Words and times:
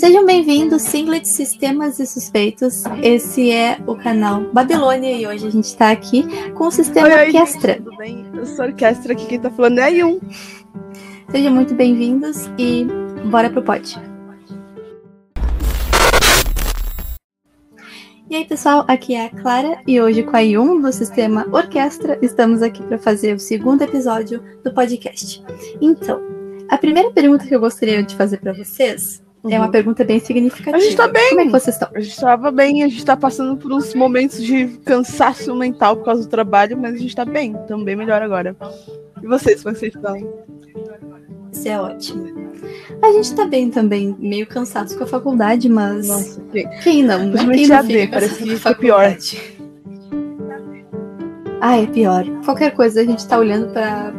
Sejam 0.00 0.24
bem-vindos, 0.24 0.80
Singlet 0.80 1.28
Sistemas 1.28 1.98
e 2.00 2.06
Suspeitos. 2.06 2.84
Esse 3.02 3.52
é 3.52 3.78
o 3.86 3.94
canal 3.94 4.40
Babilônia 4.50 5.12
e 5.12 5.26
hoje 5.26 5.46
a 5.46 5.50
gente 5.50 5.64
está 5.64 5.90
aqui 5.90 6.24
com 6.52 6.68
o 6.68 6.70
sistema 6.70 7.06
Oi, 7.06 7.14
oi, 7.14 7.26
orquestra. 7.26 7.74
gente, 7.74 7.84
tudo 7.84 7.96
bem? 7.98 8.24
Eu 8.34 8.46
sou 8.46 8.64
a 8.64 8.68
orquestra 8.68 9.12
aqui, 9.12 9.26
quem 9.26 9.38
tá 9.38 9.50
falando 9.50 9.78
é 9.78 9.82
a 9.82 9.88
Yun. 9.88 10.18
Sejam 11.30 11.52
muito 11.52 11.74
bem-vindos 11.74 12.48
e 12.56 12.86
bora 13.30 13.50
pro 13.50 13.62
pod. 13.62 13.94
E 18.30 18.36
aí, 18.36 18.46
pessoal, 18.46 18.86
aqui 18.88 19.14
é 19.14 19.26
a 19.26 19.28
Clara 19.28 19.82
e 19.86 20.00
hoje 20.00 20.22
com 20.22 20.34
a 20.34 20.40
Yun 20.40 20.80
do 20.80 20.90
sistema 20.94 21.46
Orquestra 21.52 22.18
estamos 22.22 22.62
aqui 22.62 22.82
para 22.84 22.96
fazer 22.96 23.34
o 23.34 23.38
segundo 23.38 23.82
episódio 23.82 24.42
do 24.64 24.72
podcast. 24.72 25.44
Então, 25.78 26.22
a 26.70 26.78
primeira 26.78 27.10
pergunta 27.10 27.46
que 27.46 27.54
eu 27.54 27.60
gostaria 27.60 28.02
de 28.02 28.16
fazer 28.16 28.38
para 28.38 28.54
vocês 28.54 29.22
é 29.48 29.58
uma 29.58 29.70
pergunta 29.70 30.04
bem 30.04 30.20
significativa. 30.20 30.76
A 30.76 30.80
gente 30.80 30.96
tá 30.96 31.08
bem. 31.08 31.30
Como 31.30 31.40
é 31.40 31.44
que 31.44 31.50
vocês 31.50 31.74
estão? 31.76 31.88
A 31.94 32.00
gente 32.00 32.20
tava 32.20 32.50
bem, 32.50 32.82
a 32.82 32.88
gente 32.88 33.04
tá 33.04 33.16
passando 33.16 33.56
por 33.56 33.72
uns 33.72 33.94
momentos 33.94 34.42
de 34.42 34.66
cansaço 34.84 35.54
mental 35.54 35.96
por 35.96 36.04
causa 36.04 36.22
do 36.22 36.28
trabalho, 36.28 36.76
mas 36.76 36.94
a 36.94 36.98
gente 36.98 37.16
tá 37.16 37.24
bem, 37.24 37.54
tamo 37.66 37.84
bem 37.84 37.96
melhor 37.96 38.20
agora. 38.20 38.54
E 39.22 39.26
vocês, 39.26 39.62
como 39.62 39.74
é 39.74 39.78
vocês 39.78 39.94
estão? 39.94 40.16
Isso 41.52 41.68
é 41.68 41.80
ótimo. 41.80 42.50
A 43.02 43.12
gente 43.12 43.34
tá 43.34 43.46
bem 43.46 43.70
também, 43.70 44.14
meio 44.18 44.46
cansados 44.46 44.94
com 44.94 45.04
a 45.04 45.06
faculdade, 45.06 45.68
mas 45.68 46.06
Nossa, 46.06 46.40
que... 46.52 46.66
quem 46.82 47.02
não, 47.02 47.26
né? 47.26 47.46
Quem 47.54 47.66
não 47.66 47.84
fica 47.84 48.08
parece 48.10 48.42
que 48.42 48.56
fica 48.56 48.74
pior. 48.74 49.16
Ah, 51.62 51.78
é 51.78 51.86
pior. 51.86 52.24
Qualquer 52.44 52.74
coisa, 52.74 53.00
a 53.00 53.04
gente 53.04 53.26
tá 53.26 53.38
olhando 53.38 53.72
pra, 53.72 54.12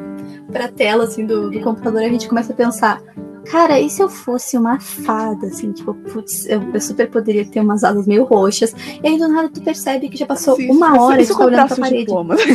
pra 0.51 0.67
tela, 0.67 1.03
assim, 1.03 1.25
do, 1.25 1.51
do 1.51 1.59
computador 1.61 2.01
e 2.01 2.05
a 2.05 2.09
gente 2.09 2.27
começa 2.27 2.53
a 2.53 2.55
pensar 2.55 3.01
Cara, 3.49 3.79
e 3.79 3.89
se 3.89 4.01
eu 4.01 4.07
fosse 4.09 4.55
uma 4.57 4.79
fada, 4.79 5.47
assim, 5.47 5.71
tipo, 5.71 5.93
putz, 5.93 6.45
eu, 6.47 6.61
eu 6.73 6.79
super 6.81 7.09
poderia 7.09 7.43
ter 7.45 7.59
umas 7.59 7.83
asas 7.83 8.05
meio 8.07 8.23
roxas, 8.23 8.73
e 9.03 9.07
aí 9.07 9.17
do 9.17 9.27
nada 9.27 9.49
tu 9.49 9.61
percebe 9.61 10.09
que 10.09 10.17
já 10.17 10.25
passou 10.25 10.55
Se- 10.55 10.67
uma 10.69 11.01
hora 11.01 11.21
se 11.23 11.27
de 11.27 11.33
ficar 11.33 11.45
olhando 11.45 11.67
pra 11.67 11.77
parede. 11.77 11.99
diploma. 12.05 12.35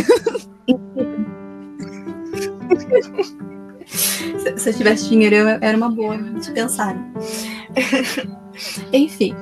Se, 3.87 4.59
se 4.59 4.69
eu 4.71 4.75
tivesse 4.75 5.09
dinheiro, 5.09 5.37
eu- 5.37 5.59
era 5.61 5.77
uma 5.77 5.89
boa 5.89 6.17
de 6.19 6.51
pensar. 6.51 6.97
Enfim. 8.93 9.35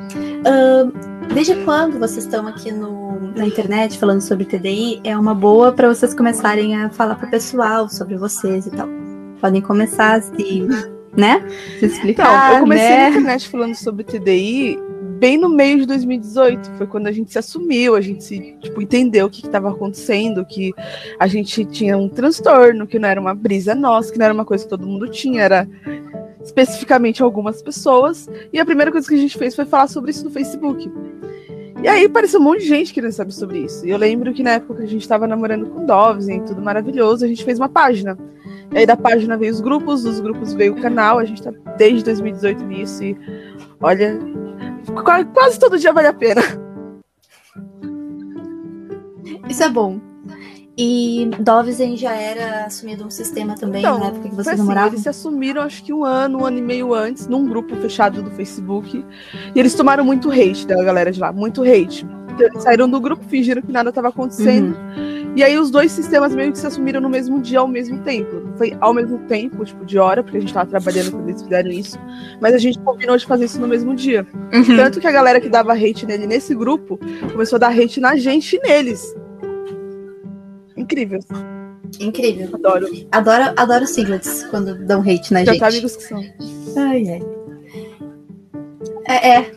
ahn, 0.46 0.90
desde 1.32 1.54
quando 1.64 1.98
vocês 1.98 2.24
estão 2.24 2.46
aqui 2.46 2.70
no, 2.72 3.18
na 3.36 3.46
internet 3.46 3.98
falando 3.98 4.20
sobre 4.20 4.44
TDI? 4.44 5.00
É 5.04 5.16
uma 5.16 5.34
boa 5.34 5.72
para 5.72 5.88
vocês 5.88 6.12
começarem 6.14 6.76
a 6.76 6.90
falar 6.90 7.14
pro 7.16 7.30
pessoal 7.30 7.88
sobre 7.88 8.16
vocês 8.16 8.66
e 8.66 8.70
tal. 8.70 8.88
Podem 9.40 9.62
começar 9.62 10.14
a 10.16 10.22
se, 10.22 10.66
né? 11.16 11.40
Se 11.78 11.86
Então, 11.86 11.88
explicar, 11.88 12.54
eu 12.54 12.60
comecei 12.60 12.88
né? 12.88 13.02
na 13.02 13.08
internet 13.10 13.48
falando 13.48 13.74
sobre 13.74 14.04
TDI 14.04 14.78
bem 15.18 15.38
no 15.38 15.48
meio 15.48 15.78
de 15.78 15.86
2018. 15.86 16.72
Foi 16.72 16.86
quando 16.86 17.06
a 17.06 17.12
gente 17.12 17.32
se 17.32 17.38
assumiu, 17.38 17.94
a 17.94 18.00
gente 18.00 18.22
se, 18.22 18.56
tipo, 18.60 18.82
entendeu 18.82 19.26
o 19.26 19.30
que 19.30 19.46
estava 19.46 19.70
acontecendo, 19.70 20.44
que 20.44 20.72
a 21.18 21.26
gente 21.26 21.64
tinha 21.64 21.96
um 21.96 22.08
transtorno, 22.08 22.86
que 22.86 22.98
não 22.98 23.08
era 23.08 23.20
uma 23.20 23.34
brisa 23.34 23.74
nossa, 23.74 24.12
que 24.12 24.18
não 24.18 24.26
era 24.26 24.34
uma 24.34 24.44
coisa 24.44 24.64
que 24.64 24.70
todo 24.70 24.86
mundo 24.86 25.08
tinha, 25.08 25.42
era 25.42 25.68
especificamente 26.42 27.22
algumas 27.22 27.62
pessoas. 27.62 28.28
E 28.52 28.58
a 28.58 28.64
primeira 28.64 28.92
coisa 28.92 29.08
que 29.08 29.14
a 29.14 29.18
gente 29.18 29.38
fez 29.38 29.54
foi 29.54 29.64
falar 29.64 29.88
sobre 29.88 30.10
isso 30.10 30.24
no 30.24 30.30
Facebook. 30.30 30.90
E 31.84 31.88
aí 31.88 32.06
apareceu 32.06 32.40
um 32.40 32.42
monte 32.44 32.60
de 32.60 32.68
gente 32.68 32.94
querendo 32.94 33.12
saber 33.12 33.32
sobre 33.32 33.58
isso. 33.58 33.86
E 33.86 33.90
eu 33.90 33.98
lembro 33.98 34.32
que 34.32 34.42
na 34.42 34.52
época 34.52 34.76
que 34.76 34.84
a 34.84 34.88
gente 34.88 35.02
estava 35.02 35.26
namorando 35.26 35.66
com 35.68 35.84
Doves 35.84 36.26
e 36.28 36.40
tudo 36.40 36.62
maravilhoso, 36.62 37.26
a 37.26 37.28
gente 37.28 37.44
fez 37.44 37.58
uma 37.58 37.68
página. 37.68 38.16
E 38.72 38.78
aí 38.78 38.86
da 38.86 38.96
página 38.96 39.36
veio 39.36 39.52
os 39.52 39.60
grupos, 39.60 40.02
dos 40.02 40.18
grupos 40.18 40.54
veio 40.54 40.72
o 40.72 40.80
canal, 40.80 41.18
a 41.18 41.26
gente 41.26 41.42
tá 41.42 41.52
desde 41.76 42.02
2018 42.04 42.64
nisso 42.64 43.04
e 43.04 43.14
olha, 43.82 44.18
qua- 45.04 45.26
quase 45.26 45.58
todo 45.60 45.78
dia 45.78 45.92
vale 45.92 46.06
a 46.08 46.14
pena. 46.14 46.40
Isso 49.46 49.62
é 49.62 49.68
bom. 49.68 50.00
E 50.76 51.30
Dovesen 51.38 51.96
já 51.96 52.14
era 52.14 52.64
assumido 52.64 53.04
um 53.04 53.10
sistema 53.10 53.54
também 53.54 53.80
Então, 53.80 53.98
na 53.98 54.06
época 54.06 54.28
que 54.28 54.34
Foi 54.34 54.44
vocês 54.44 54.48
assim, 54.48 54.58
namoravam? 54.58 54.90
eles 54.90 55.02
se 55.02 55.08
assumiram 55.08 55.62
acho 55.62 55.84
que 55.84 55.92
um 55.92 56.04
ano, 56.04 56.40
um 56.40 56.44
ano 56.44 56.58
e 56.58 56.62
meio 56.62 56.92
antes, 56.92 57.28
num 57.28 57.46
grupo 57.46 57.76
fechado 57.76 58.22
do 58.22 58.30
Facebook. 58.32 59.04
E 59.54 59.58
eles 59.58 59.74
tomaram 59.74 60.04
muito 60.04 60.30
hate 60.30 60.66
da 60.66 60.82
galera 60.82 61.12
de 61.12 61.20
lá, 61.20 61.32
muito 61.32 61.62
hate. 61.62 62.04
Então, 62.34 62.46
eles 62.48 62.62
saíram 62.64 62.90
do 62.90 63.00
grupo, 63.00 63.24
fingiram 63.28 63.62
que 63.62 63.70
nada 63.70 63.90
estava 63.90 64.08
acontecendo. 64.08 64.76
Uhum. 64.76 65.14
E 65.36 65.42
aí 65.42 65.58
os 65.58 65.70
dois 65.70 65.92
sistemas 65.92 66.34
meio 66.34 66.52
que 66.52 66.58
se 66.58 66.66
assumiram 66.66 67.00
no 67.00 67.08
mesmo 67.08 67.40
dia, 67.40 67.60
ao 67.60 67.68
mesmo 67.68 68.00
tempo. 68.02 68.42
Foi 68.56 68.76
ao 68.80 68.92
mesmo 68.92 69.18
tempo, 69.26 69.64
tipo, 69.64 69.84
de 69.84 69.98
hora, 69.98 70.22
porque 70.22 70.38
a 70.38 70.40
gente 70.40 70.52
tava 70.52 70.70
trabalhando 70.70 71.12
quando 71.12 71.28
eles 71.28 71.42
fizeram 71.42 71.70
isso. 71.70 71.98
Mas 72.40 72.54
a 72.54 72.58
gente 72.58 72.78
combinou 72.80 73.16
de 73.16 73.26
fazer 73.26 73.44
isso 73.44 73.60
no 73.60 73.68
mesmo 73.68 73.94
dia. 73.94 74.26
Uhum. 74.52 74.76
Tanto 74.76 75.00
que 75.00 75.06
a 75.06 75.12
galera 75.12 75.40
que 75.40 75.48
dava 75.48 75.72
hate 75.72 76.06
nele 76.06 76.26
nesse 76.26 76.54
grupo 76.54 76.98
começou 77.32 77.56
a 77.56 77.60
dar 77.60 77.72
hate 77.72 78.00
na 78.00 78.16
gente 78.16 78.56
e 78.56 78.60
neles. 78.60 79.14
Incrível. 80.76 81.20
Incrível. 82.00 82.50
Adoro. 82.54 82.86
Adoro, 83.12 83.54
adoro 83.56 83.86
siglets 83.86 84.44
quando 84.50 84.74
dão 84.84 85.00
hate 85.00 85.32
na 85.32 85.44
Já 85.44 85.52
gente. 85.52 85.60
tá 85.60 85.68
amigos 85.68 85.96
que 85.96 86.02
são. 86.02 86.20
Ai, 86.76 87.08
ai. 87.08 87.43
É. 89.06 89.28
é. 89.28 89.52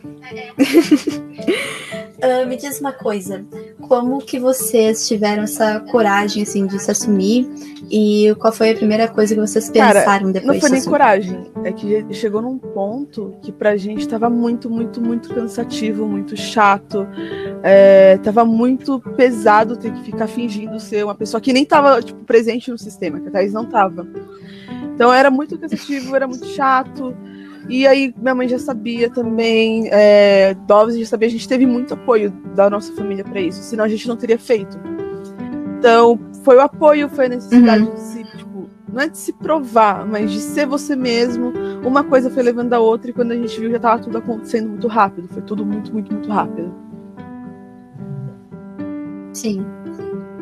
Ah, 2.20 2.46
me 2.46 2.58
diz 2.58 2.80
uma 2.82 2.92
coisa, 2.92 3.46
como 3.88 4.18
que 4.18 4.40
vocês 4.40 5.08
tiveram 5.08 5.44
essa 5.44 5.80
coragem 5.82 6.42
assim 6.42 6.66
de 6.66 6.80
se 6.80 6.90
assumir 6.90 7.48
e 7.92 8.34
qual 8.40 8.52
foi 8.52 8.72
a 8.72 8.76
primeira 8.76 9.08
coisa 9.08 9.36
que 9.36 9.40
vocês 9.40 9.70
Cara, 9.70 10.00
pensaram 10.00 10.32
depois 10.32 10.56
Não 10.56 10.62
foi 10.62 10.70
nem 10.72 10.84
coragem. 10.84 11.52
É 11.64 11.72
que 11.72 12.06
chegou 12.14 12.42
num 12.42 12.58
ponto 12.58 13.36
que 13.44 13.52
pra 13.52 13.78
gente 13.78 14.08
tava 14.08 14.32
muito, 14.32 14.68
muito, 14.68 15.00
muito 15.00 15.30
cansativo, 15.34 16.08
muito 16.08 16.36
chato. 16.36 17.08
É, 17.62 18.18
tava 18.18 18.44
muito 18.44 19.00
pesado 19.16 19.78
ter 19.78 19.94
que 19.94 20.04
ficar 20.04 20.28
fingindo 20.28 20.80
ser 20.80 21.04
uma 21.04 21.16
pessoa 21.16 21.40
que 21.40 21.54
nem 21.54 21.66
tava 21.66 22.02
tipo, 22.02 22.24
presente 22.26 22.72
no 22.72 22.80
sistema, 22.80 23.20
que 23.20 23.28
a 23.28 23.32
Thaís 23.32 23.54
não 23.54 23.66
tava. 23.66 24.08
Então 24.96 25.14
era 25.14 25.30
muito 25.30 25.56
cansativo, 25.60 26.16
era 26.16 26.28
muito 26.28 26.48
chato. 26.48 27.16
E 27.70 27.86
aí 27.86 28.14
minha 28.18 28.34
mãe 28.34 28.48
já 28.48 28.58
sabia 28.60 29.10
também, 29.10 29.90
é, 29.92 30.54
Doves 30.68 30.98
já 30.98 31.06
sabia, 31.06 31.28
a 31.28 31.32
gente 31.32 31.48
teve 31.48 31.66
muito 31.66 31.94
apoio 31.94 32.32
da 32.56 32.70
nossa 32.70 32.94
família 32.94 33.24
pra 33.24 33.42
isso, 33.42 33.62
senão 33.62 33.84
a 33.84 33.90
gente 33.90 34.08
não 34.08 34.16
teria 34.16 34.40
feito. 34.40 34.80
Então, 35.78 36.18
foi 36.44 36.56
o 36.56 36.62
apoio, 36.62 37.10
foi 37.10 37.26
a 37.26 37.30
necessidade 37.30 37.84
Uhum. 37.84 37.94
de 37.94 38.00
se, 38.00 38.24
tipo, 38.38 38.70
não 38.92 39.02
é 39.02 39.10
de 39.10 39.18
se 39.18 39.34
provar, 39.34 40.06
mas 40.08 40.32
de 40.32 40.40
ser 40.40 40.66
você 40.66 40.96
mesmo. 40.96 41.52
Uma 41.86 42.04
coisa 42.04 42.30
foi 42.30 42.42
levando 42.42 42.74
a 42.74 42.80
outra, 42.80 43.12
e 43.12 43.14
quando 43.14 43.32
a 43.32 43.36
gente 43.36 43.60
viu, 43.60 43.70
já 43.70 43.80
tava 43.80 44.02
tudo 44.02 44.18
acontecendo 44.18 44.70
muito 44.70 44.88
rápido. 44.88 45.28
Foi 45.28 45.42
tudo 45.44 45.66
muito, 45.66 45.92
muito, 45.94 46.12
muito 46.14 46.30
rápido. 46.32 46.74
Sim. 49.34 49.64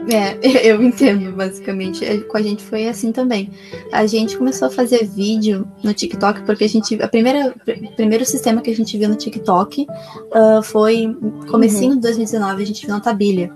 É, 0.09 0.37
eu 0.69 0.81
entendo, 0.81 1.31
basicamente. 1.31 2.05
É, 2.05 2.17
Com 2.19 2.37
a 2.37 2.41
gente 2.41 2.63
foi 2.63 2.87
assim 2.87 3.11
também. 3.11 3.49
A 3.91 4.05
gente 4.05 4.37
começou 4.37 4.67
a 4.67 4.71
fazer 4.71 5.05
vídeo 5.05 5.67
no 5.83 5.93
TikTok, 5.93 6.43
porque 6.43 6.65
a 6.65 6.69
gente. 6.69 7.01
A 7.01 7.07
primeira, 7.07 7.53
o 7.55 7.95
primeiro 7.95 8.25
sistema 8.25 8.61
que 8.61 8.69
a 8.69 8.75
gente 8.75 8.97
viu 8.97 9.09
no 9.09 9.15
TikTok 9.15 9.87
ah, 10.31 10.61
foi 10.63 11.15
comecinho 11.49 11.95
de 11.95 12.01
2019, 12.01 12.63
a 12.63 12.65
gente 12.65 12.85
viu 12.85 12.95
na 12.95 13.01
Tabilha. 13.01 13.51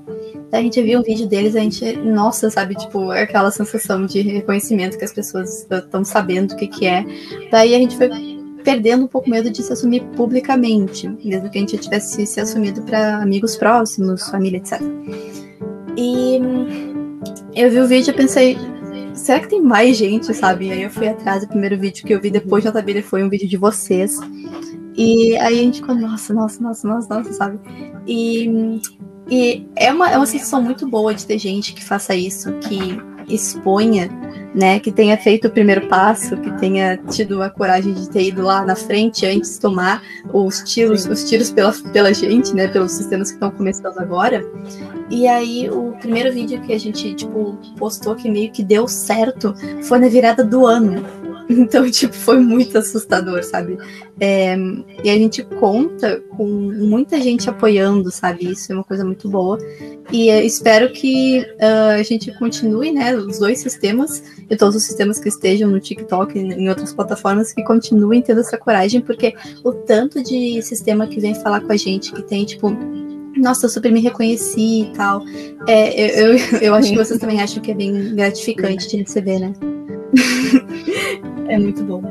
Daí 0.52 0.62
a 0.62 0.64
gente 0.64 0.82
viu 0.82 1.00
um 1.00 1.04
vídeo 1.04 1.28
deles, 1.28 1.56
a 1.56 1.60
gente, 1.60 1.96
nossa, 1.98 2.50
sabe, 2.50 2.74
tipo, 2.74 3.14
é 3.14 3.22
aquela 3.22 3.52
sensação 3.52 4.06
de 4.08 4.22
reconhecimento 4.22 4.98
que 4.98 5.06
as 5.06 5.14
pessoas 5.14 5.68
estão 5.70 6.04
sabendo 6.04 6.54
o 6.54 6.56
que, 6.56 6.68
que 6.68 6.88
é. 6.88 7.06
Daí 7.52 7.76
a 7.76 7.78
gente 7.78 7.96
foi 7.96 8.10
perdendo 8.64 9.04
um 9.04 9.08
pouco 9.08 9.30
medo 9.30 9.50
de 9.52 9.62
se 9.62 9.72
assumir 9.72 10.02
publicamente, 10.16 11.08
mesmo 11.24 11.50
que 11.50 11.58
a 11.58 11.62
gente 11.62 11.78
tivesse 11.78 12.26
se 12.26 12.40
assumido 12.40 12.82
para 12.82 13.22
amigos 13.22 13.56
próximos, 13.56 14.28
família, 14.28 14.58
etc. 14.58 14.82
E 15.98 16.40
eu 17.56 17.70
vi 17.70 17.80
o 17.80 17.88
vídeo 17.88 18.12
e 18.12 18.14
pensei, 18.14 18.58
será 19.14 19.40
que 19.40 19.50
tem 19.50 19.62
mais 19.62 19.98
gente, 19.98 20.34
sabe? 20.34 20.68
E 20.68 20.72
aí 20.72 20.84
eu 20.84 20.90
fui 20.90 21.08
atrás, 21.08 21.44
o 21.44 21.48
primeiro 21.48 21.78
vídeo 21.78 22.06
que 22.06 22.14
eu 22.14 22.22
vi 22.22 22.32
depois 22.32 22.64
da 22.64 22.72
tabela 22.72 23.02
foi 23.02 23.24
um 23.24 23.30
vídeo 23.30 23.48
de 23.48 23.58
vocês. 23.58 24.18
E 24.96 25.38
aí 25.38 25.60
a 25.60 25.64
gente 25.64 25.82
ficou, 25.82 25.96
nossa, 25.96 26.34
nossa, 26.34 26.62
nossa, 26.62 26.88
nossa, 26.88 27.16
nossa, 27.16 27.34
sabe? 27.34 27.60
E, 28.08 28.80
e 29.30 29.68
é, 29.76 29.92
uma, 29.92 30.10
é 30.10 30.18
uma 30.18 30.26
sensação 30.26 30.62
muito 30.62 30.88
boa 30.88 31.14
de 31.14 31.26
ter 31.26 31.38
gente 31.38 31.74
que 31.74 31.84
faça 31.84 32.16
isso, 32.16 32.52
que 32.60 32.98
exponha, 33.30 34.10
né? 34.54 34.80
Que 34.80 34.92
tenha 34.92 35.18
feito 35.18 35.48
o 35.48 35.52
primeiro 35.52 35.88
passo, 35.88 36.36
que 36.38 36.52
tenha 36.60 36.98
tido 36.98 37.42
a 37.42 37.50
coragem 37.50 37.94
de 37.94 38.10
ter 38.10 38.24
ido 38.24 38.42
lá 38.42 38.66
na 38.66 38.76
frente 38.76 39.26
antes 39.26 39.54
de 39.54 39.60
tomar 39.60 40.02
os 40.34 40.60
tiros, 40.64 41.06
os 41.06 41.24
tiros 41.30 41.52
pela, 41.52 41.72
pela 41.94 42.14
gente, 42.14 42.54
né? 42.54 42.68
Pelos 42.68 42.92
sistemas 42.92 43.30
que 43.30 43.36
estão 43.36 43.52
começando 43.52 43.98
agora. 44.00 44.44
E 45.10 45.28
aí, 45.28 45.70
o 45.70 45.94
primeiro 46.00 46.32
vídeo 46.32 46.62
que 46.62 46.72
a 46.72 46.78
gente, 46.78 47.14
tipo, 47.16 47.58
postou 47.78 48.16
que 48.16 48.30
meio 48.30 48.52
que 48.52 48.64
deu 48.64 48.88
certo 48.88 49.54
foi 49.84 50.00
na 50.00 50.08
virada 50.08 50.44
do 50.44 50.66
ano. 50.66 51.04
Então, 51.52 51.90
tipo, 51.90 52.14
foi 52.14 52.40
muito 52.40 52.78
assustador, 52.78 53.44
sabe? 53.44 53.76
É, 54.20 54.56
e 55.04 55.10
a 55.10 55.16
gente 55.16 55.44
conta 55.44 56.22
com 56.38 56.46
muita 56.46 57.20
gente 57.20 57.50
apoiando, 57.50 58.12
sabe? 58.12 58.52
Isso 58.52 58.72
é 58.72 58.76
uma 58.76 58.84
coisa 58.84 59.04
muito 59.04 59.28
boa. 59.28 59.58
E 60.12 60.30
espero 60.30 60.92
que 60.92 61.40
uh, 61.40 62.00
a 62.00 62.04
gente 62.04 62.32
continue, 62.38 62.92
né? 62.92 63.16
Os 63.16 63.40
dois 63.40 63.60
sistemas 63.62 64.22
e 64.48 64.56
todos 64.56 64.76
os 64.76 64.84
sistemas 64.84 65.20
que 65.20 65.28
estejam 65.28 65.72
no 65.72 65.80
TikTok 65.80 66.38
e 66.38 66.42
em 66.42 66.70
outras 66.70 66.94
plataformas 66.94 67.52
que 67.52 67.64
continuem 67.64 68.22
tendo 68.22 68.42
essa 68.42 68.56
coragem, 68.56 69.02
porque 69.02 69.34
o 69.64 69.72
tanto 69.72 70.22
de 70.22 70.62
sistema 70.62 71.08
que 71.08 71.20
vem 71.20 71.34
falar 71.34 71.62
com 71.62 71.72
a 71.72 71.78
gente, 71.78 72.12
que 72.12 72.22
tem, 72.22 72.46
tipo, 72.46 72.78
nossa, 73.40 73.66
eu 73.66 73.70
super 73.70 73.92
me 73.92 74.00
reconheci 74.00 74.84
e 74.84 74.94
tal. 74.96 75.24
É, 75.68 76.22
eu, 76.22 76.34
eu, 76.34 76.40
eu 76.62 76.76
acho 76.76 76.90
que 76.90 76.98
vocês 76.98 77.20
também 77.20 77.42
acham 77.42 77.62
que 77.62 77.72
é 77.72 77.76
bem 77.76 78.16
gratificante 78.16 78.88
de 78.88 78.98
receber, 78.98 79.40
né? 79.40 79.54
é 81.48 81.58
muito 81.58 81.84
bom. 81.84 82.04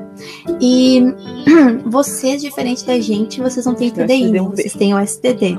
E 0.60 1.02
vocês, 1.86 2.42
diferente 2.42 2.84
da 2.84 2.98
gente, 3.00 3.40
vocês 3.40 3.64
não 3.64 3.74
têm 3.74 3.90
TDI, 3.90 4.38
vocês 4.38 4.72
têm 4.74 4.94
o 4.94 5.00
STD. 5.00 5.58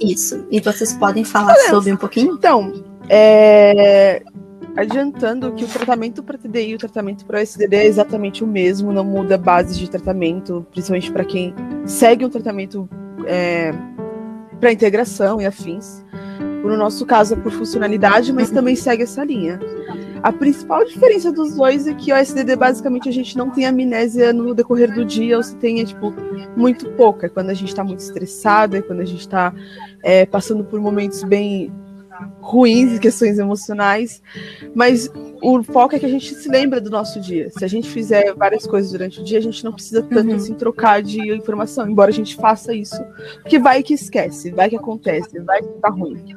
Isso. 0.00 0.44
E 0.50 0.60
vocês 0.60 0.92
podem 0.94 1.24
falar 1.24 1.54
sobre 1.70 1.92
um 1.92 1.96
pouquinho? 1.96 2.34
Então, 2.34 2.72
é... 3.08 4.22
adiantando 4.76 5.52
que 5.52 5.64
o 5.64 5.68
tratamento 5.68 6.22
para 6.22 6.38
TDI 6.38 6.70
e 6.70 6.74
o 6.74 6.78
tratamento 6.78 7.24
para 7.24 7.42
STD 7.42 7.76
é 7.76 7.86
exatamente 7.86 8.42
o 8.42 8.46
mesmo, 8.46 8.92
não 8.92 9.04
muda 9.04 9.36
base 9.36 9.78
de 9.78 9.90
tratamento, 9.90 10.66
principalmente 10.70 11.12
para 11.12 11.24
quem 11.24 11.54
segue 11.84 12.24
um 12.24 12.30
tratamento 12.30 12.88
é, 13.26 13.72
para 14.58 14.72
integração 14.72 15.40
e 15.40 15.46
afins. 15.46 16.04
No 16.62 16.76
nosso 16.76 17.04
caso 17.04 17.34
é 17.34 17.36
por 17.36 17.50
funcionalidade, 17.50 18.32
mas 18.32 18.50
também 18.50 18.76
segue 18.76 19.02
essa 19.02 19.24
linha. 19.24 19.58
A 20.22 20.32
principal 20.32 20.84
diferença 20.84 21.32
dos 21.32 21.56
dois 21.56 21.88
é 21.88 21.94
que 21.94 22.12
o 22.12 22.16
SDD 22.16 22.54
basicamente 22.54 23.08
a 23.08 23.12
gente 23.12 23.36
não 23.36 23.50
tem 23.50 23.66
amnésia 23.66 24.32
no 24.32 24.54
decorrer 24.54 24.94
do 24.94 25.04
dia, 25.04 25.36
ou 25.36 25.42
se 25.42 25.56
tem 25.56 25.80
é, 25.80 25.84
tipo, 25.84 26.14
muito 26.56 26.88
pouca. 26.92 27.26
É 27.26 27.28
quando 27.28 27.50
a 27.50 27.54
gente 27.54 27.70
está 27.70 27.82
muito 27.82 27.98
estressado, 27.98 28.76
é 28.76 28.82
quando 28.82 29.00
a 29.00 29.04
gente 29.04 29.20
está 29.20 29.52
é, 30.00 30.24
passando 30.24 30.62
por 30.62 30.80
momentos 30.80 31.24
bem 31.24 31.72
ruins, 32.40 32.98
questões 32.98 33.38
emocionais. 33.38 34.22
Mas 34.74 35.10
o 35.40 35.62
foco 35.62 35.96
é 35.96 35.98
que 35.98 36.06
a 36.06 36.08
gente 36.08 36.34
se 36.34 36.48
lembra 36.48 36.80
do 36.80 36.90
nosso 36.90 37.20
dia. 37.20 37.50
Se 37.50 37.64
a 37.64 37.68
gente 37.68 37.88
fizer 37.88 38.32
várias 38.34 38.66
coisas 38.66 38.92
durante 38.92 39.20
o 39.20 39.24
dia, 39.24 39.38
a 39.38 39.42
gente 39.42 39.64
não 39.64 39.72
precisa 39.72 40.02
tanto 40.02 40.30
uhum. 40.30 40.36
assim 40.36 40.54
trocar 40.54 41.02
de 41.02 41.34
informação, 41.34 41.88
embora 41.88 42.10
a 42.10 42.14
gente 42.14 42.36
faça 42.36 42.74
isso, 42.74 43.02
porque 43.40 43.58
vai 43.58 43.82
que 43.82 43.94
esquece, 43.94 44.50
vai 44.50 44.68
que 44.68 44.76
acontece, 44.76 45.38
vai 45.40 45.60
que 45.60 45.68
tá 45.80 45.88
ruim. 45.88 46.36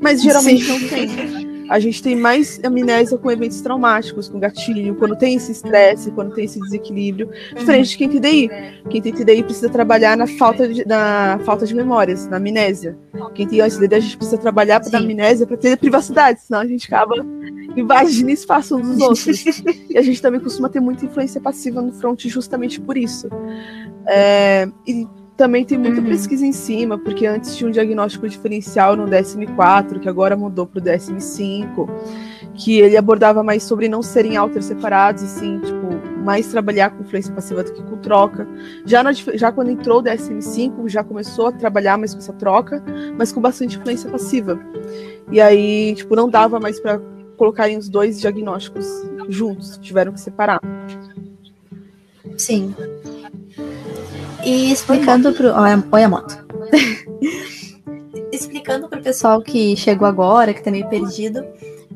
Mas 0.00 0.22
geralmente 0.22 0.64
Sim. 0.64 0.72
não 0.72 0.88
tem 0.88 1.46
a 1.70 1.78
gente 1.78 2.02
tem 2.02 2.16
mais 2.16 2.60
amnésia 2.64 3.16
com 3.16 3.30
eventos 3.30 3.60
traumáticos, 3.60 4.28
com 4.28 4.40
gatilho, 4.40 4.96
quando 4.96 5.14
tem 5.14 5.36
esse 5.36 5.52
estresse, 5.52 6.10
quando 6.10 6.34
tem 6.34 6.44
esse 6.44 6.58
desequilíbrio, 6.58 7.30
diferente 7.54 7.90
de 7.90 7.96
quem 7.96 8.08
tem 8.08 8.20
TDI. 8.20 8.50
Quem 8.90 9.00
tem 9.00 9.12
TDI 9.12 9.44
precisa 9.44 9.68
trabalhar 9.68 10.16
na 10.16 10.26
falta 10.26 10.66
de, 10.66 10.84
na 10.84 11.38
falta 11.44 11.64
de 11.64 11.72
memórias, 11.72 12.26
na 12.26 12.38
amnésia. 12.38 12.98
Quem 13.36 13.46
tem 13.46 13.62
OSDD, 13.62 13.94
a 13.94 14.00
gente 14.00 14.16
precisa 14.16 14.36
trabalhar 14.36 14.80
para 14.80 14.98
amnésia 14.98 15.46
para 15.46 15.56
ter 15.56 15.78
privacidade, 15.78 16.40
senão 16.40 16.58
a 16.58 16.66
gente 16.66 16.92
acaba 16.92 17.24
invadindo 17.76 18.30
espaço 18.32 18.76
uns 18.76 18.88
dos 18.88 19.00
outros. 19.00 19.62
e 19.88 19.96
a 19.96 20.02
gente 20.02 20.20
também 20.20 20.40
costuma 20.40 20.68
ter 20.68 20.80
muita 20.80 21.04
influência 21.04 21.40
passiva 21.40 21.80
no 21.80 21.92
front 21.92 22.26
justamente 22.26 22.80
por 22.80 22.98
isso. 22.98 23.28
É, 24.08 24.68
e 24.84 25.06
também 25.40 25.64
tem 25.64 25.78
muita 25.78 26.02
uhum. 26.02 26.06
pesquisa 26.06 26.44
em 26.44 26.52
cima, 26.52 26.98
porque 26.98 27.24
antes 27.24 27.56
tinha 27.56 27.66
um 27.66 27.70
diagnóstico 27.70 28.28
diferencial 28.28 28.94
no 28.94 29.06
DSM-4, 29.06 29.98
que 29.98 30.06
agora 30.06 30.36
mudou 30.36 30.66
para 30.66 30.80
o 30.80 30.82
DSM-5, 30.82 31.88
que 32.52 32.78
ele 32.78 32.94
abordava 32.94 33.42
mais 33.42 33.62
sobre 33.62 33.88
não 33.88 34.02
serem 34.02 34.36
alters 34.36 34.66
separados, 34.66 35.22
assim, 35.22 35.58
tipo, 35.60 36.20
mais 36.22 36.48
trabalhar 36.48 36.90
com 36.90 37.02
influência 37.02 37.32
passiva 37.32 37.64
do 37.64 37.72
que 37.72 37.82
com 37.82 37.96
troca. 37.96 38.46
Já, 38.84 39.02
na, 39.02 39.12
já 39.14 39.50
quando 39.50 39.70
entrou 39.70 40.00
o 40.00 40.02
DSM-5, 40.02 40.86
já 40.90 41.02
começou 41.02 41.46
a 41.46 41.52
trabalhar 41.52 41.96
mais 41.96 42.12
com 42.12 42.18
essa 42.18 42.34
troca, 42.34 42.84
mas 43.16 43.32
com 43.32 43.40
bastante 43.40 43.78
influência 43.78 44.10
passiva. 44.10 44.60
E 45.32 45.40
aí, 45.40 45.94
tipo, 45.94 46.14
não 46.14 46.28
dava 46.28 46.60
mais 46.60 46.78
para 46.78 47.00
colocarem 47.38 47.78
os 47.78 47.88
dois 47.88 48.20
diagnósticos 48.20 48.86
juntos, 49.26 49.78
tiveram 49.78 50.12
que 50.12 50.20
separar. 50.20 50.60
Sim. 52.36 52.74
E 54.44 54.72
explicando 54.72 55.32
pro. 55.32 55.48
Olha 55.48 55.74
a 55.74 56.08
moto. 56.08 56.44
explicando 58.32 58.88
pro 58.88 59.02
pessoal 59.02 59.42
que 59.42 59.76
chegou 59.76 60.06
agora, 60.06 60.54
que 60.54 60.62
tá 60.62 60.70
meio 60.70 60.88
perdido. 60.88 61.44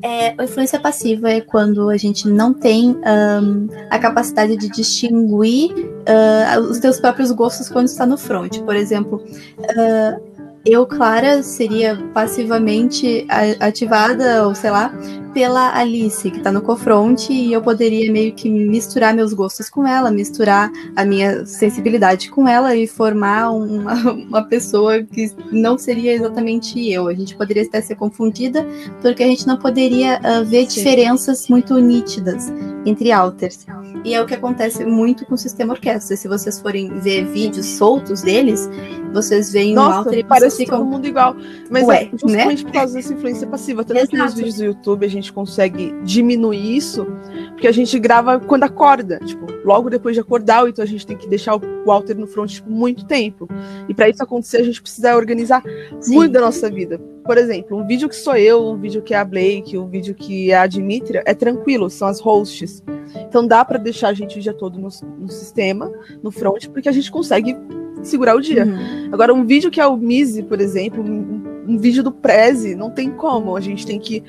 É, 0.01 0.35
a 0.37 0.43
influência 0.43 0.79
passiva 0.79 1.31
é 1.31 1.41
quando 1.41 1.89
a 1.89 1.97
gente 1.97 2.27
não 2.27 2.53
tem 2.53 2.91
um, 2.91 3.67
a 3.89 3.97
capacidade 3.97 4.55
de 4.57 4.69
distinguir 4.69 5.71
uh, 5.71 6.59
os 6.69 6.79
teus 6.79 6.99
próprios 6.99 7.31
gostos 7.31 7.69
quando 7.69 7.87
está 7.87 8.05
no 8.05 8.17
front. 8.17 8.59
Por 8.59 8.75
exemplo, 8.75 9.23
uh, 9.59 10.21
eu, 10.65 10.85
Clara, 10.85 11.41
seria 11.41 11.95
passivamente 12.13 13.25
ativada, 13.59 14.47
ou 14.47 14.53
sei 14.53 14.71
lá, 14.71 14.93
pela 15.35 15.77
Alice, 15.77 16.31
que 16.31 16.39
tá 16.39 16.49
no 16.49 16.61
cofronte, 16.61 17.33
e 17.33 17.51
eu 17.51 17.61
poderia 17.61 18.09
meio 18.09 18.31
que 18.33 18.49
misturar 18.49 19.13
meus 19.13 19.33
gostos 19.33 19.69
com 19.69 19.85
ela, 19.85 20.09
misturar 20.09 20.71
a 20.95 21.03
minha 21.03 21.45
sensibilidade 21.45 22.29
com 22.29 22.47
ela 22.47 22.73
e 22.73 22.87
formar 22.87 23.51
uma, 23.51 23.93
uma 24.15 24.43
pessoa 24.45 25.03
que 25.03 25.29
não 25.51 25.77
seria 25.77 26.13
exatamente 26.13 26.89
eu. 26.89 27.09
A 27.09 27.13
gente 27.13 27.35
poderia 27.35 27.63
até 27.63 27.81
ser 27.81 27.95
confundida, 27.95 28.65
porque 29.01 29.23
a 29.23 29.27
gente 29.27 29.45
não 29.45 29.57
poderia 29.57 30.21
uh, 30.21 30.45
ver 30.45 30.71
Sim. 30.71 30.77
diferenças 30.77 31.49
muito 31.49 31.77
nítidas 31.79 32.49
entre 32.85 33.11
alters. 33.11 33.65
E 34.05 34.13
é 34.13 34.21
o 34.21 34.25
que 34.27 34.35
acontece 34.35 34.85
muito 34.85 35.25
com 35.25 35.33
o 35.33 35.37
sistema 35.37 35.73
orquestra. 35.73 36.15
Se 36.15 36.27
vocês 36.27 36.61
forem 36.61 36.99
ver 36.99 37.25
vídeos 37.25 37.65
soltos 37.65 38.21
deles, 38.21 38.69
vocês 39.11 39.51
veem 39.51 39.73
Nossa, 39.73 39.89
o 39.89 39.97
alter 39.99 40.19
e 40.19 40.23
parece 40.23 40.57
ficam... 40.57 40.77
todo 40.77 40.87
mundo 40.87 41.07
igual. 41.07 41.35
Mas 41.71 41.87
Ué, 41.87 42.03
é 42.03 42.09
justamente 42.11 42.63
né? 42.63 42.69
por 42.69 42.71
causa 42.71 42.93
dessa 42.93 43.13
influência 43.13 43.47
passiva. 43.47 43.83
Tanto 43.83 44.07
que 44.07 44.15
nos 44.15 44.35
vídeos 44.35 44.55
do 44.55 44.65
YouTube 44.65 45.05
a 45.05 45.09
gente 45.09 45.24
consegue 45.31 45.93
diminuir 46.03 46.77
isso, 46.77 47.05
porque 47.49 47.67
a 47.67 47.71
gente 47.71 47.97
grava 47.99 48.39
quando 48.39 48.63
acorda, 48.63 49.19
tipo, 49.25 49.45
logo 49.63 49.89
depois 49.89 50.15
de 50.15 50.21
acordar, 50.21 50.67
então 50.67 50.83
a 50.83 50.87
gente 50.87 51.05
tem 51.05 51.17
que 51.17 51.27
deixar 51.27 51.55
o 51.55 51.91
alter 51.91 52.17
no 52.17 52.27
front 52.27 52.51
tipo, 52.51 52.69
muito 52.69 53.05
tempo. 53.05 53.47
E 53.87 53.93
para 53.93 54.09
isso 54.09 54.23
acontecer, 54.23 54.57
a 54.57 54.63
gente 54.63 54.81
precisa 54.81 55.15
organizar 55.15 55.63
Sim. 55.99 56.15
muito 56.15 56.31
da 56.33 56.41
nossa 56.41 56.69
vida. 56.69 56.99
Por 57.25 57.37
exemplo, 57.37 57.77
um 57.77 57.87
vídeo 57.87 58.07
que 58.07 58.15
sou 58.15 58.37
eu, 58.37 58.63
um 58.63 58.77
vídeo 58.77 59.01
que 59.01 59.13
é 59.13 59.17
a 59.17 59.25
Blake, 59.25 59.77
um 59.77 59.87
vídeo 59.87 60.13
que 60.13 60.51
é 60.51 60.57
a 60.57 60.67
Dimitria, 60.67 61.23
é 61.25 61.33
tranquilo, 61.33 61.89
são 61.89 62.07
as 62.07 62.19
hosts. 62.19 62.83
Então 63.27 63.47
dá 63.47 63.65
para 63.65 63.79
deixar 63.79 64.09
a 64.09 64.13
gente 64.13 64.37
o 64.37 64.41
dia 64.41 64.53
todo 64.53 64.79
no, 64.79 64.89
no, 65.17 65.29
sistema, 65.29 65.91
no 66.21 66.31
front, 66.31 66.67
porque 66.67 66.87
a 66.87 66.91
gente 66.91 67.11
consegue 67.11 67.57
segurar 68.03 68.35
o 68.35 68.41
dia. 68.41 68.65
Uhum. 68.65 69.09
Agora, 69.11 69.33
um 69.33 69.43
vídeo 69.43 69.71
que 69.71 69.81
é 69.81 69.87
o 69.87 69.97
Mise, 69.97 70.43
por 70.43 70.61
exemplo, 70.61 71.03
um, 71.03 71.63
um, 71.67 71.77
vídeo 71.79 72.03
do 72.03 72.11
Prezi, 72.11 72.75
não 72.75 72.91
tem 72.91 73.09
como. 73.09 73.55
A 73.55 73.61
gente 73.61 73.87
tem 73.87 73.99
que 73.99 74.23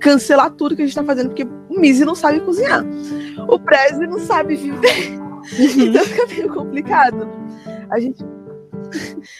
cancelar 0.00 0.50
tudo 0.50 0.74
que 0.74 0.82
a 0.82 0.86
gente 0.86 0.94
tá 0.94 1.04
fazendo, 1.04 1.28
porque 1.28 1.44
o 1.44 1.78
Mise 1.78 2.04
não 2.04 2.14
sabe 2.14 2.40
cozinhar. 2.40 2.82
O 3.46 3.58
Prezi 3.58 4.06
não 4.06 4.20
sabe 4.20 4.56
viver. 4.56 5.18
Uhum. 5.18 5.42
então 5.84 6.04
fica 6.04 6.26
meio 6.26 6.54
complicado. 6.54 7.28
A 7.90 8.00
gente. 8.00 8.24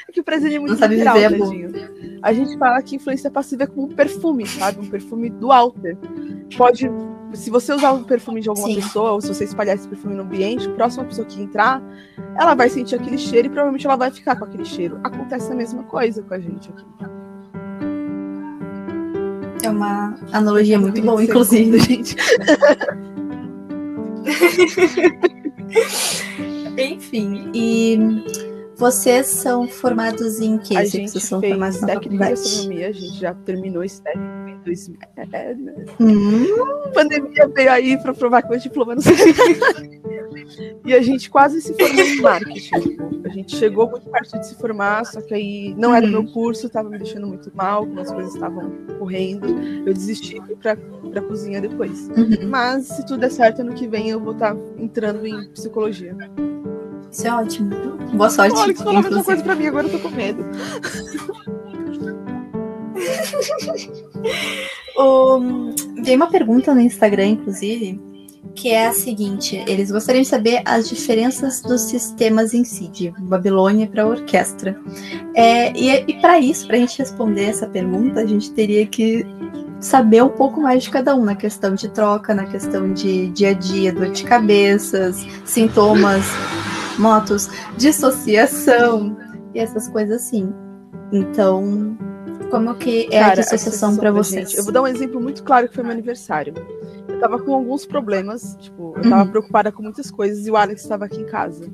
É 0.08 0.12
que 0.12 0.20
o 0.20 0.24
Prezi 0.24 0.54
é 0.54 0.58
muito 0.58 0.72
não 0.72 0.78
sabe 0.78 0.96
viver, 0.96 1.08
é 1.08 2.18
A 2.22 2.32
gente 2.32 2.58
fala 2.58 2.82
que 2.82 2.96
influência 2.96 3.30
passiva 3.30 3.64
é 3.64 3.66
como 3.66 3.86
um 3.86 3.88
perfume, 3.88 4.46
sabe? 4.46 4.80
Um 4.80 4.88
perfume 4.88 5.30
do 5.30 5.52
alter. 5.52 5.96
Pode 6.56 6.90
se 7.32 7.50
você 7.50 7.74
usar 7.74 7.92
o 7.92 8.04
perfume 8.04 8.40
de 8.40 8.48
alguma 8.48 8.68
Sim. 8.68 8.76
pessoa, 8.76 9.12
ou 9.12 9.20
se 9.20 9.28
você 9.28 9.44
espalhar 9.44 9.76
esse 9.76 9.86
perfume 9.86 10.14
no 10.14 10.22
ambiente, 10.22 10.66
a 10.66 10.72
próxima 10.72 11.04
pessoa 11.04 11.26
que 11.26 11.42
entrar, 11.42 11.82
ela 12.38 12.54
vai 12.54 12.70
sentir 12.70 12.94
aquele 12.96 13.18
cheiro 13.18 13.48
e 13.48 13.50
provavelmente 13.50 13.86
ela 13.86 13.96
vai 13.96 14.10
ficar 14.10 14.36
com 14.36 14.44
aquele 14.44 14.64
cheiro. 14.64 14.98
Acontece 15.04 15.52
a 15.52 15.54
mesma 15.54 15.82
coisa 15.84 16.22
com 16.22 16.34
a 16.34 16.40
gente 16.40 16.70
aqui. 16.70 16.84
É 19.62 19.70
uma 19.70 20.14
analogia 20.32 20.78
muito 20.78 21.02
boa, 21.02 21.22
inclusive, 21.22 21.78
gente. 21.80 22.16
Enfim, 26.78 27.50
e 27.52 27.98
vocês 28.78 29.26
são 29.26 29.66
formados 29.66 30.40
em 30.40 30.56
que? 30.56 30.76
A 30.76 30.84
gente 30.84 31.18
são 31.18 31.40
formados 31.40 31.80
na 31.80 31.88
técnica 31.88 32.10
de 32.10 32.30
gastronomia, 32.30 32.88
a 32.88 32.92
gente 32.92 33.18
já 33.18 33.34
terminou 33.34 33.82
esse 33.82 34.00
técnico 34.00 34.48
em 34.48 34.62
2000. 34.64 34.98
É, 35.16 35.54
né? 35.54 35.74
hum. 36.00 36.92
Pandemia 36.94 37.48
veio 37.48 37.72
aí 37.72 37.98
para 38.00 38.14
provar 38.14 38.42
que 38.42 38.54
o 38.54 38.58
diploma 38.58 38.94
não 38.94 39.02
sei. 39.02 39.16
e 40.86 40.94
a 40.94 41.02
gente 41.02 41.28
quase 41.28 41.60
se 41.60 41.74
formou 41.74 42.04
em 42.04 42.20
marketing. 42.20 42.96
A 43.24 43.28
gente 43.30 43.56
chegou 43.56 43.90
muito 43.90 44.08
perto 44.08 44.38
de 44.38 44.46
se 44.46 44.54
formar, 44.54 45.04
só 45.06 45.20
que 45.20 45.34
aí 45.34 45.74
não 45.76 45.92
era 45.92 46.06
uhum. 46.06 46.12
meu 46.12 46.32
curso, 46.32 46.68
estava 46.68 46.88
me 46.88 46.98
deixando 46.98 47.26
muito 47.26 47.50
mal, 47.54 47.84
como 47.84 48.00
as 48.00 48.12
coisas 48.12 48.32
estavam 48.32 48.70
correndo. 49.00 49.48
Eu 49.84 49.92
desisti 49.92 50.40
para 50.62 50.76
para 51.08 51.22
cozinha 51.22 51.60
depois. 51.60 52.08
Uhum. 52.08 52.48
Mas 52.48 52.86
se 52.86 53.04
tudo 53.06 53.20
der 53.20 53.30
certo, 53.30 53.60
ano 53.60 53.74
que 53.74 53.88
vem 53.88 54.10
eu 54.10 54.20
vou 54.20 54.34
estar 54.34 54.54
tá 54.54 54.60
entrando 54.78 55.26
em 55.26 55.48
psicologia. 55.48 56.16
Isso 57.18 57.26
é 57.26 57.34
ótimo. 57.34 57.74
Boa 58.14 58.30
sorte. 58.30 58.56
Olha, 58.56 58.72
que 58.72 58.78
falou 58.78 59.00
a 59.00 59.02
mesma 59.02 59.24
coisa 59.24 59.42
pra 59.42 59.56
mim, 59.56 59.66
agora 59.66 59.88
eu 59.88 59.90
tô 59.90 59.98
com 59.98 60.14
medo. 60.14 60.44
um, 64.96 65.74
uma 66.14 66.28
pergunta 66.28 66.72
no 66.72 66.80
Instagram, 66.80 67.30
inclusive, 67.30 68.00
que 68.54 68.70
é 68.70 68.86
a 68.86 68.92
seguinte: 68.92 69.64
eles 69.66 69.90
gostariam 69.90 70.22
de 70.22 70.28
saber 70.28 70.62
as 70.64 70.88
diferenças 70.88 71.60
dos 71.60 71.80
sistemas 71.80 72.54
em 72.54 72.62
si, 72.62 72.86
de 72.86 73.10
Babilônia 73.18 73.88
para 73.88 74.06
orquestra. 74.06 74.80
É, 75.34 75.76
e 75.76 76.04
e 76.06 76.14
para 76.20 76.38
isso, 76.38 76.68
para 76.68 76.76
a 76.76 76.80
gente 76.80 77.00
responder 77.00 77.46
essa 77.46 77.66
pergunta, 77.66 78.20
a 78.20 78.26
gente 78.26 78.52
teria 78.52 78.86
que 78.86 79.26
saber 79.80 80.22
um 80.22 80.28
pouco 80.28 80.60
mais 80.60 80.84
de 80.84 80.90
cada 80.90 81.16
um 81.16 81.24
na 81.24 81.34
questão 81.34 81.74
de 81.74 81.88
troca, 81.88 82.32
na 82.32 82.46
questão 82.46 82.92
de 82.92 83.26
dia 83.30 83.50
a 83.50 83.54
dia, 83.54 83.92
dor 83.92 84.12
de 84.12 84.22
cabeças, 84.22 85.26
sintomas, 85.44 86.24
motos, 86.98 87.48
dissociação 87.76 89.16
e 89.54 89.58
essas 89.58 89.88
coisas 89.88 90.22
assim. 90.22 90.52
Então, 91.12 91.96
como 92.50 92.74
que 92.74 93.06
é 93.06 93.20
Cara, 93.20 93.32
a 93.32 93.34
dissociação 93.36 93.96
para 93.96 94.10
vocês? 94.10 94.50
Gente, 94.50 94.58
eu 94.58 94.64
vou 94.64 94.72
dar 94.72 94.82
um 94.82 94.86
exemplo 94.86 95.20
muito 95.20 95.42
claro 95.42 95.68
que 95.68 95.74
foi 95.74 95.84
meu 95.84 95.92
aniversário. 95.92 96.54
Eu 97.08 97.20
tava 97.20 97.38
com 97.38 97.52
alguns 97.52 97.84
problemas, 97.84 98.56
tipo, 98.60 98.94
eu 98.96 99.02
tava 99.02 99.24
uhum. 99.24 99.30
preocupada 99.30 99.72
com 99.72 99.82
muitas 99.82 100.10
coisas 100.10 100.46
e 100.46 100.50
o 100.50 100.56
Alex 100.56 100.82
estava 100.82 101.04
aqui 101.04 101.20
em 101.20 101.26
casa. 101.26 101.70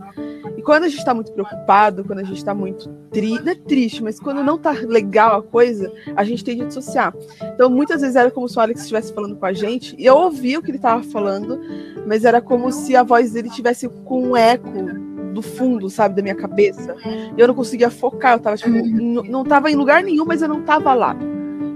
E 0.56 0.62
quando 0.62 0.84
a 0.84 0.88
gente 0.88 1.04
tá 1.04 1.12
muito 1.14 1.32
preocupado, 1.32 2.04
quando 2.04 2.20
a 2.20 2.24
gente 2.24 2.44
tá 2.44 2.54
muito 2.54 2.88
triste, 3.10 3.42
não 3.42 3.52
é 3.52 3.54
triste, 3.54 4.02
mas 4.02 4.18
quando 4.18 4.42
não 4.42 4.58
tá 4.58 4.72
legal 4.72 5.38
a 5.38 5.42
coisa, 5.42 5.92
a 6.16 6.24
gente 6.24 6.42
tende 6.42 6.62
a 6.62 6.66
dissociar. 6.66 7.14
Então, 7.54 7.68
muitas 7.68 8.00
vezes 8.00 8.16
era 8.16 8.30
como 8.30 8.48
se 8.48 8.56
o 8.56 8.60
Alex 8.60 8.80
estivesse 8.80 9.12
falando 9.12 9.36
com 9.36 9.46
a 9.46 9.52
gente, 9.52 9.94
e 9.98 10.06
eu 10.06 10.16
ouvia 10.16 10.58
o 10.58 10.62
que 10.62 10.70
ele 10.70 10.78
tava 10.78 11.02
falando, 11.02 11.60
mas 12.06 12.24
era 12.24 12.40
como 12.40 12.72
se 12.72 12.96
a 12.96 13.02
voz 13.02 13.32
dele 13.32 13.50
tivesse 13.50 13.88
com 13.88 14.30
um 14.30 14.36
eco 14.36 15.13
do 15.34 15.42
fundo, 15.42 15.90
sabe, 15.90 16.14
da 16.14 16.22
minha 16.22 16.34
cabeça. 16.34 16.94
E 17.36 17.40
eu 17.40 17.48
não 17.48 17.54
conseguia 17.54 17.90
focar, 17.90 18.34
eu 18.34 18.40
tava, 18.40 18.56
tipo, 18.56 18.70
uhum. 18.70 19.22
não 19.28 19.44
tava 19.44 19.70
em 19.70 19.74
lugar 19.74 20.02
nenhum, 20.02 20.24
mas 20.24 20.40
eu 20.40 20.48
não 20.48 20.62
tava 20.62 20.94
lá. 20.94 21.16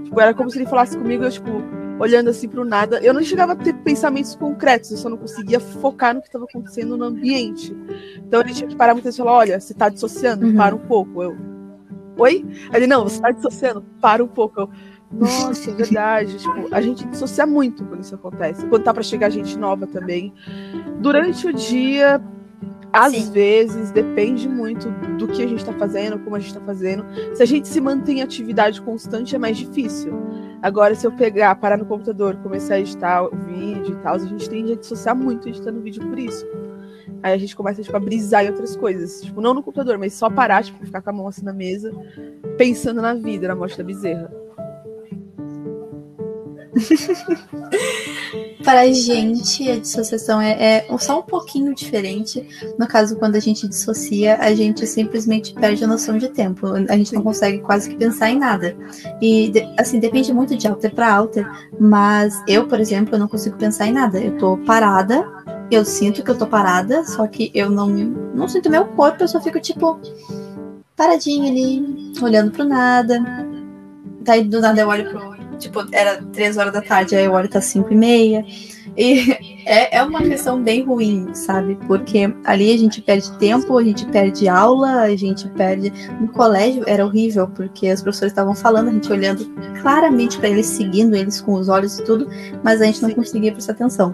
Tipo, 0.03 0.19
era 0.19 0.33
como 0.33 0.49
se 0.49 0.57
ele 0.57 0.65
falasse 0.65 0.97
comigo, 0.97 1.23
eu, 1.23 1.29
tipo, 1.29 1.51
olhando 1.99 2.29
assim 2.29 2.47
pro 2.47 2.63
nada. 2.63 2.99
Eu 2.99 3.13
não 3.13 3.21
chegava 3.21 3.51
a 3.51 3.55
ter 3.55 3.73
pensamentos 3.73 4.35
concretos, 4.35 4.91
eu 4.91 4.97
só 4.97 5.09
não 5.09 5.17
conseguia 5.17 5.59
focar 5.59 6.15
no 6.15 6.21
que 6.21 6.27
estava 6.27 6.45
acontecendo 6.45 6.97
no 6.97 7.05
ambiente. 7.05 7.75
Então 8.17 8.41
ele 8.41 8.53
tinha 8.53 8.67
que 8.67 8.75
parar 8.75 8.93
muitas 8.93 9.15
vezes 9.15 9.19
e 9.19 9.23
falar: 9.23 9.37
olha, 9.37 9.59
você 9.59 9.73
tá 9.73 9.89
dissociando, 9.89 10.47
uhum. 10.47 10.55
para 10.55 10.75
um 10.75 10.79
pouco. 10.79 11.21
Eu, 11.21 11.37
oi? 12.17 12.45
Ele, 12.73 12.87
não, 12.87 13.03
você 13.03 13.21
tá 13.21 13.31
dissociando, 13.31 13.83
para 14.01 14.23
um 14.23 14.27
pouco. 14.27 14.61
Eu, 14.61 14.69
nossa, 15.11 15.69
é 15.69 15.73
verdade. 15.75 16.37
tipo, 16.37 16.73
a 16.73 16.81
gente 16.81 17.05
dissocia 17.05 17.45
muito 17.45 17.83
quando 17.85 18.01
isso 18.01 18.15
acontece. 18.15 18.65
Quando 18.67 18.83
tá 18.83 18.93
para 18.93 19.03
chegar 19.03 19.29
gente 19.29 19.57
nova 19.57 19.85
também. 19.85 20.33
Durante 20.99 21.47
o 21.47 21.53
dia, 21.53 22.21
às 22.91 23.13
Sim. 23.13 23.31
vezes, 23.31 23.91
depende 23.91 24.49
muito 24.49 24.89
do 25.17 25.27
que 25.27 25.43
a 25.43 25.47
gente 25.47 25.59
está 25.59 25.73
fazendo, 25.73 26.17
como 26.19 26.35
a 26.35 26.39
gente 26.39 26.49
está 26.49 26.61
fazendo. 26.61 27.05
Se 27.35 27.43
a 27.43 27.45
gente 27.45 27.67
se 27.67 27.79
mantém 27.79 28.19
em 28.19 28.21
atividade 28.21 28.81
constante, 28.81 29.35
é 29.35 29.39
mais 29.39 29.57
difícil. 29.57 30.13
Agora, 30.61 30.95
se 30.95 31.05
eu 31.05 31.11
pegar, 31.11 31.55
parar 31.55 31.77
no 31.77 31.85
computador, 31.85 32.35
começar 32.37 32.75
a 32.75 32.79
editar 32.79 33.23
o 33.23 33.35
vídeo 33.35 33.93
e 33.93 34.03
tal, 34.03 34.15
a 34.15 34.19
gente 34.19 34.49
tende 34.49 34.73
a 34.73 34.75
dissociar 34.75 35.15
muito 35.15 35.47
editando 35.47 35.81
vídeo 35.81 36.05
por 36.07 36.17
isso. 36.17 36.45
Aí 37.21 37.33
a 37.33 37.37
gente 37.37 37.55
começa 37.55 37.81
tipo, 37.83 37.95
a 37.95 37.99
brisar 37.99 38.45
em 38.45 38.49
outras 38.49 38.75
coisas. 38.75 39.21
Tipo, 39.21 39.39
não 39.41 39.53
no 39.53 39.61
computador, 39.61 39.97
mas 39.97 40.13
só 40.13 40.29
parar, 40.29 40.63
tipo, 40.63 40.83
ficar 40.85 41.01
com 41.01 41.09
a 41.09 41.13
mão 41.13 41.27
assim 41.27 41.45
na 41.45 41.53
mesa, 41.53 41.91
pensando 42.57 43.01
na 43.01 43.13
vida, 43.13 43.47
na 43.47 43.55
morte 43.55 43.77
da 43.77 43.83
bezerra. 43.83 44.31
Para 48.63 48.81
a 48.81 48.91
gente, 48.91 49.69
a 49.69 49.77
dissociação 49.77 50.41
é, 50.41 50.51
é, 50.51 50.97
só 50.97 51.19
um 51.19 51.23
pouquinho 51.23 51.73
diferente. 51.73 52.45
No 52.77 52.87
caso, 52.87 53.15
quando 53.15 53.35
a 53.35 53.39
gente 53.39 53.67
dissocia, 53.67 54.37
a 54.37 54.53
gente 54.53 54.85
simplesmente 54.85 55.53
perde 55.53 55.83
a 55.83 55.87
noção 55.87 56.17
de 56.17 56.29
tempo. 56.29 56.67
A 56.67 56.97
gente 56.97 57.13
não 57.13 57.21
consegue 57.21 57.59
quase 57.59 57.89
que 57.89 57.95
pensar 57.95 58.29
em 58.29 58.37
nada. 58.37 58.75
E, 59.21 59.51
assim, 59.77 59.99
depende 59.99 60.33
muito 60.33 60.55
de 60.55 60.67
alter 60.67 60.93
para 60.93 61.13
alter. 61.13 61.49
Mas 61.79 62.41
eu, 62.47 62.67
por 62.67 62.79
exemplo, 62.79 63.15
eu 63.15 63.19
não 63.19 63.27
consigo 63.27 63.57
pensar 63.57 63.87
em 63.87 63.93
nada. 63.93 64.19
Eu 64.19 64.37
tô 64.37 64.57
parada, 64.57 65.25
eu 65.71 65.85
sinto 65.85 66.23
que 66.23 66.29
eu 66.29 66.37
tô 66.37 66.45
parada, 66.45 67.03
só 67.05 67.27
que 67.27 67.51
eu 67.53 67.69
não, 67.69 67.87
não 67.87 68.47
sinto 68.47 68.69
meu 68.69 68.85
corpo, 68.85 69.23
eu 69.23 69.27
só 69.27 69.39
fico, 69.39 69.59
tipo, 69.59 69.99
paradinha 70.95 71.49
ali, 71.49 72.13
olhando 72.21 72.51
pro 72.51 72.65
nada. 72.65 73.23
Daí, 74.21 74.43
do 74.43 74.59
nada, 74.59 74.81
eu 74.81 74.87
olho 74.87 75.09
pro 75.09 75.38
tipo, 75.59 75.85
era 75.91 76.21
três 76.33 76.57
horas 76.57 76.73
da 76.73 76.81
tarde, 76.81 77.15
aí 77.15 77.27
o 77.27 77.33
olho 77.33 77.49
tá 77.49 77.61
cinco 77.61 77.93
e 77.93 77.95
meia. 77.95 78.45
E 78.97 79.31
é, 79.65 79.97
é 79.97 80.03
uma 80.03 80.21
questão 80.21 80.61
bem 80.61 80.83
ruim, 80.83 81.33
sabe? 81.33 81.77
Porque 81.87 82.33
ali 82.43 82.73
a 82.73 82.77
gente 82.77 83.01
perde 83.01 83.31
tempo, 83.37 83.77
a 83.77 83.83
gente 83.83 84.05
perde 84.07 84.47
aula, 84.47 85.01
a 85.01 85.15
gente 85.15 85.47
perde. 85.49 85.91
No 86.19 86.27
colégio 86.29 86.83
era 86.87 87.05
horrível, 87.05 87.47
porque 87.47 87.91
os 87.91 88.01
professores 88.01 88.31
estavam 88.31 88.55
falando, 88.55 88.89
a 88.89 88.91
gente 88.91 89.11
olhando 89.11 89.45
claramente 89.81 90.37
para 90.37 90.49
eles, 90.49 90.65
seguindo 90.65 91.15
eles 91.15 91.39
com 91.41 91.53
os 91.53 91.69
olhos 91.69 91.99
e 91.99 92.03
tudo, 92.03 92.27
mas 92.63 92.81
a 92.81 92.85
gente 92.85 93.01
não 93.01 93.11
conseguia 93.11 93.51
prestar 93.51 93.73
atenção. 93.73 94.11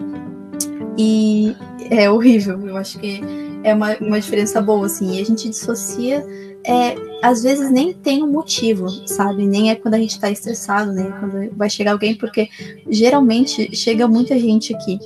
E 0.98 1.54
é 1.90 2.10
horrível, 2.10 2.66
eu 2.66 2.76
acho 2.76 2.98
que 2.98 3.20
é 3.62 3.74
uma, 3.74 3.96
uma 3.96 4.20
diferença 4.20 4.60
boa, 4.60 4.86
assim. 4.86 5.16
E 5.16 5.20
a 5.20 5.24
gente 5.24 5.48
dissocia 5.48 6.24
é, 6.66 6.96
às 7.22 7.42
vezes 7.42 7.70
nem 7.70 7.92
tem 7.92 8.22
um 8.22 8.30
motivo, 8.30 8.88
sabe? 9.06 9.46
Nem 9.46 9.70
é 9.70 9.76
quando 9.76 9.94
a 9.94 9.98
gente 9.98 10.18
tá 10.18 10.30
estressado, 10.30 10.92
né? 10.92 11.14
Quando 11.20 11.56
vai 11.56 11.70
chegar 11.70 11.92
alguém, 11.92 12.14
porque 12.14 12.48
geralmente 12.88 13.74
chega 13.74 14.08
muita 14.08 14.38
gente 14.38 14.74
aqui. 14.74 14.98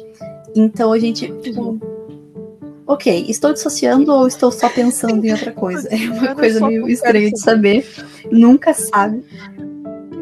Então 0.54 0.92
a 0.92 0.98
gente, 0.98 1.30
tipo, 1.42 1.78
ok, 2.86 3.26
estou 3.28 3.52
dissociando 3.52 4.12
ou 4.12 4.26
estou 4.26 4.50
só 4.50 4.68
pensando 4.68 5.24
em 5.24 5.32
outra 5.32 5.52
coisa? 5.52 5.88
É 5.90 6.10
uma 6.10 6.34
coisa 6.34 6.66
meio 6.66 6.88
estranha 6.88 7.30
de 7.30 7.38
saber. 7.38 7.86
Nunca 8.30 8.72
sabe. 8.72 9.22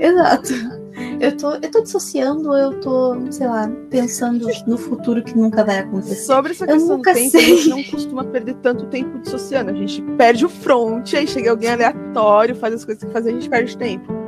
Exato 0.00 0.77
eu 1.20 1.36
tô, 1.36 1.54
eu 1.54 1.70
tô 1.70 1.82
dissociando, 1.82 2.56
eu 2.56 2.80
tô, 2.80 3.16
sei 3.30 3.46
lá, 3.46 3.70
pensando 3.90 4.46
no 4.66 4.78
futuro 4.78 5.22
que 5.22 5.36
nunca 5.36 5.64
vai 5.64 5.78
acontecer. 5.78 6.16
Sobre 6.16 6.52
essa 6.52 6.66
questão 6.66 6.96
do 6.96 7.02
tempo, 7.02 7.30
sei. 7.30 7.40
a 7.40 7.56
gente 7.56 7.68
não 7.68 7.84
costuma 7.84 8.24
perder 8.24 8.54
tanto 8.56 8.86
tempo 8.86 9.18
dissociando. 9.18 9.70
A 9.70 9.74
gente 9.74 10.02
perde 10.16 10.44
o 10.44 10.48
front, 10.48 11.14
aí 11.14 11.26
chega 11.26 11.50
alguém 11.50 11.70
aleatório, 11.70 12.54
faz 12.54 12.74
as 12.74 12.84
coisas 12.84 13.02
que 13.02 13.10
fazer, 13.10 13.30
a 13.30 13.32
gente 13.32 13.48
perde 13.48 13.76
tempo. 13.76 14.27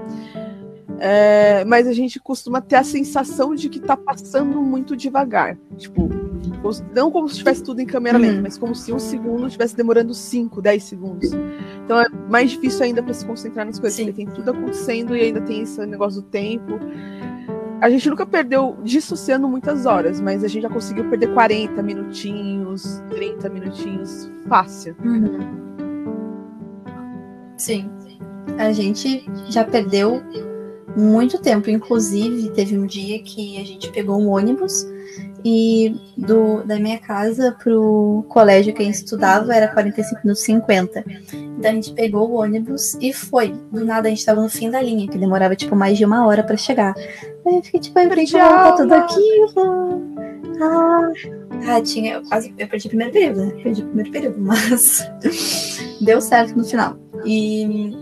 É, 1.03 1.65
mas 1.65 1.89
a 1.89 1.95
gente 1.95 2.21
costuma 2.21 2.61
ter 2.61 2.77
a 2.77 2.85
sensação 2.85 3.55
de 3.55 3.71
que 3.71 3.81
tá 3.81 3.97
passando 3.97 4.61
muito 4.61 4.95
devagar. 4.95 5.57
Tipo, 5.79 6.11
não 6.95 7.11
como 7.11 7.27
se 7.27 7.33
estivesse 7.33 7.63
tudo 7.63 7.81
em 7.81 7.87
câmera 7.87 8.19
uhum. 8.19 8.25
lenta, 8.25 8.43
mas 8.43 8.59
como 8.59 8.75
se 8.75 8.93
um 8.93 8.99
segundo 8.99 9.47
estivesse 9.47 9.75
demorando 9.75 10.13
5, 10.13 10.61
10 10.61 10.83
segundos. 10.83 11.31
Então 11.85 11.99
é 11.99 12.07
mais 12.29 12.51
difícil 12.51 12.85
ainda 12.85 13.03
para 13.03 13.15
se 13.15 13.25
concentrar 13.25 13.65
nas 13.65 13.79
coisas, 13.79 13.97
Sim. 13.97 14.05
porque 14.07 14.27
tem 14.27 14.35
tudo 14.35 14.51
acontecendo 14.51 15.17
e 15.17 15.23
ainda 15.23 15.41
tem 15.41 15.63
esse 15.63 15.85
negócio 15.87 16.21
do 16.21 16.29
tempo. 16.29 16.79
A 17.81 17.89
gente 17.89 18.11
nunca 18.11 18.27
perdeu 18.27 18.77
dissociando 18.85 19.49
muitas 19.49 19.87
horas, 19.87 20.21
mas 20.21 20.45
a 20.45 20.49
gente 20.49 20.65
já 20.65 20.69
conseguiu 20.69 21.09
perder 21.09 21.33
40 21.33 21.83
minutinhos, 21.83 23.03
30 23.09 23.49
minutinhos, 23.49 24.31
fácil. 24.47 24.95
Uhum. 25.03 25.39
Sim. 27.57 27.91
A 28.59 28.71
gente 28.73 29.25
já 29.49 29.65
perdeu 29.65 30.23
muito 30.97 31.39
tempo. 31.39 31.71
Inclusive, 31.71 32.51
teve 32.51 32.79
um 32.79 32.87
dia 32.87 33.23
que 33.23 33.61
a 33.61 33.65
gente 33.65 33.91
pegou 33.91 34.21
um 34.21 34.29
ônibus 34.29 34.87
e 35.45 35.97
do, 36.17 36.63
da 36.65 36.79
minha 36.79 36.99
casa 36.99 37.57
pro 37.63 38.25
colégio 38.29 38.75
que 38.75 38.83
a 38.83 38.85
gente 38.85 38.97
estudava 38.97 39.55
era 39.55 39.69
45 39.69 40.21
minutos 40.23 40.43
50. 40.45 41.05
Então 41.33 41.71
a 41.71 41.75
gente 41.75 41.93
pegou 41.93 42.31
o 42.31 42.35
ônibus 42.35 42.95
e 43.01 43.13
foi. 43.13 43.55
Do 43.71 43.85
nada 43.85 44.09
a 44.09 44.11
gente 44.11 44.25
tava 44.25 44.43
no 44.43 44.49
fim 44.49 44.71
da 44.71 44.83
linha, 44.83 45.09
que 45.09 45.19
demorava 45.19 45.57
tipo 45.57 45.75
mais 45.75 45.97
de 45.97 46.05
uma 46.05 46.27
hora 46.27 46.43
para 46.43 46.57
chegar. 46.57 46.95
Aí 47.47 47.57
eu 47.57 47.63
fiquei 47.63 47.81
tipo, 47.81 47.99
eu 47.99 48.09
perdi 48.09 48.33
tá 48.33 48.73
tudo 48.73 48.93
aquilo. 48.93 50.03
Ah, 50.63 51.11
ah, 51.69 51.81
tinha. 51.81 52.15
Eu 52.15 52.23
quase 52.25 52.55
eu 52.59 52.69
perdi 52.69 52.87
o 52.87 52.91
primeiro 52.91 53.13
período, 53.13 53.47
né? 53.47 53.63
Perdi 53.63 53.83
o 53.83 53.87
primeiro 53.87 54.11
período, 54.11 54.41
mas 54.41 55.11
deu 56.01 56.21
certo 56.21 56.57
no 56.57 56.65
final. 56.65 56.97
E 57.25 57.97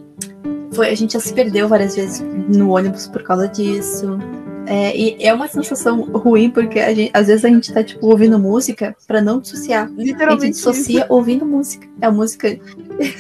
foi, 0.79 0.91
a 0.91 0.95
gente 0.95 1.15
já 1.15 1.21
se 1.21 1.35
perdeu 1.35 1.67
várias 1.67 1.97
vezes 1.97 2.21
no 2.21 2.71
ônibus 2.71 3.09
por 3.09 3.25
causa 3.25 3.49
disso. 3.49 4.17
É, 4.65 4.97
e 4.97 5.17
é 5.19 5.35
uma 5.35 5.49
sensação 5.49 6.03
ruim, 6.03 6.51
porque 6.51 6.79
gente, 6.95 7.11
às 7.13 7.27
vezes 7.27 7.45
a 7.45 7.49
gente 7.49 7.73
tá, 7.73 7.83
tipo, 7.83 8.07
ouvindo 8.07 8.39
música 8.39 8.95
pra 9.05 9.21
não 9.21 9.41
dissociar. 9.41 9.91
Literalmente. 9.91 10.43
A 10.43 10.47
gente 10.47 10.55
dissocia 10.55 11.01
isso. 11.01 11.13
ouvindo 11.13 11.45
música. 11.45 11.89
É 12.01 12.07
a 12.07 12.13
música. 12.13 12.61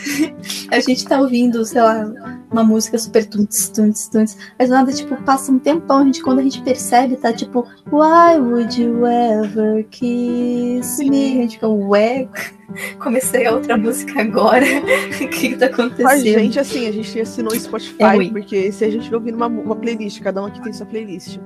a 0.70 0.78
gente 0.78 1.04
tá 1.04 1.20
ouvindo, 1.20 1.64
sei 1.64 1.82
lá, 1.82 2.37
uma 2.50 2.64
música 2.64 2.98
super 2.98 3.24
tunts, 3.26 3.68
tunts, 3.68 4.08
tunts. 4.08 4.36
Mas 4.58 4.70
nada, 4.70 4.92
tipo, 4.92 5.16
passa 5.22 5.52
um 5.52 5.58
tempão, 5.58 5.98
a 5.98 6.04
gente, 6.04 6.22
quando 6.22 6.40
a 6.40 6.42
gente 6.42 6.62
percebe, 6.62 7.16
tá 7.16 7.32
tipo, 7.32 7.66
Why 7.90 8.38
would 8.38 8.80
you 8.80 9.06
ever 9.06 9.84
kiss 9.90 10.98
me? 10.98 11.38
A 11.38 11.42
gente 11.42 11.54
fica, 11.54 11.68
ué, 11.68 12.28
comecei 12.98 13.46
a 13.46 13.52
outra 13.52 13.76
música 13.76 14.20
agora. 14.20 14.64
o 14.66 15.28
que, 15.28 15.50
que 15.50 15.56
tá 15.56 15.66
acontecendo? 15.66 16.08
A 16.08 16.16
gente, 16.16 16.58
assim, 16.58 16.88
a 16.88 16.92
gente 16.92 17.20
assinou 17.20 17.52
o 17.52 17.60
Spotify, 17.60 18.26
é 18.26 18.30
porque 18.30 18.72
se 18.72 18.84
a 18.84 18.90
gente 18.90 19.14
ouvindo 19.14 19.36
uma, 19.36 19.46
uma 19.46 19.76
playlist, 19.76 20.20
cada 20.22 20.42
um 20.42 20.46
aqui 20.46 20.62
tem 20.62 20.72
sua 20.72 20.86
playlist. 20.86 21.38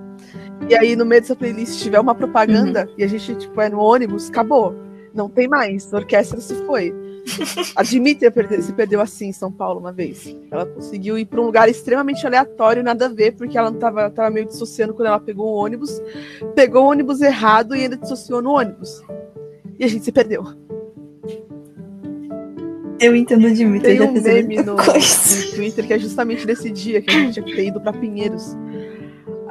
E 0.68 0.74
aí, 0.76 0.94
no 0.94 1.04
meio 1.04 1.20
dessa 1.20 1.34
playlist, 1.34 1.82
tiver 1.82 1.98
uma 1.98 2.14
propaganda 2.14 2.86
uhum. 2.86 2.94
e 2.98 3.04
a 3.04 3.08
gente, 3.08 3.34
tipo, 3.34 3.60
é 3.60 3.68
no 3.68 3.80
ônibus, 3.80 4.28
acabou. 4.28 4.74
Não 5.14 5.28
tem 5.28 5.48
mais. 5.48 5.92
A 5.92 5.98
orquestra 5.98 6.40
se 6.40 6.54
foi. 6.64 6.94
A 7.76 7.82
Dimitria 7.82 8.32
se 8.60 8.72
perdeu 8.72 9.00
assim 9.00 9.28
em 9.28 9.32
São 9.32 9.50
Paulo 9.50 9.80
uma 9.80 9.92
vez. 9.92 10.36
Ela 10.50 10.66
conseguiu 10.66 11.18
ir 11.18 11.26
para 11.26 11.40
um 11.40 11.44
lugar 11.44 11.68
extremamente 11.68 12.26
aleatório, 12.26 12.82
nada 12.82 13.06
a 13.06 13.08
ver, 13.08 13.32
porque 13.32 13.56
ela 13.56 13.70
não 13.70 13.78
tava, 13.78 14.10
tava 14.10 14.30
meio 14.30 14.46
dissociando 14.46 14.94
quando 14.94 15.08
ela 15.08 15.20
pegou 15.20 15.46
o 15.46 15.56
ônibus, 15.56 16.02
pegou 16.54 16.84
o 16.84 16.90
ônibus 16.90 17.20
errado 17.20 17.74
e 17.74 17.82
ainda 17.82 17.96
dissociou 17.96 18.42
no 18.42 18.50
ônibus. 18.52 19.02
E 19.78 19.84
a 19.84 19.88
gente 19.88 20.04
se 20.04 20.12
perdeu. 20.12 20.44
Eu 23.00 23.16
entendo 23.16 23.48
a 23.48 23.50
Dimitria. 23.50 23.98
Tem 23.98 24.08
um 24.08 24.12
meme 24.12 24.56
no, 24.58 24.76
no, 24.76 24.82
Twitter 25.56 25.86
que 25.86 25.92
é 25.92 25.98
justamente 25.98 26.46
desse 26.46 26.70
dia 26.70 27.02
que 27.02 27.10
a 27.10 27.18
gente 27.18 27.34
tinha 27.34 27.44
que 27.44 27.56
ter 27.56 27.66
ido 27.66 27.80
para 27.80 27.92
Pinheiros. 27.92 28.56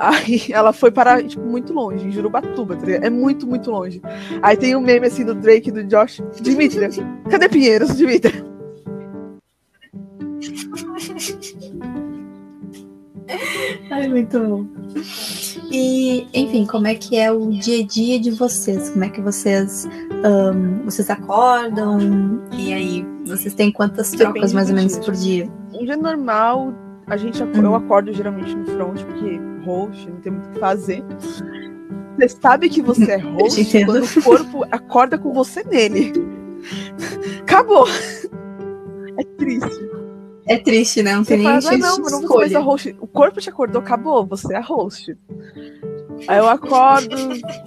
Aí 0.02 0.48
ela 0.50 0.74
foi 0.74 0.90
para, 0.90 1.22
tipo, 1.24 1.46
muito 1.46 1.72
longe, 1.74 2.08
em 2.08 2.12
Jurubatuba, 2.12 2.76
tá 2.76 2.88
É 2.90 3.10
muito, 3.10 3.46
muito 3.46 3.70
longe. 3.70 4.02
Aí 4.42 4.58
tem 4.58 4.76
um 4.76 4.82
meme 4.82 5.06
assim 5.06 5.24
do 5.24 5.36
Drake 5.36 5.70
e 5.70 5.72
do 5.72 5.84
Josh. 5.84 6.24
Dimitri, 6.42 6.90
cadê 7.30 7.48
Pinheiros, 7.48 7.96
Dimitri? 7.96 8.44
Ai, 13.92 14.08
muito 14.08 14.40
bom. 14.40 14.66
E, 15.72 16.28
enfim, 16.34 16.66
como 16.66 16.88
é 16.88 16.96
que 16.96 17.18
é 17.18 17.32
o 17.32 17.52
dia 17.52 17.84
a 17.84 17.88
dia 17.88 18.20
de 18.20 18.32
vocês? 18.32 18.90
Como 18.90 19.04
é 19.06 19.10
que 19.10 19.22
vocês 19.22 19.88
um, 20.26 20.84
vocês 20.84 21.12
acordam? 21.12 22.42
E 22.58 22.74
aí, 22.74 23.06
vocês 23.28 23.54
têm 23.54 23.72
quantas 23.72 24.10
trocas 24.10 24.52
mais 24.52 24.70
ou 24.70 24.76
menos 24.76 24.98
por 24.98 25.14
dia? 25.14 25.48
Um 25.74 25.86
dia 25.86 25.96
normal, 25.96 26.74
a 27.06 27.16
gente 27.16 27.42
uhum. 27.44 27.64
eu 27.64 27.76
acordo 27.76 28.12
geralmente 28.12 28.56
no 28.56 28.66
front, 28.66 29.04
porque 29.04 29.51
host, 29.62 30.10
não 30.10 30.22
tem 30.22 30.32
muito 30.32 30.50
o 30.50 30.54
que 30.54 30.60
fazer. 30.60 31.04
Você 32.18 32.30
sabe 32.30 32.70
que 32.70 32.82
você 32.82 33.14
é 33.14 33.18
host 33.24 33.86
quando 33.86 34.04
o 34.04 34.24
corpo 34.24 34.66
acorda 34.72 35.18
com 35.18 35.34
você 35.34 35.64
nele. 35.64 36.14
Acabou. 37.42 37.88
É 39.18 39.24
triste. 39.38 39.92
É 40.48 40.58
triste, 40.58 41.04
né? 41.04 41.16
Não 41.16 41.24
tem 41.24 41.38
nem 41.38 41.62
fala, 41.62 41.76
ah, 41.76 41.78
não, 41.78 41.98
não 41.98 42.38
mais 42.38 42.54
a 42.56 42.60
host. 42.60 42.96
O 43.00 43.08
corpo 43.08 43.40
te 43.40 43.50
acordou, 43.50 43.82
acabou, 43.82 44.26
você 44.26 44.54
é 44.54 44.58
a 44.58 44.62
host. 44.62 45.16
Aí 46.28 46.38
eu 46.38 46.48
acordo, 46.48 47.16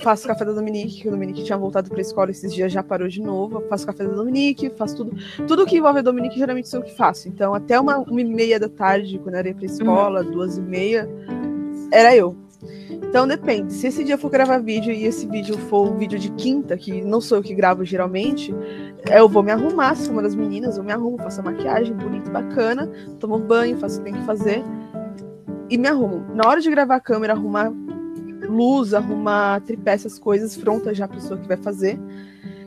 faço 0.00 0.26
café 0.26 0.44
da 0.44 0.52
Dominique, 0.52 1.02
que 1.02 1.08
o 1.08 1.10
Dominique 1.10 1.42
tinha 1.42 1.58
voltado 1.58 1.90
pra 1.90 2.00
escola 2.00 2.30
esses 2.30 2.52
dias, 2.52 2.72
já 2.72 2.82
parou 2.82 3.08
de 3.08 3.20
novo. 3.20 3.62
Faço 3.68 3.86
café 3.86 4.04
da 4.04 4.12
Dominique, 4.12 4.70
faço 4.70 4.96
tudo. 4.96 5.16
Tudo 5.46 5.66
que 5.66 5.76
envolve 5.76 5.98
a 6.00 6.02
Dominique, 6.02 6.38
geralmente 6.38 6.68
sou 6.68 6.80
eu 6.80 6.84
que 6.84 6.96
faço. 6.96 7.28
Então, 7.28 7.54
até 7.54 7.78
uma, 7.80 7.98
uma 7.98 8.20
e 8.20 8.24
meia 8.24 8.60
da 8.60 8.68
tarde, 8.68 9.18
quando 9.18 9.36
eu 9.36 9.46
ia 9.46 9.54
pra 9.54 9.64
escola, 9.64 10.22
uhum. 10.22 10.30
duas 10.30 10.56
e 10.56 10.60
meia, 10.60 11.08
era 11.90 12.14
eu. 12.14 12.36
Então 13.14 13.28
depende. 13.28 13.72
Se 13.72 13.86
esse 13.86 14.02
dia 14.02 14.14
eu 14.14 14.18
for 14.18 14.30
gravar 14.30 14.58
vídeo 14.58 14.92
e 14.92 15.04
esse 15.04 15.26
vídeo 15.26 15.56
for 15.56 15.88
um 15.88 15.96
vídeo 15.96 16.18
de 16.18 16.30
quinta, 16.32 16.76
que 16.76 17.02
não 17.02 17.20
sou 17.20 17.38
eu 17.38 17.42
que 17.42 17.54
gravo 17.54 17.84
geralmente, 17.84 18.54
eu 19.10 19.28
vou 19.28 19.42
me 19.42 19.52
arrumar, 19.52 19.94
sou 19.94 20.12
uma 20.12 20.22
das 20.22 20.34
meninas, 20.34 20.76
eu 20.76 20.82
me 20.82 20.92
arrumo, 20.92 21.18
faço 21.18 21.40
a 21.40 21.44
maquiagem 21.44 21.94
bonita, 21.94 22.30
bacana, 22.30 22.90
tomo 23.20 23.38
banho, 23.38 23.78
faço 23.78 24.00
o 24.00 24.04
que 24.04 24.10
tem 24.10 24.20
que 24.20 24.26
fazer 24.26 24.64
e 25.70 25.78
me 25.78 25.86
arrumo. 25.86 26.24
Na 26.34 26.48
hora 26.48 26.60
de 26.60 26.70
gravar 26.70 26.96
a 26.96 27.00
câmera, 27.00 27.34
arrumar 27.34 27.72
luz, 28.48 28.92
arrumar 28.92 29.60
tripé, 29.60 29.92
essas 29.92 30.18
coisas, 30.18 30.56
fronta 30.56 30.94
já 30.94 31.04
a 31.04 31.08
pessoa 31.08 31.38
que 31.38 31.46
vai 31.46 31.56
fazer. 31.56 31.98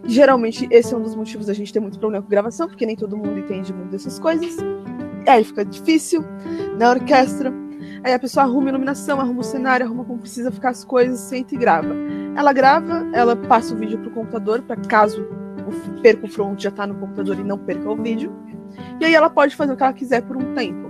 Geralmente, 0.05 0.67
esse 0.71 0.93
é 0.93 0.97
um 0.97 1.01
dos 1.01 1.15
motivos 1.15 1.47
da 1.47 1.53
gente 1.53 1.73
ter 1.73 1.79
muito 1.79 1.99
problema 1.99 2.23
com 2.23 2.29
gravação, 2.29 2.67
porque 2.67 2.85
nem 2.85 2.95
todo 2.95 3.17
mundo 3.17 3.37
entende 3.37 3.73
muito 3.73 3.91
dessas 3.91 4.17
coisas. 4.17 4.55
E 5.25 5.29
aí 5.29 5.43
fica 5.43 5.65
difícil 5.65 6.23
na 6.77 6.91
orquestra 6.91 7.53
Aí 8.03 8.13
a 8.13 8.19
pessoa 8.19 8.45
arruma 8.45 8.69
iluminação, 8.69 9.19
arruma 9.19 9.41
o 9.41 9.43
cenário, 9.43 9.85
arruma 9.85 10.03
como 10.05 10.19
precisa 10.19 10.51
ficar 10.51 10.69
as 10.69 10.83
coisas, 10.83 11.19
senta 11.19 11.55
e 11.55 11.57
grava. 11.57 11.93
Ela 12.35 12.53
grava, 12.53 13.07
ela 13.13 13.35
passa 13.35 13.73
o 13.73 13.77
vídeo 13.77 13.97
pro 13.99 14.11
computador, 14.11 14.61
para 14.61 14.75
caso 14.77 15.25
perca 16.01 16.25
o 16.25 16.29
front 16.29 16.61
já 16.61 16.71
tá 16.71 16.87
no 16.87 16.95
computador 16.95 17.37
e 17.39 17.43
não 17.43 17.57
perca 17.57 17.89
o 17.89 17.95
vídeo. 17.95 18.33
E 18.99 19.05
aí 19.05 19.13
ela 19.13 19.29
pode 19.29 19.55
fazer 19.55 19.73
o 19.73 19.77
que 19.77 19.83
ela 19.83 19.93
quiser 19.93 20.21
por 20.21 20.37
um 20.37 20.53
tempo. 20.53 20.86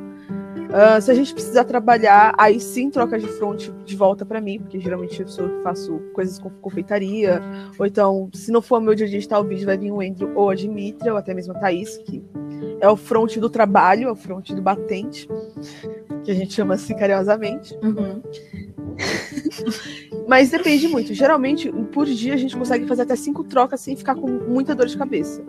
Uh, 0.68 1.02
se 1.02 1.10
a 1.10 1.14
gente 1.14 1.34
precisar 1.34 1.64
trabalhar, 1.64 2.34
aí 2.38 2.60
sim 2.60 2.90
troca 2.90 3.18
de 3.18 3.28
front 3.28 3.70
de 3.86 3.96
volta 3.96 4.26
para 4.26 4.42
mim, 4.42 4.60
porque 4.60 4.80
geralmente 4.80 5.22
eu 5.22 5.28
sou, 5.28 5.50
faço 5.64 6.00
coisas 6.14 6.38
com 6.40 6.50
confeitaria, 6.50 7.42
ou 7.80 7.86
então, 7.86 8.30
se 8.34 8.52
não 8.52 8.62
for 8.62 8.82
meu 8.82 8.94
dia 8.94 9.08
de 9.08 9.16
editar 9.16 9.40
o 9.40 9.44
vídeo, 9.46 9.66
vai 9.66 9.78
vir 9.78 9.92
o 9.92 10.02
Andrew 10.02 10.32
ou 10.36 10.50
a 10.50 10.56
Dimitra, 10.56 11.14
ou 11.14 11.18
até 11.18 11.34
mesmo 11.34 11.54
a 11.54 11.60
Thaís, 11.60 11.98
que 11.98 12.22
é 12.82 12.90
o 12.90 12.98
front 12.98 13.38
do 13.38 13.50
trabalho, 13.50 14.10
é 14.10 14.12
o 14.12 14.16
front 14.16 14.52
do 14.52 14.62
batente 14.62 15.28
que 16.24 16.32
a 16.32 16.36
gente 16.36 16.54
chama 16.54 16.74
assim 16.74 16.94
carinhosamente. 16.94 17.74
Uhum. 17.82 18.22
Mas 20.28 20.50
depende 20.50 20.88
muito. 20.90 21.14
Geralmente, 21.14 21.72
por 21.94 22.06
dia, 22.06 22.34
a 22.34 22.38
gente 22.38 22.58
consegue 22.58 22.86
fazer 22.86 23.04
até 23.04 23.16
cinco 23.16 23.46
trocas 23.46 23.80
sem 23.80 23.96
ficar 23.96 24.16
com 24.16 24.28
muita 24.28 24.76
dor 24.76 24.88
de 24.88 24.98
cabeça. 24.98 25.41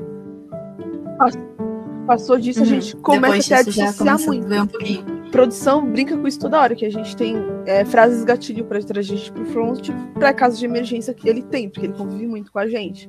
Passou 2.07 2.39
disso, 2.39 2.61
uhum. 2.61 2.65
a 2.65 2.69
gente 2.69 2.97
começa 2.97 3.57
a 3.57 3.63
dissociar 3.63 4.21
muito. 4.21 4.47
Um 4.47 5.18
Produção 5.31 5.85
brinca 5.85 6.17
com 6.17 6.27
isso 6.27 6.41
toda 6.41 6.59
hora, 6.59 6.75
que 6.75 6.87
a 6.87 6.91
gente 6.91 7.17
tem 7.17 7.37
é, 7.67 7.85
frases 7.85 8.25
gatilho 8.25 8.65
para 8.65 8.83
trazer 8.83 9.13
a 9.13 9.17
gente 9.17 9.31
pro 9.31 9.45
front, 9.47 9.91
pra 10.15 10.33
casos 10.33 10.59
de 10.59 10.65
emergência 10.65 11.13
que 11.13 11.29
ele 11.29 11.43
tem, 11.43 11.69
porque 11.69 11.87
ele 11.87 11.93
convive 11.93 12.27
muito 12.27 12.51
com 12.51 12.59
a 12.59 12.67
gente. 12.67 13.09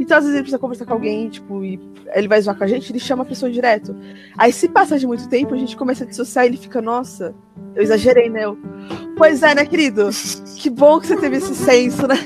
Então, 0.00 0.16
às 0.16 0.24
vezes, 0.24 0.34
ele 0.36 0.42
precisa 0.42 0.58
conversar 0.58 0.86
com 0.86 0.94
alguém, 0.94 1.28
tipo, 1.28 1.64
e 1.64 1.78
ele 2.14 2.28
vai 2.28 2.40
zoar 2.40 2.56
com 2.56 2.64
a 2.64 2.66
gente, 2.66 2.90
ele 2.90 2.98
chama 2.98 3.22
a 3.22 3.26
pessoa 3.26 3.50
direto. 3.50 3.94
Aí, 4.38 4.52
se 4.52 4.68
passa 4.68 4.98
de 4.98 5.06
muito 5.06 5.28
tempo, 5.28 5.54
a 5.54 5.56
gente 5.56 5.76
começa 5.76 6.04
a 6.04 6.06
dissociar 6.06 6.46
e 6.46 6.48
ele 6.48 6.56
fica, 6.56 6.80
nossa, 6.80 7.34
eu 7.74 7.82
exagerei, 7.82 8.28
né? 8.30 8.44
Eu, 8.44 8.58
pois 9.16 9.42
é, 9.42 9.54
né, 9.54 9.64
querido? 9.64 10.08
Que 10.56 10.70
bom 10.70 10.98
que 10.98 11.06
você 11.06 11.16
teve 11.16 11.36
esse 11.36 11.54
senso, 11.54 12.06
né? 12.06 12.16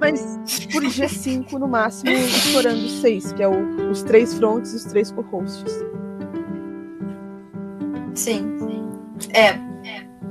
Mas 0.00 0.38
por 0.72 0.82
G5, 0.82 1.52
no 1.52 1.66
máximo, 1.66 2.10
estourando 2.10 2.88
seis, 2.88 3.32
que 3.32 3.42
é 3.42 3.48
o, 3.48 3.90
os 3.90 4.02
três 4.02 4.34
fronts 4.34 4.72
e 4.72 4.76
os 4.76 4.84
três 4.84 5.10
co-hosts. 5.10 5.84
Sim. 8.18 8.58
É, 9.32 9.56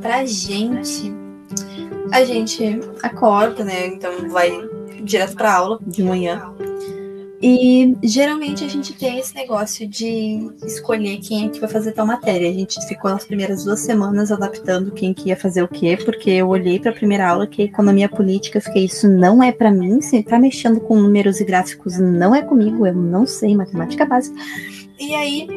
pra 0.02 0.26
gente, 0.26 1.10
a 2.12 2.26
gente 2.26 2.82
acorda, 3.02 3.64
né? 3.64 3.88
Então 3.88 4.30
vai 4.30 4.52
direto 5.04 5.36
para 5.36 5.54
aula 5.54 5.80
de 5.88 6.04
manhã. 6.04 6.54
E 7.42 7.96
geralmente 8.04 8.66
a 8.66 8.68
gente 8.68 8.94
tem 8.94 9.20
esse 9.20 9.34
negócio 9.34 9.88
de 9.88 10.52
escolher 10.66 11.18
quem 11.20 11.46
é 11.46 11.50
que 11.50 11.62
vai 11.62 11.70
fazer 11.70 11.94
tal 11.94 12.06
matéria. 12.06 12.50
A 12.50 12.54
gente 12.54 12.78
ficou 12.88 13.10
nas 13.10 13.24
primeiras 13.24 13.64
duas 13.64 13.80
semanas 13.80 14.34
adaptando 14.34 14.92
quem 14.92 15.14
que 15.14 15.30
ia 15.30 15.38
fazer 15.38 15.64
o 15.64 15.68
quê, 15.68 15.98
porque 16.04 16.32
eu 16.32 16.50
olhei 16.50 16.80
para 16.80 16.92
a 16.92 16.96
primeira 16.96 17.30
aula 17.30 17.48
que 17.48 17.62
economia 17.62 18.10
política, 18.10 18.60
fiquei 18.60 18.84
isso 18.84 19.08
não 19.08 19.42
é 19.42 19.54
para 19.54 19.72
mim, 19.72 20.02
se 20.02 20.22
tá 20.24 20.38
mexendo 20.38 20.82
com 20.82 21.00
números 21.00 21.40
e 21.40 21.46
gráficos 21.46 21.98
não 22.00 22.36
é 22.36 22.42
comigo, 22.42 22.86
eu 22.86 22.94
não 22.94 23.26
sei 23.26 23.56
matemática 23.56 24.04
básica. 24.04 24.36
E 25.00 25.14
aí 25.14 25.48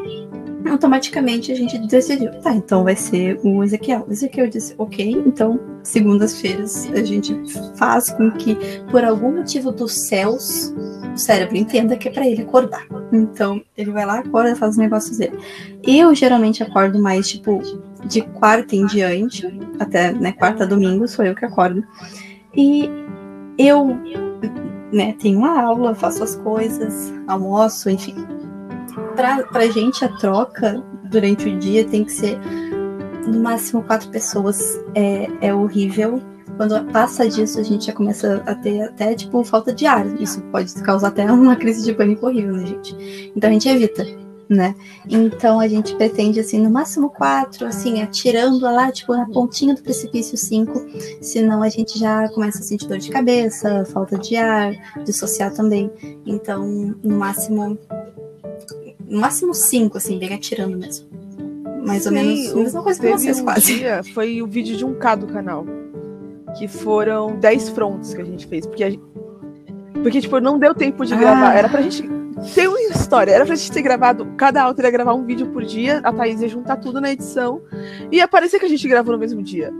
automaticamente 0.68 1.52
a 1.52 1.54
gente 1.54 1.78
decidiu, 1.78 2.30
tá, 2.40 2.52
então 2.52 2.84
vai 2.84 2.96
ser 2.96 3.38
o 3.42 3.62
Ezequiel. 3.62 4.04
O 4.06 4.12
Ezequiel 4.12 4.48
disse, 4.48 4.74
ok, 4.76 5.22
então 5.26 5.58
segundas-feiras 5.82 6.88
a 6.92 7.02
gente 7.02 7.34
faz 7.76 8.10
com 8.10 8.30
que, 8.32 8.56
por 8.90 9.04
algum 9.04 9.36
motivo 9.36 9.72
dos 9.72 10.06
céus, 10.06 10.74
o 11.14 11.16
cérebro 11.16 11.56
entenda 11.56 11.96
que 11.96 12.08
é 12.08 12.10
para 12.12 12.26
ele 12.26 12.42
acordar. 12.42 12.86
Então 13.12 13.62
ele 13.76 13.90
vai 13.90 14.04
lá, 14.04 14.18
acorda, 14.18 14.54
faz 14.54 14.72
os 14.72 14.78
negócios 14.78 15.18
dele. 15.18 15.38
Eu 15.82 16.14
geralmente 16.14 16.62
acordo 16.62 17.00
mais, 17.00 17.28
tipo, 17.28 17.60
de 18.06 18.22
quarta 18.22 18.76
em 18.76 18.86
diante, 18.86 19.46
até, 19.78 20.12
né, 20.12 20.32
quarta 20.32 20.66
domingo, 20.66 21.08
sou 21.08 21.24
eu 21.24 21.34
que 21.34 21.44
acordo. 21.44 21.82
E 22.54 22.88
eu, 23.58 23.96
né, 24.92 25.14
tenho 25.18 25.38
uma 25.38 25.60
aula, 25.60 25.94
faço 25.94 26.22
as 26.22 26.36
coisas, 26.36 27.12
almoço, 27.26 27.88
enfim 27.88 28.39
pra, 29.14 29.66
gente 29.68 30.04
a 30.04 30.08
troca 30.08 30.82
durante 31.10 31.48
o 31.48 31.58
dia 31.58 31.84
tem 31.84 32.04
que 32.04 32.12
ser 32.12 32.38
no 33.26 33.40
máximo 33.40 33.82
quatro 33.82 34.08
pessoas. 34.10 34.80
É, 34.94 35.28
é 35.40 35.54
horrível. 35.54 36.20
Quando 36.56 36.84
passa 36.92 37.26
disso, 37.28 37.58
a 37.58 37.62
gente 37.62 37.86
já 37.86 37.92
começa 37.92 38.42
a 38.44 38.54
ter 38.54 38.82
até, 38.82 39.14
tipo, 39.14 39.42
falta 39.44 39.72
de 39.72 39.86
ar. 39.86 40.06
Isso 40.20 40.42
pode 40.52 40.74
causar 40.82 41.08
até 41.08 41.24
uma 41.30 41.56
crise 41.56 41.84
de 41.84 41.94
pânico 41.94 42.26
horrível, 42.26 42.52
né, 42.52 42.66
gente? 42.66 43.32
Então 43.34 43.48
a 43.48 43.52
gente 43.52 43.68
evita, 43.68 44.04
né? 44.46 44.74
Então 45.08 45.58
a 45.58 45.66
gente 45.66 45.94
pretende, 45.94 46.38
assim, 46.38 46.60
no 46.60 46.68
máximo 46.68 47.08
quatro, 47.08 47.66
assim, 47.66 48.02
atirando 48.02 48.60
lá, 48.60 48.92
tipo, 48.92 49.16
na 49.16 49.26
pontinha 49.26 49.74
do 49.74 49.82
precipício 49.82 50.36
cinco. 50.36 50.84
Senão 51.22 51.62
a 51.62 51.68
gente 51.70 51.98
já 51.98 52.28
começa 52.28 52.58
a 52.58 52.62
sentir 52.62 52.86
dor 52.86 52.98
de 52.98 53.10
cabeça, 53.10 53.86
falta 53.86 54.18
de 54.18 54.36
ar, 54.36 54.74
dissociar 55.04 55.54
também. 55.54 55.90
Então, 56.26 56.94
no 57.02 57.16
máximo 57.16 57.78
no 59.10 59.20
máximo 59.20 59.52
cinco, 59.52 59.98
assim, 59.98 60.18
bem 60.18 60.32
atirando 60.32 60.78
mesmo. 60.78 61.08
Mais 61.84 62.04
Sim, 62.04 62.08
ou 62.08 62.14
menos 62.14 62.52
a 62.52 62.56
mesma 62.56 62.82
coisa 62.82 63.00
que 63.00 63.10
vocês 63.10 63.40
um 63.40 63.44
quase. 63.44 63.78
Dia, 63.78 64.02
foi 64.14 64.40
o 64.40 64.46
vídeo 64.46 64.76
de 64.76 64.84
um 64.84 64.94
K 64.94 65.16
do 65.16 65.26
canal. 65.26 65.66
Que 66.56 66.68
foram 66.68 67.36
10 67.38 67.70
fronts 67.70 68.14
que 68.14 68.20
a 68.20 68.24
gente 68.24 68.46
fez. 68.46 68.66
Porque, 68.66 68.88
gente, 68.88 69.02
porque 69.94 70.20
tipo, 70.20 70.38
não 70.40 70.58
deu 70.58 70.74
tempo 70.74 71.04
de 71.04 71.14
ah. 71.14 71.16
gravar. 71.16 71.54
Era 71.54 71.68
pra 71.68 71.82
gente 71.82 72.08
ter 72.54 72.68
uma 72.68 72.80
história. 72.80 73.32
Era 73.32 73.44
pra 73.44 73.54
gente 73.54 73.72
ter 73.72 73.82
gravado. 73.82 74.26
Cada 74.36 74.62
autor 74.62 74.84
ia 74.84 74.90
gravar 74.90 75.14
um 75.14 75.24
vídeo 75.24 75.48
por 75.48 75.64
dia. 75.64 76.00
A 76.04 76.12
Thaís 76.12 76.40
ia 76.40 76.48
juntar 76.48 76.76
tudo 76.76 77.00
na 77.00 77.10
edição. 77.10 77.60
E 78.12 78.16
ia 78.16 78.28
parecer 78.28 78.60
que 78.60 78.66
a 78.66 78.68
gente 78.68 78.86
gravou 78.86 79.12
no 79.12 79.18
mesmo 79.18 79.42
dia. 79.42 79.72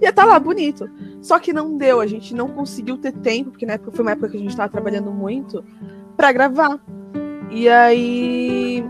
Ia 0.00 0.12
tá 0.12 0.24
lá, 0.24 0.38
bonito. 0.38 0.88
Só 1.20 1.38
que 1.38 1.52
não 1.52 1.76
deu. 1.76 2.00
A 2.00 2.06
gente 2.06 2.34
não 2.34 2.48
conseguiu 2.48 2.96
ter 2.96 3.12
tempo, 3.12 3.50
porque 3.50 3.66
na 3.66 3.74
época 3.74 3.90
foi 3.92 4.04
uma 4.04 4.12
época 4.12 4.28
que 4.28 4.36
a 4.36 4.40
gente 4.40 4.56
tava 4.56 4.70
trabalhando 4.70 5.10
muito 5.10 5.64
pra 6.16 6.30
gravar. 6.30 6.80
E 7.52 7.68
aí. 7.68 8.84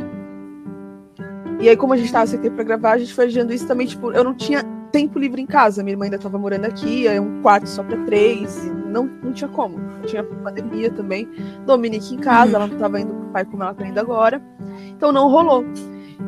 E 1.60 1.68
aí, 1.68 1.76
como 1.76 1.92
a 1.92 1.96
gente 1.96 2.12
tava 2.12 2.26
sem 2.26 2.40
tempo 2.40 2.56
pra 2.56 2.64
gravar, 2.64 2.92
a 2.92 2.98
gente 2.98 3.12
foi 3.12 3.26
adiando 3.26 3.52
isso 3.52 3.66
também, 3.66 3.86
tipo, 3.86 4.12
eu 4.12 4.24
não 4.24 4.34
tinha 4.34 4.64
tempo 4.92 5.18
livre 5.18 5.40
em 5.40 5.46
casa. 5.46 5.82
Minha 5.82 5.94
irmã 5.94 6.04
ainda 6.04 6.18
tava 6.18 6.38
morando 6.38 6.64
aqui, 6.64 7.08
é 7.08 7.20
um 7.20 7.40
quarto 7.42 7.68
só 7.68 7.82
pra 7.82 7.96
três. 8.04 8.64
não, 8.86 9.04
não 9.22 9.32
tinha 9.32 9.48
como. 9.48 9.78
Tinha 10.06 10.22
pandemia 10.22 10.90
também. 10.90 11.28
Dominique 11.66 12.14
em 12.14 12.18
casa, 12.18 12.56
ela 12.56 12.66
não 12.66 12.78
tava 12.78 13.00
indo 13.00 13.12
pro 13.12 13.28
pai 13.32 13.44
como 13.44 13.62
ela 13.62 13.74
tá 13.74 13.86
indo 13.86 13.98
agora. 13.98 14.40
Então 14.88 15.10
não 15.10 15.28
rolou. 15.28 15.64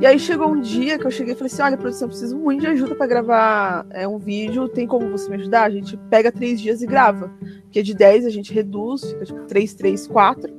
E 0.01 0.07
aí 0.07 0.19
chegou 0.19 0.49
um 0.49 0.61
dia 0.61 0.99
que 0.99 1.07
eu 1.07 1.11
cheguei 1.11 1.35
e 1.35 1.37
falei 1.37 1.53
assim: 1.53 1.63
olha, 1.63 1.77
produção, 1.77 2.09
preciso 2.09 2.37
muito 2.37 2.63
de 2.63 2.67
ajuda 2.67 2.95
para 2.95 3.07
gravar 3.07 3.87
é, 3.91 4.09
um 4.09 4.19
vídeo. 4.19 4.69
Tem 4.69 4.87
como 4.87 5.11
você 5.11 5.29
me 5.29 5.37
ajudar? 5.37 5.65
A 5.65 5.71
gente 5.71 5.97
pega 6.11 6.33
três 6.33 6.61
dias 6.61 6.83
e 6.83 6.87
grava. 6.87 7.31
Porque 7.63 7.83
de 7.83 7.95
10 7.95 8.27
a 8.27 8.31
gente 8.31 8.53
reduz, 8.53 9.03
fica 9.03 9.25
tipo 9.25 9.41
3, 9.47 9.75
3, 9.75 10.07
4. 10.07 10.53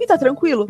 E 0.00 0.06
tá 0.06 0.18
tranquilo. 0.18 0.68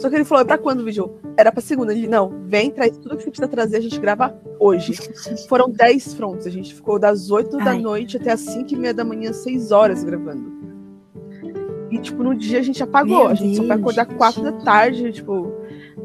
Só 0.00 0.08
que 0.08 0.16
ele 0.16 0.24
falou: 0.24 0.42
é 0.42 0.46
pra 0.46 0.56
quando 0.56 0.80
o 0.80 0.84
vídeo? 0.84 1.12
Era 1.36 1.52
pra 1.52 1.60
segunda. 1.60 1.92
Ele, 1.92 2.08
não, 2.08 2.32
vem, 2.46 2.70
traz 2.70 2.96
tudo 2.96 3.16
que 3.16 3.22
você 3.22 3.30
precisa 3.30 3.48
trazer, 3.48 3.76
a 3.76 3.80
gente 3.80 4.00
grava 4.00 4.34
hoje. 4.58 4.94
Foram 5.46 5.70
10 5.70 6.14
fronts. 6.14 6.46
A 6.46 6.50
gente 6.50 6.74
ficou 6.74 6.98
das 6.98 7.30
8 7.30 7.58
Ai. 7.58 7.64
da 7.64 7.74
noite 7.74 8.16
até 8.16 8.32
as 8.32 8.40
5 8.40 8.72
e 8.72 8.76
meia 8.76 8.94
da 8.94 9.04
manhã, 9.04 9.32
6 9.32 9.70
horas 9.70 10.02
gravando. 10.02 10.58
E, 11.90 11.98
tipo, 11.98 12.22
no 12.22 12.34
dia 12.34 12.60
a 12.60 12.62
gente 12.62 12.82
apagou. 12.82 13.18
Meu 13.18 13.28
a 13.28 13.34
gente 13.34 13.56
Deus, 13.56 13.56
só 13.58 13.66
vai 13.66 13.76
acordar 13.76 14.06
4 14.06 14.42
da 14.42 14.52
tarde, 14.52 15.12
tipo 15.12 15.59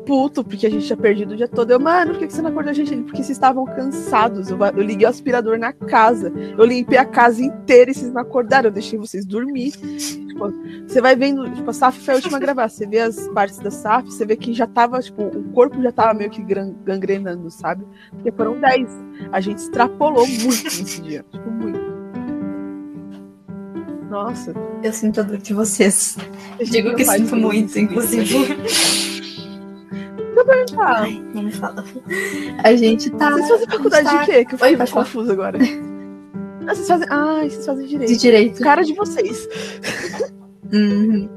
puto, 0.05 0.43
porque 0.43 0.67
a 0.67 0.69
gente 0.69 0.85
tinha 0.85 0.97
perdido 0.97 1.33
o 1.33 1.37
dia 1.37 1.47
todo. 1.47 1.71
Eu, 1.71 1.79
mano, 1.79 2.13
por 2.13 2.19
que 2.19 2.33
você 2.33 2.41
não 2.41 2.49
acordou 2.49 2.71
a 2.71 2.73
gente? 2.73 2.95
Porque 3.03 3.17
vocês 3.17 3.29
estavam 3.29 3.65
cansados. 3.65 4.49
Eu, 4.49 4.57
eu, 4.57 4.83
liguei 4.83 5.05
o 5.05 5.09
aspirador 5.09 5.57
na 5.57 5.73
casa. 5.73 6.31
Eu 6.57 6.65
limpei 6.65 6.97
a 6.97 7.05
casa 7.05 7.43
inteira 7.43 7.91
e 7.91 7.93
vocês 7.93 8.13
não 8.13 8.21
acordaram. 8.21 8.69
Eu 8.69 8.73
deixei 8.73 8.97
vocês 8.97 9.25
dormir. 9.25 9.71
Tipo, 9.71 10.51
você 10.87 11.01
vai 11.01 11.15
vendo, 11.15 11.49
tipo, 11.51 11.69
a 11.69 11.73
Saf 11.73 11.99
foi 11.99 12.13
a 12.13 12.17
última 12.17 12.37
a 12.37 12.39
gravar. 12.39 12.69
Você 12.69 12.85
vê 12.85 12.99
as 12.99 13.27
partes 13.29 13.59
da 13.59 13.71
Saf, 13.71 14.05
você 14.05 14.25
vê 14.25 14.35
que 14.35 14.53
já 14.53 14.67
tava, 14.67 15.01
tipo, 15.01 15.23
o 15.23 15.43
corpo 15.51 15.81
já 15.81 15.91
tava 15.91 16.13
meio 16.13 16.29
que 16.29 16.43
gangrenando, 16.83 17.49
sabe? 17.49 17.85
Porque 18.11 18.31
foram 18.31 18.59
10. 18.59 18.89
A 19.31 19.39
gente 19.39 19.59
extrapolou 19.59 20.27
muito 20.27 20.63
nesse 20.63 21.01
dia. 21.01 21.25
Tipo, 21.31 21.49
muito. 21.51 21.95
Nossa. 24.09 24.53
Eu 24.83 24.93
sinto 24.93 25.19
a 25.19 25.23
dor 25.23 25.37
de 25.37 25.53
vocês. 25.53 26.17
Digo 26.63 26.95
que 26.95 27.03
sinto 27.03 27.35
muito, 27.35 27.77
inclusive. 27.77 28.55
perguntar. 30.45 31.01
Ai, 31.01 31.23
nem 31.33 31.45
me 31.45 31.51
fala. 31.51 31.83
A 32.63 32.75
gente 32.75 33.09
tá. 33.11 33.31
Vocês 33.31 33.49
fazem 33.49 33.67
faculdade 33.67 34.05
tá... 34.05 34.19
de 34.19 34.25
quê? 34.25 34.45
Que 34.45 34.55
eu 34.55 34.59
fiquei 34.59 34.77
Oi, 34.77 34.87
confusa 34.87 35.33
agora. 35.33 35.59
Ah, 36.67 36.73
vocês 36.75 36.87
fazem. 36.87 37.07
Ah, 37.09 37.39
vocês 37.41 37.65
fazem 37.65 37.87
direito. 37.87 38.09
De 38.09 38.17
direito. 38.17 38.61
Cara 38.61 38.83
de 38.83 38.93
vocês. 38.93 39.47
Uhum. 40.73 41.29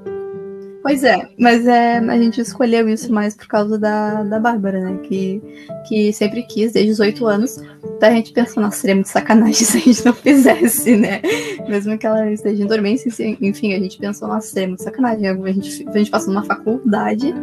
Pois 0.83 1.05
é, 1.05 1.29
mas 1.39 1.67
é, 1.67 1.99
a 1.99 2.17
gente 2.17 2.41
escolheu 2.41 2.89
isso 2.89 3.13
mais 3.13 3.35
por 3.37 3.47
causa 3.47 3.79
da, 3.79 4.23
da 4.23 4.39
Bárbara, 4.39 4.81
né? 4.81 4.99
Que, 5.03 5.43
que 5.87 6.13
sempre 6.13 6.45
quis, 6.45 6.73
desde 6.73 6.93
os 6.93 7.01
oito 7.01 7.27
anos. 7.27 7.61
Daí 8.01 8.13
a 8.13 8.17
gente 8.17 8.33
pensou, 8.33 8.63
nossa, 8.63 8.79
seria 8.79 8.95
muito 8.95 9.09
sacanagem 9.09 9.53
se 9.67 9.77
a 9.77 9.81
gente 9.81 10.07
não 10.07 10.15
fizesse, 10.15 10.97
né? 10.97 11.21
Mesmo 11.69 11.99
que 11.99 12.07
ela 12.07 12.31
esteja 12.33 12.63
em 12.63 12.67
dormência, 12.67 13.11
enfim, 13.41 13.75
a 13.75 13.79
gente 13.79 13.99
pensou, 13.99 14.29
nossa, 14.29 14.47
seria 14.47 14.69
muito 14.69 14.83
sacanagem. 14.83 15.29
A 15.29 15.53
gente, 15.53 15.87
a 15.89 15.99
gente 15.99 16.11
passou 16.11 16.33
numa 16.33 16.45
faculdade 16.45 17.35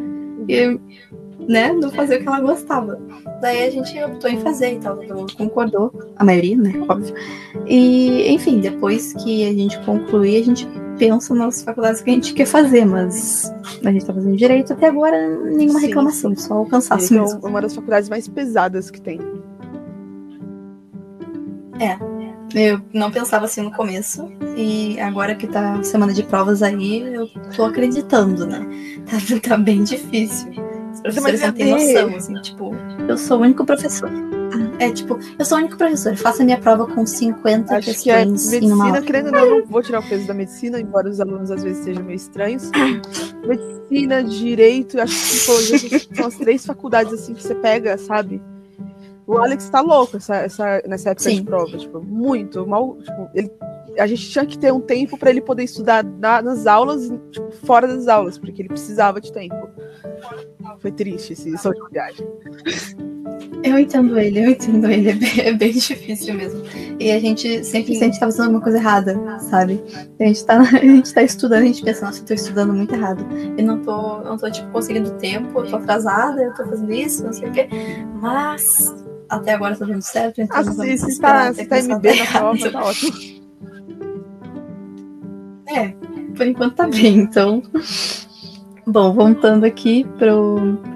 e 0.47 0.79
né, 1.47 1.71
não 1.73 1.91
fazer 1.91 2.17
o 2.17 2.21
que 2.21 2.27
ela 2.27 2.39
gostava. 2.39 2.99
Daí 3.41 3.67
a 3.67 3.69
gente 3.69 4.01
optou 4.03 4.29
em 4.29 4.39
fazer 4.39 4.73
e 4.73 4.79
tal, 4.79 4.99
concordou, 5.37 5.93
a 6.15 6.23
maioria, 6.23 6.57
né, 6.57 6.73
óbvio. 6.87 7.13
E, 7.67 8.31
enfim, 8.31 8.59
depois 8.59 9.13
que 9.13 9.47
a 9.47 9.53
gente 9.53 9.79
concluir, 9.85 10.41
a 10.41 10.45
gente 10.45 10.67
pensa 10.97 11.35
nas 11.35 11.61
faculdades 11.61 12.01
que 12.01 12.09
a 12.09 12.13
gente 12.13 12.33
quer 12.33 12.45
fazer, 12.45 12.85
mas 12.85 13.53
a 13.83 13.91
gente 13.91 14.05
tá 14.05 14.13
fazendo 14.13 14.35
direito 14.35 14.73
até 14.73 14.87
agora, 14.87 15.17
nenhuma 15.51 15.79
Sim. 15.79 15.87
reclamação, 15.87 16.35
só 16.35 16.61
o 16.61 16.65
cansaço 16.65 17.13
então, 17.13 17.25
mesmo. 17.25 17.45
É 17.45 17.49
uma 17.49 17.61
das 17.61 17.75
faculdades 17.75 18.09
mais 18.09 18.27
pesadas 18.27 18.89
que 18.89 19.01
tem. 19.01 19.19
É, 21.79 21.97
eu 22.53 22.81
não 22.93 23.11
pensava 23.11 23.45
assim 23.45 23.61
no 23.61 23.71
começo. 23.71 24.31
E 24.55 24.99
agora 24.99 25.35
que 25.35 25.47
tá 25.47 25.83
semana 25.83 26.13
de 26.13 26.23
provas 26.23 26.63
aí, 26.63 27.01
eu 27.01 27.27
tô 27.55 27.65
acreditando, 27.65 28.45
né? 28.45 28.65
Tá, 29.05 29.49
tá 29.49 29.57
bem 29.57 29.83
difícil. 29.83 30.51
Os 30.95 31.01
professores 31.01 31.41
não 31.41 31.51
têm 31.51 31.71
noção, 31.71 32.15
assim, 32.15 32.33
tipo, 32.41 32.75
eu 33.07 33.17
sou 33.17 33.39
o 33.39 33.41
único 33.41 33.65
professor. 33.65 34.09
É 34.79 34.91
tipo, 34.91 35.19
eu 35.37 35.45
sou 35.45 35.57
o 35.57 35.61
único 35.61 35.77
professor, 35.77 36.15
faço 36.15 36.41
a 36.41 36.45
minha 36.45 36.57
prova 36.57 36.85
com 36.85 37.05
50 37.05 37.75
Acho 37.75 38.01
que 38.01 38.09
é 38.09 38.25
medicina, 38.25 39.01
querendo 39.01 39.27
ou 39.27 39.31
não, 39.31 39.49
não 39.59 39.65
vou 39.65 39.81
tirar 39.81 39.99
o 39.99 40.07
peso 40.07 40.27
da 40.27 40.33
medicina, 40.33 40.79
embora 40.79 41.09
os 41.09 41.19
alunos 41.19 41.51
às 41.51 41.63
vezes 41.63 41.83
sejam 41.83 42.03
meio 42.03 42.15
estranhos. 42.15 42.69
medicina, 43.45 44.23
direito, 44.23 44.99
acho 44.99 45.15
que 45.69 45.89
tipo, 45.89 46.15
são 46.15 46.27
as 46.27 46.35
três 46.35 46.65
faculdades 46.65 47.13
assim 47.13 47.33
que 47.33 47.43
você 47.43 47.55
pega, 47.55 47.97
sabe? 47.97 48.41
O 49.27 49.37
Alex 49.37 49.69
tá 49.69 49.81
louco 49.81 50.17
essa, 50.17 50.35
essa, 50.35 50.83
nessa 50.87 51.09
época 51.09 51.29
Sim. 51.29 51.37
de 51.37 51.43
prova, 51.43 51.77
tipo, 51.77 51.99
muito. 52.01 52.65
Mal, 52.67 52.95
tipo, 52.97 53.29
ele, 53.33 53.51
a 53.97 54.07
gente 54.07 54.29
tinha 54.29 54.45
que 54.45 54.57
ter 54.57 54.71
um 54.71 54.81
tempo 54.81 55.17
para 55.17 55.29
ele 55.29 55.41
poder 55.41 55.63
estudar 55.63 56.03
na, 56.03 56.41
nas 56.41 56.67
aulas, 56.67 57.11
tipo, 57.31 57.51
fora 57.65 57.87
das 57.87 58.07
aulas, 58.07 58.37
porque 58.37 58.61
ele 58.61 58.69
precisava 58.69 59.19
de 59.21 59.31
tempo. 59.31 59.69
Foi 60.79 60.91
triste 60.91 61.33
esse, 61.33 61.53
essa 61.53 61.69
última 61.69 61.89
viagem. 61.89 62.27
Eu 63.63 63.79
entendo 63.79 64.17
ele, 64.19 64.39
eu 64.39 64.49
entendo 64.51 64.89
ele. 64.89 65.09
É 65.09 65.13
bem, 65.13 65.39
é 65.39 65.53
bem 65.53 65.71
difícil 65.71 66.33
mesmo. 66.35 66.61
E 66.99 67.11
a 67.11 67.19
gente 67.19 67.63
sempre 67.63 67.95
sente 67.95 68.13
que 68.13 68.19
tá 68.19 68.27
fazendo 68.27 68.45
alguma 68.45 68.61
coisa 68.61 68.77
errada, 68.77 69.39
sabe? 69.39 69.83
A 70.19 70.23
gente 70.23 70.45
tá, 70.45 70.59
a 70.61 70.63
gente 70.63 71.13
tá 71.13 71.23
estudando, 71.23 71.63
a 71.63 71.65
gente 71.65 71.83
pensa, 71.83 72.05
nossa, 72.05 72.21
eu 72.21 72.25
tô 72.25 72.33
estudando 72.33 72.73
muito 72.73 72.93
errado. 72.93 73.25
Eu 73.57 73.65
não 73.65 73.81
tô, 73.81 74.19
não 74.19 74.37
tô 74.37 74.49
tipo, 74.51 74.69
conseguindo 74.71 75.11
tempo, 75.11 75.59
eu 75.59 75.69
tô 75.69 75.77
atrasada, 75.77 76.43
eu 76.43 76.53
tô 76.53 76.65
fazendo 76.65 76.93
isso, 76.93 77.23
não 77.23 77.33
sei 77.33 77.49
o 77.49 77.51
quê. 77.51 77.67
Mas 78.21 78.93
até 79.29 79.53
agora 79.53 79.75
tá 79.75 79.85
dando 79.85 80.01
certo. 80.01 80.41
Então 80.41 80.57
ah, 80.57 80.63
se, 80.63 80.97
se 80.97 81.19
tá, 81.19 81.53
se 81.53 81.65
tá 81.65 81.77
MB 81.81 82.19
na 82.19 82.25
prova, 82.27 82.69
tá 82.71 82.83
ótimo. 82.83 83.44
É, 85.67 85.89
por 86.35 86.45
enquanto 86.45 86.75
tá 86.75 86.87
bem, 86.87 87.17
então. 87.19 87.61
Bom, 88.87 89.13
voltando 89.13 89.65
aqui 89.65 90.05
para 90.19 90.31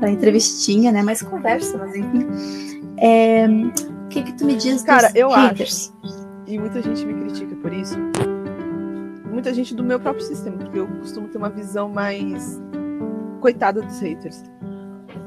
a 0.02 0.12
entrevistinha, 0.12 0.92
né? 0.92 1.02
Mais 1.02 1.22
conversa, 1.22 1.78
mas 1.78 1.96
enfim. 1.96 2.28
É, 2.98 3.48
o 3.48 4.08
que 4.10 4.24
que 4.24 4.34
tu 4.34 4.46
me 4.46 4.56
diz 4.56 4.84
Cara, 4.84 5.12
eu 5.16 5.30
haters? 5.30 5.94
acho, 6.04 6.28
e 6.48 6.60
muita 6.60 6.82
gente 6.82 7.06
me 7.06 7.14
critica 7.14 7.56
por 7.56 7.74
isso, 7.74 7.98
muita 9.32 9.54
gente 9.54 9.74
do 9.74 9.84
meu 9.84 10.00
próprio 10.00 10.26
sistema, 10.26 10.58
porque 10.58 10.80
eu 10.80 10.88
costumo 11.00 11.28
ter 11.30 11.38
uma 11.38 11.50
visão 11.50 11.90
mais 11.90 12.62
coitada 13.40 13.82
dos 13.82 14.00
haters. 14.00 14.44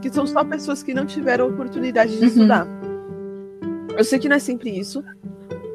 Que 0.01 0.13
são 0.13 0.27
só 0.27 0.45
pessoas 0.45 0.83
que 0.83 0.93
não 0.93 1.07
tiveram 1.07 1.49
oportunidade 1.49 2.13
de 2.13 2.23
uhum. 2.23 2.27
estudar. 2.27 2.67
Eu 3.97 4.05
sei 4.05 4.19
que 4.19 4.29
não 4.29 4.37
é 4.37 4.39
sempre 4.39 4.71
isso, 4.71 5.03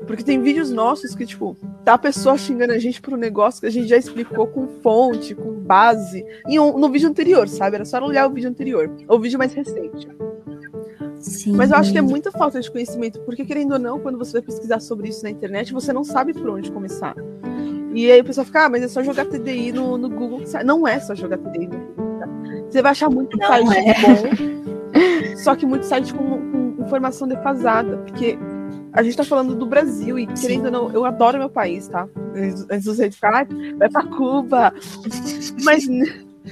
porque 0.08 0.24
tem 0.24 0.42
vídeos 0.42 0.72
nossos 0.72 1.14
que, 1.14 1.26
tipo, 1.26 1.56
tá 1.84 1.94
a 1.96 1.98
pessoa 1.98 2.38
xingando 2.38 2.74
a 2.74 2.80
gente 2.80 3.02
por 3.02 3.14
um 3.14 3.18
negócio 3.18 3.60
que 3.60 3.68
a 3.68 3.70
gente 3.70 3.88
já 3.88 3.98
explicou 3.98 4.48
com 4.48 4.68
fonte, 4.82 5.36
com 5.36 5.52
base, 5.52 6.26
em 6.48 6.58
um, 6.58 6.78
no 6.78 6.90
vídeo 6.90 7.10
anterior, 7.10 7.48
sabe? 7.48 7.76
Era 7.76 7.86
só 7.86 8.02
olhar 8.04 8.26
o 8.26 8.34
vídeo 8.34 8.50
anterior, 8.50 8.90
ou 9.08 9.18
o 9.18 9.20
vídeo 9.20 9.38
mais 9.38 9.54
recente. 9.54 10.08
Sim. 11.20 11.52
Mas 11.52 11.72
eu 11.72 11.78
acho 11.78 11.92
que 11.92 11.98
é 11.98 12.02
muita 12.02 12.32
falta 12.32 12.60
de 12.62 12.72
conhecimento, 12.72 13.20
porque 13.22 13.44
querendo 13.44 13.74
ou 13.74 13.80
não, 13.80 14.00
quando 14.00 14.18
você 14.18 14.34
vai 14.34 14.42
pesquisar 14.42 14.80
sobre 14.80 15.10
isso 15.10 15.24
na 15.24 15.30
internet, 15.30 15.74
você 15.74 15.92
não 15.92 16.04
sabe 16.04 16.34
por 16.34 16.50
onde 16.50 16.72
começar. 16.72 17.16
E 17.94 18.10
aí 18.12 18.22
o 18.22 18.24
pessoal 18.24 18.46
fica, 18.46 18.66
ah, 18.66 18.70
mas 18.70 18.84
é 18.84 18.88
só 18.88 19.04
jogar 19.04 19.26
TDI 19.26 19.72
no, 19.72 19.98
no 19.98 20.10
Google. 20.10 20.42
Não 20.64 20.88
é 20.88 21.00
só 21.00 21.16
jogar 21.16 21.38
TDI 21.38 21.68
no 21.68 21.78
Google. 21.78 22.20
Tá? 22.20 22.28
Você 22.70 22.82
vai 22.82 22.92
achar 22.92 23.10
muito 23.10 23.38
não 23.38 23.48
site 23.48 23.78
é. 23.78 23.94
bom, 24.02 25.38
só 25.38 25.56
que 25.56 25.66
muito 25.66 25.86
site 25.86 26.14
com, 26.14 26.30
com 26.30 26.84
informação 26.84 27.28
defasada, 27.28 27.98
porque 27.98 28.38
a 28.98 29.04
gente 29.04 29.16
tá 29.16 29.24
falando 29.24 29.54
do 29.54 29.66
Brasil 29.68 30.18
e, 30.18 30.26
querendo 30.26 30.66
ou 30.66 30.72
não, 30.72 30.92
eu 30.92 31.06
adoro 31.06 31.38
meu 31.38 31.52
país, 31.52 31.88
tá? 31.88 32.10
Antes 32.68 32.98
reis 32.98 33.14
ficar, 33.14 33.44
ah, 33.44 33.48
vai 33.78 33.90
pra 33.90 34.04
Cuba. 34.04 34.74
Mas. 35.64 35.88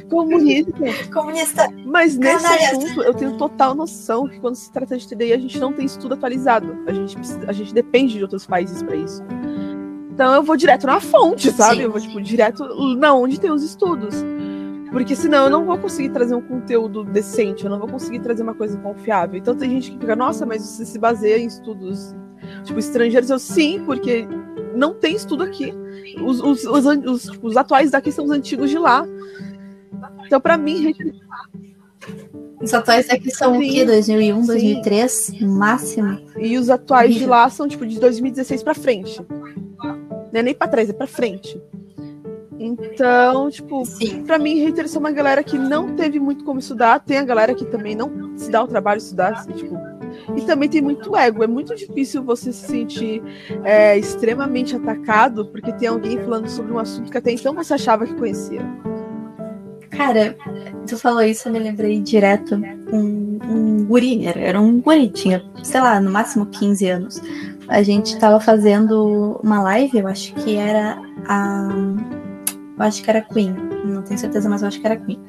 Comunista. 0.08 0.72
Comunista. 1.12 1.68
Mas 1.86 2.16
nesse 2.16 2.46
assunto, 2.46 3.02
eu 3.02 3.16
tenho 3.16 3.36
total 3.36 3.74
noção 3.74 4.28
que 4.28 4.40
quando 4.40 4.54
se 4.54 4.72
trata 4.72 4.96
de 4.96 5.08
TDI, 5.08 5.34
a 5.34 5.40
gente 5.40 5.58
não 5.58 5.74
tem 5.74 5.88
estudo 5.88 6.14
atualizado. 6.14 6.78
A 6.86 6.94
gente, 6.94 7.16
precisa, 7.16 7.42
a 7.48 7.52
gente 7.52 7.74
depende 7.74 8.14
de 8.14 8.22
outros 8.22 8.46
países 8.46 8.84
para 8.84 8.96
isso. 8.96 9.24
Então 10.12 10.32
eu 10.36 10.44
vou 10.44 10.56
direto 10.56 10.86
na 10.86 11.00
fonte, 11.00 11.50
sabe? 11.52 11.78
Sim. 11.78 11.82
Eu 11.84 11.92
vou, 11.92 12.00
tipo, 12.00 12.22
direto 12.22 12.64
na 12.96 13.16
onde 13.16 13.40
tem 13.40 13.52
os 13.52 13.64
estudos. 13.64 14.24
Porque 14.92 15.16
senão 15.16 15.46
eu 15.46 15.50
não 15.50 15.66
vou 15.66 15.80
conseguir 15.80 16.10
trazer 16.10 16.36
um 16.36 16.42
conteúdo 16.42 17.04
decente, 17.04 17.64
eu 17.64 17.72
não 17.72 17.80
vou 17.80 17.88
conseguir 17.88 18.20
trazer 18.20 18.44
uma 18.44 18.54
coisa 18.54 18.78
confiável. 18.78 19.40
Então 19.40 19.56
tem 19.56 19.70
gente 19.72 19.92
que 19.92 19.98
fica, 19.98 20.16
nossa, 20.16 20.46
mas 20.46 20.62
você 20.62 20.86
se 20.86 21.00
baseia 21.00 21.40
em 21.40 21.48
estudos 21.48 22.14
Tipo, 22.64 22.80
estrangeiros, 22.80 23.30
eu 23.30 23.40
sim, 23.40 23.82
porque 23.86 24.28
não 24.76 24.94
tem 24.94 25.16
estudo 25.16 25.44
aqui. 25.44 25.74
Os, 26.24 26.40
os, 26.40 26.66
os, 26.66 26.86
os, 26.86 27.24
tipo, 27.24 27.48
os 27.48 27.58
atuais 27.58 27.92
daqui 27.92 28.12
são 28.12 28.26
os 28.26 28.32
antigos 28.32 28.70
de 28.70 28.78
lá. 28.78 29.06
Então, 30.26 30.40
para 30.40 30.58
mim. 30.58 30.94
Os 32.62 32.74
atuais 32.74 33.08
daqui 33.08 33.32
são 33.32 33.60
sim, 33.60 33.70
o 33.70 33.74
quê? 33.74 33.86
2001, 33.86 34.42
sim. 34.42 34.48
2003, 34.48 35.34
no 35.42 35.56
máximo? 35.56 36.20
E 36.38 36.58
os 36.58 36.70
atuais 36.70 37.16
de 37.16 37.26
lá 37.26 37.50
são, 37.50 37.68
tipo, 37.68 37.86
de 37.86 38.00
2016 38.00 38.64
para 38.64 38.74
frente. 38.74 39.22
Não 39.82 40.40
é 40.40 40.42
nem 40.42 40.54
para 40.54 40.68
trás, 40.68 40.90
é 40.90 40.94
para 40.94 41.08
frente. 41.08 41.62
Então, 42.58 43.50
tipo, 43.50 43.84
pra 44.26 44.40
mim, 44.40 44.64
haters 44.64 44.92
são 44.92 45.02
uma 45.02 45.12
galera 45.12 45.44
que 45.44 45.58
não 45.58 45.96
teve 45.96 46.20
muito 46.20 46.44
como 46.44 46.60
estudar. 46.60 47.00
Tem 47.00 47.18
a 47.18 47.24
galera 47.24 47.54
que 47.54 47.66
também 47.66 47.96
não 47.96 48.38
se 48.38 48.50
dá 48.50 48.64
o 48.64 48.68
trabalho 48.68 49.00
de 49.00 49.04
estudar, 49.04 49.34
assim, 49.34 49.52
tipo. 49.52 49.78
E 50.36 50.42
também 50.42 50.70
tem 50.70 50.82
muito 50.82 51.16
ego. 51.16 51.44
É 51.44 51.48
muito 51.48 51.76
difícil 51.76 52.24
você 52.24 52.52
se 52.52 52.68
sentir 52.68 53.22
é, 53.64 53.98
extremamente 53.98 54.76
atacado 54.76 55.46
porque 55.48 55.72
tem 55.74 55.88
alguém 55.88 56.18
falando 56.20 56.48
sobre 56.48 56.72
um 56.72 56.80
assunto 56.80 57.12
que 57.12 57.18
até 57.18 57.32
então 57.32 57.54
você 57.54 57.74
achava 57.74 58.06
que 58.06 58.14
conhecia. 58.14 58.62
Cara, 59.90 60.36
tu 60.86 60.98
falou 60.98 61.22
isso, 61.22 61.48
eu 61.48 61.54
me 61.54 61.60
lembrei 61.60 62.02
direto. 62.02 62.56
Um, 62.92 63.40
um 63.44 63.86
guri, 63.86 64.26
era, 64.26 64.60
um 64.60 64.82
guri, 64.82 65.10
tinha, 65.10 65.44
sei 65.64 65.80
lá, 65.80 66.00
no 66.02 66.12
máximo 66.12 66.46
15 66.48 66.90
anos. 66.90 67.22
A 67.68 67.82
gente 67.82 68.18
tava 68.20 68.40
fazendo 68.40 69.40
uma 69.44 69.62
live, 69.62 69.98
eu 69.98 70.08
acho 70.08 70.34
que 70.36 70.56
era 70.56 71.02
a. 71.28 71.70
Eu 72.78 72.84
acho 72.84 73.02
que 73.02 73.10
era 73.10 73.22
Queen, 73.22 73.56
não 73.86 74.02
tenho 74.02 74.20
certeza, 74.20 74.50
mas 74.50 74.62
eu 74.62 74.68
acho 74.68 74.82
que 74.82 74.86
era 74.86 74.98
Queen. 74.98 75.20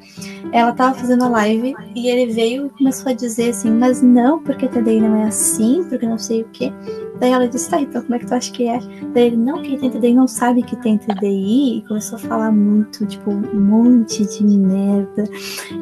Ela 0.51 0.71
tava 0.71 0.95
fazendo 0.95 1.23
a 1.23 1.29
live 1.29 1.75
e 1.95 2.07
ele 2.07 2.31
veio 2.31 2.67
e 2.67 2.69
começou 2.69 3.11
a 3.11 3.13
dizer 3.13 3.49
assim, 3.49 3.71
mas 3.71 4.01
não, 4.01 4.41
porque 4.41 4.67
TDI 4.67 5.01
não 5.01 5.15
é 5.15 5.23
assim, 5.25 5.83
porque 5.89 6.05
não 6.05 6.17
sei 6.17 6.41
o 6.41 6.49
quê. 6.51 6.71
Daí 7.19 7.31
ela 7.31 7.47
disse, 7.47 7.69
tá, 7.69 7.81
então 7.81 8.01
como 8.01 8.15
é 8.15 8.19
que 8.19 8.27
tu 8.27 8.33
acha 8.33 8.51
que 8.51 8.67
é? 8.67 8.79
Daí 9.13 9.27
ele, 9.27 9.37
não, 9.37 9.61
quem 9.61 9.77
tem 9.77 9.89
TDI 9.89 10.13
não 10.13 10.27
sabe 10.27 10.61
que 10.61 10.75
tem 10.77 10.97
TDI. 10.97 11.77
E 11.77 11.81
começou 11.87 12.17
a 12.17 12.21
falar 12.21 12.51
muito, 12.51 13.05
tipo, 13.05 13.31
um 13.31 13.59
monte 13.59 14.25
de 14.25 14.43
merda. 14.43 15.23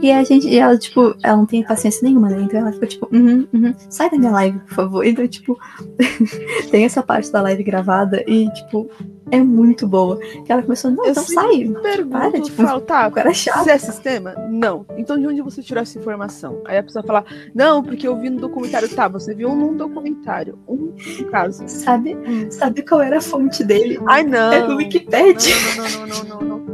E 0.02 0.12
a 0.12 0.24
gente, 0.24 0.48
e 0.48 0.58
ela, 0.58 0.78
tipo, 0.78 1.16
ela 1.22 1.38
não 1.38 1.46
tem 1.46 1.64
paciência 1.64 2.08
nenhuma, 2.08 2.30
né? 2.30 2.42
Então 2.42 2.60
ela 2.60 2.72
ficou 2.72 2.88
tipo, 2.88 3.10
uhum, 3.12 3.48
uhum, 3.54 3.74
sai 3.90 4.10
da 4.10 4.18
minha 4.18 4.32
live, 4.32 4.60
por 4.60 4.74
favor. 4.74 5.06
Então, 5.16 5.28
tipo, 5.28 5.58
tem 6.72 6.84
essa 6.84 7.02
parte 7.02 7.32
da 7.32 7.42
live 7.42 7.64
gravada 7.64 8.22
e, 8.28 8.50
tipo, 8.52 8.90
é 9.32 9.40
muito 9.42 9.88
boa. 9.88 10.18
Que 10.46 10.52
ela 10.52 10.62
começou, 10.62 10.92
não, 10.92 11.06
Eu 11.06 11.12
então 11.12 11.24
sai. 11.24 11.74
Pergunto, 11.82 12.10
Para, 12.10 12.32
tipo, 12.32 12.64
falo, 12.64 12.82
tá, 12.82 13.08
O 13.08 13.12
cara 13.12 13.30
é 13.30 13.34
chato. 13.34 13.64
Você 13.64 13.72
é 13.72 13.78
sistema? 13.78 14.36
Não. 14.50 14.86
Então 14.98 15.18
de 15.18 15.28
onde 15.28 15.42
você 15.42 15.62
tirou 15.62 15.82
essa 15.82 15.98
informação? 15.98 16.62
Aí 16.66 16.78
a 16.78 16.84
pessoa 16.84 17.04
fala, 17.04 17.26
não, 17.54 17.84
porque 17.84 18.08
eu 18.08 18.16
vi 18.18 18.30
no 18.30 18.40
documentário. 18.40 18.88
Tá, 18.90 19.08
você 19.08 19.34
viu 19.34 19.56
num 19.56 19.76
documentário. 19.76 20.60
Um 20.68 20.94
caso. 21.32 21.64
Sabe, 21.68 22.16
sabe 22.50 22.82
qual 22.84 23.02
era 23.02 23.18
a 23.18 23.22
fonte 23.22 23.64
dele? 23.64 24.00
Ai, 24.08 24.24
não. 24.24 24.52
É 24.52 24.66
do 24.66 24.76
Wikipedia. 24.76 25.56
Não, 25.78 25.90
não, 25.90 26.08
não, 26.08 26.08
não, 26.08 26.24
não, 26.24 26.40
não, 26.40 26.60
não. 26.60 26.65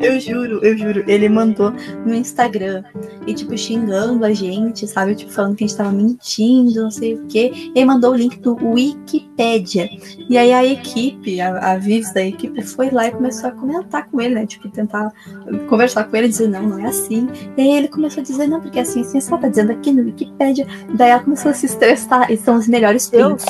Eu 0.00 0.18
juro, 0.20 0.64
eu 0.64 0.76
juro. 0.76 1.04
Ele 1.06 1.28
mandou 1.28 1.72
no 2.04 2.14
Instagram 2.14 2.82
e, 3.26 3.34
tipo, 3.34 3.56
xingando 3.56 4.24
a 4.24 4.32
gente, 4.32 4.86
sabe? 4.86 5.14
Tipo, 5.14 5.32
falando 5.32 5.56
que 5.56 5.64
a 5.64 5.66
gente 5.66 5.76
tava 5.76 5.92
mentindo, 5.92 6.82
não 6.82 6.90
sei 6.90 7.14
o 7.14 7.26
quê. 7.26 7.52
E 7.74 7.78
aí 7.78 7.84
mandou 7.84 8.12
o 8.12 8.16
link 8.16 8.38
do 8.40 8.56
Wikipedia. 8.56 9.88
E 10.28 10.38
aí 10.38 10.52
a 10.52 10.64
equipe, 10.64 11.40
a, 11.40 11.72
a 11.72 11.76
Vives 11.76 12.12
da 12.12 12.24
equipe, 12.24 12.62
foi 12.62 12.90
lá 12.90 13.06
e 13.06 13.12
começou 13.12 13.50
a 13.50 13.52
comentar 13.52 14.06
com 14.08 14.20
ele, 14.20 14.34
né? 14.34 14.46
Tipo, 14.46 14.68
tentar 14.68 15.12
conversar 15.68 16.04
com 16.04 16.16
ele, 16.16 16.28
dizer, 16.28 16.48
não, 16.48 16.62
não 16.62 16.78
é 16.78 16.86
assim. 16.86 17.28
E 17.56 17.60
aí 17.60 17.70
ele 17.76 17.88
começou 17.88 18.20
a 18.20 18.24
dizer, 18.24 18.46
não, 18.46 18.60
porque 18.60 18.78
é 18.78 18.82
assim, 18.82 19.00
assim, 19.00 19.20
só 19.20 19.36
tá 19.36 19.48
dizendo 19.48 19.72
aqui 19.72 19.92
no 19.92 20.02
Wikipedia. 20.02 20.66
Daí 20.94 21.10
ela 21.10 21.22
começou 21.22 21.50
a 21.50 21.54
se 21.54 21.66
estressar. 21.66 22.30
E 22.30 22.36
são 22.36 22.56
os 22.56 22.66
melhores 22.68 23.08
prints 23.08 23.46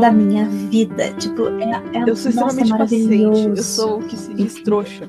da 0.00 0.10
minha 0.10 0.44
vida. 0.46 1.12
Tipo, 1.14 1.48
é, 1.48 1.82
é 1.94 2.08
Eu 2.08 2.16
sou 2.16 2.32
nossa, 2.32 2.60
é 2.60 2.62
extremamente 2.62 2.78
paciente. 2.78 3.08
maravilhoso. 3.08 3.48
Eu 3.48 3.62
sou 3.62 3.98
o 4.00 4.02
que 4.02 4.16
se 4.16 4.34
diz 4.34 4.54
trouxa. 4.62 5.08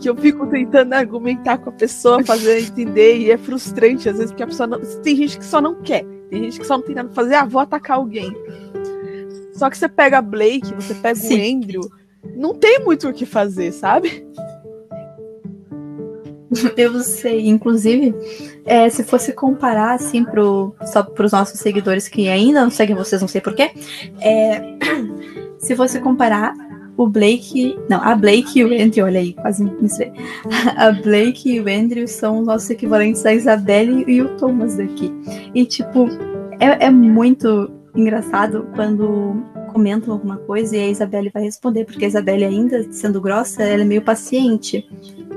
Que 0.00 0.08
eu 0.08 0.16
fico 0.16 0.46
tentando 0.46 0.92
argumentar 0.92 1.58
com 1.58 1.70
a 1.70 1.72
pessoa, 1.72 2.24
fazer 2.24 2.60
entender, 2.60 3.18
e 3.18 3.30
é 3.30 3.38
frustrante 3.38 4.08
às 4.08 4.16
vezes, 4.16 4.30
porque 4.30 4.42
a 4.42 4.46
pessoa 4.46 4.66
não. 4.66 4.80
Tem 5.02 5.16
gente 5.16 5.38
que 5.38 5.44
só 5.44 5.60
não 5.60 5.82
quer. 5.82 6.04
Tem 6.30 6.44
gente 6.44 6.60
que 6.60 6.66
só 6.66 6.76
não 6.76 6.84
tem 6.84 6.94
nada 6.94 7.08
pra 7.08 7.22
fazer, 7.22 7.34
ah, 7.34 7.44
vou 7.44 7.60
atacar 7.60 7.96
alguém. 7.96 8.32
Só 9.54 9.68
que 9.68 9.76
você 9.76 9.88
pega 9.88 10.18
a 10.18 10.22
Blake, 10.22 10.74
você 10.74 10.94
pega 10.94 11.16
Sim. 11.16 11.34
o 11.34 11.56
Andrew, 11.56 11.90
não 12.36 12.54
tem 12.54 12.78
muito 12.80 13.08
o 13.08 13.12
que 13.12 13.26
fazer, 13.26 13.72
sabe? 13.72 14.24
Eu 16.76 17.00
sei, 17.00 17.46
inclusive, 17.48 18.14
é, 18.64 18.88
se 18.88 19.04
fosse 19.04 19.32
comparar 19.32 19.94
assim 19.94 20.24
pro, 20.24 20.74
só 20.86 21.02
para 21.02 21.26
os 21.26 21.32
nossos 21.32 21.60
seguidores 21.60 22.08
que 22.08 22.28
ainda 22.28 22.62
não 22.62 22.70
seguem 22.70 22.96
vocês, 22.96 23.20
não 23.20 23.28
sei 23.28 23.40
porquê, 23.40 23.70
é, 24.20 24.76
se 25.58 25.76
fosse 25.76 26.00
comparar 26.00 26.54
o 26.98 27.06
Blake, 27.06 27.78
não, 27.88 28.02
a 28.02 28.14
Blake 28.16 28.58
e 28.58 28.64
o 28.64 28.82
Andrew, 28.82 29.06
olha 29.06 29.20
aí, 29.20 29.32
quase 29.32 29.62
me 29.62 29.70
misturei. 29.80 30.12
A 30.76 30.90
Blake 30.90 31.48
e 31.48 31.60
o 31.60 31.68
Andrew 31.68 32.08
são 32.08 32.40
os 32.40 32.46
nossos 32.46 32.68
equivalentes 32.70 33.24
a 33.24 33.32
Isabelle 33.32 34.04
e 34.08 34.20
o 34.20 34.36
Thomas 34.36 34.76
daqui. 34.76 35.14
E 35.54 35.64
tipo, 35.64 36.08
é, 36.58 36.86
é 36.86 36.90
muito 36.90 37.70
engraçado 37.94 38.66
quando 38.74 39.40
comentam 39.72 40.12
alguma 40.12 40.38
coisa 40.38 40.76
e 40.76 40.80
a 40.80 40.88
Isabelle 40.88 41.30
vai 41.32 41.44
responder, 41.44 41.84
porque 41.84 42.04
a 42.04 42.08
Isabelle 42.08 42.44
ainda 42.44 42.92
sendo 42.92 43.20
grossa, 43.20 43.62
ela 43.62 43.82
é 43.82 43.84
meio 43.84 44.02
paciente. 44.02 44.84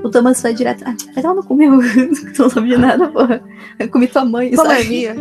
O 0.02 0.10
Thomas 0.10 0.42
vai 0.42 0.52
direto. 0.52 0.82
Ah, 0.84 0.96
vai 1.14 1.22
dar 1.22 1.32
no 1.32 1.44
cu 1.44 1.54
meu. 1.54 1.78
tu 2.34 2.42
não 2.42 2.50
sabia 2.50 2.76
nada, 2.76 3.08
porra. 3.08 3.40
Eu 3.78 3.88
comi 3.88 4.08
tua 4.08 4.24
mãe. 4.24 4.50
Não 4.50 4.66
é 4.66 4.78
sabe? 4.78 4.88
minha. 4.88 5.14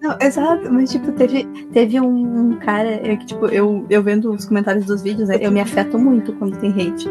Não, 0.00 0.16
exato, 0.20 0.72
mas 0.72 0.90
tipo, 0.90 1.12
teve, 1.12 1.44
teve 1.72 2.00
um 2.00 2.58
cara 2.58 2.88
é, 2.88 3.16
que, 3.16 3.26
tipo, 3.26 3.46
eu, 3.46 3.84
eu 3.90 4.02
vendo 4.02 4.32
os 4.32 4.46
comentários 4.46 4.86
dos 4.86 5.02
vídeos, 5.02 5.28
né, 5.28 5.36
eu 5.40 5.52
me 5.52 5.60
afeto 5.60 5.98
muito 5.98 6.32
quando 6.34 6.58
tem 6.58 6.70
hate. 6.70 7.06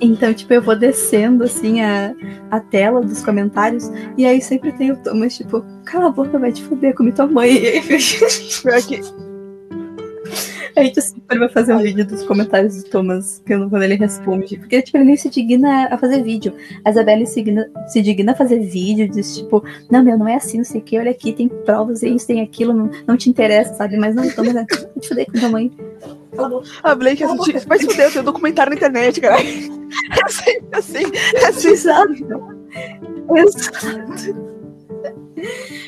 Então, 0.00 0.34
tipo, 0.34 0.52
eu 0.52 0.60
vou 0.60 0.76
descendo 0.76 1.44
assim 1.44 1.80
a, 1.80 2.12
a 2.50 2.58
tela 2.58 3.00
dos 3.00 3.24
comentários, 3.24 3.90
e 4.18 4.26
aí 4.26 4.40
sempre 4.40 4.72
tem 4.72 4.90
o 4.90 4.96
Thomas, 4.96 5.36
tipo, 5.36 5.64
cala 5.84 6.08
a 6.08 6.10
boca, 6.10 6.38
vai 6.38 6.52
te 6.52 6.62
fuder, 6.64 6.94
comi 6.94 7.12
tua 7.12 7.28
mãe. 7.28 7.52
E 7.54 7.68
aí, 7.78 7.82
Pior 8.62 8.82
que 8.82 9.23
a 10.76 10.82
gente 10.82 11.00
sempre 11.00 11.38
vai 11.38 11.48
fazer 11.48 11.74
um 11.74 11.78
vídeo 11.78 12.04
dos 12.04 12.22
comentários 12.24 12.82
do 12.82 12.90
Thomas 12.90 13.42
quando, 13.46 13.70
quando 13.70 13.82
ele 13.82 13.94
responde. 13.94 14.56
Porque, 14.58 14.82
tipo, 14.82 14.98
ele 14.98 15.04
nem 15.04 15.16
se 15.16 15.30
digna 15.30 15.88
a 15.90 15.98
fazer 15.98 16.22
vídeo. 16.22 16.52
A 16.84 16.90
Isabelle 16.90 17.26
se 17.26 17.42
digna, 17.42 17.70
se 17.86 18.02
digna 18.02 18.32
a 18.32 18.34
fazer 18.34 18.58
vídeo, 18.60 19.08
diz, 19.08 19.36
tipo, 19.38 19.62
não, 19.90 20.02
meu, 20.02 20.18
não 20.18 20.28
é 20.28 20.34
assim, 20.34 20.58
não 20.58 20.64
sei 20.64 20.80
o 20.80 20.84
que, 20.84 20.98
olha 20.98 21.10
aqui, 21.10 21.32
tem 21.32 21.48
provas, 21.48 22.00
tem 22.00 22.16
isso, 22.16 22.26
tem 22.26 22.40
aquilo, 22.40 22.72
não, 22.72 22.90
não 23.06 23.16
te 23.16 23.30
interessa, 23.30 23.74
sabe? 23.74 23.96
Mas 23.96 24.14
não, 24.14 24.28
Thomas, 24.30 24.56
é, 24.56 24.64
vou 24.64 25.00
te 25.00 25.08
fuder 25.08 25.26
com 25.26 25.38
tua 25.38 25.48
mãe. 25.48 25.70
A 26.36 26.48
boca. 26.48 26.68
a 26.82 26.94
Blake 26.94 27.22
assistiu. 27.22 27.60
Vai 27.66 27.78
se 27.78 27.86
fuder, 27.86 28.06
eu 28.06 28.12
tenho 28.12 28.24
documentario 28.24 28.70
na 28.70 28.76
internet, 28.76 29.20
cara. 29.20 29.42
É 30.10 30.26
assim, 30.26 30.50
é 30.72 30.76
assim, 30.76 31.04
é 31.36 31.46
assim. 31.46 31.68
Exato. 31.68 32.12
Exato. 33.36 34.54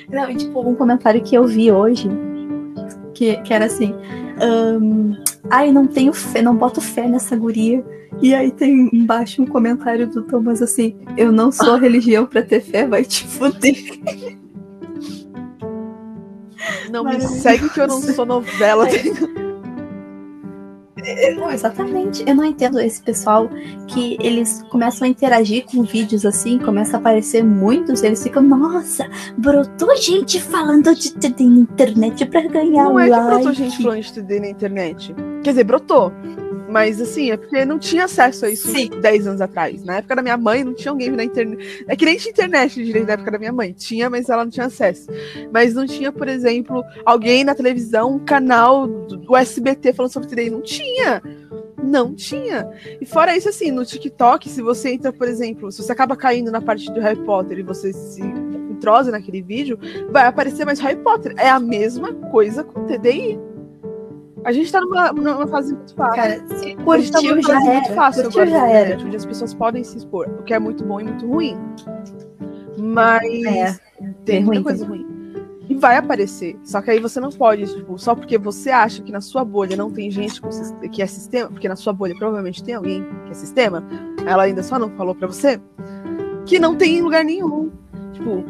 Não, 0.09 0.31
e, 0.31 0.37
tipo, 0.37 0.61
um 0.61 0.75
comentário 0.75 1.21
que 1.23 1.35
eu 1.35 1.45
vi 1.45 1.73
hoje, 1.73 2.09
que, 3.15 3.37
que 3.39 3.53
era 3.53 3.65
assim, 3.65 3.95
ahn, 4.41 5.15
ai, 5.51 5.73
não 5.73 5.87
tenho 5.87 6.13
fé, 6.13 6.43
não 6.43 6.57
boto 6.57 6.81
fé 6.81 7.09
nessa 7.09 7.37
guria. 7.37 7.85
E 8.23 8.35
aí 8.35 8.51
tem 8.51 8.89
embaixo 8.93 9.43
um 9.43 9.47
comentário 9.47 10.07
do 10.07 10.23
Thomas 10.23 10.63
assim, 10.63 10.97
eu 11.17 11.31
não 11.31 11.53
sou 11.53 11.77
religião 11.77 12.25
pra 12.27 12.43
ter 12.43 12.61
fé, 12.61 12.87
vai 12.87 13.05
te 13.05 13.27
fuder. 13.27 13.77
Não 16.91 17.05
me 17.05 17.13
Maravilhoso. 17.13 17.41
segue 17.41 17.69
que 17.69 17.81
eu 17.81 17.87
não 17.87 18.01
sou 18.01 18.25
novela. 18.25 18.87
Não, 21.37 21.51
exatamente. 21.51 22.25
Eu 22.27 22.35
não 22.35 22.45
entendo 22.45 22.81
esse 22.81 23.01
pessoal 23.01 23.49
que 23.87 24.17
eles 24.21 24.63
começam 24.71 25.07
a 25.07 25.11
interagir 25.11 25.65
com 25.67 25.83
vídeos 25.83 26.25
assim, 26.27 26.59
começa 26.59 26.97
a 26.97 27.01
aparecer 27.01 27.45
muitos, 27.45 28.03
eles 28.03 28.23
ficam, 28.23 28.43
nossa, 28.43 29.09
brotou 29.37 29.95
gente 29.97 30.41
falando 30.41 30.95
de 30.95 31.13
TD 31.15 31.45
na 31.45 31.59
internet 31.61 32.27
pra 32.27 32.43
ganhar 32.43 32.85
Não 32.85 32.99
é 32.99 33.05
que 33.05 33.11
like. 33.11 33.27
brotou 33.27 33.53
gente 33.53 33.83
falando 33.83 34.01
de 34.03 34.13
TD 34.13 34.41
na 34.41 34.49
internet. 34.49 35.15
Quer 35.43 35.51
dizer, 35.51 35.65
brotou. 35.65 36.13
Mas 36.77 37.01
assim, 37.01 37.31
é 37.31 37.39
porque 37.39 37.65
não 37.65 37.79
tinha 37.79 38.05
acesso 38.05 38.45
a 38.45 38.51
isso 38.51 38.69
Sim. 38.69 38.91
10 39.01 39.29
anos 39.29 39.41
atrás. 39.41 39.83
Na 39.83 39.97
época 39.97 40.15
da 40.17 40.21
minha 40.21 40.37
mãe 40.37 40.63
não 40.63 40.75
tinha 40.75 40.93
um 40.93 40.99
game 40.99 41.17
na 41.17 41.25
internet. 41.25 41.87
É 41.89 41.97
que 41.97 42.05
nem 42.05 42.19
tinha 42.19 42.31
internet 42.31 42.85
direito 42.85 43.07
na 43.07 43.15
época 43.15 43.31
da 43.31 43.39
minha 43.39 43.51
mãe. 43.51 43.73
Tinha, 43.73 44.11
mas 44.11 44.29
ela 44.29 44.45
não 44.45 44.51
tinha 44.51 44.67
acesso. 44.67 45.09
Mas 45.51 45.73
não 45.73 45.87
tinha, 45.87 46.13
por 46.13 46.29
exemplo, 46.29 46.85
alguém 47.03 47.45
na 47.45 47.55
televisão, 47.55 48.17
um 48.17 48.19
canal 48.19 48.87
do 48.87 49.35
SBT 49.35 49.95
falando 49.95 50.13
sobre 50.13 50.29
TD. 50.29 50.51
Não 50.51 50.61
tinha. 50.61 51.23
Não 51.83 52.15
tinha. 52.15 52.71
E 53.01 53.07
fora 53.07 53.35
isso, 53.35 53.49
assim, 53.49 53.71
no 53.71 53.83
TikTok, 53.83 54.47
se 54.47 54.61
você 54.61 54.91
entra, 54.91 55.11
por 55.15 55.29
exemplo, 55.29 55.73
se 55.73 55.83
você 55.83 55.93
acaba 55.93 56.15
caindo 56.15 56.51
na 56.51 56.61
parte 56.61 56.93
do 56.93 57.01
Harry 57.01 57.25
Potter 57.25 57.59
e 57.59 57.63
você 57.63 57.91
se 57.95 58.21
entrosa 58.21 59.11
naquele 59.11 59.41
vídeo, 59.41 59.79
vai 60.11 60.27
aparecer 60.27 60.67
mais 60.67 60.79
Harry 60.81 61.01
Potter. 61.01 61.33
É 61.39 61.49
a 61.49 61.59
mesma 61.59 62.13
coisa 62.31 62.63
com 62.63 62.85
TDI. 62.85 63.46
A 64.47 64.53
gente 64.53 64.71
tá 64.71 64.81
numa, 64.81 65.13
numa 65.13 65.47
fase 65.49 65.75
muito 65.75 65.93
fácil. 65.97 66.15
Cara, 66.15 66.47
se 66.47 66.55
a 66.55 66.69
gente 66.69 66.77
tá 66.77 66.85
curtiu 66.85 67.31
numa 67.37 67.43
já 67.43 67.55
fase 67.55 67.67
muito 67.67 67.87
era. 67.87 67.95
fácil 67.97 68.23
Curtiu 68.23 68.43
agora 68.43 68.57
já 68.59 68.63
na 68.67 68.73
era. 68.73 69.05
onde 69.05 69.17
as 69.17 69.27
pessoas 69.27 69.53
podem 69.55 69.83
se 69.83 69.99
expor, 69.99 70.29
o 70.39 70.43
que 70.45 70.55
é 70.55 70.59
muito 70.61 70.85
bom 70.85 71.01
e 71.01 71.05
muito 71.05 71.27
ruim. 71.27 71.59
Mas 72.79 73.45
É, 73.45 73.73
tem 74.25 74.37
bem 74.37 74.45
muita 74.45 74.61
ruim 74.61 74.63
coisa 74.63 74.87
ruim. 74.87 75.07
E 75.69 75.75
vai 75.75 75.97
aparecer. 75.97 76.57
Só 76.63 76.81
que 76.81 76.93
aí 76.93 77.01
você 77.01 77.19
não 77.19 77.31
pode, 77.31 77.67
tipo, 77.75 77.99
só 77.99 78.15
porque 78.15 78.39
você 78.39 78.71
acha 78.71 79.03
que 79.03 79.11
na 79.11 79.21
sua 79.21 79.45
bolha 79.45 79.77
não 79.77 79.91
tem 79.91 80.09
gente 80.13 80.41
que 80.93 81.03
é 81.03 81.07
sistema, 81.07 81.51
porque 81.51 81.69
na 81.69 81.75
sua 81.75 81.93
bolha 81.93 82.15
provavelmente 82.17 82.63
tem 82.63 82.75
alguém 82.77 83.05
que 83.25 83.33
é 83.33 83.35
sistema, 83.35 83.83
ela 84.25 84.45
ainda 84.45 84.63
só 84.63 84.79
não 84.79 84.91
falou 84.91 85.13
pra 85.13 85.27
você, 85.27 85.61
que 86.45 86.61
não 86.61 86.77
tem 86.77 86.99
em 86.99 87.03
lugar 87.03 87.25
nenhum. 87.25 87.73
Tipo, 88.13 88.45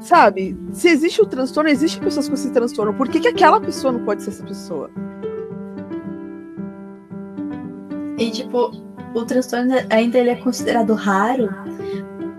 sabe? 0.00 0.56
Se 0.72 0.88
existe 0.88 1.20
o 1.20 1.26
transtorno, 1.26 1.70
existem 1.70 2.02
pessoas 2.02 2.28
com 2.28 2.34
esse 2.34 2.50
transtorno. 2.52 2.94
Por 2.94 3.08
que, 3.08 3.20
que 3.20 3.28
aquela 3.28 3.60
pessoa 3.60 3.92
não 3.92 4.04
pode 4.04 4.22
ser 4.22 4.30
essa 4.30 4.44
pessoa? 4.44 4.90
E, 8.18 8.30
tipo, 8.30 8.70
o 9.14 9.24
transtorno 9.24 9.74
ainda 9.90 10.18
ele 10.18 10.30
é 10.30 10.36
considerado 10.36 10.94
raro 10.94 11.48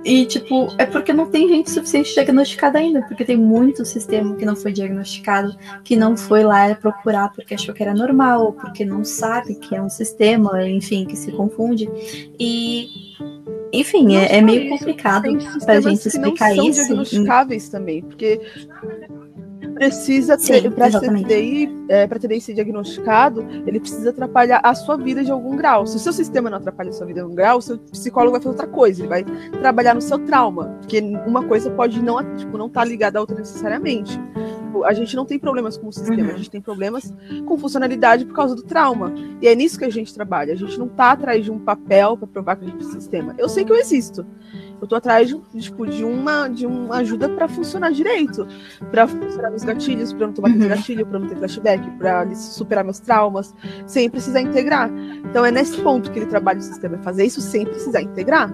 e, 0.04 0.26
tipo, 0.26 0.74
é 0.78 0.86
porque 0.86 1.12
não 1.12 1.30
tem 1.30 1.48
gente 1.50 1.70
suficiente 1.70 2.14
diagnosticada 2.14 2.80
ainda, 2.80 3.02
porque 3.04 3.26
tem 3.26 3.36
muito 3.36 3.84
sistema 3.84 4.36
que 4.36 4.46
não 4.46 4.56
foi 4.56 4.72
diagnosticado, 4.72 5.56
que 5.84 5.96
não 5.96 6.16
foi 6.16 6.44
lá 6.44 6.74
procurar 6.76 7.34
porque 7.34 7.54
achou 7.54 7.74
que 7.74 7.84
era 7.84 7.94
normal, 7.94 8.46
ou 8.46 8.54
porque 8.54 8.86
não 8.86 9.04
sabe 9.04 9.56
que 9.56 9.76
é 9.76 9.82
um 9.82 9.90
sistema, 9.90 10.68
enfim, 10.68 11.06
que 11.06 11.16
se 11.16 11.32
confunde. 11.32 11.90
E, 12.40 12.88
enfim, 13.74 14.16
é, 14.16 14.38
é, 14.38 14.42
meio 14.42 14.70
complicado 14.70 15.28
pra 15.66 15.82
gente 15.82 16.08
explicar 16.08 16.52
que 16.52 16.58
não 16.58 16.70
isso. 16.70 16.80
São 16.80 16.88
diagnosticáveis 16.88 17.70
também, 17.70 18.02
porque 18.02 18.40
precisa 19.78 20.38
ter, 20.38 20.72
para 20.72 21.00
TDI, 21.00 21.70
é, 21.90 22.08
para 22.08 22.20
TDI 22.20 22.42
ser 22.42 22.54
diagnosticado, 22.54 23.46
ele 23.66 23.80
precisa 23.80 24.10
atrapalhar 24.10 24.60
a 24.64 24.74
sua 24.74 24.98
vida 24.98 25.24
de 25.24 25.32
algum 25.32 25.56
grau. 25.56 25.86
Se 25.86 25.96
o 25.96 26.00
seu 26.00 26.14
sistema 26.14 26.50
não 26.50 26.58
atrapalha 26.58 26.90
a 26.90 26.94
sua 26.94 27.06
vida 27.06 27.20
de 27.20 27.24
algum 27.24 27.36
grau, 27.36 27.60
o 27.60 27.62
seu 27.62 27.78
psicólogo 27.78 28.32
vai 28.32 28.42
fazer 28.42 28.50
outra 28.50 28.68
coisa, 28.68 29.02
ele 29.02 29.10
vai 29.10 29.24
trabalhar 29.62 29.94
no 29.94 30.02
seu 30.02 30.20
trauma, 30.20 30.78
porque 30.80 31.00
uma 31.00 31.44
coisa 31.44 31.70
pode 31.72 32.02
não 32.02 32.18
tipo, 32.36 32.58
não 32.58 32.68
estar 32.68 32.82
tá 32.82 32.86
ligada 32.86 33.20
à 33.20 33.22
outra 33.22 33.38
necessariamente. 33.38 34.20
Tipo, 34.68 34.84
a 34.84 34.94
gente 34.94 35.16
não 35.16 35.26
tem 35.26 35.40
problemas 35.40 35.78
com 35.78 35.88
o 35.88 35.94
sistema, 35.94 36.30
uhum. 36.30 36.36
a 36.36 36.38
gente 36.38 36.50
tem 36.50 36.62
problemas 36.62 37.14
com 37.46 37.58
funcionalidade 37.58 38.26
por 38.26 38.36
causa 38.36 38.54
do 38.54 38.64
trauma. 38.64 39.14
E 39.42 39.48
é 39.48 39.56
nisso 39.56 39.80
que 39.80 39.86
a 39.86 39.90
gente 39.90 40.14
trabalha. 40.14 40.54
A 40.54 40.58
gente 40.58 40.78
não 40.78 40.88
está 40.88 41.12
atrás 41.12 41.44
de 41.44 41.50
um 41.50 41.58
papel 41.58 42.18
para 42.18 42.28
provar 42.28 42.56
que 42.58 42.66
a 42.66 42.68
gente 42.68 42.80
tem 42.80 42.92
sistema. 42.92 43.34
Eu 43.38 43.48
sei 43.48 43.64
que 43.64 43.72
eu 43.72 43.78
existo. 43.78 44.26
Eu 44.80 44.88
tô 44.88 44.96
atrás 44.96 45.28
de, 45.28 45.36
tipo, 45.60 45.88
de 45.88 46.04
uma 46.04 46.48
de 46.48 46.68
uma 46.68 46.98
ajuda 46.98 47.28
para 47.30 47.48
funcionar 47.48 47.92
direito, 47.92 48.46
para 48.92 49.08
funcionar 49.08 49.50
meus 49.50 49.64
gatilhos, 49.64 50.14
para 50.14 50.28
não 50.28 50.34
tomar 50.34 50.52
uhum. 50.52 50.68
gatilho, 50.68 51.06
para 51.06 51.18
não 51.18 51.28
ter 51.28 51.36
flashback, 51.38 51.90
para 51.92 52.36
superar 52.36 52.84
meus 52.84 53.00
traumas, 53.00 53.56
sem 53.88 54.10
precisar 54.10 54.42
integrar. 54.42 54.92
Então 55.30 55.46
é 55.46 55.52
nesse 55.52 55.82
ponto 55.82 56.12
que 56.12 56.20
ele 56.20 56.28
trabalha 56.28 56.60
o 56.60 56.62
sistema, 56.62 56.98
é 56.98 57.00
fazer 57.00 57.26
isso 57.26 57.42
sem 57.42 57.66
precisar 57.66 58.02
integrar. 58.02 58.52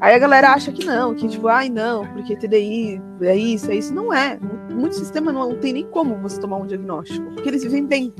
Aí 0.00 0.14
a 0.14 0.18
galera 0.18 0.50
acha 0.52 0.70
que 0.70 0.84
não, 0.84 1.14
que 1.14 1.26
tipo, 1.26 1.48
ai 1.48 1.68
não, 1.68 2.06
porque 2.08 2.36
TDI 2.36 3.00
é 3.22 3.36
isso, 3.36 3.70
é 3.70 3.76
isso. 3.76 3.92
Não 3.92 4.12
é. 4.12 4.38
Muito 4.70 4.94
sistema 4.94 5.32
não, 5.32 5.56
tem 5.56 5.72
nem 5.72 5.86
como 5.86 6.16
você 6.16 6.40
tomar 6.40 6.58
um 6.58 6.66
diagnóstico, 6.66 7.30
porque 7.32 7.48
eles 7.48 7.64
vivem 7.64 7.84
bem. 7.84 8.14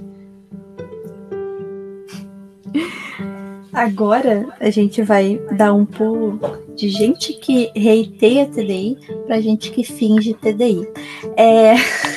Agora 3.73 4.49
a 4.59 4.71
gente 4.71 5.03
vai 5.03 5.41
dar 5.57 5.73
um 5.73 5.85
pulo 5.85 6.41
de 6.75 6.89
gente 6.89 7.33
que 7.35 7.71
reiteia 7.77 8.47
TDI 8.47 8.97
para 9.25 9.41
gente 9.41 9.71
que 9.71 9.85
finge 9.85 10.35
TDI. 10.35 10.89
É... 11.37 11.75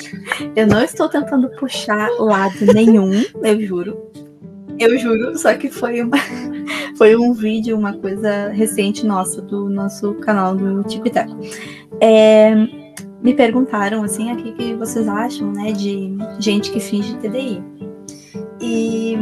Eu 0.56 0.66
não 0.66 0.84
estou 0.84 1.08
tentando 1.08 1.50
puxar 1.50 2.10
lado 2.20 2.66
nenhum, 2.74 3.12
eu 3.44 3.62
juro. 3.62 4.11
Eu 4.82 4.98
juro, 4.98 5.38
só 5.38 5.54
que 5.54 5.70
foi 5.70 6.02
uma 6.02 6.18
foi 6.98 7.16
um 7.16 7.34
vídeo, 7.34 7.78
uma 7.78 7.94
coisa 7.94 8.50
recente 8.50 9.06
nossa 9.06 9.42
do 9.42 9.70
nosso 9.70 10.16
canal 10.16 10.56
do 10.56 10.84
TikTok. 10.84 11.32
É, 12.00 12.56
me 13.22 13.34
perguntaram 13.36 14.04
assim, 14.04 14.32
o 14.32 14.36
que 14.38 14.74
vocês 14.74 15.08
acham, 15.08 15.52
né, 15.52 15.72
de 15.72 16.18
gente 16.40 16.72
que 16.72 16.80
finge 16.80 17.16
TDI. 17.18 17.64
E 18.60 19.16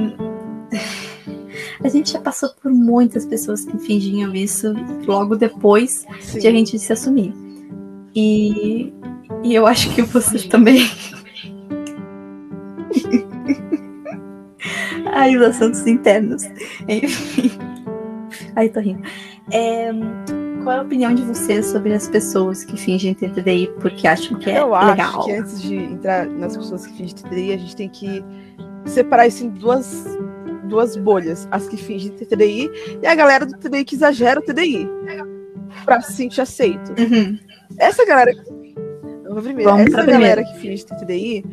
a 1.84 1.90
gente 1.90 2.14
já 2.14 2.22
passou 2.22 2.50
por 2.62 2.72
muitas 2.72 3.26
pessoas 3.26 3.66
que 3.66 3.78
fingiam 3.80 4.34
isso 4.34 4.74
logo 5.06 5.36
depois 5.36 6.06
Sim. 6.22 6.40
de 6.40 6.48
a 6.48 6.52
gente 6.52 6.80
se 6.80 6.94
assumir. 6.94 7.34
E, 8.16 8.94
e 9.44 9.54
eu 9.54 9.68
acho 9.68 9.94
que 9.94 10.02
vocês 10.02 10.46
também. 10.46 10.88
Ai, 15.12 15.36
os 15.36 15.42
assuntos 15.42 15.86
internos. 15.88 16.44
Enfim. 16.88 17.52
Ai, 18.56 18.70
tô 18.70 18.80
rindo. 18.80 19.02
É, 19.52 19.90
qual 20.64 20.76
é 20.76 20.80
a 20.80 20.82
opinião 20.84 21.14
de 21.14 21.24
vocês 21.24 21.66
sobre 21.66 21.94
as 21.94 22.08
pessoas 22.08 22.64
que 22.64 22.78
fingem 22.78 23.14
ter 23.14 23.32
TDI 23.32 23.72
porque 23.80 24.08
acham 24.08 24.38
que 24.38 24.50
é 24.50 24.60
eu 24.60 24.70
legal? 24.70 24.96
Eu 24.98 25.02
acho 25.02 25.26
que 25.26 25.32
antes 25.32 25.62
de 25.62 25.76
entrar 25.76 26.26
nas 26.28 26.56
pessoas 26.56 26.86
que 26.86 26.94
fingem 26.94 27.16
TDI, 27.16 27.54
a 27.54 27.58
gente 27.58 27.76
tem 27.76 27.90
que 27.90 28.24
separar 28.86 29.28
isso 29.28 29.46
em 29.46 29.50
duas 29.50 30.18
duas 30.66 30.96
bolhas, 30.96 31.48
as 31.50 31.68
que 31.68 31.76
fingem 31.76 32.12
ter 32.12 32.26
TDI 32.26 32.70
e 33.02 33.08
a 33.08 33.16
galera 33.16 33.44
do 33.44 33.58
TDI 33.58 33.84
que 33.84 33.96
exagera 33.96 34.40
o 34.40 34.44
TDI 34.44 34.88
para 35.84 36.00
se 36.02 36.14
sentir 36.14 36.42
aceito. 36.42 36.94
Uhum. 37.00 37.40
Essa 37.78 38.06
galera 38.06 38.32
primeiro, 39.42 39.72
Vamos 39.72 39.94
essa 39.94 40.06
galera 40.06 40.44
que 40.44 40.60
finge 40.60 40.86
ter 40.86 40.96
TDI 40.96 41.44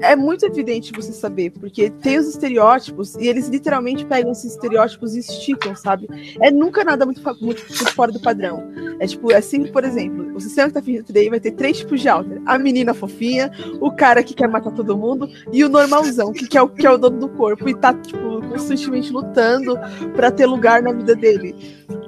é 0.00 0.16
muito 0.16 0.44
evidente 0.44 0.92
você 0.92 1.12
saber, 1.12 1.50
porque 1.50 1.90
tem 1.90 2.18
os 2.18 2.28
estereótipos 2.28 3.14
e 3.16 3.28
eles 3.28 3.48
literalmente 3.48 4.04
pegam 4.04 4.32
esses 4.32 4.52
estereótipos 4.52 5.14
e 5.14 5.20
esticam, 5.20 5.74
sabe? 5.76 6.08
É 6.40 6.50
nunca 6.50 6.84
nada 6.84 7.04
muito, 7.04 7.22
muito, 7.22 7.64
muito 7.66 7.94
fora 7.94 8.10
do 8.10 8.20
padrão. 8.20 8.62
É 8.98 9.06
tipo, 9.06 9.32
é 9.32 9.40
sempre, 9.40 9.70
por 9.70 9.84
exemplo, 9.84 10.34
o 10.34 10.40
sistema 10.40 10.68
que 10.68 10.74
tá 10.74 10.82
fingindo 10.82 11.04
TDI 11.04 11.30
vai 11.30 11.40
ter 11.40 11.52
três 11.52 11.78
tipos 11.78 12.00
de 12.00 12.08
alter. 12.08 12.40
A 12.46 12.58
menina 12.58 12.94
fofinha, 12.94 13.50
o 13.80 13.90
cara 13.90 14.22
que 14.22 14.34
quer 14.34 14.48
matar 14.48 14.72
todo 14.72 14.96
mundo 14.96 15.28
e 15.52 15.64
o 15.64 15.68
normalzão, 15.68 16.32
que, 16.32 16.46
que, 16.46 16.58
é, 16.58 16.62
o, 16.62 16.68
que 16.68 16.86
é 16.86 16.90
o 16.90 16.98
dono 16.98 17.18
do 17.18 17.28
corpo 17.28 17.68
e 17.68 17.74
tá, 17.74 17.92
tipo, 17.94 18.40
constantemente 18.48 19.12
lutando 19.12 19.78
para 20.14 20.30
ter 20.30 20.46
lugar 20.46 20.82
na 20.82 20.92
vida 20.92 21.14
dele. 21.14 21.54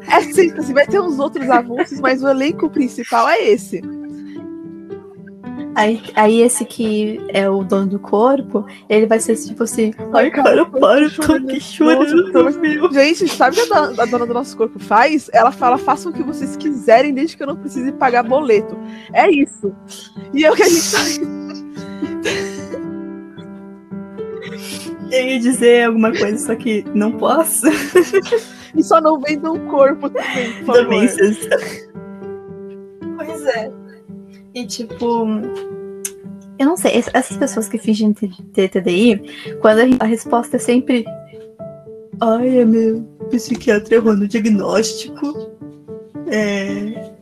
É 0.09 0.21
sempre 0.21 0.61
assim, 0.61 0.73
vai 0.73 0.87
ter 0.87 1.01
uns 1.01 1.19
outros 1.19 1.49
avulsos, 1.51 2.01
mas 2.01 2.23
o 2.23 2.29
elenco 2.29 2.71
principal 2.71 3.29
é 3.29 3.43
esse. 3.43 3.83
Aí, 5.77 6.03
aí 6.15 6.41
esse 6.41 6.65
que 6.65 7.21
é 7.29 7.51
o 7.51 7.63
dono 7.63 7.87
do 7.87 7.99
corpo, 7.99 8.65
ele 8.89 9.05
vai 9.05 9.21
ser 9.21 9.37
tipo 9.37 9.63
assim, 9.63 9.93
ai 10.15 10.31
cara, 10.31 10.65
para, 10.65 11.03
eu 11.03 11.15
tô 11.15 11.35
aqui 11.35 11.61
chorando. 11.61 12.95
Gente, 12.95 13.29
sabe 13.29 13.61
o 13.61 13.67
que 13.67 14.01
a 14.01 14.07
dona 14.07 14.25
do 14.25 14.33
nosso 14.33 14.57
corpo 14.57 14.79
faz? 14.79 15.29
Ela 15.35 15.53
fala, 15.53 15.77
façam 15.77 16.11
o 16.11 16.15
que 16.15 16.23
vocês 16.23 16.57
quiserem, 16.57 17.13
desde 17.13 17.37
que 17.37 17.43
eu 17.43 17.47
não 17.47 17.57
precise 17.57 17.93
pagar 17.93 18.23
boleto. 18.23 18.75
É 19.13 19.31
isso. 19.31 19.71
E 20.33 20.47
é 20.47 20.51
o 20.51 20.57
que 20.57 20.63
a 20.63 20.69
gente 20.69 20.91
faz. 20.91 21.21
Eu 25.13 25.25
ia 25.25 25.39
dizer 25.39 25.85
alguma 25.85 26.11
coisa, 26.11 26.39
só 26.39 26.57
que 26.57 26.85
não 26.95 27.13
posso. 27.13 27.67
e 28.75 28.83
só 28.83 29.01
não 29.01 29.21
vendo 29.21 29.53
um 29.53 29.67
corpo 29.69 30.09
também, 30.09 30.65
por 30.65 30.75
também, 30.83 31.09
Pois 33.17 33.47
é. 33.47 33.71
E 34.57 34.65
tipo, 34.67 35.27
eu 36.59 36.67
não 36.67 36.79
sei, 36.79 37.03
essas 37.13 37.37
pessoas 37.37 37.69
que 37.69 37.77
fingem 37.77 38.15
ter 38.15 38.71
TDI, 38.71 39.21
quando 39.61 39.81
a, 40.01 40.07
resposta 40.07 40.57
é 40.57 40.59
sempre 40.59 41.05
Ai, 42.19 42.61
é 42.61 42.65
meu 42.65 43.03
psiquiatra 43.29 43.97
errou 43.97 44.17
no 44.17 44.27
diagnóstico. 44.27 45.51
É. 46.29 47.13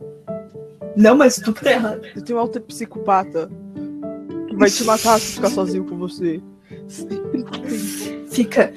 Não, 0.95 1.17
mas 1.17 1.35
tudo 1.35 1.59
tá 1.59 1.73
errado. 1.73 2.01
Eu 2.15 2.23
tenho 2.23 2.39
um 2.39 2.41
alter 2.41 2.61
psicopata 2.61 3.51
que 4.47 4.55
vai 4.55 4.69
te 4.69 4.85
matar 4.85 5.19
se 5.19 5.33
ficar 5.33 5.49
sozinho 5.49 5.83
com 5.83 5.97
você. 5.97 6.41
Fica. 8.31 8.71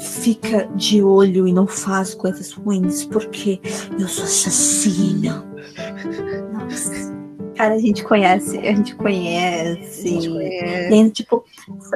Fica 0.00 0.66
de 0.74 1.02
olho 1.02 1.46
e 1.46 1.52
não 1.52 1.68
faz 1.68 2.14
coisas 2.14 2.50
ruins, 2.50 3.04
porque 3.04 3.60
eu 3.96 4.08
sou 4.08 4.24
assassina. 4.24 5.55
Cara, 7.56 7.74
a 7.74 7.78
gente 7.78 8.04
conhece, 8.04 8.58
a 8.58 8.74
gente 8.74 8.94
conhece. 8.94 10.08
A 10.08 10.10
gente 10.10 10.28
conhece. 10.28 10.88
Tem, 10.90 11.08
tipo, 11.08 11.44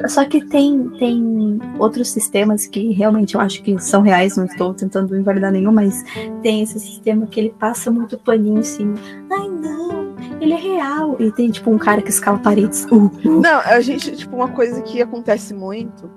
só 0.07 0.25
que 0.25 0.43
tem, 0.45 0.89
tem 0.97 1.59
outros 1.77 2.09
sistemas 2.09 2.65
que 2.65 2.91
realmente 2.91 3.35
eu 3.35 3.41
acho 3.41 3.61
que 3.61 3.77
são 3.79 4.01
reais, 4.01 4.35
não 4.37 4.45
estou 4.45 4.73
tentando 4.73 5.15
invalidar 5.15 5.51
nenhum, 5.51 5.71
mas 5.71 6.03
tem 6.41 6.63
esse 6.63 6.79
sistema 6.79 7.27
que 7.27 7.39
ele 7.39 7.53
passa 7.59 7.91
muito 7.91 8.17
paninho 8.17 8.63
cima. 8.63 8.95
Ai, 9.31 9.47
não, 9.47 10.15
ele 10.39 10.53
é 10.53 10.57
real. 10.57 11.15
E 11.19 11.31
tem, 11.31 11.51
tipo, 11.51 11.69
um 11.69 11.77
cara 11.77 12.01
que 12.01 12.09
escala 12.09 12.39
paredes. 12.39 12.85
Uh, 12.85 13.11
uh. 13.23 13.41
Não, 13.41 13.59
a 13.59 13.79
gente, 13.81 14.15
tipo, 14.15 14.35
uma 14.35 14.49
coisa 14.49 14.81
que 14.81 15.01
acontece 15.01 15.53
muito. 15.53 16.09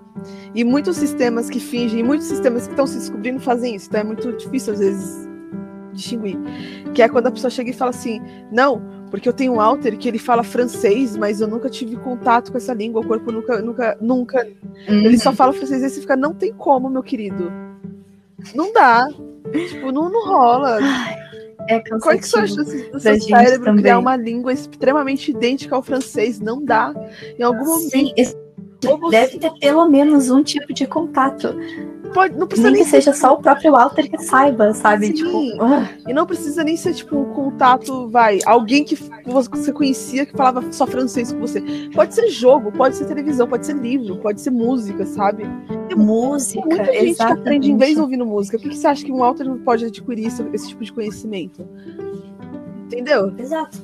E 0.55 0.65
muitos 0.65 0.97
sistemas 0.97 1.51
que 1.51 1.61
fingem, 1.61 2.03
muitos 2.03 2.27
sistemas 2.29 2.67
que 2.67 2.73
estão 2.73 2.87
se 2.87 2.99
descobrindo 2.99 3.41
fazem 3.41 3.77
isso. 3.77 3.89
Então 3.89 4.01
é 4.01 4.05
muito 4.05 4.33
difícil, 4.33 4.73
às 4.73 4.79
vezes, 4.79 5.29
distinguir. 5.93 6.39
Que 6.95 7.03
é 7.03 7.09
quando 7.09 7.27
a 7.27 7.31
pessoa 7.31 7.51
chega 7.51 7.71
e 7.71 7.75
fala 7.75 7.91
assim: 7.91 8.21
não, 8.51 8.83
porque 9.15 9.29
eu 9.29 9.33
tenho 9.33 9.53
um 9.53 9.61
alter 9.61 9.97
que 9.97 10.09
ele 10.09 10.19
fala 10.19 10.43
francês, 10.43 11.17
mas 11.17 11.41
eu 11.41 11.47
nunca 11.47 11.71
tive 11.71 11.95
contato 11.95 12.51
com 12.51 12.59
essa 12.59 12.75
língua, 12.75 13.01
o 13.01 13.07
corpo 13.07 13.31
nunca, 13.31 13.63
nunca, 13.63 13.97
nunca. 14.01 14.45
Uhum. 14.89 15.05
Ele 15.05 15.17
só 15.19 15.33
fala 15.33 15.53
francês 15.53 15.85
e 15.85 15.89
você 15.89 16.01
fica, 16.01 16.17
não 16.17 16.35
tem 16.35 16.53
como, 16.53 16.91
meu 16.91 17.01
querido. 17.01 17.53
Não 18.57 18.73
dá. 18.73 19.07
tipo, 19.69 19.93
não, 19.93 20.11
não 20.11 20.27
rola. 20.27 20.81
É 21.69 21.79
Qual 21.79 22.11
é 22.11 22.19
que 22.19 22.25
as 22.25 22.29
chances 22.29 22.91
do 22.91 22.99
seu 22.99 23.21
cérebro 23.21 23.67
também. 23.67 23.83
criar 23.83 24.01
uma 24.01 24.17
língua 24.17 24.53
extremamente 24.53 25.31
idêntica 25.31 25.77
ao 25.77 25.83
francês? 25.83 26.41
Não 26.41 26.61
dá. 26.61 26.93
Em 27.39 27.43
algum 27.45 27.79
Sim, 27.79 28.13
momento. 28.83 29.11
Deve 29.13 29.39
ter 29.39 29.53
pelo 29.61 29.89
menos 29.89 30.29
um 30.29 30.43
tipo 30.43 30.75
de 30.75 30.89
contato. 30.89 31.55
Pode, 32.15 32.39
não 32.39 32.47
precisa 32.47 32.71
Nem 32.71 32.77
nem 32.77 32.85
que 32.85 32.91
seja 32.91 33.13
só 33.13 33.35
o 33.35 33.43
próprio 33.43 33.73
Walter 33.73 34.09
que 34.09 34.23
saiba, 34.23 34.73
sabe? 34.73 35.09
Sim. 35.09 35.13
Tipo, 35.13 36.09
E 36.09 36.15
não 36.15 36.25
precisa 36.25 36.65
nem 36.65 36.77
ser, 36.77 36.95
tipo, 36.95 37.17
um 37.17 37.35
contato, 37.35 38.09
vai, 38.09 38.39
alguém 38.47 38.85
que 38.85 38.97
você 39.27 39.73
conhecia 39.73 40.25
que 40.25 40.33
falava 40.37 40.73
só 40.73 40.87
francês 40.87 41.33
com 41.33 41.41
você. 41.41 41.61
Pode 41.95 42.15
ser 42.15 42.29
jogo, 42.29 42.73
pode 42.73 42.97
ser 42.97 43.07
televisão, 43.07 43.47
pode 43.47 43.67
ser 43.67 43.77
livro, 43.77 44.17
pode 44.19 44.41
ser 44.41 44.51
música, 44.51 45.05
sabe? 45.05 45.45
Tem 45.89 45.99
música, 45.99 46.61
muita 46.61 46.85
gente 46.87 46.99
que 46.99 47.07
exatamente. 47.11 47.41
aprende 47.41 47.71
inglês 47.71 47.99
ouvindo 47.99 48.25
música. 48.25 48.57
Por 48.57 48.65
que 48.65 48.71
que 48.71 48.77
você 48.77 48.87
acha 48.87 49.05
que 49.05 49.13
um 49.13 49.19
Walter 49.19 49.45
não 49.45 49.59
pode 49.59 49.85
adquirir 49.85 50.29
esse, 50.29 50.43
esse 50.53 50.69
tipo 50.69 50.85
de 50.85 50.93
conhecimento? 50.93 51.67
Entendeu? 52.87 53.35
Exato. 53.37 53.79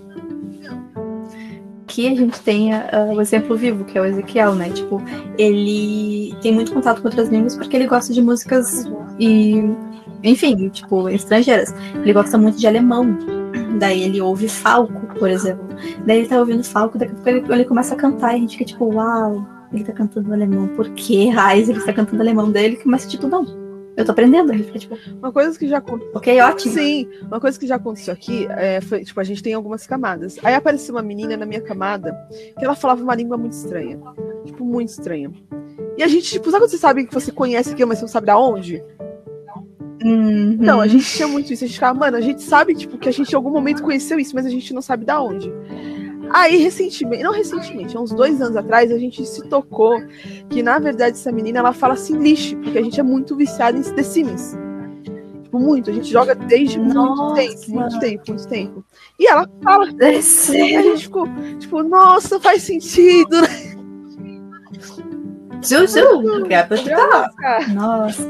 Que 1.91 2.07
a 2.07 2.14
gente 2.14 2.41
tenha 2.43 2.88
ah, 2.93 3.12
o 3.12 3.20
exemplo 3.20 3.57
vivo, 3.57 3.84
que 3.84 3.99
é 3.99 4.01
o 4.01 4.05
Ezequiel, 4.05 4.55
né? 4.55 4.70
Tipo, 4.70 5.03
ele 5.36 6.32
tem 6.41 6.53
muito 6.53 6.72
contato 6.72 7.03
com 7.03 7.09
outras 7.09 7.28
línguas 7.28 7.57
porque 7.57 7.76
ele 7.76 7.88
gosta 7.88 8.12
de 8.12 8.22
músicas 8.22 8.88
e, 9.18 9.61
enfim, 10.22 10.68
tipo, 10.68 11.09
estrangeiras. 11.09 11.74
Ele 11.97 12.12
gosta 12.12 12.38
muito 12.38 12.59
de 12.59 12.66
alemão. 12.68 13.18
Daí 13.80 14.05
ele 14.05 14.20
ouve 14.20 14.49
Falco, 14.49 15.18
por 15.18 15.28
exemplo. 15.28 15.66
Daí 16.07 16.18
ele 16.18 16.28
tá 16.28 16.38
ouvindo 16.38 16.62
Falco, 16.62 16.97
daqui 16.97 17.11
a 17.11 17.14
pouco 17.16 17.28
ele, 17.28 17.45
ele 17.53 17.64
começa 17.64 17.95
a 17.95 17.97
cantar 17.97 18.34
e 18.34 18.36
a 18.36 18.38
gente 18.38 18.57
fica 18.57 18.66
tipo, 18.66 18.84
uau, 18.95 19.45
ele 19.72 19.82
tá 19.82 19.93
cantando 19.93 20.32
alemão. 20.32 20.68
Por 20.68 20.88
que 20.91 21.28
raiz 21.28 21.68
ele 21.68 21.80
tá 21.80 21.93
cantando 21.93 22.22
alemão? 22.22 22.53
Daí 22.53 22.66
ele 22.66 22.76
começa 22.76 23.09
tipo, 23.09 23.26
não, 23.26 23.45
eu 23.97 24.05
tô 24.05 24.12
aprendendo. 24.12 24.53
A 24.53 24.57
tipo, 24.78 24.97
Uma 25.18 25.32
coisa 25.32 25.59
que 25.59 25.68
já 25.68 25.78
aconteceu. 25.78 26.12
ok, 26.14 26.41
ótimo. 26.41 26.74
Sim, 26.74 27.09
uma 27.22 27.41
coisa 27.41 27.59
que 27.59 27.66
já 27.66 27.76
aconteceu 27.76 28.14
aqui 28.14 28.47
é, 28.51 28.80
foi, 28.80 29.05
tipo, 29.05 29.20
a 29.20 29.24
gente 29.24 29.43
tem 29.43 29.55
algumas 29.55 29.86
camadas. 29.86 30.38
Aí 30.43 30.55
apareceu 30.55 30.95
uma 30.95 31.03
menina 31.03 31.36
na 31.36 31.47
minha 31.47 31.61
camada 31.61 32.16
que 32.59 32.64
ela 32.64 32.74
falava 32.74 33.03
uma 33.03 33.14
língua 33.14 33.36
muito 33.36 33.53
estranha. 33.53 33.99
Tipo, 34.45 34.64
muito 34.64 34.88
estranha. 34.88 35.30
E 35.97 36.03
a 36.03 36.09
gente, 36.09 36.30
tipo, 36.30 36.51
sabe 36.51 36.62
quando 36.64 36.70
você 36.70 36.78
sabe 36.78 37.07
que 37.07 37.14
você 37.14 37.30
conhece 37.30 37.72
aquilo, 37.72 37.88
mas 37.88 37.99
você 37.99 38.05
não 38.05 38.09
sabe 38.09 38.26
da 38.26 38.38
onde? 38.38 38.82
Uhum. 40.03 40.57
Não, 40.59 40.80
a 40.80 40.86
gente 40.86 41.05
tinha 41.05 41.28
muito 41.28 41.53
isso. 41.53 41.64
A 41.64 41.66
gente 41.66 41.76
ficava, 41.76 41.99
mano, 41.99 42.16
a 42.16 42.20
gente 42.20 42.43
sabe, 42.43 42.74
tipo, 42.74 42.97
que 42.97 43.09
a 43.09 43.12
gente 43.12 43.30
em 43.30 43.36
algum 43.36 43.51
momento 43.51 43.82
conheceu 43.82 44.18
isso, 44.18 44.34
mas 44.34 44.47
a 44.47 44.51
gente 44.51 44.72
não 44.72 44.80
sabe 44.80 45.05
da 45.05 45.20
onde. 45.20 45.53
Aí, 46.33 46.57
recentemente, 46.59 47.22
não 47.24 47.33
recentemente, 47.33 47.97
há 47.97 48.01
uns 48.01 48.12
dois 48.12 48.41
anos 48.41 48.57
atrás, 48.57 48.93
a 48.93 48.99
gente 48.99 49.24
se 49.26 49.43
tocou 49.49 50.01
que, 50.49 50.62
na 50.62 50.78
verdade, 50.78 51.16
essa 51.16 51.33
menina, 51.33 51.59
ela 51.59 51.72
fala 51.72 51.97
Simlish, 51.97 52.55
porque 52.57 52.78
a 52.78 52.83
gente 52.83 53.01
é 53.01 53.03
muito 53.03 53.37
viciado 53.37 53.76
em 53.76 53.83
The 53.83 54.03
Sims. 54.03 54.57
Tipo, 55.43 55.59
muito. 55.59 55.91
A 55.91 55.93
gente 55.93 56.09
joga 56.09 56.35
desde 56.35 56.78
muito 56.78 56.95
Nossa. 56.95 57.35
tempo, 57.35 57.70
muito 57.70 57.99
tempo, 57.99 58.22
muito 58.28 58.49
tempo. 58.49 58.85
E 59.18 59.28
ela 59.28 59.51
fala, 59.64 59.89
É 60.01 60.12
e 60.14 60.76
a 60.76 60.83
gente 60.83 61.03
ficou, 61.03 61.26
tipo, 61.59 61.83
nossa, 61.83 62.39
faz 62.39 62.62
sentido, 62.62 63.43
né? 63.43 63.49
Que 66.85 66.91
é. 66.93 66.97
Cara, 67.43 67.68
Nossa, 67.68 68.22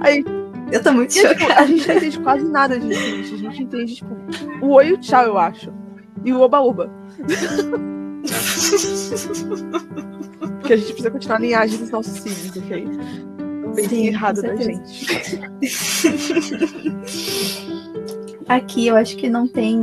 Aí, 0.00 0.24
eu 0.72 0.82
tô 0.82 0.92
muito 0.92 1.10
e, 1.14 1.20
tipo, 1.20 1.28
chocada. 1.38 1.60
a 1.60 1.66
gente 1.66 1.86
não 1.86 1.96
entende 1.96 2.20
quase 2.20 2.44
nada 2.48 2.78
de 2.80 2.94
Simlish. 2.94 3.34
A 3.34 3.36
gente 3.36 3.62
entende, 3.62 3.94
tipo, 3.96 4.16
o 4.62 4.70
oi 4.70 4.88
e 4.88 4.92
o 4.94 4.98
tchau, 4.98 5.24
eu 5.24 5.38
acho. 5.38 5.83
E 6.24 6.32
o 6.32 6.40
oba-oba. 6.40 6.90
Porque 10.60 10.72
a 10.72 10.76
gente 10.76 10.92
precisa 10.92 11.10
continuar 11.10 11.36
a 11.36 11.40
linhagem 11.40 11.78
dos 11.78 11.90
nossos 11.90 12.12
Sims, 12.20 12.56
ok? 12.56 12.88
Sim, 13.88 14.06
errado 14.06 14.40
da 14.40 14.56
certeza. 14.56 14.72
gente. 14.72 15.40
Aqui 18.46 18.86
eu 18.86 18.96
acho 18.96 19.16
que 19.16 19.28
não 19.28 19.48
tem 19.48 19.80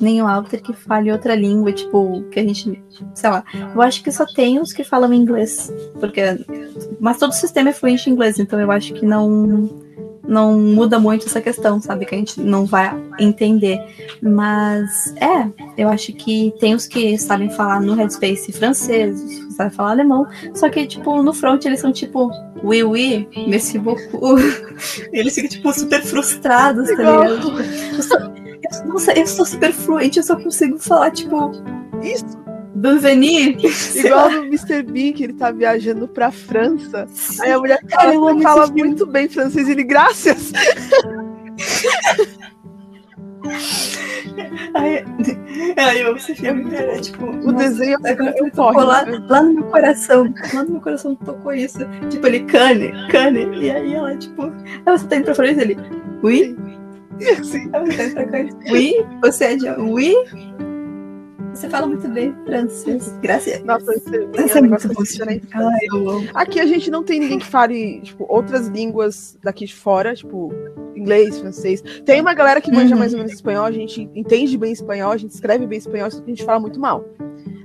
nenhum 0.00 0.26
Alter 0.26 0.62
que 0.62 0.72
fale 0.72 1.10
outra 1.10 1.34
língua, 1.34 1.72
tipo, 1.72 2.22
que 2.30 2.38
a 2.38 2.44
gente, 2.44 2.82
sei 3.14 3.30
lá. 3.30 3.44
Eu 3.74 3.82
acho 3.82 4.02
que 4.04 4.12
só 4.12 4.24
tem 4.24 4.60
os 4.60 4.72
que 4.72 4.84
falam 4.84 5.12
inglês, 5.12 5.72
porque 5.98 6.22
mas 7.00 7.18
todo 7.18 7.30
o 7.30 7.34
sistema 7.34 7.70
é 7.70 7.72
fluente 7.72 8.08
em 8.08 8.12
inglês, 8.12 8.38
então 8.38 8.60
eu 8.60 8.70
acho 8.70 8.94
que 8.94 9.04
não 9.04 9.68
não 10.26 10.58
muda 10.58 10.98
muito 10.98 11.26
essa 11.26 11.40
questão, 11.40 11.80
sabe, 11.80 12.04
que 12.04 12.14
a 12.14 12.18
gente 12.18 12.40
não 12.40 12.64
vai 12.64 12.94
entender. 13.18 13.78
Mas 14.22 15.14
é, 15.16 15.48
eu 15.76 15.88
acho 15.88 16.12
que 16.12 16.52
tem 16.58 16.74
os 16.74 16.86
que 16.86 17.16
sabem 17.18 17.50
falar 17.50 17.80
no 17.80 17.94
Headspace 17.94 18.52
francês, 18.52 19.20
os 19.22 19.34
que 19.34 19.52
sabem 19.52 19.72
falar 19.72 19.90
alemão, 19.90 20.26
só 20.54 20.68
que 20.68 20.86
tipo 20.86 21.22
no 21.22 21.32
front 21.32 21.64
eles 21.64 21.80
são 21.80 21.92
tipo 21.92 22.30
oui 22.62 22.82
oui, 22.82 23.28
merci 23.46 23.78
beaucoup. 23.78 24.40
Eles 25.12 25.34
ficam 25.34 25.50
tipo 25.50 25.72
super 25.72 26.02
frustrados, 26.02 26.88
tá 26.88 26.96
ligado? 26.96 27.60
Eu 27.60 28.02
sou, 28.02 28.18
eu, 28.18 28.86
nossa, 28.86 29.12
eu 29.12 29.26
sou 29.26 29.44
super 29.44 29.72
fluente, 29.72 30.18
eu 30.18 30.24
só 30.24 30.36
consigo 30.36 30.78
falar, 30.78 31.10
tipo, 31.10 31.52
Isso, 32.02 32.24
Bienvenue. 32.74 33.56
igual 33.94 34.30
no 34.30 34.44
Mr. 34.44 34.82
Bean, 34.82 35.12
que 35.12 35.24
ele 35.24 35.34
tá 35.34 35.50
viajando 35.50 36.08
pra 36.08 36.30
França. 36.30 37.06
Aí 37.40 37.52
a 37.52 37.58
mulher 37.58 37.78
Cara, 37.88 38.14
eu 38.14 38.20
fala, 38.20 38.30
amo 38.32 38.42
fala 38.42 38.66
muito 38.68 39.06
bem 39.06 39.28
francês 39.28 39.68
ele, 39.68 39.84
graças. 39.84 40.52
Ai, 44.74 45.04
ai, 45.76 46.02
eu 46.02 46.16
esse 46.16 46.34
filme, 46.34 46.70
cara. 46.70 47.00
Tipo, 47.00 47.26
O 47.26 47.52
desenho 47.52 47.96
agora 48.02 48.34
é 48.36 48.42
um 48.42 48.50
tocou 48.50 48.82
lá, 48.82 49.04
né? 49.04 49.22
lá 49.28 49.42
no 49.42 49.54
meu 49.54 49.64
coração. 49.64 50.34
Lá 50.52 50.64
no 50.64 50.72
meu 50.72 50.80
coração 50.80 51.14
tocou 51.14 51.52
isso. 51.52 51.78
Tipo, 52.10 52.26
ele 52.26 52.40
cane, 52.40 52.92
cane. 53.10 53.46
E 53.56 53.70
aí 53.70 53.94
ela, 53.94 54.16
tipo, 54.16 54.50
ela 54.84 54.98
você 54.98 55.06
tá 55.06 55.16
indo 55.16 55.26
pra 55.26 55.34
frente 55.34 55.60
ele. 55.60 55.76
Oui? 56.22 56.56
Sim. 57.44 57.70
Ela 57.72 57.84
tá 58.30 58.40
indo 58.40 58.56
pra. 58.56 58.72
Oui? 58.72 59.06
Você 59.22 59.44
é 59.44 59.56
de 59.56 59.70
oui? 59.70 60.14
Você 61.54 61.68
fala 61.68 61.86
muito 61.86 62.08
bem 62.08 62.34
francês. 62.44 63.16
Graças. 63.22 63.62
Nossa, 63.64 63.92
esse, 63.94 64.28
Essa 64.36 64.58
é 64.58 64.62
é 64.62 64.62
muito 64.62 64.88
eu 65.92 66.10
amo. 66.10 66.28
Aqui 66.34 66.58
a 66.58 66.66
gente 66.66 66.90
não 66.90 67.02
tem 67.04 67.20
ninguém 67.20 67.38
que 67.38 67.46
fale, 67.46 68.00
tipo, 68.00 68.26
outras 68.28 68.66
línguas 68.66 69.38
daqui 69.42 69.64
de 69.64 69.74
fora, 69.74 70.14
tipo, 70.14 70.52
inglês, 70.96 71.38
francês. 71.38 71.80
Tem 72.04 72.20
uma 72.20 72.34
galera 72.34 72.60
que 72.60 72.72
manja 72.72 72.94
Uhum. 72.94 72.98
mais 72.98 73.12
ou 73.12 73.18
menos 73.18 73.32
espanhol, 73.32 73.64
a 73.64 73.70
gente 73.70 74.10
entende 74.14 74.58
bem 74.58 74.72
espanhol, 74.72 75.12
a 75.12 75.16
gente 75.16 75.30
escreve 75.30 75.66
bem 75.66 75.78
espanhol, 75.78 76.10
só 76.10 76.18
que 76.18 76.24
a 76.30 76.34
gente 76.34 76.44
fala 76.44 76.58
muito 76.58 76.80
mal. 76.80 77.04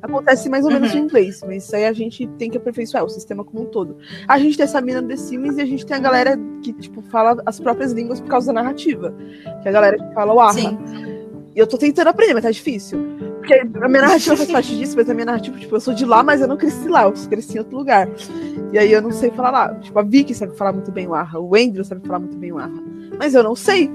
Acontece 0.02 0.50
mais 0.50 0.64
ou 0.66 0.72
menos 0.72 0.92
Uhum. 0.94 1.00
no 1.00 1.06
inglês, 1.06 1.42
mas 1.46 1.64
isso 1.66 1.76
aí 1.76 1.86
a 1.86 1.94
gente 1.94 2.28
tem 2.38 2.50
que 2.50 2.58
aperfeiçoar, 2.58 3.04
o 3.04 3.10
sistema 3.10 3.44
como 3.44 3.64
um 3.64 3.66
todo. 3.66 3.98
A 4.28 4.38
gente 4.38 4.56
tem 4.56 4.64
essa 4.66 4.80
mina 4.82 5.02
do 5.02 5.08
The 5.08 5.18
Sims 5.18 5.58
e 5.58 5.62
a 5.62 5.66
gente 5.66 5.86
tem 5.86 5.98
a 5.98 6.00
galera 6.00 6.40
que, 6.62 6.72
tipo, 6.74 7.02
fala 7.02 7.42
as 7.46 7.60
próprias 7.60 7.92
línguas 7.92 8.22
por 8.22 8.30
causa 8.30 8.48
da 8.48 8.54
narrativa. 8.54 9.14
Que 9.62 9.68
é 9.68 9.70
a 9.70 9.74
galera 9.74 9.98
que 9.98 10.14
fala 10.14 10.34
o 10.34 10.40
arra. 10.40 10.54
Sim. 10.54 10.78
E 11.56 11.60
eu 11.60 11.68
tô 11.68 11.78
tentando 11.78 12.08
aprender, 12.08 12.34
mas 12.34 12.44
tá 12.44 12.52
difícil. 12.52 13.00
Porque 13.40 13.54
a 13.54 13.88
minha 13.88 14.02
narrativa 14.02 14.36
faz 14.36 14.52
parte 14.52 14.78
disso, 14.78 14.96
mas 14.96 15.10
a 15.10 15.14
minha 15.14 15.26
narrativa, 15.26 15.58
tipo, 15.58 15.76
eu 15.76 15.80
sou 15.80 15.94
de 15.94 16.06
lá, 16.06 16.22
mas 16.22 16.42
eu 16.42 16.48
não 16.48 16.58
cresci 16.58 16.88
lá, 16.88 17.04
eu 17.04 17.14
cresci 17.30 17.56
em 17.56 17.60
outro 17.60 17.78
lugar. 17.78 18.08
E 18.72 18.78
aí 18.78 18.92
eu 18.92 19.02
não 19.02 19.12
sei 19.12 19.32
falar 19.32 19.52
lá. 19.52 19.76
Tipo, 19.76 19.98
a 19.98 20.04
Vicky 20.04 20.36
sabe 20.36 20.56
falar 20.56 20.74
muito 20.74 20.92
bem 20.92 21.08
o 21.08 21.14
Arra, 21.14 21.40
o 21.40 21.56
Andrew 21.56 21.84
sabe 21.84 22.06
falar 22.06 22.20
muito 22.20 22.38
bem 22.38 22.52
o 22.52 22.58
Arra. 22.58 22.84
Mas 23.18 23.34
eu 23.34 23.44
não 23.44 23.56
sei. 23.56 23.92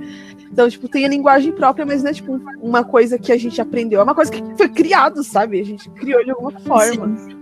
Então, 0.50 0.68
tipo, 0.68 0.88
tem 0.88 1.04
a 1.04 1.08
linguagem 1.08 1.52
própria, 1.52 1.84
mas 1.84 2.02
não 2.02 2.10
é, 2.10 2.14
tipo, 2.14 2.40
uma 2.60 2.84
coisa 2.84 3.18
que 3.18 3.32
a 3.32 3.36
gente 3.36 3.60
aprendeu. 3.60 4.00
É 4.00 4.02
uma 4.02 4.14
coisa 4.14 4.30
que 4.30 4.42
foi 4.56 4.68
criado, 4.68 5.22
sabe? 5.22 5.60
A 5.60 5.64
gente 5.64 5.88
criou 5.90 6.24
de 6.24 6.30
alguma 6.30 6.52
forma. 6.60 7.16
Sim. 7.16 7.36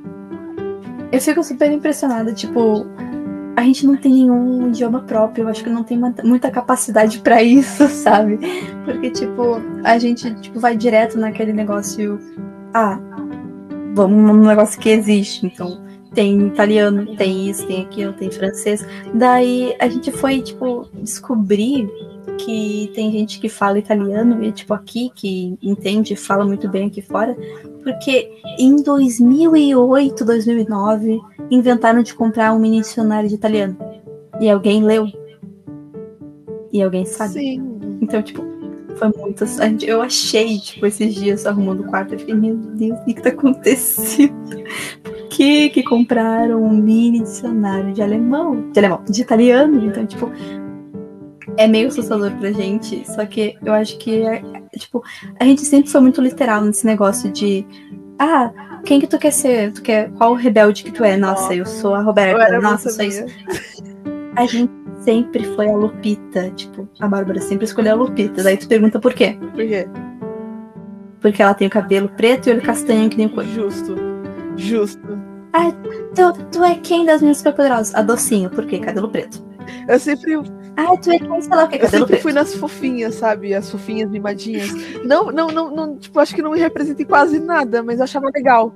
Eu 1.13 1.21
fico 1.21 1.45
super 1.45 1.71
impressionada, 1.71 2.33
tipo, 2.33 2.87
a 3.57 3.63
gente 3.63 3.87
não 3.87 3.97
tem 3.97 4.13
nenhum 4.13 4.69
idioma 4.69 5.01
próprio, 5.01 5.45
eu 5.45 5.49
acho 5.49 5.63
que 5.63 5.71
não 5.71 5.83
tem 5.85 5.99
muita- 5.99 6.51
capacidade 6.51 7.19
pra 7.21 7.43
isso, 7.43 7.87
sabe? 7.91 8.39
Porque, 8.85 9.11
tipo, 9.11 9.61
a 9.85 9.99
gente 9.99 10.35
tipo, 10.41 10.59
vai 10.59 10.77
direto 10.77 11.19
naquele 11.19 11.53
negócio. 11.53 12.19
Ah, 12.75 12.99
vamos 13.95 14.37
num 14.37 14.47
negócio 14.47 14.81
que 14.81 14.89
existe, 14.89 15.47
então. 15.47 15.81
Tem 16.15 16.47
italiano, 16.49 17.17
tem 17.17 17.49
isso, 17.49 17.67
tem 17.67 17.83
aquilo, 17.83 18.13
tem 18.13 18.31
francês. 18.31 18.87
Daí 19.15 19.75
a 19.79 19.89
gente 19.89 20.11
foi, 20.13 20.43
tipo, 20.43 20.87
descobrir 21.03 21.89
que 22.39 22.91
tem 22.95 23.11
gente 23.13 23.41
que 23.41 23.49
fala 23.49 23.79
italiano 23.79 24.43
e, 24.43 24.53
tipo, 24.53 24.75
aqui, 24.75 25.11
que 25.15 25.57
entende, 25.63 26.17
fala 26.17 26.45
muito 26.45 26.69
bem 26.69 26.87
aqui 26.87 27.03
fora. 27.03 27.37
Porque 27.83 28.31
em 28.59 28.77
2008, 28.83 30.25
2009, 30.25 31.21
inventaram 31.51 32.03
de 32.03 32.15
comprar 32.15 32.53
um 32.53 32.59
mini 32.59 32.81
dicionário 32.81 33.29
de 33.29 33.35
italiano. 33.35 33.77
E 34.41 34.49
alguém 34.49 34.83
leu. 34.83 35.07
E 36.73 36.83
alguém 36.83 37.05
sabe. 37.05 37.35
Sim. 37.35 37.79
Então, 38.01 38.23
tipo, 38.23 38.43
foi 38.97 39.09
muito. 39.17 39.45
Eu 39.85 40.01
achei, 40.01 40.59
tipo, 40.59 40.87
esses 40.87 41.15
dias 41.15 41.47
arrumando 41.47 41.81
o 41.81 41.85
quarto. 41.85 42.15
Eu 42.15 42.19
fiquei, 42.19 42.35
meu 42.35 42.57
Deus, 42.57 42.99
o 43.01 43.05
que, 43.05 43.15
que 43.15 43.23
tá 43.23 43.31
acontecendo? 43.31 44.33
Por 45.03 45.29
que 45.29 45.71
que 45.71 45.83
compraram 45.83 46.63
um 46.63 46.71
mini 46.71 47.21
dicionário 47.21 47.93
de 47.93 48.03
alemão? 48.03 48.71
De 48.71 48.79
alemão, 48.79 49.03
de 49.09 49.21
italiano. 49.21 49.85
Então, 49.85 50.07
tipo, 50.07 50.31
é 51.57 51.67
meio 51.67 51.89
assustador 51.89 52.31
pra 52.33 52.53
gente. 52.53 53.05
Só 53.11 53.25
que 53.27 53.57
eu 53.65 53.73
acho 53.73 53.99
que, 53.99 54.23
é, 54.23 54.43
é, 54.73 54.79
tipo, 54.79 55.03
a 55.39 55.45
gente 55.45 55.63
sempre 55.63 55.91
foi 55.91 56.01
muito 56.01 56.21
literal 56.21 56.63
nesse 56.63 56.87
negócio 56.87 57.31
de. 57.31 57.67
Ah, 58.19 58.53
quem 58.85 59.01
que 59.01 59.07
tu 59.07 59.19
quer 59.19 59.33
ser? 59.33 59.73
Tu 59.73 59.83
quer. 59.83 60.11
Qual 60.13 60.35
rebelde 60.35 60.85
que 60.85 60.93
tu 60.93 61.05
é? 61.05 61.17
Nossa, 61.17 61.55
eu 61.55 61.67
sou 61.67 61.95
a 61.95 62.01
Eu 62.01 62.05
Roberta. 62.05 62.61
Nossa, 62.61 62.89
muito 62.89 62.93
sou 62.93 63.05
isso. 63.05 63.25
A 64.35 64.47
gente 64.47 64.73
sempre 65.03 65.45
foi 65.55 65.69
a 65.69 65.77
Lupita. 65.77 66.51
Tipo, 66.57 66.89
a 67.01 67.07
Bárbara 67.07 67.39
sempre 67.39 67.67
escolheu 67.67 67.93
a 67.93 67.97
Lupita. 67.97 68.43
Daí 68.43 68.57
tu 68.57 68.67
pergunta 68.67 68.99
por 68.99 69.13
quê? 69.13 69.37
Por 69.39 69.67
quê? 69.67 69.87
Porque 71.21 71.43
ela 71.43 71.53
tem 71.53 71.67
o 71.67 71.71
cabelo 71.71 72.09
preto 72.09 72.49
e 72.49 72.53
olho 72.53 72.63
castanho 72.63 73.11
que 73.11 73.19
nem 73.19 73.27
o 73.27 73.31
coelho. 73.31 73.53
Justo. 73.53 73.95
Justo. 74.57 75.19
Tu, 76.15 76.33
tu 76.51 76.65
é 76.65 76.77
quem 76.77 77.05
das 77.05 77.21
minhas 77.21 77.39
superpoderosas? 77.39 77.95
A 77.95 78.03
docinho. 78.03 78.49
Por 78.51 78.67
quê? 78.67 78.79
Cabelo 78.79 79.09
preto. 79.09 79.45
Eu 79.89 79.99
sempre. 79.99 80.41
Ah, 80.77 80.97
tu 80.97 81.11
é 81.11 81.19
quem, 81.19 81.43
sei 81.43 81.51
lá 81.51 81.65
o 81.65 81.69
que, 81.69 81.77
Eu 81.77 81.89
sempre 81.89 82.07
preto. 82.07 82.23
fui 82.23 82.33
nas 82.33 82.55
fofinhas, 82.55 83.15
sabe? 83.17 83.55
As 83.55 83.71
fofinhas 83.71 84.11
mimadinhas. 84.11 84.71
Não, 85.05 85.27
não, 85.27 85.49
não, 85.49 85.75
não, 85.75 85.99
tipo, 85.99 86.19
acho 86.19 86.35
que 86.35 86.43
não 86.43 86.53
me 86.53 86.59
representa 86.59 87.03
em 87.03 87.07
quase 87.07 87.39
nada, 87.39 87.83
mas 87.83 87.99
eu 87.99 88.05
achava 88.05 88.31
legal. 88.35 88.75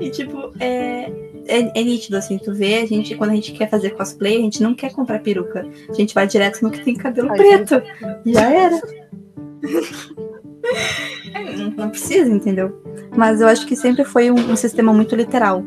E 0.00 0.10
tipo, 0.10 0.52
é, 0.58 1.10
é, 1.46 1.80
é 1.80 1.82
nítido, 1.82 2.16
assim, 2.16 2.38
tu 2.38 2.54
vê, 2.54 2.76
a 2.76 2.86
gente, 2.86 3.14
quando 3.16 3.30
a 3.30 3.34
gente 3.34 3.52
quer 3.52 3.68
fazer 3.68 3.90
cosplay, 3.90 4.36
a 4.38 4.40
gente 4.40 4.62
não 4.62 4.74
quer 4.74 4.92
comprar 4.92 5.18
peruca. 5.20 5.66
A 5.88 5.92
gente 5.92 6.14
vai 6.14 6.26
direto 6.26 6.62
no 6.62 6.70
que 6.70 6.82
tem 6.84 6.94
cabelo 6.94 7.30
Ai, 7.30 7.36
preto. 7.36 7.82
Já 8.24 8.50
era. 8.50 8.80
É, 11.34 11.56
não, 11.56 11.70
não 11.70 11.90
precisa, 11.90 12.30
entendeu? 12.30 12.82
Mas 13.16 13.40
eu 13.40 13.48
acho 13.48 13.66
que 13.66 13.74
sempre 13.74 14.04
foi 14.04 14.30
um, 14.30 14.34
um 14.34 14.56
sistema 14.56 14.92
muito 14.92 15.16
literal. 15.16 15.64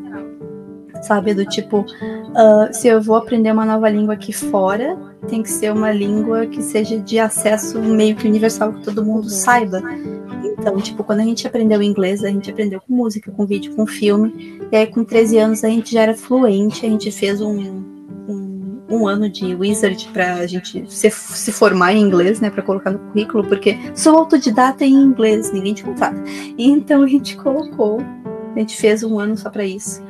Sabe? 1.06 1.34
Do 1.34 1.44
tipo, 1.44 1.84
ah, 2.34 2.68
se 2.72 2.88
eu 2.88 3.00
vou 3.00 3.16
aprender 3.16 3.52
uma 3.52 3.64
nova 3.64 3.88
língua 3.88 4.14
aqui 4.14 4.32
fora, 4.32 4.96
tem 5.28 5.42
que 5.42 5.50
ser 5.50 5.72
uma 5.72 5.92
língua 5.92 6.46
que 6.46 6.62
seja 6.62 6.98
de 6.98 7.18
acesso 7.18 7.80
meio 7.80 8.16
que 8.16 8.26
universal, 8.26 8.72
que 8.72 8.82
todo 8.82 9.04
mundo 9.04 9.28
saiba. 9.30 9.82
Então, 10.44 10.76
tipo, 10.78 11.04
quando 11.04 11.20
a 11.20 11.24
gente 11.24 11.46
aprendeu 11.46 11.82
inglês, 11.82 12.24
a 12.24 12.28
gente 12.28 12.50
aprendeu 12.50 12.80
com 12.80 12.94
música, 12.94 13.30
com 13.30 13.46
vídeo, 13.46 13.74
com 13.74 13.86
filme. 13.86 14.60
E 14.70 14.76
aí, 14.76 14.86
com 14.86 15.04
13 15.04 15.38
anos, 15.38 15.64
a 15.64 15.68
gente 15.68 15.92
já 15.92 16.02
era 16.02 16.14
fluente, 16.14 16.84
a 16.84 16.88
gente 16.88 17.10
fez 17.10 17.40
um, 17.40 17.84
um, 18.28 18.82
um 18.90 19.06
ano 19.06 19.28
de 19.28 19.54
Wizard 19.54 20.08
pra 20.12 20.46
gente 20.46 20.84
se, 20.88 21.10
se 21.10 21.52
formar 21.52 21.92
em 21.92 22.00
inglês, 22.00 22.40
né? 22.40 22.50
Pra 22.50 22.62
colocar 22.62 22.90
no 22.90 22.98
currículo, 22.98 23.44
porque 23.44 23.78
sou 23.94 24.16
autodidata 24.16 24.84
em 24.84 24.92
inglês, 24.92 25.52
ninguém 25.52 25.74
te 25.74 25.84
contrata. 25.84 26.22
Então 26.58 27.02
a 27.02 27.06
gente 27.06 27.36
colocou, 27.36 28.00
a 28.54 28.58
gente 28.58 28.76
fez 28.76 29.02
um 29.02 29.18
ano 29.18 29.36
só 29.36 29.50
pra 29.50 29.64
isso. 29.64 30.03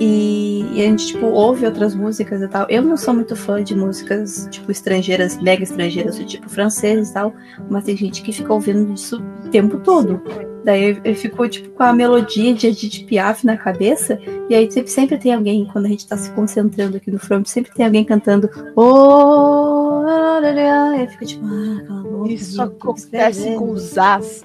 E, 0.00 0.64
e 0.72 0.80
a 0.80 0.84
gente, 0.84 1.08
tipo, 1.08 1.26
ouve 1.26 1.66
outras 1.66 1.94
músicas 1.94 2.40
e 2.40 2.48
tal. 2.48 2.66
Eu 2.68 2.82
não 2.82 2.96
sou 2.96 3.14
muito 3.14 3.34
fã 3.34 3.62
de 3.62 3.74
músicas, 3.74 4.48
tipo, 4.50 4.70
estrangeiras, 4.70 5.40
mega 5.42 5.64
estrangeiras, 5.64 6.18
do 6.18 6.24
tipo 6.24 6.48
francês 6.48 7.10
e 7.10 7.14
tal. 7.14 7.34
Mas 7.68 7.84
tem 7.84 7.96
gente 7.96 8.22
que 8.22 8.32
fica 8.32 8.52
ouvindo 8.52 8.92
isso 8.92 9.20
o 9.44 9.48
tempo 9.48 9.78
todo. 9.80 10.22
Daí 10.68 10.90
eu, 10.90 10.96
eu 11.02 11.14
fico, 11.14 11.48
tipo, 11.48 11.70
com 11.70 11.82
a 11.82 11.94
melodia 11.94 12.52
de 12.52 12.66
Edith 12.66 13.06
Piaf 13.06 13.42
na 13.46 13.56
cabeça. 13.56 14.20
E 14.50 14.54
aí 14.54 14.70
sempre, 14.70 14.90
sempre 14.90 15.16
tem 15.16 15.32
alguém, 15.32 15.64
quando 15.64 15.86
a 15.86 15.88
gente 15.88 16.06
tá 16.06 16.14
se 16.14 16.30
concentrando 16.32 16.98
aqui 16.98 17.10
no 17.10 17.18
front, 17.18 17.46
sempre 17.46 17.72
tem 17.72 17.86
alguém 17.86 18.04
cantando. 18.04 18.50
Oh, 18.76 20.02
lá, 20.04 20.38
lá, 20.38 20.50
lá", 20.52 20.96
e 20.98 21.04
eu 21.04 21.08
fico 21.08 21.24
tipo, 21.24 21.46
ah, 21.46 21.84
cala 21.86 22.00
a 22.00 22.02
boca, 22.02 22.32
Isso 22.34 22.60
acontece 22.60 23.54
com 23.54 23.70
o 23.70 23.78
Zaz. 23.78 24.44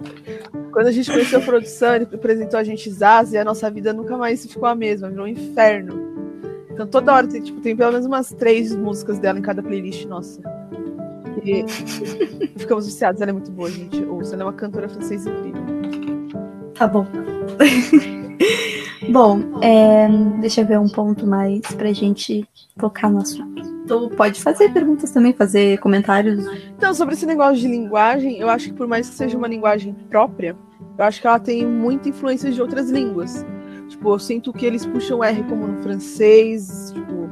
Quando 0.71 0.87
a 0.87 0.91
gente 0.93 1.11
conheceu 1.11 1.39
a 1.39 1.41
produção, 1.41 1.93
ele 1.93 2.07
apresentou 2.13 2.57
a 2.57 2.63
gente 2.63 2.89
Zaz 2.89 3.33
e 3.33 3.37
a 3.37 3.43
nossa 3.43 3.69
vida 3.69 3.91
nunca 3.91 4.17
mais 4.17 4.45
ficou 4.45 4.69
a 4.69 4.75
mesma, 4.75 5.09
virou 5.09 5.25
um 5.25 5.27
inferno. 5.27 5.93
Então 6.71 6.87
toda 6.87 7.13
hora 7.13 7.27
tem, 7.27 7.41
tipo, 7.41 7.59
tem 7.59 7.75
pelo 7.75 7.91
menos 7.91 8.07
umas 8.07 8.29
três 8.29 8.73
músicas 8.73 9.19
dela 9.19 9.39
em 9.39 9.41
cada 9.41 9.61
playlist 9.61 10.05
nossa. 10.05 10.41
E 11.43 11.65
ficamos 12.57 12.85
viciados, 12.85 13.19
ela 13.19 13.31
é 13.31 13.33
muito 13.33 13.51
boa, 13.51 13.69
gente. 13.69 14.01
Ouça, 14.05 14.35
ela 14.35 14.43
é 14.43 14.45
uma 14.45 14.53
cantora 14.53 14.87
francesa 14.87 15.29
incrível. 15.29 15.73
Tá 16.75 16.87
bom. 16.87 17.05
bom, 19.11 19.39
é, 19.61 20.07
deixa 20.39 20.61
eu 20.61 20.65
ver 20.65 20.79
um 20.79 20.89
ponto 20.89 21.25
mais 21.27 21.61
pra 21.75 21.93
gente 21.93 22.47
focar 22.77 23.11
no 23.11 23.19
assunto. 23.19 23.63
Tu 23.87 24.09
pode 24.15 24.41
fazer 24.41 24.69
perguntas 24.69 25.11
também, 25.11 25.33
fazer 25.33 25.77
comentários. 25.79 26.45
Então, 26.77 26.93
sobre 26.93 27.15
esse 27.15 27.25
negócio 27.25 27.57
de 27.57 27.67
linguagem, 27.67 28.37
eu 28.39 28.49
acho 28.49 28.69
que 28.69 28.73
por 28.73 28.87
mais 28.87 29.09
que 29.09 29.15
seja 29.15 29.37
uma 29.37 29.47
linguagem 29.47 29.93
própria, 30.09 30.55
eu 30.97 31.03
acho 31.05 31.19
que 31.19 31.27
ela 31.27 31.39
tem 31.39 31.65
muita 31.65 32.09
influência 32.09 32.49
de 32.49 32.61
outras 32.61 32.89
línguas. 32.89 33.45
Tipo, 33.89 34.13
eu 34.13 34.19
sinto 34.19 34.53
que 34.53 34.65
eles 34.65 34.85
puxam 34.85 35.23
R 35.23 35.43
como 35.43 35.67
no 35.67 35.81
francês, 35.83 36.91
tipo, 36.93 37.29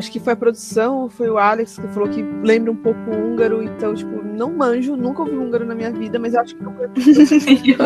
acho 0.00 0.10
que 0.10 0.18
foi 0.18 0.32
a 0.32 0.36
produção, 0.36 1.08
foi 1.10 1.28
o 1.28 1.38
Alex 1.38 1.78
que 1.78 1.86
falou 1.88 2.08
que 2.08 2.22
lembra 2.22 2.72
um 2.72 2.76
pouco 2.76 2.98
o 2.98 3.14
húngaro, 3.14 3.62
então, 3.62 3.94
tipo, 3.94 4.22
não 4.24 4.50
manjo, 4.50 4.96
nunca 4.96 5.22
ouvi 5.22 5.36
húngaro 5.36 5.66
na 5.66 5.74
minha 5.74 5.92
vida, 5.92 6.18
mas 6.18 6.32
eu 6.34 6.40
acho 6.40 6.56
que 6.56 6.62
não, 6.62 6.74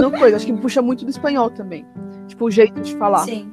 não 0.00 0.10
coisa, 0.16 0.36
acho 0.36 0.46
que 0.46 0.52
puxa 0.54 0.80
muito 0.80 1.04
do 1.04 1.10
espanhol 1.10 1.50
também. 1.50 1.84
Tipo, 2.28 2.46
o 2.46 2.50
jeito 2.50 2.80
de 2.80 2.96
falar. 2.96 3.24
Sim. 3.24 3.52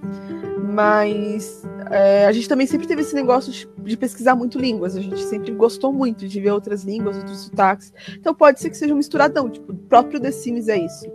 Mas 0.73 1.63
é, 1.89 2.27
a 2.27 2.31
gente 2.31 2.47
também 2.47 2.67
sempre 2.67 2.87
teve 2.87 3.01
esse 3.01 3.15
negócio 3.15 3.51
de, 3.51 3.67
de 3.83 3.97
pesquisar 3.97 4.35
muito 4.35 4.59
línguas. 4.59 4.95
A 4.95 5.01
gente 5.01 5.21
sempre 5.23 5.51
gostou 5.51 5.91
muito 5.91 6.27
de 6.27 6.39
ver 6.39 6.51
outras 6.51 6.83
línguas, 6.83 7.17
outros 7.17 7.39
sotaques. 7.39 7.91
Então 8.13 8.33
pode 8.33 8.61
ser 8.61 8.69
que 8.69 8.77
seja 8.77 8.93
um 8.93 8.97
misturadão. 8.97 9.49
Tipo, 9.49 9.73
o 9.73 9.75
próprio 9.75 10.19
The 10.19 10.31
Sims 10.31 10.69
é 10.69 10.77
isso. 10.77 11.05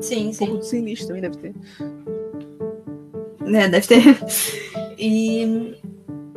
Sim, 0.00 0.28
Um 0.28 0.34
pouco 0.34 0.56
do 0.58 0.64
Sim 0.64 0.94
também 1.06 1.22
deve 1.22 1.36
ter. 1.38 1.54
É, 3.46 3.68
deve 3.68 3.86
ter. 3.86 4.02
E 5.00 5.78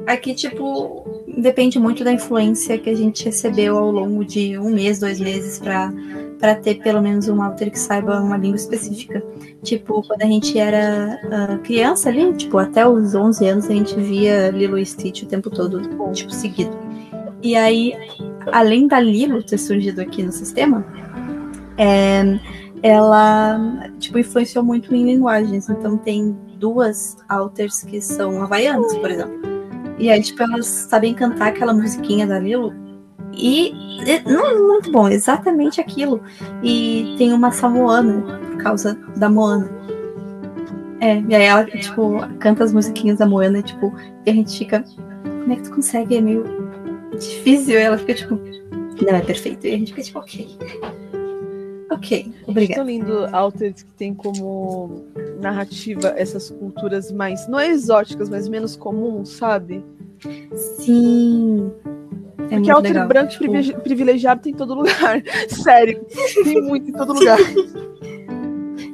aqui, 0.05 0.33
tipo, 0.33 1.05
depende 1.37 1.79
muito 1.79 2.03
da 2.03 2.11
influência 2.11 2.77
que 2.77 2.89
a 2.89 2.95
gente 2.95 3.25
recebeu 3.25 3.77
ao 3.77 3.91
longo 3.91 4.25
de 4.25 4.57
um 4.57 4.69
mês, 4.69 4.99
dois 4.99 5.19
meses, 5.19 5.59
pra, 5.59 5.93
pra 6.39 6.55
ter 6.55 6.75
pelo 6.75 7.01
menos 7.01 7.27
um 7.27 7.41
autor 7.41 7.69
que 7.69 7.79
saiba 7.79 8.19
uma 8.19 8.37
língua 8.37 8.57
específica. 8.57 9.23
Tipo, 9.63 10.01
quando 10.05 10.21
a 10.21 10.25
gente 10.25 10.57
era 10.57 11.19
ah, 11.31 11.57
criança 11.63 12.09
ali, 12.09 12.33
tipo, 12.33 12.57
até 12.57 12.87
os 12.87 13.13
11 13.13 13.47
anos, 13.47 13.65
a 13.69 13.73
gente 13.73 13.95
via 13.95 14.49
Lilo 14.49 14.77
e 14.77 14.85
Stitch 14.85 15.23
o 15.23 15.27
tempo 15.27 15.49
todo, 15.49 15.81
tipo, 16.13 16.33
seguido. 16.33 16.75
E 17.41 17.55
aí, 17.55 17.93
além 18.51 18.87
da 18.87 18.99
Lilo 18.99 19.41
ter 19.43 19.57
surgido 19.57 20.01
aqui 20.01 20.23
no 20.23 20.31
sistema, 20.31 20.85
é, 21.77 22.39
ela, 22.83 23.89
tipo, 23.99 24.17
influenciou 24.19 24.63
muito 24.63 24.93
em 24.93 25.05
linguagens. 25.05 25.69
Então, 25.69 25.97
tem 25.97 26.35
duas 26.57 27.17
authors 27.27 27.83
que 27.83 28.01
são 28.01 28.41
havaianas, 28.43 28.95
por 28.97 29.09
exemplo. 29.09 29.50
E 30.01 30.09
aí, 30.09 30.19
tipo, 30.19 30.41
elas 30.41 30.65
sabem 30.65 31.13
cantar 31.13 31.49
aquela 31.49 31.73
musiquinha 31.75 32.25
da 32.25 32.39
Lilo. 32.39 32.73
E, 33.33 33.71
e 34.03 34.19
não 34.25 34.67
muito 34.67 34.91
bom, 34.91 35.07
exatamente 35.07 35.79
aquilo. 35.79 36.19
E 36.63 37.15
tem 37.19 37.31
uma 37.31 37.51
samoana, 37.51 38.39
por 38.49 38.57
causa 38.57 38.97
da 39.15 39.29
Moana. 39.29 39.69
É, 40.99 41.21
e 41.21 41.35
aí 41.35 41.43
ela, 41.43 41.65
tipo, 41.65 42.17
canta 42.39 42.63
as 42.63 42.73
musiquinhas 42.73 43.19
da 43.19 43.27
Moana, 43.27 43.61
tipo, 43.61 43.95
e 44.25 44.31
a 44.31 44.33
gente 44.33 44.57
fica. 44.57 44.83
Como 45.23 45.53
é 45.53 45.55
que 45.55 45.63
tu 45.63 45.71
consegue? 45.71 46.17
É 46.17 46.21
meio 46.21 46.45
difícil. 47.11 47.75
E 47.75 47.77
ela 47.77 47.97
fica, 47.99 48.15
tipo, 48.15 48.35
não, 48.35 49.15
é 49.15 49.21
perfeito. 49.21 49.67
E 49.67 49.73
a 49.75 49.77
gente 49.77 49.91
fica, 49.93 50.01
tipo, 50.01 50.17
ok. 50.17 50.57
Ok, 51.91 52.31
obrigada. 52.47 52.81
Tão 52.81 52.85
lindo 52.89 53.27
authors 53.33 53.83
que 53.83 53.93
tem 53.93 54.13
como 54.13 55.03
narrativa 55.41 56.13
essas 56.15 56.49
culturas 56.49 57.11
mais, 57.11 57.47
não 57.47 57.59
é 57.59 57.67
exóticas, 57.69 58.29
mas 58.29 58.47
menos 58.47 58.75
comuns, 58.75 59.29
sabe? 59.29 59.83
Sim. 60.55 61.71
É 62.49 62.55
Porque 62.55 62.69
autor 62.71 62.87
legal. 62.89 63.07
branco 63.07 63.31
tipo, 63.31 63.43
privile- 63.49 63.73
privilegiado 63.81 64.41
tem 64.41 64.53
em 64.53 64.55
todo 64.55 64.73
lugar. 64.73 65.21
Sério. 65.49 66.01
Tem 66.43 66.61
muito 66.61 66.89
em 66.89 66.93
todo 66.93 67.13
lugar. 67.13 67.37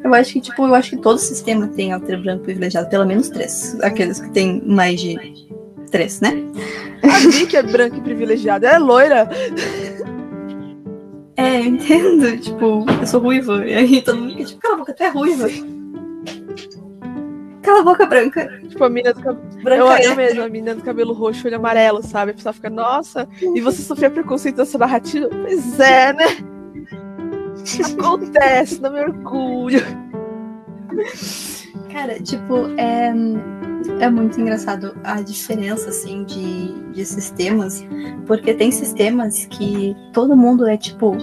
Eu 0.03 0.13
acho 0.13 0.33
que, 0.33 0.39
tipo, 0.41 0.65
eu 0.65 0.73
acho 0.73 0.91
que 0.91 0.97
todo 1.01 1.17
sistema 1.17 1.67
tem 1.67 1.91
alter 1.91 2.21
branco 2.21 2.43
privilegiado, 2.43 2.87
pelo 2.89 3.05
menos 3.05 3.27
três. 3.29 3.77
Aqueles 3.81 4.21
que 4.21 4.29
tem 4.29 4.61
mais 4.65 5.01
de 5.01 5.17
três, 5.91 6.21
né? 6.21 6.31
A 7.03 7.29
Vicky 7.29 7.57
é 7.57 7.63
branca 7.63 7.97
e 7.97 8.01
privilegiada. 8.01 8.67
Ela 8.67 8.75
é 8.75 8.79
loira. 8.79 9.29
É, 11.38 11.59
eu 11.59 11.65
entendo. 11.65 12.38
Tipo, 12.39 12.85
eu 12.99 13.07
sou 13.07 13.21
ruiva. 13.21 13.65
E 13.65 13.73
aí 13.73 14.01
todo 14.01 14.17
mundo 14.17 14.31
fica, 14.31 14.45
tipo, 14.45 14.61
cala 14.61 14.73
a 14.73 14.77
boca, 14.77 14.93
tu 14.93 15.03
é 15.03 15.09
ruiva. 15.09 15.47
Cala 17.61 17.79
a 17.79 17.83
boca, 17.83 18.05
branca. 18.05 18.59
Tipo, 18.67 18.83
a 18.83 18.89
mina 18.89 19.13
do 19.13 19.21
cabelo. 19.21 19.47
Branca 19.63 19.83
Eu, 19.83 19.91
é. 19.91 20.05
eu 20.05 20.15
mesmo, 20.15 20.41
a 20.43 20.49
menina 20.49 20.75
do 20.75 20.81
cabelo 20.81 21.13
roxo 21.13 21.45
e 21.45 21.47
olho 21.47 21.57
amarelo, 21.57 22.01
sabe? 22.01 22.31
A 22.31 22.33
pessoa 22.33 22.53
fica, 22.53 22.69
nossa, 22.69 23.27
e 23.41 23.61
você 23.61 23.81
sofria 23.81 24.09
preconceito 24.09 24.55
dessa 24.55 24.77
narrativa? 24.77 25.29
Pois 25.29 25.79
é, 25.79 26.13
né? 26.13 26.25
Acontece, 27.99 28.81
não 28.81 28.91
me 28.91 29.01
orgulho. 29.01 29.81
Cara, 31.91 32.19
tipo, 32.21 32.67
é, 32.77 33.13
é 33.99 34.09
muito 34.09 34.39
engraçado 34.39 34.95
a 35.03 35.21
diferença, 35.21 35.89
assim, 35.89 36.23
de, 36.23 36.73
de 36.91 37.05
sistemas. 37.05 37.83
Porque 38.25 38.53
tem 38.53 38.71
sistemas 38.71 39.45
que 39.45 39.95
todo 40.13 40.35
mundo 40.35 40.67
é, 40.67 40.77
tipo, 40.77 41.15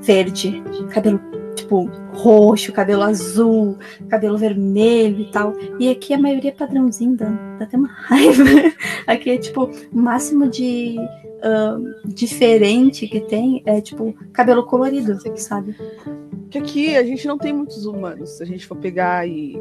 verde, 0.00 0.62
cabelo, 0.90 1.20
tipo, 1.54 1.90
roxo, 2.12 2.72
cabelo 2.72 3.02
azul, 3.02 3.78
cabelo 4.08 4.38
vermelho 4.38 5.20
e 5.20 5.30
tal. 5.30 5.54
E 5.78 5.90
aqui 5.90 6.14
a 6.14 6.18
maioria 6.18 6.50
é 6.50 6.54
padrãozinho, 6.54 7.16
dá, 7.16 7.28
dá 7.58 7.64
até 7.64 7.76
uma 7.76 7.88
raiva. 8.06 8.44
Aqui 9.06 9.30
é, 9.30 9.38
tipo, 9.38 9.70
o 9.92 9.98
máximo 9.98 10.48
de 10.48 10.96
ah, 11.42 11.78
diferente 12.04 13.08
que 13.08 13.20
tem 13.20 13.62
é, 13.64 13.80
tipo, 13.80 14.14
cabelo 14.32 14.64
colorido, 14.64 15.18
sabe? 15.36 15.74
Que 16.50 16.58
aqui 16.58 16.96
a 16.96 17.02
gente 17.02 17.26
não 17.26 17.38
tem 17.38 17.52
muitos 17.52 17.86
humanos, 17.86 18.30
se 18.30 18.42
a 18.42 18.46
gente 18.46 18.66
for 18.66 18.76
pegar 18.76 19.26
e 19.26 19.60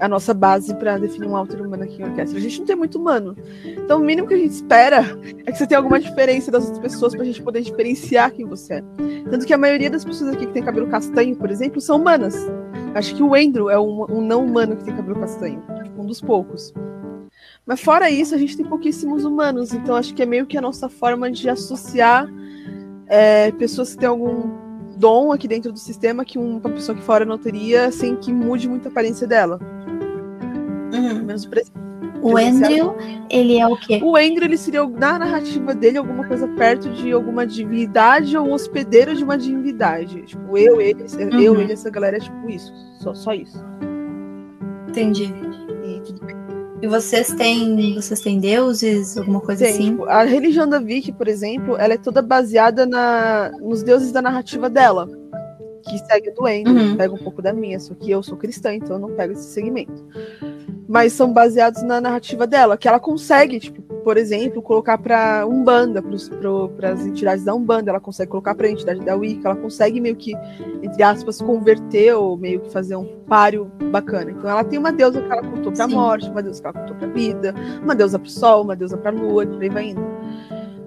a 0.00 0.08
nossa 0.08 0.34
base 0.34 0.74
pra 0.76 0.98
definir 0.98 1.26
um 1.26 1.36
autor 1.36 1.60
humano 1.60 1.84
aqui 1.84 2.02
em 2.02 2.04
orquestra. 2.04 2.38
A 2.38 2.42
gente 2.42 2.58
não 2.60 2.66
tem 2.66 2.76
muito 2.76 2.98
humano. 2.98 3.36
Então, 3.64 4.00
o 4.00 4.04
mínimo 4.04 4.26
que 4.26 4.34
a 4.34 4.38
gente 4.38 4.52
espera 4.52 5.04
é 5.46 5.52
que 5.52 5.58
você 5.58 5.66
tenha 5.66 5.78
alguma 5.78 6.00
diferença 6.00 6.50
das 6.50 6.64
outras 6.64 6.80
pessoas 6.80 7.14
pra 7.14 7.24
gente 7.24 7.42
poder 7.42 7.62
diferenciar 7.62 8.32
quem 8.32 8.46
você 8.46 8.74
é. 8.74 8.84
Tanto 9.30 9.46
que 9.46 9.52
a 9.52 9.58
maioria 9.58 9.90
das 9.90 10.04
pessoas 10.04 10.34
aqui 10.34 10.46
que 10.46 10.52
tem 10.52 10.62
cabelo 10.62 10.88
castanho, 10.88 11.36
por 11.36 11.50
exemplo, 11.50 11.80
são 11.80 11.96
humanas. 11.96 12.34
Acho 12.94 13.14
que 13.14 13.22
o 13.22 13.34
Andrew 13.34 13.70
é 13.70 13.78
um, 13.78 14.04
um 14.10 14.20
não 14.20 14.44
humano 14.44 14.76
que 14.76 14.84
tem 14.84 14.94
cabelo 14.94 15.18
castanho. 15.20 15.62
Um 15.96 16.06
dos 16.06 16.20
poucos. 16.20 16.72
Mas 17.66 17.80
fora 17.80 18.10
isso, 18.10 18.34
a 18.34 18.38
gente 18.38 18.56
tem 18.56 18.66
pouquíssimos 18.66 19.24
humanos. 19.24 19.72
Então 19.72 19.96
acho 19.96 20.14
que 20.14 20.22
é 20.22 20.26
meio 20.26 20.46
que 20.46 20.58
a 20.58 20.60
nossa 20.60 20.88
forma 20.88 21.30
de 21.30 21.48
associar 21.48 22.28
é, 23.06 23.52
pessoas 23.52 23.92
que 23.92 24.00
têm 24.00 24.08
algum 24.08 24.63
dom 24.94 25.32
aqui 25.32 25.46
dentro 25.48 25.72
do 25.72 25.78
sistema 25.78 26.24
que 26.24 26.38
uma 26.38 26.60
pessoa 26.60 26.96
que 26.96 27.02
fora 27.02 27.24
não 27.24 27.38
teria, 27.38 27.90
sem 27.90 28.16
que 28.16 28.32
mude 28.32 28.68
muito 28.68 28.86
a 28.86 28.90
aparência 28.90 29.26
dela. 29.26 29.58
Uhum. 30.92 31.24
Menos 31.24 31.46
o 32.24 32.38
Andrew, 32.38 32.96
ele 33.28 33.58
é 33.58 33.66
o 33.66 33.76
quê? 33.76 34.00
O 34.02 34.16
Andrew, 34.16 34.44
ele 34.44 34.56
seria, 34.56 34.86
na 34.88 35.18
narrativa 35.18 35.74
dele, 35.74 35.98
alguma 35.98 36.26
coisa 36.26 36.48
perto 36.48 36.88
de 36.90 37.12
alguma 37.12 37.46
divindade 37.46 38.34
ou 38.34 38.50
hospedeiro 38.50 39.14
de 39.14 39.22
uma 39.22 39.36
divindade. 39.36 40.22
Tipo, 40.22 40.56
eu, 40.56 40.80
ele, 40.80 41.02
uhum. 41.02 41.40
eu, 41.40 41.60
ele, 41.60 41.74
essa 41.74 41.90
galera 41.90 42.16
é 42.16 42.20
tipo 42.20 42.48
isso. 42.48 42.72
Só, 42.98 43.12
só 43.12 43.34
isso. 43.34 43.62
Entendi. 44.88 45.34
E 45.84 46.00
tudo 46.00 46.24
bem. 46.24 46.43
E 46.84 46.86
vocês 46.86 47.32
têm, 47.32 47.94
vocês 47.94 48.20
têm 48.20 48.38
deuses, 48.38 49.16
alguma 49.16 49.40
coisa 49.40 49.64
Tem, 49.64 49.72
assim? 49.72 49.90
Tipo, 49.92 50.04
a 50.04 50.22
religião 50.22 50.68
da 50.68 50.78
Vicky, 50.78 51.12
por 51.12 51.26
exemplo, 51.26 51.78
ela 51.78 51.94
é 51.94 51.96
toda 51.96 52.20
baseada 52.20 52.84
na, 52.84 53.52
nos 53.58 53.82
deuses 53.82 54.12
da 54.12 54.20
narrativa 54.20 54.68
dela, 54.68 55.08
que 55.82 55.96
segue 56.00 56.30
do 56.32 56.44
Andrew, 56.44 56.76
uhum. 56.76 56.96
pega 56.98 57.14
um 57.14 57.24
pouco 57.24 57.40
da 57.40 57.54
minha, 57.54 57.80
só 57.80 57.94
que 57.94 58.10
eu 58.10 58.22
sou 58.22 58.36
cristã, 58.36 58.74
então 58.74 58.96
eu 58.96 58.98
não 59.00 59.16
pego 59.16 59.32
esse 59.32 59.44
segmento 59.44 60.04
mas 60.86 61.12
são 61.12 61.32
baseados 61.32 61.82
na 61.82 62.00
narrativa 62.00 62.46
dela, 62.46 62.76
que 62.76 62.86
ela 62.86 63.00
consegue, 63.00 63.58
tipo, 63.58 63.82
por 64.04 64.18
exemplo, 64.18 64.60
colocar 64.60 64.98
para 64.98 65.46
Umbanda, 65.46 66.02
para 66.76 66.92
as 66.92 67.06
entidades 67.06 67.42
da 67.44 67.54
Umbanda, 67.54 67.90
ela 67.90 67.98
consegue 67.98 68.30
colocar 68.30 68.54
para 68.54 68.66
a 68.66 68.70
entidade 68.70 69.00
da 69.00 69.16
Wicca, 69.16 69.48
ela 69.48 69.56
consegue 69.56 70.00
meio 70.00 70.14
que, 70.14 70.34
entre 70.82 71.02
aspas, 71.02 71.40
converter 71.40 72.14
ou 72.14 72.36
meio 72.36 72.60
que 72.60 72.70
fazer 72.70 72.94
um 72.96 73.06
páreo 73.26 73.72
bacana. 73.90 74.30
Então 74.30 74.48
ela 74.48 74.62
tem 74.62 74.78
uma 74.78 74.92
deusa 74.92 75.22
que 75.22 75.32
ela 75.32 75.42
contou 75.42 75.72
para 75.72 75.84
a 75.84 75.88
morte, 75.88 76.28
uma 76.28 76.42
deusa 76.42 76.60
que 76.60 76.68
ela 76.68 76.78
contou 76.78 76.96
para 76.96 77.08
a 77.08 77.10
vida, 77.10 77.54
uma 77.82 77.94
deusa 77.94 78.18
para 78.18 78.28
o 78.28 78.30
sol, 78.30 78.62
uma 78.62 78.76
deusa 78.76 78.98
para 78.98 79.10
a 79.10 79.14
lua, 79.14 79.44
e 79.44 79.46
por 79.46 79.62
aí 79.62 79.70
vai 79.70 79.90
indo. 79.90 80.04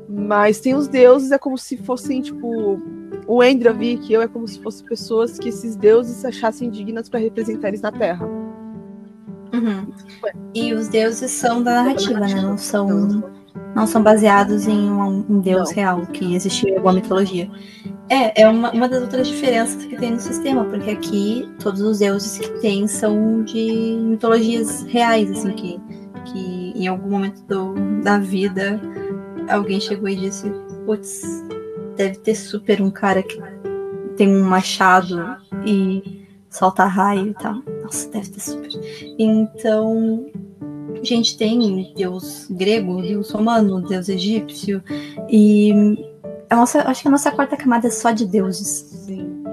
Mas 0.08 0.60
tem 0.60 0.76
os 0.76 0.88
deuses, 0.88 1.32
é 1.32 1.40
como 1.40 1.58
se 1.58 1.76
fossem, 1.78 2.22
tipo, 2.22 2.80
o 3.26 3.44
Endra 3.44 3.74
Vic, 3.74 4.14
eu 4.14 4.22
é 4.22 4.28
como 4.28 4.48
se 4.48 4.60
fossem 4.62 4.86
pessoas 4.86 5.40
que 5.40 5.50
esses 5.50 5.76
deuses 5.76 6.18
se 6.18 6.28
achassem 6.28 6.70
dignas 6.70 7.10
para 7.10 7.20
representar 7.20 7.70
eles 7.70 7.82
na 7.82 7.92
Terra. 7.92 8.47
Uhum. 9.54 9.88
E 10.54 10.74
os 10.74 10.88
deuses 10.88 11.32
são 11.32 11.64
da 11.64 11.84
narrativa, 11.84 12.20
né? 12.20 12.42
Não 12.42 12.58
são, 12.58 13.24
não 13.76 13.88
são 13.88 14.04
baseados 14.04 14.68
em 14.68 14.90
um, 14.90 15.26
um 15.30 15.40
deus 15.40 15.70
não. 15.70 15.76
real 15.76 16.06
que 16.08 16.36
existiu 16.36 16.70
em 16.70 16.76
alguma 16.76 16.94
mitologia. 16.94 17.50
É, 18.10 18.44
é 18.44 18.48
uma, 18.48 18.72
uma 18.72 18.88
das 18.88 19.02
outras 19.02 19.28
diferenças 19.28 19.84
que 19.86 19.98
tem 19.98 20.12
no 20.12 20.20
sistema, 20.20 20.64
porque 20.64 20.92
aqui 20.92 21.50
todos 21.60 21.82
os 21.82 22.00
deuses 22.00 22.38
que 22.38 22.50
tem 22.62 22.88
são 22.88 23.44
de 23.44 23.98
mitologias 24.02 24.84
reais, 24.84 25.30
assim, 25.32 25.52
que, 25.52 25.80
que 26.26 26.74
em 26.76 26.88
algum 26.88 27.10
momento 27.10 27.42
do, 27.44 27.74
da 28.02 28.18
vida 28.18 28.80
alguém 29.50 29.80
chegou 29.80 30.08
e 30.08 30.16
disse, 30.16 30.50
putz, 30.86 31.22
deve 31.98 32.18
ter 32.20 32.36
super 32.36 32.82
um 32.82 32.90
cara 32.90 33.22
que 33.22 33.42
tem 34.16 34.30
um 34.30 34.44
machado 34.44 35.38
e 35.66 36.27
solta 36.50 36.86
raio 36.86 37.28
e 37.28 37.34
tal. 37.34 37.62
Nossa, 37.84 38.10
deve 38.10 38.30
ter 38.30 38.40
super. 38.40 38.70
Então, 39.18 40.26
a 41.00 41.04
gente 41.04 41.38
tem 41.38 41.94
deus 41.96 42.48
grego, 42.50 43.02
deus 43.02 43.32
romano, 43.32 43.82
deus 43.82 44.10
egípcio, 44.10 44.84
e 45.30 45.72
a 46.50 46.56
nossa, 46.56 46.82
acho 46.88 47.02
que 47.02 47.08
a 47.08 47.12
nossa 47.12 47.32
quarta 47.32 47.58
camada 47.58 47.88
é 47.88 47.92
só 47.92 48.12
de 48.12 48.26
deuses. 48.26 48.68
Sim. 49.06 49.44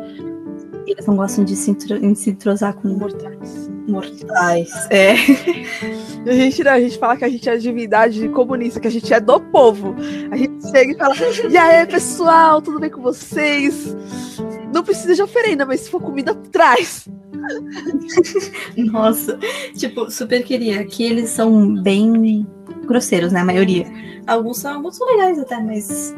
Eles 0.86 1.07
não 1.07 1.16
gostam 1.16 1.45
de 1.45 1.57
se, 1.57 1.70
intro, 1.70 2.14
se 2.14 2.30
entrosar 2.30 2.74
com 2.74 2.88
mortais. 2.88 3.70
Mortais, 3.88 4.70
é. 4.90 5.14
A 6.26 6.32
gente, 6.32 6.66
a 6.66 6.80
gente 6.80 6.99
fala 6.99 7.18
que 7.18 7.24
a 7.24 7.28
gente 7.28 7.47
é 7.47 7.57
divindade 7.59 8.26
comunista, 8.30 8.80
que 8.80 8.88
a 8.88 8.90
gente 8.90 9.12
é 9.12 9.20
do 9.20 9.38
povo. 9.38 9.95
A 10.30 10.36
gente 10.36 10.70
chega 10.70 10.92
e 10.92 10.97
fala: 10.97 11.14
E 11.51 11.57
aí, 11.57 11.86
pessoal, 11.86 12.62
tudo 12.62 12.80
bem 12.80 12.88
com 12.88 13.03
vocês? 13.03 13.95
Não 14.75 14.83
precisa 14.83 15.14
de 15.14 15.22
oferenda, 15.22 15.64
mas 15.64 15.83
se 15.83 15.91
for 15.91 16.03
comida, 16.03 16.35
traz. 16.35 17.09
Nossa, 18.77 19.39
tipo, 19.77 20.11
super 20.11 20.43
queria. 20.43 20.81
Aqui 20.81 21.05
eles 21.05 21.31
são 21.31 21.81
bem 21.81 22.45
grosseiros, 22.85 23.31
né? 23.31 23.39
A 23.41 23.45
maioria. 23.45 23.87
Alguns 24.27 24.59
são, 24.59 24.75
alguns 24.75 24.97
são 24.97 25.07
legais 25.07 25.39
até, 25.39 25.61
mas 25.61 26.12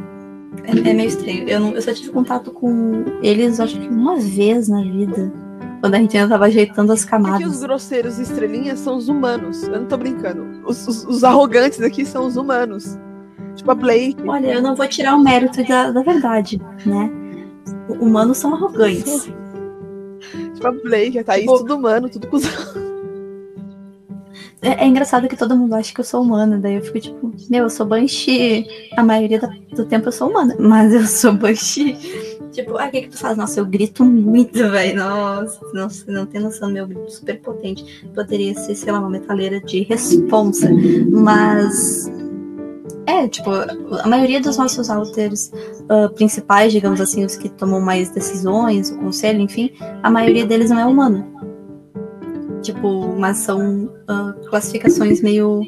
é, 0.64 0.70
é 0.70 0.94
meio 0.94 1.07
estranho. 1.07 1.46
Eu, 1.46 1.61
não, 1.61 1.72
eu 1.72 1.82
só 1.82 1.92
tive 1.92 2.09
contato 2.09 2.50
com 2.50 3.04
eles, 3.22 3.61
acho 3.61 3.78
que 3.78 3.88
uma 3.88 4.16
vez 4.16 4.68
na 4.68 4.82
vida. 4.82 5.30
Quando 5.82 5.94
a 5.94 5.98
gente 5.98 6.16
ainda 6.16 6.30
tava 6.30 6.46
ajeitando 6.46 6.90
as 6.94 7.04
camadas. 7.04 7.36
Aqui 7.36 7.46
os 7.46 7.61
grosseiros 7.61 8.18
estrelinhas 8.18 8.78
são 8.78 8.96
os 8.96 9.11
humanos. 9.11 9.64
Eu 9.64 9.80
não 9.80 9.86
tô 9.86 9.98
brincando. 9.98 10.62
Os, 10.64 10.88
os, 10.88 11.04
os 11.04 11.22
arrogantes 11.22 11.82
aqui 11.82 12.07
são 12.07 12.26
os 12.26 12.38
humanos. 12.38 12.98
Tipo 13.54 13.72
a 13.72 13.74
Blake. 13.74 14.16
Olha, 14.26 14.54
eu 14.54 14.62
não 14.62 14.74
vou 14.74 14.88
tirar 14.88 15.14
o 15.14 15.22
mérito 15.22 15.62
da, 15.68 15.90
da 15.90 16.02
verdade, 16.02 16.59
né? 16.86 17.25
Humanos 17.89 18.39
são 18.39 18.55
arrogantes. 18.55 19.28
Tipo 20.55 20.68
a 20.68 20.72
Blake, 20.72 21.22
tá 21.24 21.39
tipo, 21.39 21.59
tudo 21.59 21.76
humano, 21.76 22.09
tudo 22.09 22.26
cuzão. 22.26 22.87
É, 24.62 24.84
é, 24.84 24.87
engraçado 24.87 25.28
que 25.28 25.37
todo 25.37 25.57
mundo 25.57 25.74
acha 25.74 25.95
que 25.95 26.01
eu 26.01 26.05
sou 26.05 26.22
humana, 26.22 26.59
daí 26.59 26.74
eu 26.74 26.82
fico 26.82 26.99
tipo, 26.99 27.32
meu, 27.51 27.64
eu 27.64 27.70
sou 27.70 27.87
Banshee. 27.87 28.66
A 28.97 29.03
maioria 29.03 29.39
do 29.72 29.84
tempo 29.84 30.09
eu 30.09 30.12
sou 30.12 30.30
humana, 30.30 30.57
mas 30.59 30.93
eu 30.93 31.07
sou 31.07 31.32
Banshee. 31.32 31.95
Tipo, 32.53 32.78
ah, 32.78 32.87
o 32.87 32.91
que, 32.91 33.03
que 33.03 33.09
tu 33.11 33.18
faz? 33.18 33.37
Nossa, 33.37 33.61
eu 33.61 33.66
grito 33.66 34.03
muito, 34.05 34.59
velho. 34.70 34.97
Nossa, 34.97 35.61
não, 35.74 35.89
não 36.09 36.26
tem 36.26 36.41
noção, 36.41 36.70
meu 36.70 36.87
grito 36.87 37.11
super 37.11 37.39
potente. 37.41 38.09
Poderia 38.14 38.55
ser, 38.55 38.74
sei 38.74 38.93
lá, 38.93 38.99
uma 38.99 39.11
metaleira 39.11 39.61
de 39.61 39.82
responsa. 39.82 40.70
Mas 41.11 42.11
é, 43.07 43.28
tipo, 43.28 43.50
a 43.50 44.09
maioria 44.09 44.40
dos 44.40 44.57
nossos 44.57 44.90
alters 44.90 45.52
uh, 45.90 46.12
principais, 46.14 46.72
digamos 46.72 47.00
assim, 47.00 47.24
os 47.24 47.36
que 47.36 47.48
tomam 47.48 47.80
mais 47.80 48.11
decisões, 48.11 48.90
o 48.90 48.98
conselho, 48.98 49.40
enfim, 49.40 49.72
a 50.02 50.11
maioria 50.11 50.44
deles 50.44 50.70
não 50.70 50.80
é 50.80 50.84
humano. 50.84 51.24
Tipo, 52.62 53.14
mas 53.16 53.38
são 53.38 53.84
uh, 53.84 54.48
classificações 54.48 55.22
meio 55.22 55.62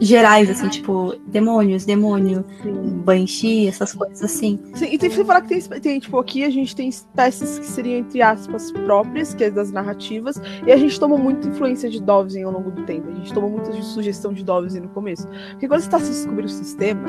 gerais, 0.00 0.50
assim, 0.50 0.68
tipo, 0.68 1.14
demônios, 1.26 1.84
demônio, 1.84 2.44
Sim. 2.62 2.72
banshee, 3.04 3.68
essas 3.68 3.92
coisas 3.92 4.22
assim. 4.22 4.58
Sim, 4.74 4.88
e 4.92 4.98
tem 4.98 5.10
que 5.10 5.24
falar 5.24 5.40
que 5.42 5.48
tem, 5.48 5.80
tem, 5.80 5.98
tipo, 5.98 6.18
aqui 6.18 6.44
a 6.44 6.50
gente 6.50 6.74
tem 6.74 6.88
espécies 6.88 7.58
que 7.58 7.66
seriam, 7.66 7.98
entre 7.98 8.22
aspas, 8.22 8.72
próprias, 8.72 9.34
que 9.34 9.44
é 9.44 9.50
das 9.50 9.70
narrativas, 9.70 10.40
e 10.66 10.72
a 10.72 10.76
gente 10.76 10.98
tomou 10.98 11.18
muita 11.18 11.48
influência 11.48 11.88
de 11.88 12.00
Dovzen 12.00 12.44
ao 12.44 12.52
longo 12.52 12.70
do 12.70 12.82
tempo. 12.84 13.08
A 13.10 13.14
gente 13.14 13.32
tomou 13.32 13.50
muita 13.50 13.72
sugestão 13.82 14.32
de 14.32 14.44
Dovzen 14.44 14.82
no 14.82 14.88
começo. 14.88 15.28
Porque 15.50 15.68
quando 15.68 15.80
você 15.80 15.86
está 15.86 15.98
se 15.98 16.10
descobrindo 16.10 16.46
o 16.46 16.54
sistema, 16.54 17.08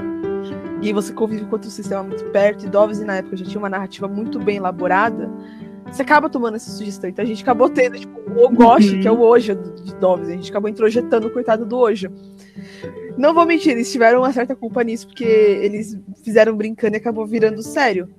e 0.82 0.94
você 0.94 1.14
convive 1.14 1.46
com 1.46 1.54
outro 1.54 1.70
sistema 1.70 2.04
muito 2.04 2.24
perto, 2.26 2.66
e 2.66 2.70
Dovzen 2.70 3.06
na 3.06 3.16
época 3.18 3.38
já 3.38 3.46
tinha 3.46 3.60
uma 3.60 3.70
narrativa 3.70 4.08
muito 4.08 4.40
bem 4.40 4.58
elaborada, 4.58 5.30
você 5.92 6.02
acaba 6.02 6.30
tomando 6.30 6.56
essa 6.56 6.72
sugestão. 6.72 7.10
Então 7.10 7.24
a 7.24 7.28
gente 7.28 7.42
acabou 7.44 7.70
tendo, 7.70 7.98
tipo, 7.98 8.20
o 8.32 8.46
Ogoshi, 8.46 8.96
uhum. 8.96 9.02
que 9.02 9.08
é 9.08 9.12
o 9.12 9.22
Oja 9.22 9.56
de 9.56 9.96
Doves. 9.96 10.28
A 10.28 10.32
gente 10.32 10.50
acabou 10.50 10.70
introjetando 10.70 11.28
o 11.28 11.32
coitado 11.32 11.66
do 11.66 11.78
Oja. 11.78 12.12
Não 13.18 13.34
vou 13.34 13.46
mentir, 13.46 13.72
eles 13.72 13.92
tiveram 13.92 14.20
uma 14.20 14.34
certa 14.34 14.56
culpa 14.56 14.84
nisso, 14.84 15.08
porque 15.08 15.24
eles 15.24 15.98
fizeram 16.24 16.56
brincando 16.56 16.96
e 16.96 16.98
acabou 16.98 17.26
virando 17.26 17.62
sério. 17.62 18.10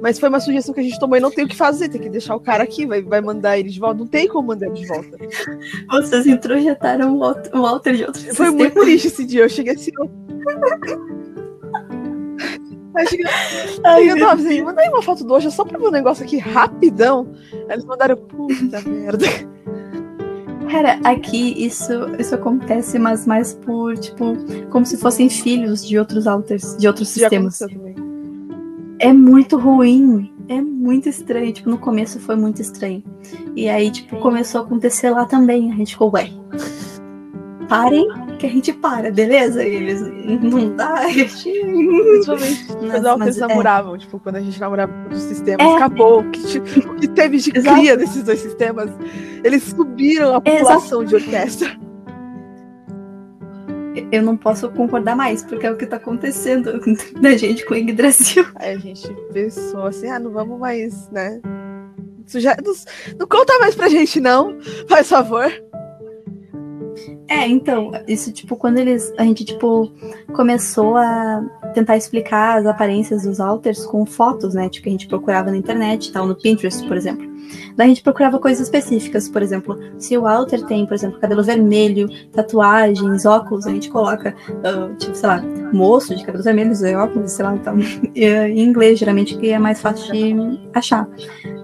Mas 0.00 0.18
foi 0.18 0.28
uma 0.28 0.40
sugestão 0.40 0.74
que 0.74 0.80
a 0.80 0.82
gente 0.82 0.98
tomou 1.00 1.16
e 1.16 1.20
não 1.20 1.30
tem 1.30 1.44
o 1.44 1.48
que 1.48 1.56
fazer, 1.56 1.88
tem 1.88 2.00
que 2.00 2.10
deixar 2.10 2.36
o 2.36 2.40
cara 2.40 2.62
aqui, 2.62 2.84
vai, 2.84 3.02
vai 3.02 3.20
mandar 3.20 3.58
ele 3.58 3.70
de 3.70 3.80
volta. 3.80 4.00
Não 4.00 4.06
tem 4.06 4.28
como 4.28 4.48
mandar 4.48 4.66
ele 4.66 4.74
de 4.74 4.86
volta. 4.86 5.16
Vocês 5.90 6.26
introjetaram 6.26 7.14
o 7.16 7.62
Walter 7.62 7.94
de 7.94 8.04
outro 8.04 8.20
Foi 8.20 8.30
sistema. 8.30 8.52
muito 8.52 8.80
triste 8.80 9.06
esse 9.06 9.24
dia. 9.24 9.44
Eu 9.44 9.48
cheguei 9.48 9.72
assim. 9.74 9.92
Eu... 12.96 13.84
Ai, 13.84 14.08
eu 14.08 14.18
tava 14.18 14.34
assim, 14.34 14.62
manda 14.62 14.80
aí 14.80 14.88
uma 14.88 15.02
foto 15.02 15.24
do 15.24 15.34
hoje 15.34 15.50
só 15.50 15.64
pra 15.64 15.78
ver 15.78 15.88
um 15.88 15.90
negócio 15.90 16.24
aqui 16.24 16.38
rapidão. 16.38 17.32
Aí 17.68 17.72
eles 17.72 17.84
mandaram, 17.84 18.16
puta 18.16 18.80
merda. 18.82 19.26
Cara, 20.70 20.98
aqui 21.04 21.64
isso, 21.64 21.92
isso 22.18 22.34
acontece, 22.34 22.98
mas 22.98 23.26
mais 23.26 23.52
por, 23.52 23.96
tipo, 23.96 24.34
como 24.70 24.84
se 24.84 24.96
fossem 24.96 25.28
filhos 25.28 25.86
de 25.86 25.98
outros 25.98 26.26
alters, 26.26 26.76
de 26.76 26.86
outros 26.86 27.08
Já 27.14 27.28
sistemas. 27.28 27.60
É 28.98 29.12
muito 29.12 29.58
ruim. 29.58 30.32
É 30.48 30.60
muito 30.60 31.08
estranho. 31.08 31.52
Tipo, 31.52 31.70
no 31.70 31.78
começo 31.78 32.20
foi 32.20 32.36
muito 32.36 32.60
estranho. 32.60 33.02
E 33.56 33.68
aí, 33.68 33.90
tipo, 33.90 34.16
começou 34.18 34.60
a 34.60 34.64
acontecer 34.64 35.10
lá 35.10 35.24
também. 35.24 35.72
A 35.72 35.76
gente 35.76 35.92
ficou, 35.92 36.12
ué. 36.12 36.30
Parem 37.68 38.08
que 38.38 38.46
a 38.46 38.48
gente 38.48 38.72
para, 38.72 39.10
beleza? 39.10 39.64
E 39.64 39.74
eles 39.74 40.00
não 40.42 40.74
dá, 40.74 40.94
a 40.94 41.08
gente. 41.08 41.50
Principalmente 41.50 42.66
quando 42.66 43.22
eles 43.22 43.38
é. 43.38 43.40
namoravam, 43.46 43.98
tipo, 43.98 44.18
quando 44.18 44.36
a 44.36 44.40
gente 44.40 44.60
namorava 44.60 44.92
com 44.92 45.14
os 45.14 45.22
sistemas, 45.22 45.66
é. 45.66 45.76
acabou. 45.76 46.20
O 46.20 46.30
que, 46.30 46.58
o 46.58 46.96
que 46.96 47.08
teve 47.08 47.38
de 47.38 47.56
Exato. 47.56 47.78
cria 47.78 47.96
desses 47.96 48.22
dois 48.22 48.40
sistemas, 48.40 48.90
eles 49.42 49.62
subiram 49.62 50.34
a 50.34 50.40
população 50.40 51.02
Exato. 51.02 51.06
de 51.06 51.14
orquestra. 51.14 51.76
Eu 54.10 54.22
não 54.22 54.36
posso 54.36 54.68
concordar 54.70 55.16
mais, 55.16 55.42
porque 55.42 55.66
é 55.66 55.70
o 55.70 55.76
que 55.76 55.86
tá 55.86 55.96
acontecendo 55.96 56.80
da 57.20 57.36
gente 57.36 57.64
com 57.64 57.74
o 57.74 57.76
Yggdrasil. 57.76 58.44
Aí 58.56 58.74
a 58.74 58.78
gente 58.78 59.08
pensou 59.32 59.86
assim, 59.86 60.08
ah, 60.08 60.18
não 60.18 60.30
vamos 60.30 60.58
mais, 60.58 61.08
né? 61.10 61.40
Isso 62.26 62.40
já, 62.40 62.56
não, 62.64 62.72
não 63.18 63.26
conta 63.26 63.58
mais 63.58 63.74
pra 63.74 63.88
gente, 63.88 64.20
não, 64.20 64.58
faz 64.88 65.08
favor. 65.08 65.52
É, 67.28 67.48
então, 67.48 67.92
isso, 68.06 68.32
tipo, 68.32 68.56
quando 68.56 68.78
eles. 68.78 69.12
A 69.16 69.24
gente, 69.24 69.44
tipo, 69.44 69.90
começou 70.32 70.96
a 70.96 71.42
tentar 71.72 71.96
explicar 71.96 72.58
as 72.58 72.66
aparências 72.66 73.22
dos 73.22 73.40
alters 73.40 73.86
com 73.86 74.04
fotos, 74.04 74.54
né? 74.54 74.68
Tipo, 74.68 74.84
que 74.84 74.88
a 74.90 74.92
gente 74.92 75.08
procurava 75.08 75.50
na 75.50 75.56
internet, 75.56 76.12
tal, 76.12 76.26
no 76.26 76.34
Pinterest, 76.34 76.86
por 76.86 76.96
exemplo. 76.96 77.34
Daí 77.76 77.86
a 77.86 77.88
gente 77.88 78.02
procurava 78.02 78.38
coisas 78.38 78.66
específicas, 78.66 79.28
por 79.28 79.42
exemplo, 79.42 79.78
se 79.98 80.16
o 80.16 80.26
alter 80.26 80.64
tem, 80.64 80.86
por 80.86 80.94
exemplo, 80.94 81.20
cabelo 81.20 81.42
vermelho, 81.42 82.08
tatuagens, 82.32 83.26
óculos, 83.26 83.66
a 83.66 83.70
gente 83.70 83.90
coloca, 83.90 84.34
uh, 84.50 84.94
tipo, 84.96 85.14
sei 85.14 85.28
lá, 85.28 85.42
moço 85.72 86.14
de 86.14 86.24
cabelos 86.24 86.44
vermelhos 86.44 86.82
e 86.82 86.94
óculos, 86.94 87.32
sei 87.32 87.44
lá, 87.44 87.54
então, 87.54 87.76
em 88.14 88.60
inglês, 88.60 88.98
geralmente, 88.98 89.36
que 89.36 89.50
é 89.50 89.58
mais 89.58 89.80
fácil 89.80 90.12
de 90.12 90.60
achar. 90.72 91.08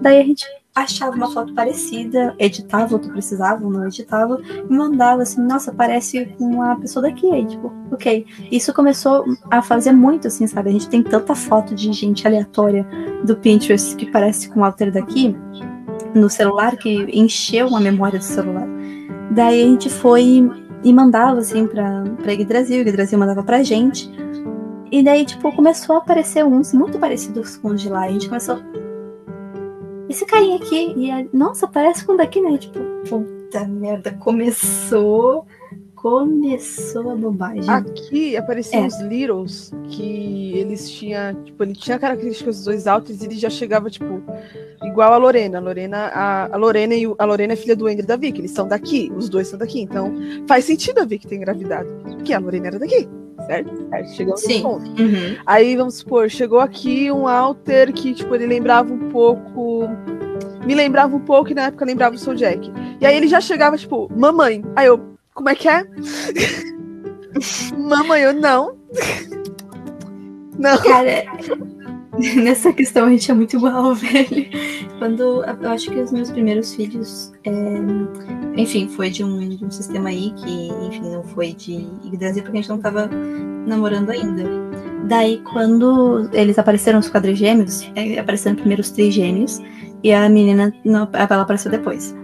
Daí 0.01 0.19
a 0.19 0.23
gente 0.23 0.45
achava 0.73 1.15
uma 1.15 1.29
foto 1.31 1.53
parecida, 1.53 2.33
editava 2.39 2.95
o 2.95 2.99
que 2.99 3.09
precisava, 3.09 3.69
não 3.69 3.85
editava, 3.85 4.41
e 4.69 4.73
mandava 4.73 5.21
assim, 5.21 5.41
nossa, 5.41 5.71
parece 5.71 6.25
com 6.37 6.61
a 6.61 6.75
pessoa 6.75 7.03
daqui. 7.03 7.29
Aí, 7.31 7.45
tipo, 7.45 7.71
ok. 7.91 8.25
Isso 8.51 8.73
começou 8.73 9.25
a 9.49 9.61
fazer 9.61 9.91
muito, 9.91 10.27
assim, 10.27 10.47
sabe? 10.47 10.69
A 10.69 10.73
gente 10.73 10.89
tem 10.89 11.03
tanta 11.03 11.35
foto 11.35 11.75
de 11.75 11.91
gente 11.91 12.25
aleatória 12.25 12.87
do 13.23 13.35
Pinterest 13.35 13.95
que 13.95 14.09
parece 14.09 14.49
com 14.49 14.61
o 14.61 14.63
alter 14.63 14.91
daqui 14.91 15.35
no 16.15 16.29
celular, 16.29 16.77
que 16.77 17.07
encheu 17.17 17.75
a 17.75 17.79
memória 17.79 18.19
do 18.19 18.25
celular. 18.25 18.67
Daí 19.31 19.63
a 19.63 19.65
gente 19.65 19.89
foi 19.89 20.49
e 20.83 20.93
mandava, 20.93 21.39
assim, 21.39 21.67
pra, 21.67 22.03
pra 22.21 22.33
Yggdrasil, 22.33 22.81
Yggdrasil 22.81 23.19
mandava 23.19 23.43
pra 23.43 23.63
gente. 23.63 24.09
E 24.91 25.01
daí, 25.01 25.25
tipo, 25.25 25.51
começou 25.55 25.95
a 25.95 25.99
aparecer 25.99 26.43
uns 26.43 26.73
muito 26.73 26.99
parecidos 26.99 27.55
com 27.57 27.69
os 27.69 27.81
de 27.81 27.87
lá. 27.87 28.01
A 28.01 28.11
gente 28.11 28.27
começou, 28.27 28.59
esse 30.11 30.25
carinha 30.25 30.57
aqui, 30.57 30.93
e 30.95 31.09
é, 31.09 31.27
nossa, 31.33 31.67
parece 31.67 32.05
com 32.05 32.15
daqui, 32.15 32.41
né? 32.41 32.57
Tipo, 32.57 32.79
puta 33.07 33.65
merda, 33.67 34.11
começou. 34.11 35.45
Começou 35.95 37.11
a 37.11 37.15
bobagem. 37.15 37.69
Aqui 37.69 38.35
apareciam 38.35 38.85
é. 38.85 38.87
os 38.87 38.99
Littles, 39.01 39.71
que 39.87 40.51
eles 40.57 40.89
tinham, 40.89 41.35
tipo, 41.43 41.63
ele 41.63 41.73
tinha 41.73 41.99
características 41.99 42.55
dos 42.55 42.65
dois 42.65 42.87
altos 42.87 43.21
e 43.21 43.25
ele 43.25 43.37
já 43.37 43.51
chegava, 43.51 43.87
tipo, 43.87 44.19
igual 44.83 45.13
a 45.13 45.17
Lorena. 45.17 45.59
A 45.59 45.61
Lorena, 45.61 45.97
a, 46.07 46.55
a 46.55 46.57
Lorena 46.57 46.95
e 46.95 47.05
o, 47.05 47.15
a 47.19 47.25
Lorena 47.25 47.53
é 47.53 47.55
filha 47.55 47.75
do 47.75 47.85
Andrew 47.85 48.03
e 48.03 48.07
da 48.07 48.15
Vicky, 48.15 48.41
eles 48.41 48.49
são 48.49 48.67
daqui, 48.67 49.11
os 49.15 49.29
dois 49.29 49.47
são 49.47 49.59
daqui. 49.59 49.79
Então, 49.79 50.11
faz 50.47 50.65
sentido 50.65 51.01
a 51.01 51.05
Vicky 51.05 51.27
ter 51.27 51.35
engravidado, 51.35 51.87
porque 52.03 52.33
a 52.33 52.39
Lorena 52.39 52.67
era 52.67 52.79
daqui 52.79 53.07
certo? 53.45 53.71
chegamos 54.15 54.41
Sim. 54.41 54.61
ponto. 54.61 54.89
Uhum. 55.01 55.37
Aí, 55.45 55.75
vamos 55.75 55.95
supor, 55.95 56.29
chegou 56.29 56.59
aqui 56.59 57.11
um 57.11 57.27
alter 57.27 57.91
que, 57.93 58.13
tipo, 58.13 58.33
ele 58.35 58.47
lembrava 58.47 58.91
um 58.93 59.09
pouco. 59.09 59.87
Me 60.65 60.75
lembrava 60.75 61.15
um 61.15 61.19
pouco 61.19 61.51
e 61.51 61.55
na 61.55 61.63
época 61.63 61.85
lembrava 61.85 62.15
o 62.15 62.19
Soul 62.19 62.35
Jack. 62.35 62.71
E 62.99 63.05
aí 63.05 63.15
ele 63.15 63.27
já 63.27 63.41
chegava, 63.41 63.77
tipo, 63.77 64.09
mamãe. 64.15 64.63
Aí 64.75 64.87
eu, 64.87 65.15
como 65.33 65.49
é 65.49 65.55
que 65.55 65.67
é? 65.67 65.83
mamãe, 67.77 68.21
eu 68.21 68.33
não. 68.33 68.77
não. 70.57 70.77
Cara, 70.77 71.25
nessa 72.35 72.73
questão 72.73 73.05
a 73.05 73.09
gente 73.09 73.29
é 73.31 73.33
muito 73.33 73.55
igual, 73.55 73.93
velho. 73.95 74.49
Quando 74.99 75.43
eu 75.43 75.69
acho 75.69 75.89
que 75.89 75.99
os 75.99 76.11
meus 76.11 76.31
primeiros 76.31 76.73
filhos, 76.75 77.31
é, 77.43 77.51
enfim, 78.57 78.87
foi 78.89 79.09
de 79.09 79.23
um, 79.23 79.49
de 79.49 79.63
um, 79.63 79.71
sistema 79.71 80.09
aí 80.09 80.31
que, 80.31 80.67
enfim, 80.87 81.09
não 81.09 81.23
foi 81.23 81.53
de 81.53 81.87
Yggdrasil 82.05 82.43
porque 82.43 82.57
a 82.57 82.61
gente 82.61 82.69
não 82.69 82.79
tava 82.79 83.09
namorando 83.65 84.09
ainda. 84.09 84.43
Daí, 85.07 85.41
quando 85.51 86.29
eles 86.33 86.59
apareceram 86.59 86.99
os 86.99 87.09
quadrigêmeos, 87.09 87.89
é, 87.95 88.19
apareceram 88.19 88.55
primeiro 88.55 88.81
os 88.81 88.91
trigêmeos 88.91 89.61
e 90.03 90.11
a 90.11 90.27
menina, 90.29 90.73
não, 90.83 91.07
ela 91.13 91.41
apareceu 91.41 91.71
depois. 91.71 92.15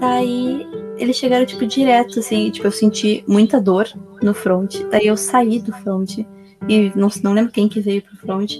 Daí, 0.00 0.66
eles 0.96 1.16
chegaram, 1.16 1.46
tipo, 1.46 1.66
direto, 1.66 2.18
assim, 2.18 2.50
tipo, 2.50 2.66
eu 2.66 2.72
senti 2.72 3.22
muita 3.26 3.60
dor 3.60 3.86
no 4.22 4.34
front. 4.34 4.76
Daí 4.90 5.06
eu 5.06 5.16
saí 5.16 5.60
do 5.60 5.72
front 5.72 6.18
e 6.66 6.92
não, 6.96 7.08
não 7.22 7.32
lembro 7.32 7.52
quem 7.52 7.68
que 7.68 7.80
veio 7.80 8.02
pro 8.02 8.16
front. 8.16 8.56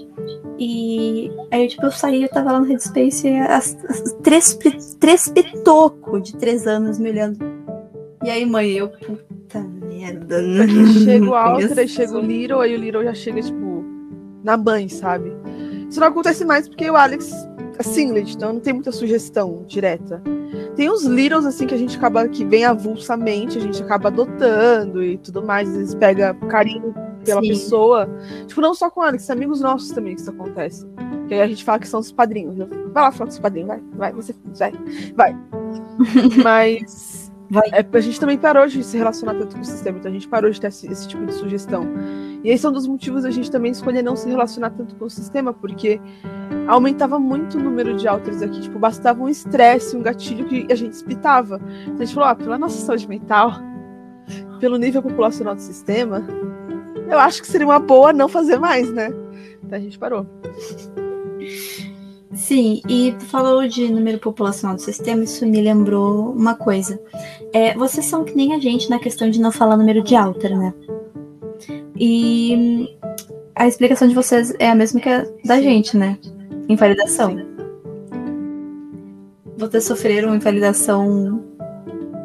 E 0.57 1.31
aí, 1.51 1.67
tipo, 1.67 1.85
eu 1.85 1.91
saí, 1.91 2.23
eu 2.23 2.29
tava 2.29 2.51
lá 2.51 2.59
no 2.59 2.65
Headspace 2.65 3.27
e 3.27 3.37
as, 3.37 3.77
as 3.85 4.13
três, 4.23 4.57
três 4.99 5.27
pitocos 5.29 6.23
de 6.23 6.37
três 6.37 6.67
anos 6.67 6.99
me 6.99 7.09
olhando. 7.09 7.39
E 8.23 8.29
aí, 8.29 8.45
mãe, 8.45 8.71
eu, 8.71 8.89
puta 8.89 9.59
merda. 9.59 10.41
Chega 11.03 11.25
o 11.25 11.33
Alter, 11.33 11.87
chega 11.87 12.17
o 12.17 12.21
Little, 12.21 12.61
aí 12.61 12.75
o 12.75 12.79
Little 12.79 13.03
já 13.03 13.13
chega, 13.13 13.41
tipo, 13.41 13.83
na 14.43 14.57
mãe, 14.57 14.89
sabe? 14.89 15.31
Isso 15.89 15.99
não 15.99 16.07
acontece 16.07 16.45
mais 16.45 16.67
porque 16.67 16.89
o 16.89 16.95
Alex 16.95 17.31
é 17.79 17.83
singlet, 17.83 18.35
então 18.35 18.53
não 18.53 18.59
tem 18.59 18.73
muita 18.73 18.91
sugestão 18.91 19.63
direta. 19.65 20.21
Tem 20.75 20.89
os 20.89 21.05
Littles, 21.05 21.45
assim, 21.45 21.65
que 21.65 21.73
a 21.73 21.77
gente 21.77 21.97
acaba, 21.97 22.27
que 22.27 22.43
vem 22.43 22.65
avulsamente, 22.65 23.57
a 23.57 23.61
gente 23.61 23.81
acaba 23.81 24.09
adotando 24.09 25.01
e 25.01 25.17
tudo 25.17 25.41
mais, 25.41 25.69
às 25.69 25.75
vezes 25.77 25.95
pega 25.95 26.33
carinho 26.49 26.93
pela 27.23 27.41
Sim. 27.41 27.47
pessoa. 27.47 28.09
Tipo, 28.47 28.59
não 28.59 28.73
só 28.73 28.89
com 28.89 29.01
Alex, 29.01 29.29
amigos 29.29 29.61
nossos 29.61 29.91
também 29.91 30.13
que 30.13 30.21
isso 30.21 30.29
acontece. 30.29 30.85
Que 31.27 31.35
aí 31.35 31.41
a 31.41 31.47
gente 31.47 31.63
fala 31.63 31.79
que 31.79 31.87
são 31.87 32.01
os 32.01 32.11
padrinhos. 32.11 32.57
Vai 32.57 33.03
lá 33.03 33.11
falar 33.11 33.27
com 33.27 33.33
os 33.33 33.39
padrinhos, 33.39 33.67
vai, 33.67 33.81
vai, 33.93 34.11
você 34.11 34.35
vai, 34.57 34.73
vai. 35.15 35.37
Mas 36.43 37.28
vai. 37.49 37.67
É, 37.71 37.85
a 37.91 38.01
gente 38.01 38.19
também 38.19 38.37
parou 38.37 38.67
de 38.67 38.83
se 38.83 38.97
relacionar 38.97 39.33
tanto 39.33 39.55
com 39.55 39.61
o 39.61 39.65
sistema, 39.65 39.97
então 39.97 40.09
a 40.09 40.13
gente 40.13 40.27
parou 40.27 40.49
de 40.51 40.59
ter 40.59 40.67
esse, 40.67 40.87
esse 40.91 41.07
tipo 41.07 41.25
de 41.25 41.33
sugestão. 41.33 41.85
E 42.43 42.49
esse 42.49 42.65
é 42.65 42.69
um 42.69 42.71
dos 42.71 42.87
motivos 42.87 43.25
a 43.25 43.31
gente 43.31 43.49
também 43.49 43.71
escolher 43.71 44.01
não 44.01 44.15
se 44.15 44.29
relacionar 44.29 44.69
tanto 44.71 44.95
com 44.95 45.05
o 45.05 45.09
sistema, 45.09 45.53
porque 45.53 45.99
aumentava 46.67 47.19
muito 47.19 47.57
o 47.57 47.61
número 47.61 47.95
de 47.95 48.07
alters 48.07 48.41
aqui. 48.41 48.61
Tipo, 48.61 48.77
bastava 48.79 49.21
um 49.21 49.29
estresse, 49.29 49.95
um 49.97 50.01
gatilho 50.01 50.45
que 50.45 50.67
a 50.71 50.75
gente 50.75 50.93
espitava. 50.93 51.59
Então 51.83 51.95
a 51.95 52.05
gente 52.05 52.13
falou, 52.13 52.29
ó, 52.29 52.35
pela 52.35 52.57
nossa 52.57 52.77
saúde 52.85 53.07
mental, 53.07 53.53
pelo 54.59 54.77
nível 54.77 55.01
populacional 55.01 55.55
do 55.55 55.61
sistema, 55.61 56.23
eu 57.09 57.17
acho 57.17 57.41
que 57.41 57.47
seria 57.47 57.65
uma 57.65 57.79
boa 57.79 58.13
não 58.13 58.27
fazer 58.27 58.59
mais, 58.59 58.91
né? 58.91 59.09
Então 59.63 59.77
a 59.77 59.81
gente 59.81 59.97
parou. 59.97 60.27
Sim, 62.33 62.81
e 62.87 63.15
tu 63.17 63.25
falou 63.25 63.67
de 63.67 63.91
número 63.91 64.19
populacional 64.19 64.75
do 64.75 64.81
sistema, 64.81 65.23
isso 65.23 65.45
me 65.47 65.61
lembrou 65.61 66.31
uma 66.31 66.53
coisa. 66.53 67.01
É, 67.51 67.73
vocês 67.73 68.05
são 68.05 68.23
que 68.23 68.35
nem 68.35 68.53
a 68.53 68.59
gente 68.59 68.89
na 68.89 68.99
questão 68.99 69.29
de 69.29 69.41
não 69.41 69.51
falar 69.51 69.75
número 69.77 70.03
de 70.03 70.15
alter, 70.15 70.55
né? 70.57 70.73
E 71.95 72.95
a 73.55 73.67
explicação 73.67 74.07
de 74.07 74.13
vocês 74.13 74.53
é 74.59 74.69
a 74.69 74.75
mesma 74.75 74.99
que 74.99 75.09
a 75.09 75.25
da 75.43 75.59
gente, 75.59 75.97
né? 75.97 76.19
Invalidação. 76.69 77.35
Vocês 79.57 79.85
sofreram 79.85 80.35
invalidação 80.35 81.43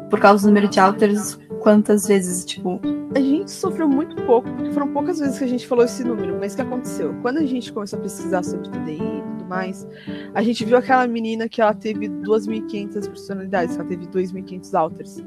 por 0.09 0.19
causa 0.19 0.43
do 0.43 0.47
número 0.47 0.67
de 0.67 0.79
alters 0.79 1.37
quantas 1.61 2.07
vezes, 2.07 2.45
tipo, 2.45 2.79
a 3.15 3.19
gente 3.19 3.49
sofreu 3.49 3.89
muito 3.89 4.15
pouco, 4.23 4.47
porque 4.51 4.71
foram 4.71 4.93
poucas 4.93 5.17
vezes 5.17 5.39
que 5.39 5.43
a 5.43 5.47
gente 5.47 5.65
falou 5.65 5.83
esse 5.83 6.03
número, 6.03 6.37
mas 6.39 6.53
o 6.53 6.57
que 6.57 6.61
aconteceu? 6.61 7.15
Quando 7.23 7.39
a 7.39 7.45
gente 7.45 7.73
começou 7.73 7.97
a 7.97 8.01
pesquisar 8.03 8.43
sobre 8.43 8.69
TDI 8.69 9.23
mais, 9.45 9.87
a 10.33 10.41
gente 10.41 10.65
viu 10.65 10.77
aquela 10.77 11.07
menina 11.07 11.47
que 11.47 11.61
ela 11.61 11.73
teve 11.73 12.09
2.500 12.09 13.07
personalidades, 13.07 13.75
ela 13.75 13.85
teve 13.85 14.05
2.500 14.07 14.73
alters. 14.73 15.23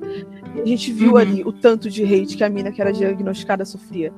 E 0.54 0.60
a 0.60 0.66
gente 0.66 0.92
viu 0.92 1.12
uhum. 1.12 1.16
ali 1.16 1.42
o 1.44 1.52
tanto 1.52 1.88
de 1.88 2.04
hate 2.04 2.36
que 2.36 2.44
a 2.44 2.48
mina 2.48 2.70
que 2.70 2.80
era 2.80 2.92
diagnosticada 2.92 3.64
sofria. 3.64 4.12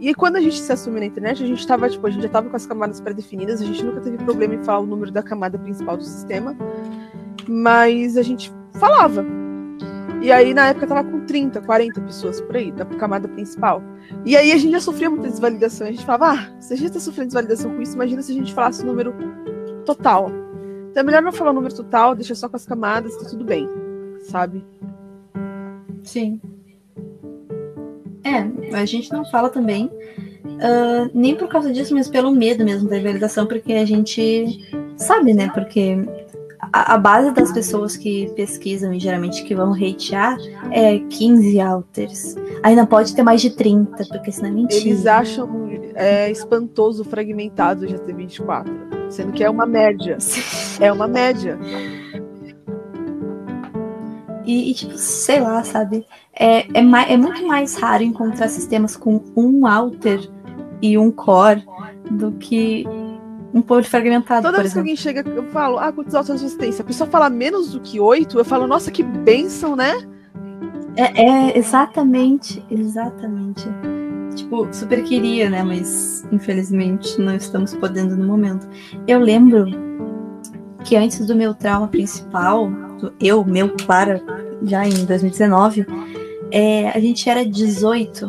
E 0.00 0.14
quando 0.14 0.36
a 0.36 0.40
gente 0.40 0.60
se 0.60 0.72
assumiu 0.72 1.00
na 1.00 1.06
internet, 1.06 1.42
a 1.42 1.46
gente 1.46 1.66
tava, 1.66 1.88
tipo, 1.88 2.06
a 2.06 2.10
gente 2.10 2.22
já 2.22 2.28
tava 2.28 2.48
com 2.48 2.56
as 2.56 2.66
camadas 2.66 3.00
pré-definidas, 3.00 3.60
a 3.60 3.64
gente 3.64 3.84
nunca 3.84 4.00
teve 4.00 4.16
problema 4.18 4.54
em 4.54 4.62
falar 4.62 4.80
o 4.80 4.86
número 4.86 5.10
da 5.10 5.22
camada 5.22 5.58
principal 5.58 5.96
do 5.96 6.04
sistema, 6.04 6.56
mas 7.48 8.16
a 8.16 8.22
gente 8.22 8.52
falava. 8.74 9.37
E 10.20 10.32
aí, 10.32 10.52
na 10.52 10.68
época, 10.68 10.86
tava 10.86 11.04
com 11.04 11.20
30, 11.24 11.60
40 11.62 12.00
pessoas 12.00 12.40
por 12.40 12.56
aí, 12.56 12.72
da 12.72 12.84
camada 12.84 13.28
principal. 13.28 13.82
E 14.24 14.36
aí 14.36 14.50
a 14.50 14.56
gente 14.56 14.72
já 14.72 14.80
sofria 14.80 15.08
muita 15.08 15.28
desvalidação. 15.28 15.86
A 15.86 15.90
gente 15.90 16.04
falava, 16.04 16.32
ah, 16.32 16.60
se 16.60 16.74
a 16.74 16.76
gente 16.76 16.92
tá 16.92 17.00
sofrendo 17.00 17.28
desvalidação 17.28 17.74
com 17.74 17.82
isso, 17.82 17.94
imagina 17.94 18.22
se 18.22 18.32
a 18.32 18.34
gente 18.34 18.52
falasse 18.52 18.82
o 18.82 18.86
número 18.86 19.14
total. 19.84 20.30
Então 20.90 21.00
é 21.00 21.02
melhor 21.02 21.22
não 21.22 21.32
falar 21.32 21.50
o 21.50 21.54
número 21.54 21.74
total, 21.74 22.14
deixa 22.14 22.34
só 22.34 22.48
com 22.48 22.56
as 22.56 22.66
camadas, 22.66 23.16
tá 23.16 23.28
tudo 23.28 23.44
bem, 23.44 23.68
sabe? 24.22 24.64
Sim. 26.02 26.40
É, 28.24 28.76
a 28.76 28.84
gente 28.84 29.12
não 29.12 29.24
fala 29.24 29.48
também, 29.48 29.86
uh, 29.86 31.10
nem 31.14 31.36
por 31.36 31.48
causa 31.48 31.72
disso, 31.72 31.94
mas 31.94 32.08
pelo 32.08 32.32
medo 32.32 32.64
mesmo 32.64 32.88
da 32.88 32.98
invalidação, 32.98 33.46
porque 33.46 33.72
a 33.74 33.84
gente 33.84 34.58
sabe, 34.96 35.32
né? 35.32 35.50
Porque 35.54 35.96
a, 36.60 36.94
a, 36.94 36.98
base 36.98 37.32
das 37.32 37.52
pessoas 37.52 37.96
que 37.96 38.30
pesquisam 38.34 38.92
e 38.92 38.98
geralmente 38.98 39.44
que 39.44 39.54
vão 39.54 39.72
hatear 39.72 40.36
é 40.70 40.98
15 40.98 41.60
alters. 41.60 42.36
Não 42.76 42.86
pode 42.86 43.14
ter 43.14 43.22
mais 43.22 43.40
de 43.40 43.50
30, 43.50 44.04
porque 44.06 44.32
senão 44.32 44.50
é 44.50 44.52
mentira. 44.52 44.80
Eles 44.80 45.06
acham 45.06 45.68
é, 45.94 46.30
espantoso 46.30 47.04
fragmentado 47.04 47.86
já 47.86 47.98
ter 47.98 48.14
24, 48.14 48.72
sendo 49.10 49.32
que 49.32 49.42
é 49.42 49.50
uma 49.50 49.66
média. 49.66 50.18
é 50.80 50.92
uma 50.92 51.08
média. 51.08 51.58
E, 54.44 54.70
e, 54.70 54.74
tipo, 54.74 54.96
sei 54.96 55.40
lá, 55.40 55.62
sabe? 55.62 56.06
É, 56.32 56.60
é, 56.60 57.12
é 57.12 57.16
muito 57.16 57.46
mais 57.46 57.76
raro 57.76 58.02
encontrar 58.02 58.48
sistemas 58.48 58.96
com 58.96 59.22
um 59.36 59.66
alter 59.66 60.20
e 60.80 60.96
um 60.96 61.10
core 61.10 61.62
do 62.10 62.32
que 62.32 62.86
um 63.52 63.62
pouco 63.62 63.84
fragmentado. 63.84 64.42
Toda 64.42 64.58
vez 64.58 64.72
exemplo. 64.72 64.84
que 64.84 64.90
alguém 64.90 64.96
chega, 64.96 65.28
eu 65.28 65.44
falo, 65.50 65.78
ah, 65.78 65.92
quantos 65.92 66.14
altos 66.14 66.36
de 66.36 66.42
resistência? 66.42 66.82
A 66.82 66.86
pessoa 66.86 67.08
fala 67.08 67.30
menos 67.30 67.72
do 67.72 67.80
que 67.80 67.98
oito, 67.98 68.38
eu 68.38 68.44
falo, 68.44 68.66
nossa, 68.66 68.90
que 68.90 69.02
bênção, 69.02 69.74
né? 69.74 70.06
É, 70.96 71.22
é, 71.22 71.58
exatamente, 71.58 72.64
exatamente. 72.70 73.66
Tipo, 74.34 74.68
super 74.72 75.02
queria, 75.04 75.48
né? 75.48 75.62
Mas 75.62 76.26
infelizmente 76.32 77.20
não 77.20 77.34
estamos 77.34 77.74
podendo 77.74 78.16
no 78.16 78.26
momento. 78.26 78.68
Eu 79.06 79.20
lembro 79.20 79.66
que 80.84 80.96
antes 80.96 81.26
do 81.26 81.34
meu 81.34 81.54
trauma 81.54 81.88
principal, 81.88 82.70
eu, 83.20 83.44
meu, 83.44 83.74
Clara, 83.84 84.22
já 84.62 84.86
em 84.86 85.04
2019, 85.04 85.86
é, 86.50 86.88
a 86.90 86.98
gente 86.98 87.28
era 87.28 87.44
18. 87.44 88.28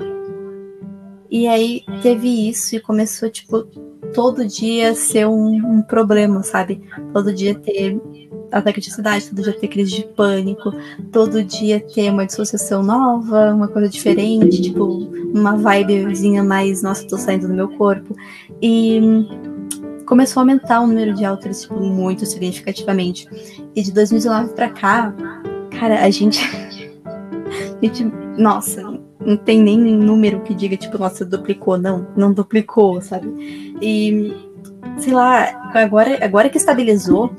E 1.31 1.47
aí 1.47 1.83
teve 2.01 2.49
isso 2.49 2.75
e 2.75 2.79
começou, 2.79 3.29
tipo, 3.29 3.67
todo 4.13 4.45
dia 4.45 4.93
ser 4.95 5.27
um, 5.27 5.55
um 5.55 5.81
problema, 5.81 6.43
sabe? 6.43 6.81
Todo 7.13 7.33
dia 7.33 7.55
ter 7.55 7.99
ataque 8.51 8.81
de 8.81 8.89
ansiedade, 8.89 9.29
todo 9.29 9.43
dia 9.43 9.53
ter 9.53 9.67
crise 9.67 9.91
de 9.91 10.03
pânico, 10.03 10.73
todo 11.11 11.43
dia 11.43 11.79
ter 11.79 12.09
uma 12.11 12.25
dissociação 12.25 12.81
nova, 12.83 13.53
uma 13.53 13.67
coisa 13.67 13.87
diferente, 13.87 14.61
tipo, 14.61 14.85
uma 15.33 15.55
vibezinha 15.55 16.43
mais, 16.43 16.81
nossa, 16.81 17.07
tô 17.07 17.17
saindo 17.17 17.47
do 17.47 17.53
meu 17.53 17.69
corpo. 17.69 18.15
E 18.61 18.99
começou 20.05 20.41
a 20.41 20.43
aumentar 20.43 20.81
o 20.81 20.87
número 20.87 21.13
de 21.13 21.23
alters, 21.23 21.61
tipo, 21.61 21.79
muito 21.79 22.25
significativamente. 22.25 23.27
E 23.75 23.81
de 23.83 23.91
2019 23.91 24.53
para 24.53 24.69
cá, 24.69 25.13
cara, 25.79 26.03
a 26.03 26.09
gente. 26.09 26.41
a 27.05 27.85
gente. 27.85 28.03
Nossa, 28.37 28.98
não 29.19 29.35
tem 29.35 29.61
nem 29.61 29.77
número 29.77 30.41
que 30.41 30.53
diga, 30.53 30.77
tipo, 30.77 30.97
nossa, 30.97 31.25
duplicou. 31.25 31.77
Não, 31.77 32.07
não 32.15 32.33
duplicou, 32.33 33.01
sabe? 33.01 33.27
E, 33.81 34.33
sei 34.97 35.13
lá, 35.13 35.71
agora, 35.73 36.23
agora 36.23 36.49
que 36.49 36.57
estabilizou, 36.57 37.31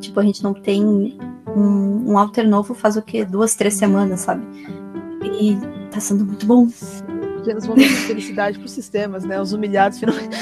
tipo, 0.00 0.18
a 0.18 0.22
gente 0.22 0.42
não 0.42 0.54
tem 0.54 0.84
um, 0.84 2.10
um 2.10 2.18
alter 2.18 2.48
novo 2.48 2.74
faz 2.74 2.96
o 2.96 3.02
quê? 3.02 3.24
Duas, 3.24 3.54
três 3.54 3.74
semanas, 3.74 4.20
sabe? 4.20 4.44
E 5.40 5.56
tá 5.90 6.00
sendo 6.00 6.24
muito 6.24 6.46
bom. 6.46 6.66
Pequenos 7.36 7.66
momentos 7.66 7.96
de 7.96 8.02
felicidade 8.02 8.58
pros 8.58 8.72
sistemas, 8.72 9.24
né? 9.24 9.40
Os 9.40 9.52
humilhados 9.52 9.98
finalmente. 10.00 10.36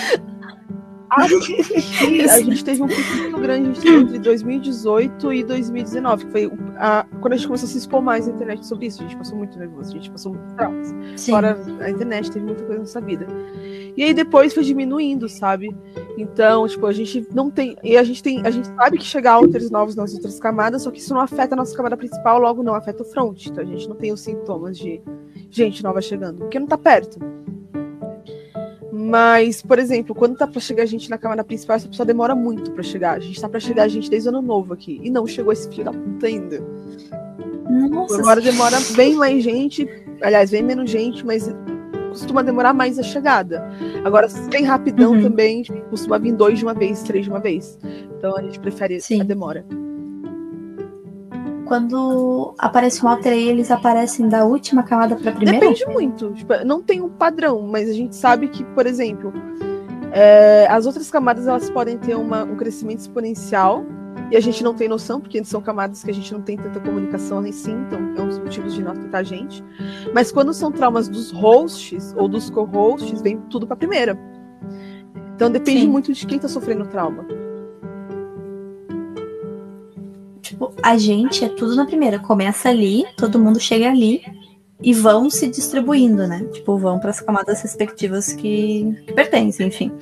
a 2.31 2.41
gente 2.41 2.65
teve 2.65 2.83
um 2.83 2.87
pico 2.87 3.17
muito 3.17 3.39
grande 3.39 3.89
entre 3.89 4.19
2018 4.19 5.33
e 5.33 5.45
2019, 5.45 6.27
que 6.27 6.33
foi 6.33 6.53
a, 6.77 7.07
quando 7.21 7.35
a 7.35 7.37
gente 7.37 7.47
começou 7.47 7.67
a 7.67 7.71
se 7.71 7.79
expor 7.79 8.03
mais 8.03 8.27
na 8.27 8.35
internet 8.35 8.67
sobre 8.67 8.87
isso. 8.87 9.03
A 9.03 9.07
gente 9.07 9.17
passou 9.17 9.37
muito 9.39 9.59
nervoso, 9.59 9.91
a 9.91 9.95
gente 9.95 10.11
passou 10.11 10.35
muito 10.35 10.55
traumas. 10.55 10.95
Fora 11.25 11.59
a 11.81 11.91
internet, 11.91 12.31
teve 12.31 12.45
muita 12.45 12.65
coisa 12.65 12.81
nessa 12.81 13.01
vida. 13.01 13.27
E 13.97 14.03
aí 14.03 14.13
depois 14.13 14.53
foi 14.53 14.63
diminuindo, 14.63 15.29
sabe? 15.29 15.75
Então, 16.19 16.67
tipo, 16.67 16.87
a 16.87 16.93
gente 16.93 17.27
não 17.33 17.51
tem. 17.51 17.77
E 17.83 17.97
a 17.97 18.03
gente 18.03 18.23
tem. 18.23 18.45
A 18.45 18.51
gente 18.51 18.67
sabe 18.67 18.99
que 18.99 19.05
chega 19.05 19.33
alters 19.33 19.71
novos 19.71 19.95
nas 19.95 20.13
outras 20.15 20.39
camadas, 20.39 20.83
só 20.83 20.91
que 20.91 20.99
isso 20.99 21.15
não 21.15 21.21
afeta 21.21 21.55
a 21.55 21.57
nossa 21.57 21.75
camada 21.75 21.97
principal, 21.97 22.39
logo 22.39 22.63
não 22.63 22.75
afeta 22.75 23.03
o 23.03 23.07
front. 23.07 23.47
Então 23.47 23.63
a 23.63 23.67
gente 23.67 23.89
não 23.89 23.97
tem 23.97 24.13
os 24.13 24.21
sintomas 24.21 24.77
de 24.77 25.01
gente 25.51 25.83
nova 25.83 26.01
chegando, 26.01 26.39
porque 26.39 26.59
não 26.59 26.67
tá 26.67 26.77
perto. 26.77 27.19
Mas, 29.07 29.63
por 29.63 29.79
exemplo, 29.79 30.15
quando 30.17 30.37
tá 30.37 30.49
pra 30.49 30.61
chegar 30.61 30.83
a 30.83 30.87
gente 30.87 31.09
na 31.09 31.17
camada 31.17 31.45
principal, 31.45 31.77
essa 31.77 31.89
pessoa 31.89 32.05
demora 32.05 32.35
muito 32.35 32.73
para 32.73 32.83
chegar. 32.83 33.17
A 33.17 33.21
gente 33.21 33.41
tá 33.41 33.49
pra 33.49 33.61
chegar 33.61 33.85
a 33.85 33.89
gente 33.89 34.11
desde 34.11 34.29
o 34.29 34.33
ano 34.33 34.43
novo 34.43 34.75
aqui. 34.75 35.01
E 35.01 35.09
não 35.09 35.27
chegou 35.29 35.53
esse 35.53 35.69
filho 35.69 35.85
da 35.85 35.93
puta 35.93 36.27
ainda. 36.27 36.61
Nossa. 37.89 38.19
Agora 38.19 38.41
demora 38.41 38.77
bem 38.97 39.15
mais 39.15 39.45
gente. 39.45 39.89
Aliás, 40.21 40.51
bem 40.51 40.63
menos 40.63 40.91
gente, 40.91 41.25
mas 41.25 41.49
costuma 42.09 42.43
demorar 42.43 42.75
mais 42.75 42.99
a 42.99 43.03
chegada. 43.05 43.65
Agora, 44.05 44.29
se 44.29 44.49
tem 44.49 44.65
rapidão 44.65 45.13
uhum. 45.13 45.23
também, 45.23 45.63
costuma 45.89 46.19
vir 46.19 46.33
dois 46.33 46.59
de 46.59 46.65
uma 46.65 46.75
vez, 46.75 47.05
três 47.05 47.27
de 47.27 47.31
uma 47.31 47.39
vez. 47.39 47.79
Então 48.19 48.37
a 48.37 48.43
gente 48.43 48.59
prefere 48.59 49.01
Sim. 49.01 49.21
a 49.21 49.25
demora. 49.25 49.65
Quando 51.67 52.55
aparece 52.59 53.05
um 53.05 53.09
alter 53.09 53.33
eles 53.33 53.71
aparecem 53.71 54.29
da 54.29 54.45
última 54.45 54.85
camada 54.85 55.17
para 55.17 55.31
a 55.31 55.35
primeira? 55.35 55.61
Depende 55.61 55.85
muito. 55.87 56.33
Tipo, 56.33 56.65
não 56.65 56.81
tem 56.81 57.03
um 57.03 57.09
padrão, 57.09 57.61
mas 57.63 57.91
a 57.91 57.93
gente 57.93 58.15
sabe 58.15 58.49
que, 58.49 58.65
por 58.65 58.87
exemplo, 58.87 59.33
é, 60.13 60.67
as 60.71 60.87
outras 60.87 61.11
camadas 61.11 61.49
elas 61.49 61.69
podem 61.69 61.99
ter 61.99 62.15
uma, 62.15 62.45
um 62.45 62.57
crescimento 62.57 63.01
exponencial 63.01 63.85
e 64.31 64.37
a 64.37 64.41
gente 64.41 64.63
não 64.63 64.75
tem 64.75 64.89
noção, 64.89 65.21
porque 65.21 65.43
são 65.45 65.61
camadas 65.61 66.03
que 66.03 66.11
a 66.11 66.15
gente 66.15 66.33
não 66.33 66.41
tem 66.41 66.57
tanta 66.57 66.81
comunicação 66.81 67.41
assim, 67.41 67.73
então 67.87 67.99
é 68.17 68.23
um 68.23 68.29
dos 68.29 68.39
motivos 68.39 68.73
de 68.73 68.83
não 68.83 68.93
afetar 68.93 69.21
a 69.21 69.25
gente. 69.25 69.63
Mas 70.15 70.31
quando 70.33 70.55
são 70.55 70.71
traumas 70.71 71.09
dos 71.09 71.33
hosts 71.33 72.15
ou 72.17 72.29
dos 72.29 72.49
co-hosts, 72.49 73.21
vem 73.21 73.39
tudo 73.51 73.67
para 73.67 73.75
a 73.75 73.79
primeira. 73.79 74.19
Então 75.35 75.51
depende 75.51 75.81
Sim. 75.81 75.89
muito 75.89 76.13
de 76.13 76.27
quem 76.27 76.37
está 76.37 76.49
sofrendo 76.49 76.87
trauma. 76.87 77.27
Tipo, 80.57 80.73
a 80.83 80.97
gente 80.97 81.45
é 81.45 81.51
tudo 81.51 81.77
na 81.77 81.85
primeira. 81.85 82.19
Começa 82.19 82.71
ali, 82.71 83.05
todo 83.15 83.39
mundo 83.39 83.61
chega 83.61 83.91
ali 83.91 84.23
e 84.83 84.95
vão 84.95 85.29
se 85.29 85.49
distribuindo, 85.49 86.27
né? 86.27 86.45
Tipo, 86.51 86.79
vão 86.79 86.99
para 86.99 87.11
as 87.11 87.21
camadas 87.21 87.61
respectivas 87.61 88.33
que, 88.33 88.97
que 89.07 89.13
pertencem, 89.13 89.67
enfim. 89.67 89.93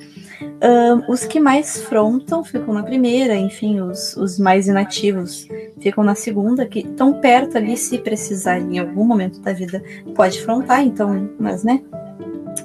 Um, 0.41 1.11
os 1.11 1.25
que 1.25 1.41
mais 1.41 1.81
frontam 1.81 2.41
ficam 2.41 2.73
na 2.73 2.83
primeira, 2.83 3.35
enfim, 3.35 3.81
os, 3.81 4.15
os 4.15 4.39
mais 4.39 4.69
inativos 4.69 5.45
ficam 5.81 6.05
na 6.05 6.15
segunda, 6.15 6.65
que 6.65 6.79
estão 6.79 7.19
perto 7.19 7.57
ali, 7.57 7.75
se 7.75 7.97
precisar 7.97 8.57
em 8.57 8.79
algum 8.79 9.03
momento 9.03 9.41
da 9.41 9.51
vida, 9.51 9.83
pode 10.15 10.41
frontar, 10.41 10.85
então, 10.85 11.29
mas, 11.37 11.65
né? 11.65 11.81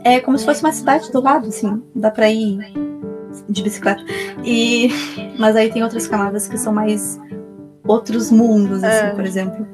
É 0.05 0.21
como 0.21 0.39
se 0.39 0.45
fosse 0.45 0.63
uma 0.63 0.73
cidade 0.73 1.11
do 1.11 1.21
lado, 1.21 1.49
assim, 1.49 1.83
dá 1.93 2.11
para 2.11 2.31
ir 2.31 2.73
de 3.49 3.63
bicicleta. 3.63 4.05
E, 4.45 4.91
mas 5.39 5.57
aí 5.57 5.73
tem 5.73 5.83
outras 5.83 6.07
camadas 6.07 6.47
que 6.47 6.57
são 6.57 6.73
mais 6.73 7.19
outros 7.85 8.31
mundos, 8.31 8.83
assim, 8.85 9.07
é. 9.07 9.11
por 9.11 9.25
exemplo. 9.25 9.67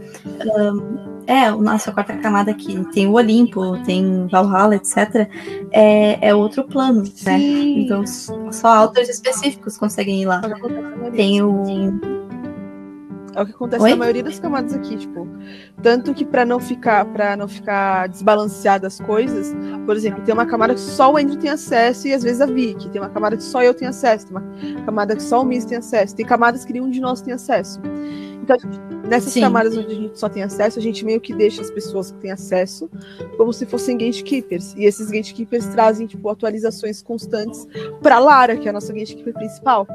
Um, 0.45 1.17
é, 1.27 1.51
nossa 1.51 1.91
quarta 1.91 2.17
camada 2.19 2.53
aqui 2.53 2.85
tem 2.93 3.09
o 3.09 3.15
Olimpo, 3.15 3.83
tem 3.83 4.29
Valhalla, 4.29 4.77
etc. 4.77 5.29
É, 5.73 6.29
é 6.29 6.35
outro 6.35 6.65
plano, 6.65 7.03
né? 7.03 7.39
Sim. 7.39 7.75
né? 7.75 7.83
Então 7.83 8.05
só 8.53 8.69
autores 8.69 9.09
específicos 9.09 9.77
conseguem 9.77 10.23
ir 10.23 10.27
lá. 10.27 10.41
Tem 11.15 11.43
o. 11.43 11.65
É 13.37 13.43
o 13.43 13.45
que 13.45 13.53
acontece 13.53 13.85
Oi? 13.85 13.91
na 13.91 13.97
maioria 13.97 14.23
das 14.23 14.39
camadas 14.41 14.73
aqui, 14.73 14.97
tipo, 14.97 15.29
tanto 15.83 16.15
que 16.15 16.25
para 16.25 16.43
não 16.47 16.59
ficar 16.59 17.05
para 17.05 17.37
não 17.37 17.47
ficar 17.47 18.09
desbalanceadas 18.09 18.95
as 18.95 19.07
coisas, 19.07 19.55
por 19.85 19.95
exemplo, 19.95 20.23
tem 20.25 20.33
uma 20.33 20.47
camada 20.47 20.73
que 20.73 20.81
só 20.81 21.13
o 21.13 21.19
Andrew 21.19 21.39
tem 21.39 21.51
acesso 21.51 22.09
e 22.09 22.15
às 22.15 22.23
vezes 22.23 22.41
a 22.41 22.47
Vicky, 22.47 22.89
tem 22.89 22.99
uma 22.99 23.11
camada 23.11 23.37
que 23.37 23.43
só 23.43 23.63
eu 23.63 23.75
tenho 23.75 23.91
acesso, 23.91 24.29
tem 24.29 24.37
uma 24.39 24.83
camada 24.87 25.15
que 25.15 25.23
só 25.23 25.43
o 25.43 25.45
Miss 25.45 25.67
tem 25.67 25.77
acesso, 25.77 26.17
tem 26.17 26.25
camadas 26.25 26.65
que 26.65 26.73
nenhum 26.73 26.89
de 26.89 26.99
nós 26.99 27.21
tem 27.21 27.35
acesso. 27.35 27.79
Então, 28.47 28.57
nessas 29.09 29.33
Sim. 29.33 29.41
camadas 29.41 29.77
onde 29.77 29.93
a 29.93 29.95
gente 29.95 30.19
só 30.19 30.29
tem 30.29 30.45
acesso, 30.45 30.79
a 30.79 30.83
gente 30.83 31.05
meio 31.05 31.21
que 31.21 31.35
deixa 31.35 31.61
as 31.61 31.69
pessoas 31.69 32.13
que 32.13 32.19
têm 32.19 32.31
acesso 32.31 32.89
como 33.37 33.53
se 33.53 33.67
fossem 33.67 33.99
gatekeepers. 33.99 34.73
E 34.77 34.85
esses 34.85 35.11
gatekeepers 35.11 35.67
trazem, 35.67 36.07
tipo, 36.07 36.29
atualizações 36.29 37.03
constantes 37.03 37.67
para 38.01 38.21
Lara, 38.21 38.57
que 38.57 38.69
é 38.69 38.71
a 38.71 38.73
nossa 38.73 38.93
gatekeeper 38.93 39.35
principal. 39.35 39.87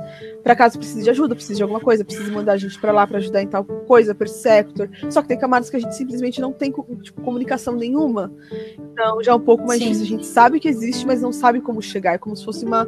Para 0.44 0.54
caso 0.54 0.78
precise 0.78 1.02
de 1.02 1.10
ajuda, 1.10 1.34
precise 1.34 1.56
de 1.56 1.64
alguma 1.64 1.80
coisa, 1.80 2.04
precise 2.04 2.30
mandar 2.30 2.54
a 2.54 2.58
gente 2.58 2.78
para 2.78 2.92
lá 2.92 3.08
para 3.08 3.20
ajudar 3.20 3.42
em 3.42 3.48
tal 3.48 3.64
coisa, 3.64 4.14
per 4.14 4.28
sector. 4.28 4.90
Só 5.10 5.22
que 5.22 5.30
tem 5.30 5.40
camadas 5.40 5.70
que 5.70 5.78
a 5.78 5.80
gente 5.80 5.96
simplesmente 5.96 6.42
não 6.42 6.52
tem 6.52 6.74
tipo, 7.02 7.22
comunicação 7.22 7.74
nenhuma. 7.76 8.34
Então 8.78 9.24
já 9.24 9.32
é 9.32 9.36
um 9.36 9.40
pouco 9.40 9.66
mais 9.66 9.80
Sim. 9.80 9.86
difícil. 9.86 10.06
A 10.06 10.10
gente 10.10 10.26
sabe 10.26 10.60
que 10.60 10.68
existe, 10.68 11.08
mas 11.08 11.22
não 11.22 11.32
sabe 11.32 11.62
como 11.62 11.82
chegar. 11.82 12.16
É 12.16 12.18
como 12.18 12.36
se 12.36 12.44
fosse 12.44 12.66
uma, 12.66 12.86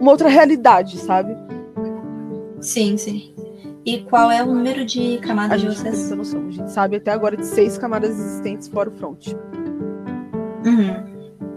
uma 0.00 0.10
outra 0.10 0.28
realidade, 0.28 0.96
sabe? 0.96 1.36
Sim, 2.60 2.96
sim. 2.96 3.34
E 3.84 4.00
qual 4.00 4.30
é 4.30 4.42
o 4.42 4.46
número 4.46 4.84
de 4.84 5.18
camadas 5.18 5.60
de 5.60 5.68
vocês? 5.68 6.10
Noção. 6.10 6.46
A 6.48 6.50
gente 6.50 6.70
sabe 6.70 6.96
até 6.96 7.12
agora 7.12 7.36
de 7.36 7.46
seis 7.46 7.78
camadas 7.78 8.10
existentes 8.10 8.68
fora 8.68 8.90
o 8.90 8.92
front. 8.92 9.28
Uhum. 10.66 11.10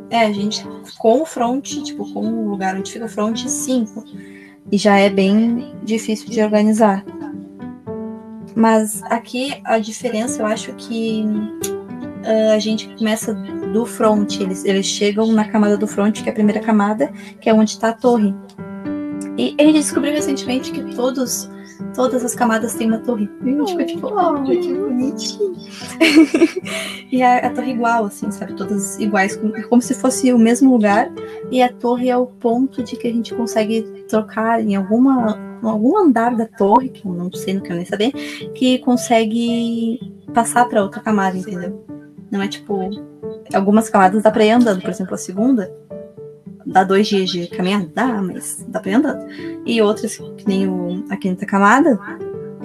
É, 0.09 0.25
a 0.25 0.31
gente, 0.31 0.65
com 0.99 1.21
o 1.21 1.25
front, 1.25 1.65
tipo, 1.83 2.11
com 2.13 2.21
o 2.21 2.49
lugar 2.49 2.75
onde 2.75 2.91
fica 2.91 3.05
o 3.05 3.09
front, 3.09 3.45
cinco. 3.47 4.05
E 4.71 4.77
já 4.77 4.97
é 4.97 5.09
bem 5.09 5.75
difícil 5.83 6.29
de 6.29 6.41
organizar. 6.41 7.03
Mas 8.55 9.01
aqui 9.03 9.59
a 9.65 9.79
diferença, 9.79 10.41
eu 10.41 10.45
acho 10.45 10.73
que 10.75 11.25
uh, 11.25 12.53
a 12.53 12.59
gente 12.59 12.87
começa 12.95 13.33
do 13.33 13.85
front. 13.85 14.39
Eles, 14.39 14.63
eles 14.63 14.85
chegam 14.85 15.31
na 15.31 15.45
camada 15.45 15.77
do 15.77 15.87
front, 15.87 16.21
que 16.21 16.29
é 16.29 16.31
a 16.31 16.35
primeira 16.35 16.61
camada, 16.61 17.11
que 17.41 17.49
é 17.49 17.53
onde 17.53 17.71
está 17.71 17.89
a 17.89 17.93
torre. 17.93 18.33
E 19.37 19.55
a 19.59 19.63
gente 19.63 19.79
descobriu 19.79 20.13
recentemente 20.13 20.71
que 20.71 20.95
todos 20.95 21.49
todas 21.95 22.23
as 22.23 22.35
camadas 22.35 22.73
têm 22.75 22.87
uma 22.87 22.99
torre. 22.99 23.29
E 23.43 23.49
a 23.49 23.51
gente 23.51 23.71
ficou 23.71 23.85
tipo, 23.85 24.07
oh, 24.07 24.43
que 24.43 24.73
bonitinho. 24.73 25.53
e 27.11 27.21
a, 27.21 27.37
a, 27.37 27.49
torre 27.49 27.71
igual, 27.71 28.05
assim, 28.05 28.29
sabe? 28.31 28.53
Todas 28.55 28.99
iguais, 28.99 29.35
como, 29.35 29.69
como 29.69 29.81
se 29.81 29.93
fosse 29.93 30.33
o 30.33 30.39
mesmo 30.39 30.71
lugar. 30.71 31.11
E 31.51 31.61
a 31.61 31.71
torre 31.71 32.09
é 32.09 32.17
o 32.17 32.25
ponto 32.25 32.83
de 32.83 32.95
que 32.95 33.07
a 33.07 33.11
gente 33.11 33.33
consegue 33.33 33.81
trocar 34.07 34.61
em 34.61 34.75
alguma 34.75 35.53
algum 35.61 35.97
andar 35.97 36.35
da 36.35 36.45
torre, 36.45 36.89
que 36.89 37.07
eu 37.07 37.13
não 37.13 37.31
sei, 37.31 37.53
não 37.53 37.61
quero 37.61 37.75
nem 37.75 37.85
saber, 37.85 38.11
que 38.53 38.79
consegue 38.79 40.13
passar 40.33 40.67
para 40.67 40.83
outra 40.83 40.99
camada, 40.99 41.37
entendeu? 41.37 41.85
Não 42.31 42.41
é 42.41 42.47
tipo. 42.47 42.89
Algumas 43.53 43.89
camadas 43.89 44.23
dá 44.23 44.31
pra 44.31 44.45
ir 44.45 44.51
andando, 44.51 44.81
por 44.81 44.89
exemplo, 44.89 45.13
a 45.13 45.17
segunda 45.17 45.71
dá 46.65 46.83
dois 46.83 47.07
dias 47.07 47.29
de 47.29 47.47
caminhada? 47.47 47.89
Dá, 47.93 48.21
mas 48.21 48.65
dá 48.67 48.79
pra 48.79 48.91
ir 48.91 48.95
andando. 48.95 49.25
E 49.65 49.81
outras, 49.81 50.17
que 50.17 50.47
nem 50.47 50.67
o, 50.67 51.05
a 51.09 51.17
quinta 51.17 51.45
camada, 51.45 51.99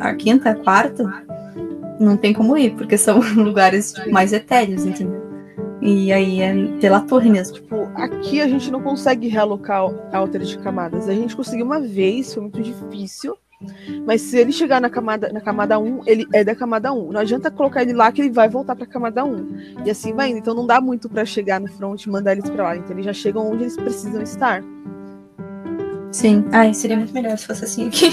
a 0.00 0.14
quinta, 0.14 0.50
a 0.50 0.54
quarta, 0.54 1.04
não 1.98 2.16
tem 2.16 2.32
como 2.32 2.56
ir, 2.56 2.74
porque 2.74 2.96
são 2.96 3.20
lugares 3.36 3.92
tipo, 3.92 4.10
mais 4.10 4.32
etéreos, 4.32 4.84
entendeu? 4.84 5.28
E 5.80 6.12
aí 6.12 6.40
é 6.40 6.54
pela 6.80 7.00
torre 7.00 7.30
mesmo. 7.30 7.54
Tipo, 7.54 7.88
aqui 7.94 8.40
a 8.40 8.48
gente 8.48 8.70
não 8.70 8.82
consegue 8.82 9.28
realocar 9.28 9.88
alter 10.12 10.42
de 10.42 10.58
camadas. 10.58 11.08
A 11.08 11.14
gente 11.14 11.36
conseguiu 11.36 11.64
uma 11.64 11.80
vez, 11.80 12.34
foi 12.34 12.42
muito 12.42 12.60
difícil. 12.60 13.36
Mas 14.06 14.22
se 14.22 14.38
ele 14.38 14.52
chegar 14.52 14.80
na 14.80 14.88
camada, 14.88 15.32
na 15.32 15.40
camada 15.40 15.78
1, 15.78 16.02
ele 16.06 16.26
é 16.32 16.44
da 16.44 16.54
camada 16.54 16.92
1. 16.92 17.12
Não 17.12 17.20
adianta 17.20 17.50
colocar 17.50 17.82
ele 17.82 17.92
lá 17.92 18.12
que 18.12 18.22
ele 18.22 18.30
vai 18.30 18.48
voltar 18.48 18.76
pra 18.76 18.86
camada 18.86 19.24
1. 19.24 19.82
E 19.84 19.90
assim 19.90 20.14
vai 20.14 20.30
indo. 20.30 20.38
Então 20.38 20.54
não 20.54 20.66
dá 20.66 20.80
muito 20.80 21.08
para 21.08 21.24
chegar 21.24 21.60
no 21.60 21.68
front 21.68 22.04
e 22.04 22.10
mandar 22.10 22.32
eles 22.32 22.48
pra 22.48 22.64
lá. 22.64 22.76
Então 22.76 22.92
eles 22.92 23.04
já 23.04 23.12
chegam 23.12 23.50
onde 23.50 23.64
eles 23.64 23.76
precisam 23.76 24.22
estar. 24.22 24.62
Sim. 26.12 26.44
Ai, 26.52 26.72
seria 26.72 26.96
muito 26.96 27.12
melhor 27.12 27.36
se 27.36 27.46
fosse 27.46 27.64
assim 27.64 27.88
aqui. 27.88 28.10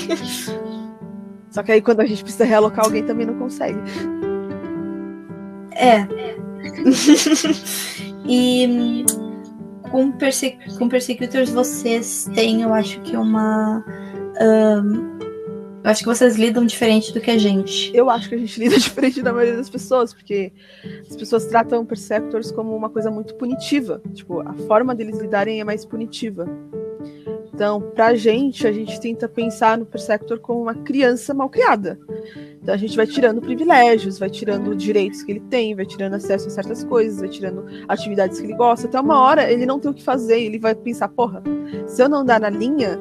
Só 1.52 1.64
que 1.64 1.72
aí 1.72 1.82
quando 1.82 2.02
a 2.02 2.06
gente 2.06 2.24
precisa 2.24 2.44
realocar 2.44 2.84
alguém 2.84 3.04
também 3.04 3.26
não 3.26 3.38
consegue. 3.38 3.80
É. 5.72 6.08
e 8.28 9.06
com, 9.92 10.12
perse 10.12 10.58
com 10.78 10.90
Persecutors 10.90 11.52
vocês 11.52 12.30
têm, 12.34 12.64
eu 12.64 12.74
acho 12.74 13.00
que 13.02 13.16
uma. 13.16 13.86
Um, 14.42 15.15
eu 15.86 15.92
acho 15.92 16.02
que 16.02 16.08
vocês 16.08 16.36
lidam 16.36 16.66
diferente 16.66 17.14
do 17.14 17.22
que 17.22 17.30
a 17.30 17.38
gente. 17.38 17.96
Eu 17.96 18.10
acho 18.10 18.28
que 18.28 18.34
a 18.34 18.38
gente 18.40 18.58
lida 18.60 18.76
diferente 18.76 19.22
da 19.22 19.32
maioria 19.32 19.56
das 19.56 19.70
pessoas, 19.70 20.16
porque 20.16 20.52
as 21.08 21.16
pessoas 21.16 21.46
tratam 21.46 21.86
Perceptors 21.86 22.52
como 22.52 22.76
uma 22.76 22.90
coisa 22.90 23.12
muito 23.12 23.36
punitiva. 23.36 24.02
Tipo, 24.12 24.42
a 24.42 24.54
forma 24.68 24.96
deles 24.96 25.20
lidarem 25.20 25.62
é 25.62 25.64
mais 25.64 25.86
punitiva. 25.86 26.50
Então, 27.54 27.80
pra 27.80 28.16
gente, 28.16 28.66
a 28.66 28.72
gente 28.72 29.00
tenta 29.00 29.30
pensar 29.30 29.78
no 29.78 29.86
Persector 29.86 30.40
como 30.40 30.60
uma 30.60 30.74
criança 30.74 31.36
mal 31.36 31.50
criada. 31.50 32.00
Então 32.60 32.74
a 32.74 32.78
gente 32.78 32.98
vai 32.98 33.06
tirando 33.06 33.40
privilégios, 33.40 34.18
vai 34.18 34.30
tirando 34.32 34.76
direitos 34.76 35.22
que 35.22 35.34
ele 35.34 35.40
tem, 35.40 35.76
vai 35.76 35.86
tirando 35.86 36.16
acesso 36.16 36.48
a 36.48 36.50
certas 36.50 36.84
coisas, 36.84 37.20
vai 37.20 37.30
tirando 37.30 37.64
atividades 37.88 38.40
que 38.40 38.48
ele 38.48 38.56
gosta. 38.56 38.88
Até 38.88 39.00
uma 39.00 39.22
hora 39.22 39.52
ele 39.52 39.68
não 39.68 39.80
tem 39.80 39.92
o 39.92 39.94
que 39.94 40.04
fazer, 40.04 40.42
ele 40.42 40.58
vai 40.58 40.74
pensar, 40.74 41.10
porra, 41.10 41.44
se 41.86 42.02
eu 42.02 42.10
não 42.10 42.22
andar 42.22 42.40
na 42.40 42.50
linha, 42.50 43.00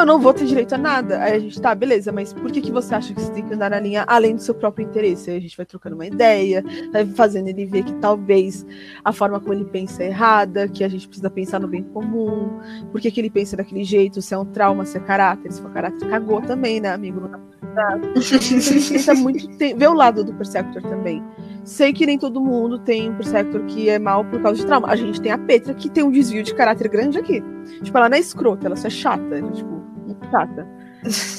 eu 0.00 0.06
não 0.06 0.18
vou 0.18 0.32
ter 0.32 0.46
direito 0.46 0.74
a 0.74 0.78
nada. 0.78 1.22
Aí 1.22 1.34
a 1.34 1.38
gente, 1.38 1.60
tá, 1.60 1.74
beleza, 1.74 2.10
mas 2.10 2.32
por 2.32 2.50
que, 2.50 2.60
que 2.60 2.72
você 2.72 2.94
acha 2.94 3.14
que 3.14 3.20
você 3.20 3.32
tem 3.32 3.46
que 3.46 3.54
andar 3.54 3.70
na 3.70 3.78
linha 3.78 4.04
além 4.06 4.34
do 4.34 4.42
seu 4.42 4.54
próprio 4.54 4.84
interesse? 4.84 5.30
Aí 5.30 5.36
a 5.36 5.40
gente 5.40 5.56
vai 5.56 5.66
trocando 5.66 5.94
uma 5.94 6.06
ideia, 6.06 6.64
vai 6.92 7.06
fazendo 7.06 7.48
ele 7.48 7.66
ver 7.66 7.84
que 7.84 7.92
talvez 7.94 8.66
a 9.04 9.12
forma 9.12 9.38
como 9.38 9.52
ele 9.52 9.64
pensa 9.64 10.02
é 10.02 10.08
errada, 10.08 10.68
que 10.68 10.82
a 10.82 10.88
gente 10.88 11.06
precisa 11.06 11.30
pensar 11.30 11.60
no 11.60 11.68
bem 11.68 11.82
comum, 11.82 12.58
por 12.90 13.00
que, 13.00 13.10
que 13.10 13.20
ele 13.20 13.30
pensa 13.30 13.56
daquele 13.56 13.84
jeito, 13.84 14.22
se 14.22 14.34
é 14.34 14.38
um 14.38 14.44
trauma, 14.44 14.84
se 14.84 14.96
é 14.96 15.00
caráter, 15.00 15.52
se 15.52 15.60
for 15.60 15.70
caráter, 15.70 16.08
cagou 16.08 16.40
também, 16.40 16.80
né, 16.80 16.92
amigo? 16.92 17.20
Não 17.20 17.28
dá 17.28 17.38
pra 17.38 19.14
muito 19.16 19.48
ver 19.58 19.88
o 19.88 19.94
lado 19.94 20.24
do 20.24 20.32
Perceptor 20.34 20.82
também. 20.82 21.22
Sei 21.64 21.92
que 21.92 22.06
nem 22.06 22.18
todo 22.18 22.40
mundo 22.40 22.78
tem 22.78 23.10
um 23.10 23.14
Perceptor 23.14 23.64
que 23.66 23.88
é 23.88 23.98
mal 23.98 24.24
por 24.24 24.40
causa 24.42 24.58
de 24.60 24.66
trauma. 24.66 24.88
A 24.88 24.96
gente 24.96 25.20
tem 25.20 25.30
a 25.30 25.38
Petra 25.38 25.74
que 25.74 25.90
tem 25.90 26.02
um 26.02 26.10
desvio 26.10 26.42
de 26.42 26.54
caráter 26.54 26.88
grande 26.88 27.18
aqui. 27.18 27.42
Tipo, 27.82 27.96
ela 27.98 28.08
não 28.08 28.16
é 28.16 28.20
escrota, 28.20 28.66
ela 28.66 28.76
só 28.76 28.88
é 28.88 28.90
chata. 28.90 29.42
Tipo, 29.52 29.80
chata. 30.30 30.66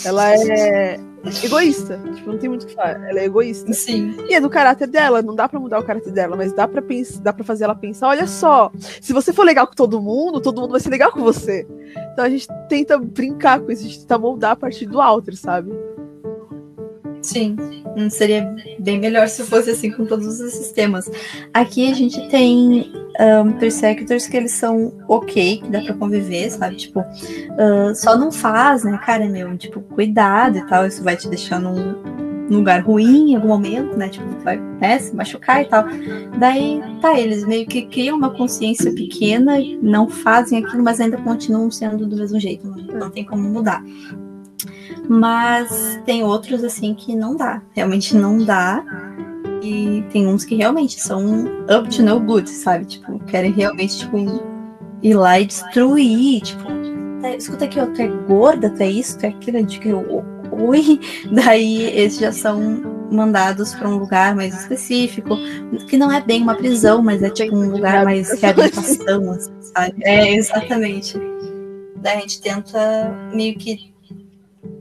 Ela 0.05 0.31
é 0.35 0.99
egoísta. 1.43 1.99
Tipo, 2.15 2.31
não 2.31 2.37
tem 2.39 2.49
muito 2.49 2.63
o 2.63 2.65
que 2.67 2.73
falar. 2.73 3.07
Ela 3.07 3.19
é 3.19 3.25
egoísta. 3.25 3.71
Sim. 3.73 4.15
E 4.27 4.33
é 4.33 4.41
do 4.41 4.49
caráter 4.49 4.87
dela. 4.87 5.21
Não 5.21 5.35
dá 5.35 5.47
para 5.47 5.59
mudar 5.59 5.79
o 5.79 5.83
caráter 5.83 6.11
dela, 6.11 6.35
mas 6.35 6.51
dá 6.53 6.67
para 6.67 6.81
pensar, 6.81 7.21
dá 7.21 7.33
para 7.33 7.43
fazer 7.43 7.65
ela 7.65 7.75
pensar, 7.75 8.07
olha 8.07 8.25
só, 8.25 8.71
se 8.99 9.13
você 9.13 9.31
for 9.31 9.45
legal 9.45 9.67
com 9.67 9.75
todo 9.75 10.01
mundo, 10.01 10.41
todo 10.41 10.59
mundo 10.59 10.71
vai 10.71 10.79
ser 10.79 10.89
legal 10.89 11.11
com 11.11 11.21
você. 11.21 11.67
Então 12.13 12.25
a 12.25 12.29
gente 12.29 12.47
tenta 12.67 12.97
brincar 12.97 13.59
com 13.59 13.71
isso, 13.71 13.83
a 13.83 13.87
gente 13.87 13.99
tenta 13.99 14.17
moldar 14.17 14.51
a 14.51 14.55
partir 14.55 14.85
do 14.85 14.99
alter, 14.99 15.35
sabe? 15.37 15.71
Sim, 17.21 17.55
hum, 17.95 18.09
seria 18.09 18.55
bem 18.79 18.99
melhor 18.99 19.27
se 19.27 19.43
fosse 19.43 19.69
assim 19.69 19.91
com 19.91 20.05
todos 20.05 20.39
os 20.39 20.53
sistemas. 20.53 21.09
Aqui 21.53 21.91
a 21.91 21.93
gente 21.93 22.27
tem 22.29 22.91
um, 23.19 23.51
Persecutors 23.53 24.27
que 24.27 24.37
eles 24.37 24.51
são 24.51 24.93
ok, 25.07 25.57
que 25.57 25.69
dá 25.69 25.81
pra 25.81 25.93
conviver, 25.93 26.49
sabe? 26.49 26.75
Tipo, 26.75 27.01
uh, 27.01 27.93
só 27.95 28.17
não 28.17 28.31
faz, 28.31 28.83
né, 28.83 28.99
cara, 29.05 29.27
meu? 29.27 29.55
Tipo, 29.57 29.81
cuidado 29.81 30.57
e 30.57 30.65
tal, 30.65 30.85
isso 30.87 31.03
vai 31.03 31.15
te 31.15 31.27
deixar 31.29 31.59
num, 31.59 31.93
num 32.49 32.57
lugar 32.57 32.81
ruim 32.81 33.31
em 33.31 33.35
algum 33.35 33.49
momento, 33.49 33.95
né? 33.95 34.09
Tipo, 34.09 34.25
vai 34.43 34.57
né, 34.57 34.97
se 34.97 35.15
machucar 35.15 35.61
e 35.61 35.65
tal. 35.65 35.85
Daí, 36.39 36.81
tá, 37.01 37.19
eles 37.19 37.45
meio 37.45 37.67
que 37.67 37.83
criam 37.83 38.17
uma 38.17 38.31
consciência 38.31 38.91
pequena, 38.93 39.57
não 39.81 40.09
fazem 40.09 40.63
aquilo, 40.63 40.83
mas 40.83 40.99
ainda 40.99 41.17
continuam 41.17 41.69
sendo 41.69 42.07
do 42.07 42.15
mesmo 42.15 42.39
jeito, 42.39 42.67
não, 42.67 42.99
não 42.99 43.09
tem 43.11 43.23
como 43.23 43.43
mudar. 43.43 43.83
Mas 45.07 45.99
tem 46.05 46.23
outros 46.23 46.63
assim 46.63 46.93
que 46.93 47.15
não 47.15 47.35
dá, 47.35 47.61
realmente 47.73 48.15
não 48.15 48.37
dá. 48.43 48.83
E 49.63 50.03
tem 50.11 50.27
uns 50.27 50.43
que 50.43 50.55
realmente 50.55 50.99
são 50.99 51.45
up 51.63 51.87
to 51.95 52.01
no 52.01 52.19
good, 52.19 52.49
sabe? 52.49 52.85
Tipo, 52.85 53.19
querem 53.25 53.51
realmente, 53.51 53.99
tipo, 53.99 54.17
ir 55.03 55.13
lá 55.13 55.39
e 55.39 55.45
destruir. 55.45 56.41
Tipo, 56.41 56.67
escuta 57.37 57.65
aqui, 57.65 57.79
ó, 57.79 57.85
tu 57.85 58.01
é 58.01 58.07
gorda, 58.07 58.69
tu 58.69 58.81
é 58.81 58.89
isso, 58.89 59.19
tu 59.19 59.25
é 59.25 59.29
aquilo, 59.29 59.63
de 59.63 59.79
que 59.79 59.93
oi. 59.93 60.99
Daí 61.31 61.83
eles 61.83 62.17
já 62.17 62.31
são 62.31 62.81
mandados 63.11 63.73
para 63.73 63.89
um 63.89 63.97
lugar 63.97 64.35
mais 64.35 64.57
específico, 64.61 65.35
que 65.87 65.97
não 65.97 66.11
é 66.11 66.21
bem 66.21 66.41
uma 66.41 66.55
prisão, 66.55 67.01
mas 67.03 67.21
é 67.21 67.29
tipo 67.29 67.55
um 67.55 67.69
lugar 67.69 68.05
mais 68.05 68.31
reabilitação, 68.39 69.31
assim, 69.31 69.51
sabe? 69.59 69.95
É, 70.03 70.33
exatamente. 70.35 71.19
Daí 71.97 72.17
a 72.17 72.21
gente 72.21 72.41
tenta 72.41 73.29
meio 73.33 73.55
que 73.57 73.90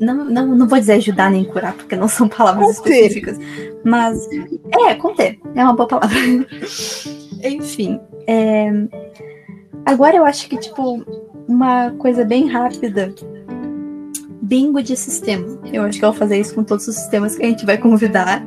não, 0.01 0.25
não, 0.25 0.47
não 0.57 0.67
vou 0.67 0.79
dizer 0.79 0.95
ajudar 0.95 1.31
nem 1.31 1.45
curar, 1.45 1.75
porque 1.75 1.95
não 1.95 2.09
são 2.09 2.29
palavras 2.29 2.79
conter. 2.79 3.07
específicas. 3.07 3.39
Mas 3.85 4.27
é, 4.87 4.95
conter. 4.95 5.39
É 5.55 5.63
uma 5.63 5.75
boa 5.75 5.89
palavra. 5.89 6.17
Enfim. 7.45 8.01
É, 8.27 8.71
agora 9.85 10.17
eu 10.17 10.25
acho 10.25 10.49
que, 10.49 10.57
tipo, 10.57 11.05
uma 11.47 11.91
coisa 11.93 12.25
bem 12.25 12.47
rápida. 12.49 13.15
Bingo 14.43 14.83
de 14.83 14.97
sistema. 14.97 15.61
Eu 15.73 15.83
acho 15.83 15.99
que 15.99 16.05
eu 16.05 16.11
vou 16.11 16.19
fazer 16.19 16.39
isso 16.39 16.55
com 16.55 16.65
todos 16.65 16.89
os 16.89 16.95
sistemas 16.95 17.37
que 17.37 17.45
a 17.45 17.49
gente 17.49 17.67
vai 17.67 17.79
convidar. 17.79 18.43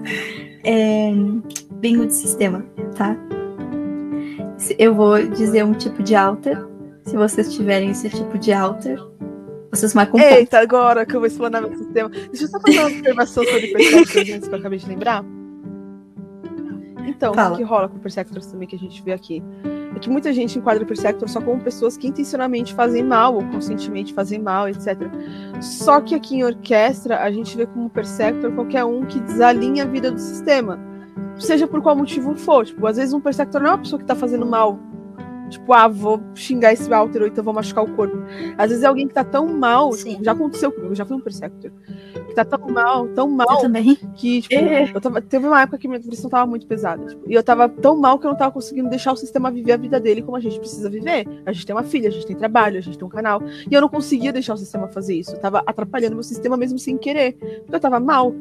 É, 0.64 1.12
bingo 1.74 2.06
de 2.06 2.14
sistema, 2.14 2.66
tá? 2.96 3.16
Eu 4.80 4.96
vou 4.96 5.22
dizer 5.28 5.64
um 5.64 5.74
tipo 5.74 6.02
de 6.02 6.16
alter. 6.16 6.58
Se 7.06 7.18
vocês 7.18 7.54
tiverem 7.54 7.90
esse 7.90 8.10
tipo 8.10 8.38
de 8.38 8.54
alter, 8.54 8.98
vocês 9.76 9.94
marcam 9.94 10.20
um 10.20 10.24
Eita, 10.24 10.58
ponto. 10.60 10.76
agora 10.76 11.06
que 11.06 11.16
eu 11.16 11.20
vou 11.20 11.28
explanar 11.28 11.62
meu 11.62 11.76
sistema. 11.76 12.10
Deixa 12.10 12.44
eu 12.44 12.48
só 12.48 12.60
fazer 12.60 12.80
uma 12.80 12.88
observação 12.88 13.44
sobre 13.44 13.68
Persectors 13.68 14.48
que 14.48 14.54
eu 14.54 14.60
acabei 14.60 14.80
de 14.80 14.88
lembrar. 14.88 15.26
Então, 17.06 17.34
Fala. 17.34 17.56
o 17.56 17.58
que 17.58 17.64
rola 17.64 17.90
com 17.90 17.98
Persectors 17.98 18.46
também 18.48 18.68
que 18.68 18.76
a 18.76 18.80
gente 18.80 19.02
vê 19.02 19.14
aqui? 19.14 19.44
É 19.96 20.00
que 20.00 20.10
muita 20.10 20.32
gente 20.32 20.58
enquadra 20.58 20.86
Persectors 20.86 21.32
só 21.32 21.42
como 21.42 21.62
pessoas 21.62 21.98
que 21.98 22.08
intencionalmente 22.08 22.74
fazem 22.74 23.04
mal 23.04 23.36
ou 23.36 23.44
conscientemente 23.46 24.14
fazem 24.14 24.40
mal, 24.40 24.70
etc. 24.70 24.98
Só 25.62 26.00
que 26.02 26.16
aqui 26.16 26.36
em 26.36 26.44
orquestra 26.44 27.20
a 27.20 27.32
gente 27.32 27.58
vê 27.58 27.66
como 27.66 27.90
Persector 27.90 28.52
qualquer 28.54 28.86
um 28.86 29.06
que 29.06 29.20
desalinha 29.20 29.84
a 29.84 29.88
vida 29.88 30.12
do 30.12 30.20
sistema. 30.20 30.80
Seja 31.40 31.68
por 31.68 31.82
qual 31.82 31.96
motivo 31.96 32.36
for. 32.36 32.66
Tipo, 32.66 32.86
às 32.86 32.98
vezes 32.98 33.14
um 33.14 33.20
Persector 33.20 33.62
não 33.62 33.70
é 33.70 33.72
uma 33.72 33.80
pessoa 33.80 34.00
que 34.00 34.06
tá 34.06 34.16
fazendo 34.16 34.46
mal 34.46 34.80
Tipo, 35.54 35.74
ah, 35.74 35.88
vou 35.88 36.22
xingar 36.36 36.74
esse 36.74 36.90
Walter 36.90 37.22
ou 37.22 37.28
então 37.28 37.44
vou 37.44 37.54
machucar 37.54 37.84
o 37.84 37.96
corpo. 37.96 38.18
Às 38.58 38.70
vezes 38.70 38.84
é 38.84 38.88
alguém 38.88 39.08
que 39.08 39.14
tá 39.14 39.24
tão 39.24 39.48
mal, 39.48 39.92
tipo, 39.96 40.24
já 40.24 40.32
aconteceu 40.32 40.72
comigo, 40.72 40.96
já 40.96 41.06
fui 41.06 41.16
um 41.16 41.20
Persector. 41.20 41.72
Que 42.28 42.34
tá 42.34 42.44
tão 42.44 42.70
mal, 42.70 43.08
tão 43.10 43.30
mal, 43.30 43.62
que, 44.16 44.42
tipo, 44.42 44.56
é. 44.56 44.92
eu 44.94 45.00
tava, 45.00 45.22
teve 45.22 45.48
uma 45.48 45.62
época 45.62 45.78
que 45.78 45.88
minha 45.88 46.00
depressão 46.00 46.30
tava 46.30 46.46
muito 46.46 46.66
pesada. 46.66 47.06
Tipo, 47.06 47.30
e 47.30 47.34
eu 47.34 47.44
tava 47.44 47.70
tão 47.70 47.96
mal 47.96 48.18
que 48.18 48.26
eu 48.26 48.32
não 48.32 48.38
tava 48.38 48.52
conseguindo 48.52 48.90
deixar 48.90 49.12
o 49.12 49.16
sistema 49.16 49.52
viver 49.52 49.74
a 49.74 49.78
vida 49.78 50.00
dele 50.00 50.22
como 50.22 50.36
a 50.36 50.40
gente 50.40 50.60
precisa 50.60 50.90
viver. 50.90 51.28
A 51.46 51.52
gente 51.52 51.66
tem 51.66 51.76
uma 51.76 51.84
filha, 51.84 52.10
a 52.10 52.12
gente 52.12 52.26
tem 52.26 52.36
trabalho, 52.36 52.78
a 52.78 52.82
gente 52.82 52.98
tem 52.98 53.06
um 53.06 53.10
canal. 53.10 53.42
E 53.70 53.74
eu 53.74 53.82
não 53.82 53.90
conseguia 53.90 54.34
deixar 54.34 54.54
o 54.54 54.58
sistema 54.58 54.88
fazer 54.88 55.16
isso. 55.16 55.36
Eu 55.36 55.40
tava 55.40 55.64
atrapalhando 55.66 56.16
meu 56.16 56.24
sistema 56.24 56.58
mesmo 56.58 56.80
sem 56.80 56.98
querer. 56.98 57.34
Porque 57.34 57.76
eu 57.76 57.80
tava 57.80 58.00
mal. 58.00 58.34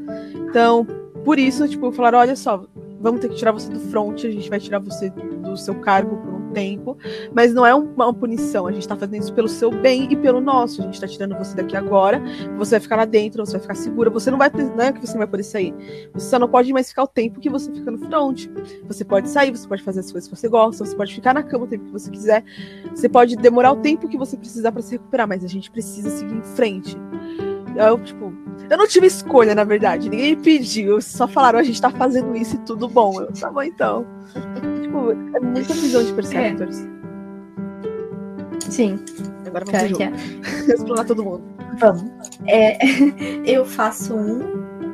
Então, 0.49 0.87
por 1.25 1.39
isso, 1.39 1.67
tipo, 1.69 1.93
falaram: 1.93 2.19
olha 2.19 2.37
só, 2.37 2.67
vamos 3.01 3.21
ter 3.21 3.29
que 3.29 3.35
tirar 3.35 3.53
você 3.53 3.71
do 3.71 3.81
front, 3.81 4.25
a 4.25 4.31
gente 4.31 4.49
vai 4.49 4.61
tirar 4.61 4.79
você 4.79 5.11
do 5.11 5.57
seu 5.57 5.75
cargo 5.75 6.17
por 6.17 6.35
um 6.35 6.53
tempo, 6.53 6.97
mas 7.35 7.53
não 7.53 7.67
é 7.67 7.75
uma 7.75 8.15
punição, 8.15 8.67
a 8.67 8.73
gente 8.73 8.87
tá 8.87 8.95
fazendo 8.95 9.23
isso 9.23 9.33
pelo 9.33 9.49
seu 9.49 9.71
bem 9.71 10.07
e 10.11 10.17
pelo 10.17 10.41
nosso. 10.41 10.81
A 10.81 10.85
gente 10.85 11.01
tá 11.01 11.09
tirando 11.09 11.37
você 11.37 11.57
daqui 11.57 11.77
agora, 11.77 12.23
você 12.57 12.73
vai 12.73 12.81
ficar 12.81 12.97
lá 12.97 13.05
dentro, 13.05 13.45
você 13.45 13.53
vai 13.53 13.61
ficar 13.61 13.75
segura, 13.75 14.09
você 14.09 14.31
não 14.31 14.39
vai, 14.39 14.51
não 14.51 14.85
é 14.85 14.93
que 14.93 15.01
você 15.01 15.13
não 15.13 15.19
vai 15.19 15.27
poder 15.27 15.43
sair. 15.43 15.75
Você 16.15 16.29
só 16.29 16.39
não 16.39 16.49
pode 16.49 16.73
mais 16.73 16.89
ficar 16.89 17.03
o 17.03 17.09
tempo 17.09 17.41
que 17.41 17.51
você 17.51 17.73
fica 17.73 17.91
no 17.91 17.99
front. 17.99 18.47
Você 18.87 19.05
pode 19.05 19.29
sair, 19.29 19.51
você 19.51 19.67
pode 19.67 19.83
fazer 19.83 20.01
as 20.01 20.13
coisas 20.13 20.29
que 20.31 20.37
você 20.37 20.49
gosta, 20.49 20.85
você 20.85 20.95
pode 20.95 21.15
ficar 21.15 21.35
na 21.35 21.43
cama 21.43 21.65
o 21.65 21.69
tempo 21.69 21.87
que 21.87 21.93
você 21.93 22.11
quiser. 22.11 22.45
Você 22.95 23.09
pode 23.09 23.37
demorar 23.37 23.73
o 23.73 23.77
tempo 23.77 24.09
que 24.09 24.17
você 24.17 24.37
precisar 24.37 24.71
para 24.71 24.83
se 24.83 24.93
recuperar, 24.93 25.27
mas 25.27 25.45
a 25.45 25.49
gente 25.49 25.71
precisa 25.71 26.11
seguir 26.11 26.35
em 26.35 26.43
frente. 26.43 26.97
Eu, 27.77 27.99
tipo, 27.99 28.33
eu 28.71 28.77
não 28.77 28.87
tive 28.87 29.07
escolha, 29.07 29.55
na 29.55 29.65
verdade. 29.65 30.09
Ninguém 30.09 30.37
me 30.37 30.43
pediu. 30.43 31.01
Só 31.01 31.27
falaram, 31.29 31.59
a 31.59 31.63
gente 31.63 31.81
tá 31.81 31.91
fazendo 31.91 32.35
isso 32.37 32.57
e 32.57 32.59
tudo 32.61 32.89
bom. 32.89 33.21
Eu, 33.21 33.33
tá 33.33 33.51
bom, 33.51 33.63
então. 33.63 34.07
tipo, 34.83 35.11
é 35.37 35.41
muita 35.41 35.75
visão 35.75 36.03
de 36.05 36.13
Perceptors. 36.13 36.81
É. 36.81 36.93
Sim. 38.71 38.99
Agora 39.47 39.65
vamos 39.67 40.01
é, 40.01 40.05
é. 40.05 40.75
explorar 40.75 41.05
todo 41.05 41.23
mundo. 41.25 41.43
Vamos. 41.79 42.05
É, 42.47 42.79
eu 43.45 43.65
faço 43.65 44.15
um 44.15 44.41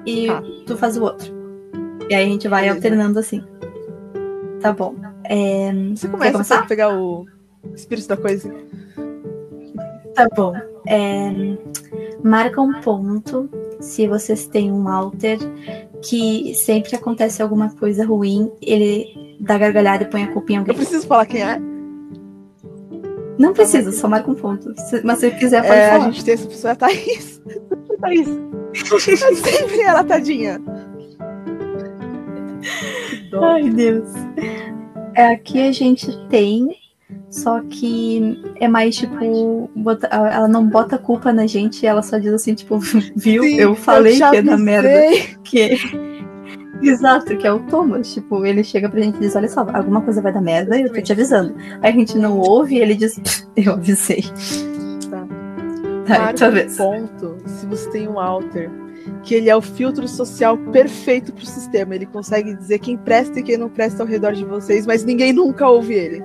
e 0.05 0.27
Tá. 0.27 0.43
tu 0.67 0.77
faz 0.77 0.97
o 0.97 1.03
outro. 1.03 1.33
E 2.09 2.15
aí 2.15 2.25
a 2.25 2.29
gente 2.29 2.49
vai 2.49 2.63
Beleza. 2.63 2.79
alternando 2.79 3.19
assim. 3.19 3.45
Tá 4.61 4.73
bom. 4.73 4.95
É, 5.25 5.71
Você 5.95 6.09
começa 6.09 6.55
a 6.57 6.63
pegar 6.63 6.97
o 6.99 7.27
espírito 7.75 8.09
da 8.09 8.17
coisa. 8.17 8.53
Tá 10.15 10.29
bom. 10.35 10.53
É, 10.87 11.31
marca 12.23 12.61
um 12.61 12.81
ponto 12.81 13.49
se 13.81 14.07
vocês 14.09 14.47
têm 14.47 14.73
um 14.73 14.89
alter 14.89 15.39
que 16.03 16.53
sempre 16.55 16.95
acontece 16.97 17.43
alguma 17.43 17.71
coisa 17.77 18.05
ruim, 18.05 18.51
ele 18.61 19.37
dá 19.41 19.57
gargalhada 19.59 20.05
e 20.05 20.07
põe 20.11 20.25
a 20.25 20.33
culpa 20.33 20.53
em 20.53 20.55
Eu 20.57 20.61
alguém. 20.61 20.77
preciso 20.77 21.07
falar 21.07 21.27
quem 21.27 21.43
é. 21.43 21.61
Não 23.39 23.53
precisa, 23.53 23.93
só 23.93 24.09
marca 24.09 24.31
um 24.31 24.35
ponto. 24.35 24.75
Mas 25.05 25.19
se 25.21 25.31
quiser, 25.33 25.63
pode 25.63 25.75
É, 25.75 25.87
a 25.91 25.93
falar. 25.99 26.11
gente 26.11 26.25
tem 26.25 26.35
essa 26.35 26.47
pessoa, 26.49 26.73
a 26.73 26.77
Thaís. 26.77 27.41
A 27.93 27.97
Thaís. 28.03 28.29
É 29.09 29.35
sempre 29.35 29.81
ela, 29.83 30.03
tadinha. 30.05 30.61
Ai, 33.41 33.71
Deus. 33.71 34.09
É, 35.15 35.29
aqui 35.35 35.69
a 35.69 35.73
gente 35.73 36.11
tem, 36.29 36.69
só 37.31 37.61
que 37.69 38.41
é 38.57 38.67
mais 38.69 38.97
tipo, 38.97 39.71
bota- 39.77 40.07
ela 40.09 40.49
não 40.49 40.67
bota 40.67 40.97
culpa 40.99 41.33
na 41.33 41.47
gente, 41.47 41.87
ela 41.87 42.03
só 42.03 42.19
diz 42.19 42.33
assim, 42.33 42.55
tipo, 42.55 42.79
viu? 43.17 43.43
Sim, 43.43 43.57
eu 43.57 43.75
falei 43.75 44.13
te 44.15 44.19
que 44.31 44.43
dar 44.43 44.55
avisei. 44.55 44.57
merda. 44.57 45.39
Que... 45.45 46.19
Exato, 46.81 47.37
que 47.37 47.47
é 47.47 47.53
o 47.53 47.59
Thomas. 47.61 48.15
Tipo, 48.15 48.47
ele 48.47 48.63
chega 48.63 48.89
pra 48.89 49.01
gente 49.01 49.17
e 49.17 49.21
diz: 49.21 49.35
Olha 49.35 49.49
só, 49.49 49.67
alguma 49.73 50.01
coisa 50.01 50.23
vai 50.23 50.33
dar 50.33 50.41
merda 50.41 50.79
e 50.79 50.83
eu 50.83 50.93
tô 50.93 51.01
te 51.03 51.11
avisando. 51.13 51.55
Aí 51.83 51.91
a 51.93 51.97
gente 51.97 52.17
não 52.17 52.39
ouve 52.39 52.77
e 52.77 52.79
ele 52.79 52.95
diz: 52.95 53.19
"Pff, 53.19 53.47
Eu 53.57 53.73
avisei. 53.73 54.23
Tá. 56.07 56.33
Tá, 56.33 56.47
um 56.49 56.51
vez. 56.53 56.77
ponto 56.77 57.37
se 57.47 57.67
você 57.67 57.91
tem 57.91 58.09
um 58.09 58.19
alter 58.21 58.71
que 59.25 59.35
ele 59.35 59.51
é 59.51 59.57
o 59.57 59.61
filtro 59.61 60.07
social 60.07 60.57
perfeito 60.57 61.33
pro 61.33 61.45
sistema. 61.45 61.95
Ele 61.97 62.07
consegue 62.07 62.55
dizer 62.55 62.79
quem 62.79 62.97
presta 62.97 63.41
e 63.41 63.43
quem 63.43 63.57
não 63.57 63.69
presta 63.69 64.03
ao 64.03 64.09
redor 64.09 64.33
de 64.33 64.45
vocês, 64.45 64.87
mas 64.87 65.05
ninguém 65.05 65.33
nunca 65.33 65.69
ouve 65.69 65.95
ele. 65.95 66.23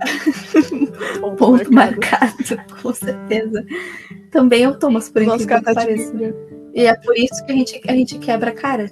Ponto, 1.20 1.36
Ponto 1.36 1.72
marcado. 1.72 2.34
marcado, 2.46 2.82
com 2.82 2.92
certeza. 2.92 3.64
Também 4.30 4.64
é 4.64 4.68
o 4.68 4.78
Thomas, 4.78 5.08
por 5.08 5.22
Nossa, 5.22 5.44
incrível 5.44 5.58
que 5.58 5.64
tá 5.64 5.74
pareça. 5.74 6.55
E 6.76 6.84
é 6.84 6.94
por 6.94 7.16
isso 7.16 7.42
que 7.46 7.52
a 7.52 7.54
gente, 7.54 7.80
a 7.88 7.92
gente 7.92 8.18
quebra 8.18 8.50
a 8.50 8.54
cara. 8.54 8.90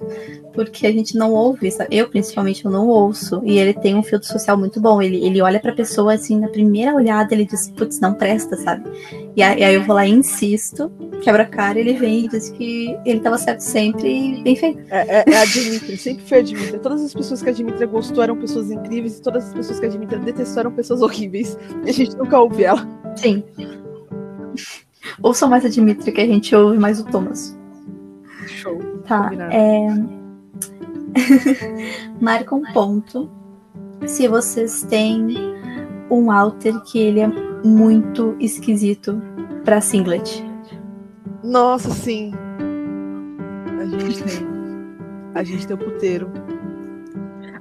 Porque 0.53 0.87
a 0.87 0.91
gente 0.91 1.15
não 1.15 1.31
ouve, 1.31 1.69
sabe? 1.69 1.95
Eu, 1.95 2.09
principalmente, 2.09 2.65
eu 2.65 2.71
não 2.71 2.87
ouço. 2.87 3.41
E 3.45 3.59
ele 3.59 3.73
tem 3.75 3.93
um 3.93 4.01
filtro 4.01 4.27
social 4.27 4.57
muito 4.57 4.81
bom. 4.81 4.99
Ele, 4.99 5.23
ele 5.23 5.39
olha 5.39 5.59
pra 5.59 5.71
pessoa, 5.71 6.15
assim, 6.15 6.39
na 6.39 6.47
primeira 6.47 6.95
olhada, 6.95 7.31
ele 7.35 7.45
diz, 7.45 7.69
putz, 7.69 7.99
não 7.99 8.15
presta, 8.15 8.57
sabe? 8.57 8.89
E 9.35 9.43
aí, 9.43 9.63
aí 9.63 9.75
eu 9.75 9.83
vou 9.83 9.95
lá 9.95 10.07
e 10.07 10.11
insisto, 10.11 10.91
quebra 11.21 11.43
a 11.43 11.45
cara, 11.45 11.79
ele 11.79 11.93
vem 11.93 12.25
e 12.25 12.27
diz 12.27 12.49
que 12.49 12.97
ele 13.05 13.19
tava 13.19 13.37
certo 13.37 13.59
sempre 13.59 14.39
e 14.39 14.41
bem 14.41 14.55
feito. 14.55 14.81
É, 14.89 15.19
é, 15.19 15.23
é 15.27 15.37
a 15.37 15.45
Dimitri, 15.45 15.95
sempre 15.95 16.23
foi 16.25 16.39
a 16.39 16.41
Dimitri. 16.41 16.79
Todas 16.79 17.03
as 17.03 17.13
pessoas 17.13 17.43
que 17.43 17.49
a 17.49 17.53
Dimitri 17.53 17.85
gostou 17.85 18.23
eram 18.23 18.35
pessoas 18.37 18.71
incríveis 18.71 19.19
e 19.19 19.21
todas 19.21 19.45
as 19.45 19.53
pessoas 19.53 19.79
que 19.79 19.85
a 19.85 19.89
Dimitri 19.89 20.17
detestou 20.21 20.61
eram 20.61 20.71
pessoas 20.71 21.03
horríveis. 21.03 21.55
E 21.85 21.89
a 21.91 21.93
gente 21.93 22.17
nunca 22.17 22.39
ouve 22.39 22.63
ela. 22.63 22.87
Sim. 23.15 23.43
Ouçam 25.21 25.47
mais 25.47 25.63
a 25.63 25.69
Dimitri, 25.69 26.11
que 26.11 26.21
a 26.21 26.25
gente 26.25 26.55
ouve 26.55 26.79
mais 26.79 26.99
o 26.99 27.03
Thomas. 27.03 27.55
Tá. 29.07 29.31
É... 29.51 29.87
Marca 32.19 32.55
um 32.55 32.63
ponto 32.73 33.29
se 34.05 34.27
vocês 34.27 34.83
têm 34.83 35.27
um 36.09 36.31
alter 36.31 36.79
que 36.81 36.99
ele 36.99 37.19
é 37.19 37.27
muito 37.63 38.35
esquisito 38.39 39.21
pra 39.63 39.81
singlet. 39.81 40.43
Nossa, 41.43 41.89
sim. 41.91 42.33
A 43.79 43.85
gente 43.85 44.23
tem. 44.23 44.47
A 45.33 45.43
gente 45.43 45.67
tem 45.67 45.75
o 45.75 45.79
puteiro. 45.79 46.44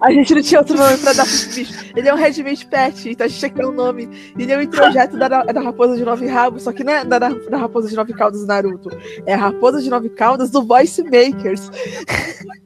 A 0.01 0.12
gente 0.12 0.34
não 0.34 0.42
tinha 0.42 0.61
outro 0.61 0.76
nome 0.76 0.99
pra 0.99 1.12
dar 1.12 1.24
pro 1.24 1.55
bicho. 1.55 1.92
Ele 1.97 2.09
é 2.09 2.14
um 2.14 2.16
Redmate 2.16 2.66
Pet, 2.66 3.11
então 3.11 3.24
a 3.24 3.28
gente 3.28 3.38
tinha 3.38 3.51
que 3.51 3.57
ter 3.57 3.66
um 3.66 3.72
nome. 3.72 4.09
Ele 4.38 4.53
é 4.53 4.59
um 4.59 4.62
introjeto 4.62 5.16
da, 5.16 5.28
da 5.28 5.61
Raposa 5.61 5.97
de 5.97 6.05
Nove 6.05 6.26
Rabos, 6.26 6.62
só 6.62 6.72
que 6.72 6.84
não 6.84 6.92
é 6.92 7.05
da, 7.05 7.18
da 7.18 7.57
Raposa 7.57 7.88
de 7.88 7.97
Nove 7.97 8.12
Caudas 8.12 8.40
do 8.40 8.47
Naruto. 8.47 8.90
É 9.26 9.34
a 9.34 9.38
Raposa 9.38 9.80
de 9.80 9.88
Nove 9.90 10.09
Caudas 10.11 10.51
do 10.51 10.62
Voice 10.64 11.03
Makers. 11.03 11.70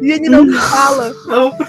E 0.00 0.12
ele 0.12 0.28
não 0.28 0.46
fala. 0.52 1.12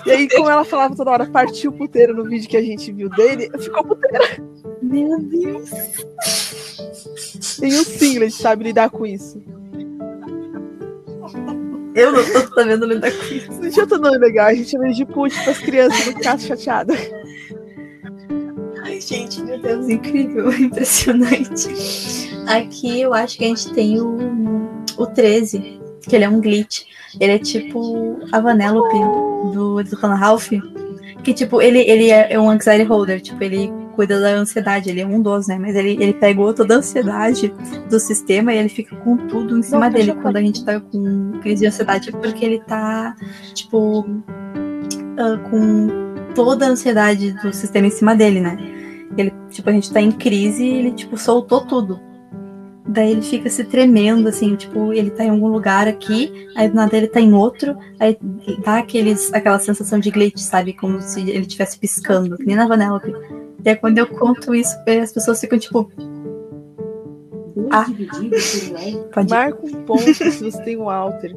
E 0.05 0.11
aí, 0.11 0.29
como 0.29 0.49
ela 0.49 0.63
falava 0.63 0.95
toda 0.95 1.09
hora, 1.09 1.25
partiu 1.25 1.71
o 1.71 1.73
puteiro 1.73 2.15
no 2.15 2.23
vídeo 2.23 2.47
que 2.47 2.57
a 2.57 2.61
gente 2.61 2.91
viu 2.91 3.09
dele, 3.09 3.49
ficou 3.57 3.83
puteiro. 3.83 4.23
Meu 4.81 5.19
Deus. 5.19 5.71
Tem 7.59 7.73
um 7.73 7.83
singlet, 7.83 8.31
sabe, 8.31 8.65
lidar 8.65 8.91
com 8.91 9.05
isso. 9.05 9.41
Eu 11.99 12.11
não 12.13 12.23
tô 12.23 12.55
sabendo 12.55 12.85
lidar 12.85 13.11
com 13.11 13.25
isso. 13.25 13.51
Não 13.51 13.69
tinha 13.69 13.83
outro 13.83 13.99
nome 13.99 14.17
legal, 14.17 14.47
a 14.47 14.53
gente 14.53 14.69
chama 14.69 14.85
ele 14.85 14.93
de 14.93 15.05
put 15.05 15.35
para 15.43 15.51
as 15.51 15.57
crianças 15.57 16.05
não 16.05 16.13
ficarem 16.13 16.39
chateadas. 16.39 16.99
Ai, 18.83 19.01
gente, 19.01 19.41
meu 19.41 19.59
Deus, 19.59 19.89
incrível, 19.89 20.51
impressionante. 20.57 22.29
Aqui 22.47 23.01
eu 23.01 23.13
acho 23.13 23.37
que 23.37 23.45
a 23.45 23.47
gente 23.47 23.73
tem 23.73 23.99
o, 23.99 24.83
o 24.97 25.07
13, 25.07 25.79
que 26.07 26.15
ele 26.15 26.23
é 26.23 26.29
um 26.29 26.39
glitch. 26.39 26.83
Ele 27.19 27.33
é 27.33 27.39
tipo 27.39 28.19
a 28.31 28.39
Vanellope 28.39 29.53
do 29.53 29.83
Detona 29.83 30.15
Ralph. 30.15 30.51
Que, 31.23 31.33
tipo, 31.33 31.61
ele, 31.61 31.79
ele 31.79 32.09
é 32.09 32.39
um 32.39 32.49
anxiety 32.49 32.85
holder, 32.85 33.19
tipo, 33.19 33.43
ele 33.43 33.69
cuida 33.99 34.17
da 34.17 34.29
ansiedade, 34.29 34.89
ele 34.89 35.01
é 35.01 35.05
um 35.05 35.21
dos, 35.21 35.47
né? 35.47 35.59
Mas 35.59 35.75
ele, 35.75 36.01
ele 36.01 36.13
pegou 36.13 36.53
toda 36.53 36.75
a 36.75 36.77
ansiedade 36.77 37.53
do 37.89 37.99
sistema 37.99 38.53
e 38.53 38.57
ele 38.57 38.69
fica 38.69 38.95
com 38.95 39.17
tudo 39.27 39.59
em 39.59 39.61
cima 39.61 39.89
Não, 39.89 39.91
dele 39.91 40.13
quando 40.13 40.37
a 40.37 40.41
gente 40.41 40.63
tá 40.63 40.79
com 40.79 41.33
crise 41.41 41.63
de 41.63 41.67
ansiedade, 41.67 42.09
porque 42.13 42.45
ele 42.45 42.61
tá, 42.61 43.13
tipo, 43.53 44.05
ah, 45.17 45.37
com 45.49 45.89
toda 46.33 46.67
a 46.67 46.69
ansiedade 46.69 47.33
do 47.41 47.51
sistema 47.51 47.87
em 47.87 47.91
cima 47.91 48.15
dele, 48.15 48.39
né? 48.39 48.57
Ele, 49.17 49.33
tipo, 49.49 49.69
a 49.69 49.73
gente 49.73 49.91
tá 49.91 49.99
em 49.99 50.13
crise 50.13 50.63
e 50.63 50.77
ele, 50.77 50.91
tipo, 50.93 51.17
soltou 51.17 51.65
tudo. 51.65 51.99
Daí 52.91 53.11
ele 53.11 53.21
fica 53.21 53.47
se 53.51 53.63
tremendo, 53.63 54.27
assim, 54.27 54.55
tipo, 54.55 54.91
ele 54.91 55.11
tá 55.11 55.23
em 55.23 55.29
algum 55.29 55.47
lugar 55.47 55.87
aqui, 55.87 56.47
aí 56.55 56.67
do 56.67 56.73
nada 56.73 56.97
ele 56.97 57.07
tá 57.07 57.21
em 57.21 57.33
outro, 57.33 57.77
aí 57.99 58.17
dá 58.63 58.79
aqueles, 58.79 59.31
aquela 59.31 59.59
sensação 59.59 59.99
de 59.99 60.09
glitch, 60.09 60.39
sabe? 60.39 60.73
Como 60.73 60.99
se 60.99 61.21
ele 61.21 61.41
estivesse 61.41 61.77
piscando, 61.77 62.35
que 62.35 62.45
nem 62.45 62.55
na 62.55 62.67
Vanellope. 62.67 63.13
E 63.63 63.69
aí 63.69 63.75
quando 63.75 63.99
eu 63.99 64.07
conto 64.07 64.55
isso, 64.55 64.75
as 65.01 65.11
pessoas 65.11 65.39
ficam, 65.39 65.59
tipo, 65.59 65.91
Ah. 67.71 67.85
Marca 69.29 69.59
um 69.63 69.83
ponto 69.83 70.13
se 70.13 70.43
você 70.43 70.63
tem 70.63 70.77
um 70.77 70.89
alter. 70.89 71.35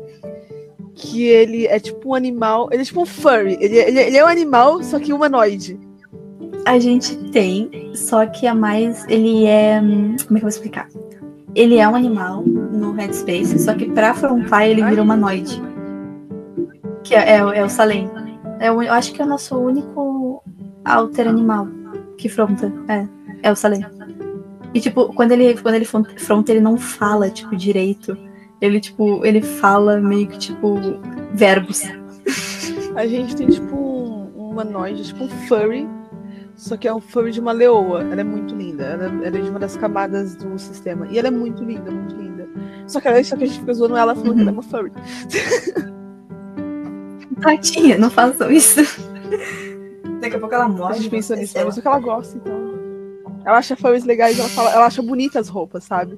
Que 0.94 1.24
ele 1.24 1.66
é 1.66 1.78
tipo 1.78 2.10
um 2.10 2.14
animal. 2.14 2.68
Ele 2.72 2.82
é 2.82 2.84
tipo 2.84 3.02
um 3.02 3.06
furry. 3.06 3.58
Ele, 3.60 3.76
ele, 3.76 4.00
ele 4.00 4.16
é 4.16 4.24
um 4.24 4.28
animal, 4.28 4.82
só 4.82 4.98
que 4.98 5.12
humanoide. 5.12 5.78
A 6.64 6.78
gente 6.78 7.16
tem, 7.30 7.92
só 7.94 8.24
que 8.24 8.46
a 8.46 8.54
mais. 8.54 9.04
Ele 9.08 9.44
é. 9.44 9.80
hum, 9.82 10.16
Como 10.26 10.38
é 10.38 10.40
que 10.40 10.46
eu 10.46 10.48
vou 10.48 10.48
explicar? 10.48 10.88
Ele 11.54 11.76
é 11.78 11.86
um 11.88 11.94
animal 11.94 12.42
no 12.42 12.92
Headspace, 12.92 13.58
só 13.58 13.74
que 13.74 13.90
pra 13.90 14.10
afrontar 14.10 14.66
ele 14.66 14.82
vira 14.84 15.02
humanoide. 15.02 15.60
Que 17.04 17.14
é, 17.14 17.36
é, 17.36 17.44
o- 17.44 17.52
é 17.52 17.62
o 17.64 17.68
Salem. 17.68 18.10
É 18.58 18.70
o- 18.70 18.82
eu 18.82 18.92
acho 18.92 19.12
que 19.12 19.20
é 19.20 19.24
o 19.24 19.28
nosso 19.28 19.56
único 19.58 20.42
alter 20.84 21.28
animal 21.28 21.68
que 22.16 22.28
fronta. 22.28 22.72
É, 22.88 23.06
é 23.42 23.52
o 23.52 23.56
Salem. 23.56 23.84
E 24.74 24.80
tipo, 24.80 25.12
quando 25.12 25.32
ele, 25.32 25.54
quando 25.60 25.74
ele 25.74 25.84
fron- 25.84 26.04
fronta, 26.16 26.50
ele 26.52 26.60
não 26.60 26.78
fala, 26.78 27.28
tipo, 27.28 27.54
direito. 27.54 28.16
Ele, 28.60 28.80
tipo, 28.80 29.24
ele 29.26 29.42
fala 29.42 29.98
meio 30.00 30.26
que, 30.28 30.38
tipo, 30.38 30.78
verbos. 31.34 31.82
A 32.94 33.06
gente 33.06 33.34
tem 33.36 33.48
tipo 33.48 33.74
um 33.76 34.50
humanoide, 34.50 35.02
tipo 35.04 35.24
um 35.24 35.28
furry. 35.28 35.86
Só 36.56 36.76
que 36.76 36.86
é 36.86 36.94
um 36.94 37.00
furry 37.00 37.32
de 37.32 37.40
uma 37.40 37.52
leoa. 37.52 38.02
Ela 38.02 38.20
é 38.20 38.24
muito 38.24 38.54
linda. 38.54 38.84
Ela, 38.84 39.04
ela 39.04 39.38
é 39.38 39.40
de 39.40 39.50
uma 39.50 39.58
das 39.58 39.76
camadas 39.76 40.36
do 40.36 40.58
sistema. 40.58 41.06
E 41.10 41.18
ela 41.18 41.28
é 41.28 41.30
muito 41.30 41.64
linda, 41.64 41.90
muito 41.90 42.14
linda. 42.14 42.48
Só 42.86 43.00
que, 43.00 43.08
ela, 43.08 43.22
só 43.24 43.36
que 43.36 43.44
a 43.44 43.46
gente 43.46 43.60
fica 43.60 43.74
zoando 43.74 43.96
ela 43.96 44.14
falando 44.14 44.34
que 44.34 44.40
ela 44.40 44.50
é 44.50 44.52
uma 44.52 44.62
furry. 44.62 44.92
Tadinha, 47.40 47.98
não 47.98 48.10
façam 48.10 48.50
isso. 48.50 48.80
Daqui 50.20 50.36
a 50.36 50.38
pouco 50.38 50.54
ela 50.54 50.64
A 50.64 50.68
morre. 50.68 50.94
gente 50.94 51.10
pensou 51.10 51.36
nisso, 51.36 51.54
mas 51.64 51.74
só 51.74 51.80
que 51.80 51.88
ela 51.88 51.98
gosta, 51.98 52.36
então. 52.36 52.72
Ela 53.44 53.58
acha 53.58 53.74
furries 53.74 54.04
legais, 54.04 54.38
ela, 54.38 54.48
fala, 54.48 54.70
ela 54.70 54.86
acha 54.86 55.02
bonitas 55.02 55.48
as 55.48 55.48
roupas, 55.48 55.82
sabe? 55.84 56.16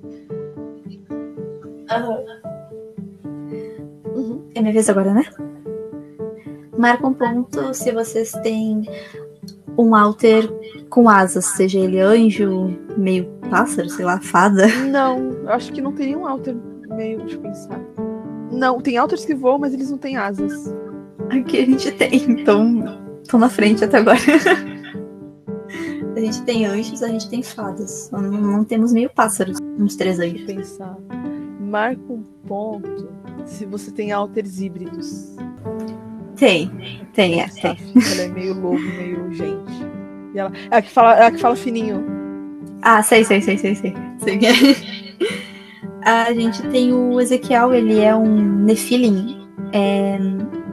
Uhum. 4.15 4.51
É 4.55 4.61
minha 4.61 4.73
vez 4.73 4.90
agora, 4.90 5.15
né? 5.15 5.24
Marca 6.77 7.06
um 7.06 7.15
ponto 7.15 7.73
se 7.73 7.93
vocês 7.93 8.32
têm 8.43 8.82
um 9.76 9.94
alter 9.94 10.48
com 10.88 11.08
asas, 11.08 11.44
seja 11.46 11.78
ele 11.80 12.00
anjo, 12.00 12.76
meio 12.96 13.26
pássaro, 13.50 13.88
sei 13.88 14.04
lá, 14.04 14.20
fada. 14.20 14.66
Não, 14.86 15.18
eu 15.32 15.48
acho 15.50 15.72
que 15.72 15.80
não 15.80 15.92
tem 15.92 16.06
nenhum 16.06 16.26
alter 16.26 16.54
meio, 16.88 17.18
deixa 17.18 17.36
eu 17.36 17.40
pensar. 17.40 17.80
Não, 18.52 18.80
tem 18.80 18.96
alters 18.96 19.24
que 19.24 19.34
voam, 19.34 19.58
mas 19.58 19.74
eles 19.74 19.90
não 19.90 19.98
têm 19.98 20.16
asas. 20.16 20.72
Aqui 21.30 21.58
a 21.62 21.66
gente 21.66 21.90
tem, 21.92 22.14
então 22.30 22.84
tô 23.28 23.38
na 23.38 23.48
frente 23.48 23.84
até 23.84 23.98
agora. 23.98 24.18
a 26.14 26.20
gente 26.20 26.42
tem 26.42 26.66
anjos, 26.66 27.02
a 27.02 27.08
gente 27.08 27.28
tem 27.28 27.42
fadas. 27.42 28.10
Não, 28.12 28.22
não 28.22 28.64
temos 28.64 28.92
meio 28.92 29.10
pássaros, 29.10 29.58
uns 29.78 29.96
três 29.96 30.18
Deixa 30.18 30.36
eu 30.36 30.40
anjos. 30.42 30.54
pensar. 30.54 30.96
marca 31.60 32.12
um 32.12 32.22
ponto 32.46 33.08
se 33.44 33.64
você 33.66 33.90
tem 33.90 34.12
alters 34.12 34.60
híbridos. 34.60 35.34
Tem, 36.36 36.70
tem, 37.12 37.40
é, 37.40 37.48
tem. 37.48 37.77
Ela 38.12 38.23
é 38.23 38.28
meio 38.28 38.55
lobo, 38.55 38.78
meio 38.78 39.32
gente. 39.32 39.73
E 40.35 40.39
ela, 40.39 40.52
é 40.70 40.77
a 40.77 40.82
que 40.82 40.90
fala, 40.90 41.15
é 41.16 41.27
a 41.27 41.31
que 41.31 41.39
fala 41.39 41.55
fininho. 41.55 42.05
Ah, 42.82 43.02
sei, 43.02 43.24
sei, 43.24 43.40
sei, 43.40 43.56
sei, 43.56 43.74
sei. 43.74 43.94
sei. 44.19 44.39
a 46.05 46.32
gente 46.35 46.62
tem 46.69 46.93
o 46.93 47.20
Ezequiel, 47.20 47.73
ele 47.73 48.01
é 48.01 48.15
um 48.15 48.65
Nephilim, 48.65 49.47
é 49.73 50.19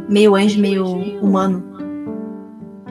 meio 0.09 0.35
anjo, 0.35 0.59
meio 0.59 0.85
humano. 1.21 1.71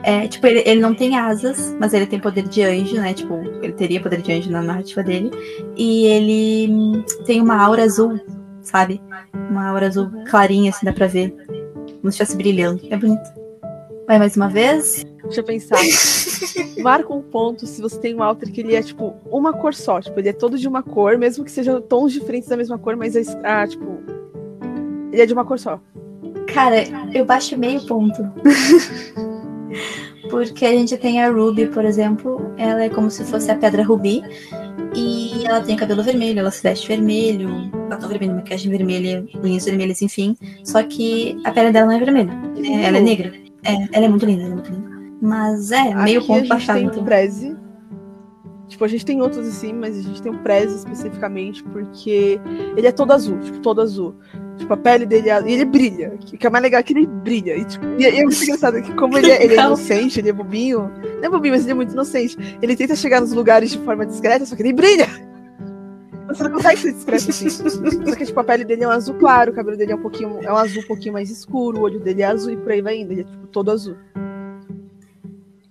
É, 0.03 0.27
tipo, 0.27 0.47
ele, 0.47 0.63
ele 0.65 0.81
não 0.81 0.95
tem 0.95 1.15
asas, 1.15 1.75
mas 1.79 1.93
ele 1.93 2.07
tem 2.07 2.19
poder 2.19 2.47
de 2.47 2.63
anjo, 2.63 2.95
né? 2.95 3.13
Tipo, 3.13 3.35
ele 3.61 3.73
teria 3.73 4.01
poder 4.01 4.21
de 4.21 4.31
anjo 4.31 4.49
na 4.49 4.61
narrativa 4.61 5.03
dele. 5.03 5.29
E 5.77 6.05
ele 6.07 7.03
tem 7.25 7.39
uma 7.39 7.61
aura 7.61 7.83
azul, 7.83 8.19
sabe? 8.61 8.99
Uma 9.49 9.67
aura 9.69 9.87
azul 9.87 10.09
clarinha, 10.27 10.71
assim, 10.71 10.85
dá 10.85 10.93
pra 10.93 11.05
ver. 11.05 11.35
Como 12.01 12.11
se 12.11 12.21
estivesse 12.21 12.35
brilhando. 12.35 12.81
É 12.89 12.97
bonito. 12.97 13.41
Vai 14.07 14.17
mais 14.17 14.35
uma 14.35 14.49
vez? 14.49 15.05
Deixa 15.23 15.41
eu 15.41 15.43
pensar. 15.43 15.77
Marca 16.81 17.13
um 17.13 17.21
ponto 17.21 17.67
se 17.67 17.81
você 17.81 17.99
tem 17.99 18.15
um 18.15 18.23
alter 18.23 18.51
que 18.51 18.61
ele 18.61 18.75
é, 18.75 18.81
tipo, 18.81 19.13
uma 19.25 19.53
cor 19.53 19.73
só. 19.73 20.01
Tipo, 20.01 20.19
ele 20.19 20.29
é 20.29 20.33
todo 20.33 20.57
de 20.57 20.67
uma 20.67 20.81
cor, 20.81 21.17
mesmo 21.17 21.45
que 21.45 21.51
sejam 21.51 21.79
tons 21.79 22.11
diferentes 22.11 22.49
da 22.49 22.57
mesma 22.57 22.77
cor, 22.77 22.95
mas, 22.95 23.15
é, 23.15 23.21
ah, 23.43 23.67
tipo... 23.67 23.99
Ele 25.11 25.21
é 25.21 25.25
de 25.25 25.33
uma 25.33 25.45
cor 25.45 25.59
só. 25.59 25.79
Cara, 26.53 26.83
eu 27.13 27.23
baixo 27.23 27.57
meio 27.57 27.85
ponto. 27.85 28.21
Porque 30.29 30.65
a 30.65 30.71
gente 30.71 30.97
tem 30.97 31.21
a 31.21 31.29
Ruby, 31.29 31.67
por 31.67 31.83
exemplo, 31.83 32.53
ela 32.57 32.83
é 32.83 32.89
como 32.89 33.11
se 33.11 33.23
fosse 33.25 33.51
a 33.51 33.55
pedra 33.55 33.83
rubi. 33.83 34.23
E 34.95 35.30
ela 35.51 35.61
tem 35.61 35.75
cabelo 35.75 36.03
vermelho, 36.03 36.39
ela 36.39 36.51
se 36.51 36.63
veste 36.63 36.87
vermelho, 36.87 37.69
batom 37.89 38.07
vermelho, 38.07 38.35
maquiagem 38.35 38.71
vermelha, 38.71 39.25
unhas 39.43 39.65
vermelhas, 39.65 40.01
enfim. 40.01 40.35
Só 40.63 40.81
que 40.83 41.37
a 41.43 41.51
pele 41.51 41.71
dela 41.71 41.87
não 41.87 41.93
é 41.93 41.99
vermelha, 41.99 42.31
é, 42.57 42.83
ela 42.85 42.97
é 42.97 43.01
negra. 43.01 43.33
É, 43.63 43.73
ela 43.91 44.05
é 44.05 44.09
muito 44.09 44.25
linda, 44.25 44.43
ela 44.43 44.51
é 44.51 44.55
muito 44.55 44.71
linda. 44.71 44.89
Mas 45.21 45.71
é, 45.71 45.93
meio 45.95 46.19
Aqui 46.19 46.27
ponto 46.27 46.45
a 46.45 46.49
baixado. 46.49 46.77
tem 46.77 46.87
Então. 46.87 47.01
o 47.01 47.05
Prezi. 47.05 47.55
Tipo, 48.67 48.85
a 48.85 48.87
gente 48.87 49.05
tem 49.05 49.21
outros 49.21 49.45
assim, 49.47 49.73
mas 49.73 49.97
a 49.97 50.01
gente 50.01 50.21
tem 50.21 50.31
o 50.31 50.39
Prezi 50.39 50.77
especificamente 50.77 51.61
porque 51.65 52.39
ele 52.75 52.87
é 52.87 52.91
todo 52.91 53.11
azul, 53.11 53.37
tipo, 53.39 53.59
todo 53.59 53.81
azul. 53.81 54.15
Tipo, 54.57 54.73
a 54.73 54.77
pele 54.77 55.05
dele 55.05 55.29
é... 55.29 55.41
e 55.45 55.53
ele 55.53 55.65
brilha. 55.65 56.13
O 56.13 56.37
que 56.37 56.47
é 56.47 56.49
mais 56.49 56.63
legal 56.63 56.79
é 56.79 56.83
que 56.83 56.93
ele 56.93 57.05
brilha. 57.05 57.57
E, 57.57 57.65
tipo, 57.65 57.85
e 57.99 58.05
é 58.05 58.23
muito 58.23 58.41
engraçado 58.43 58.81
que 58.81 58.93
como 58.93 59.17
ele 59.17 59.29
é, 59.31 59.43
ele 59.43 59.55
é 59.55 59.65
inocente, 59.65 60.19
ele 60.19 60.29
é 60.29 60.33
bobinho. 60.33 60.91
Não 61.17 61.25
é 61.25 61.29
bobinho, 61.29 61.53
mas 61.53 61.63
ele 61.63 61.71
é 61.71 61.75
muito 61.75 61.91
inocente. 61.91 62.37
Ele 62.61 62.75
tenta 62.75 62.95
chegar 62.95 63.19
nos 63.19 63.33
lugares 63.33 63.71
de 63.71 63.79
forma 63.79 64.05
discreta, 64.05 64.45
só 64.45 64.55
que 64.55 64.61
ele 64.61 64.73
brilha. 64.73 65.07
Você 66.33 66.43
não 66.43 66.51
consegue 66.51 66.79
ser 66.79 66.93
discreto 66.93 67.29
assim. 67.29 67.49
Só 67.49 68.15
que, 68.15 68.25
tipo, 68.25 68.39
a 68.39 68.43
pele 68.43 68.63
dele 68.63 68.83
é 68.83 68.87
um 68.87 68.91
azul 68.91 69.15
claro, 69.15 69.51
o 69.51 69.55
cabelo 69.55 69.77
dele 69.77 69.91
é 69.91 69.95
um 69.95 70.01
pouquinho. 70.01 70.39
É 70.41 70.51
um 70.51 70.57
azul 70.57 70.81
um 70.83 70.87
pouquinho 70.87 71.13
mais 71.13 71.29
escuro, 71.29 71.79
o 71.79 71.81
olho 71.83 71.99
dele 71.99 72.21
é 72.21 72.25
azul 72.25 72.51
e 72.51 72.57
por 72.57 72.71
aí 72.71 72.81
vai 72.81 72.97
indo. 72.97 73.11
Ele 73.11 73.21
é 73.21 73.23
tipo 73.23 73.47
todo 73.47 73.71
azul. 73.71 73.95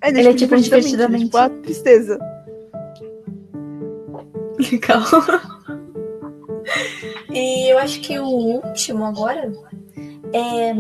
Ele 0.03 0.29
é 0.29 0.35
tipo 0.35 0.55
um 0.55 0.61
divertidamente. 0.61 1.15
Ele 1.15 1.23
é, 1.23 1.27
tipo 1.27 1.37
a 1.37 1.49
tristeza. 1.49 2.19
Legal. 4.59 5.03
E 7.33 7.73
eu 7.73 7.79
acho 7.79 8.01
que 8.01 8.19
o 8.19 8.27
último 8.27 9.05
agora 9.05 9.53
é 10.33 10.75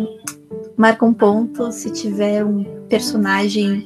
marca 0.76 1.04
um 1.04 1.12
ponto 1.12 1.70
se 1.70 1.90
tiver 1.90 2.44
um 2.44 2.64
personagem 2.88 3.84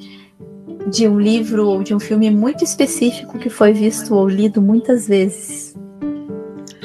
de 0.91 1.09
um 1.09 1.19
livro 1.19 1.67
ou 1.69 1.83
de 1.83 1.95
um 1.95 2.01
filme 2.01 2.31
muito 2.31 2.65
específico 2.65 3.39
que 3.39 3.51
foi 3.51 3.73
visto 3.73 4.15
ou 4.15 4.29
lido 4.29 4.63
muitas 4.63 5.07
vezes. 5.07 5.75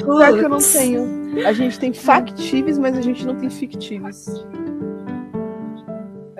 Pior 0.04 0.32
que 0.32 0.44
eu 0.44 0.48
não 0.48 0.58
tenho. 0.58 1.46
A 1.46 1.52
gente 1.52 1.78
tem 1.78 1.92
factíveis, 1.92 2.78
mas 2.78 2.96
a 2.96 3.00
gente 3.00 3.26
não 3.26 3.36
tem 3.36 3.48
fictíveis. 3.50 4.26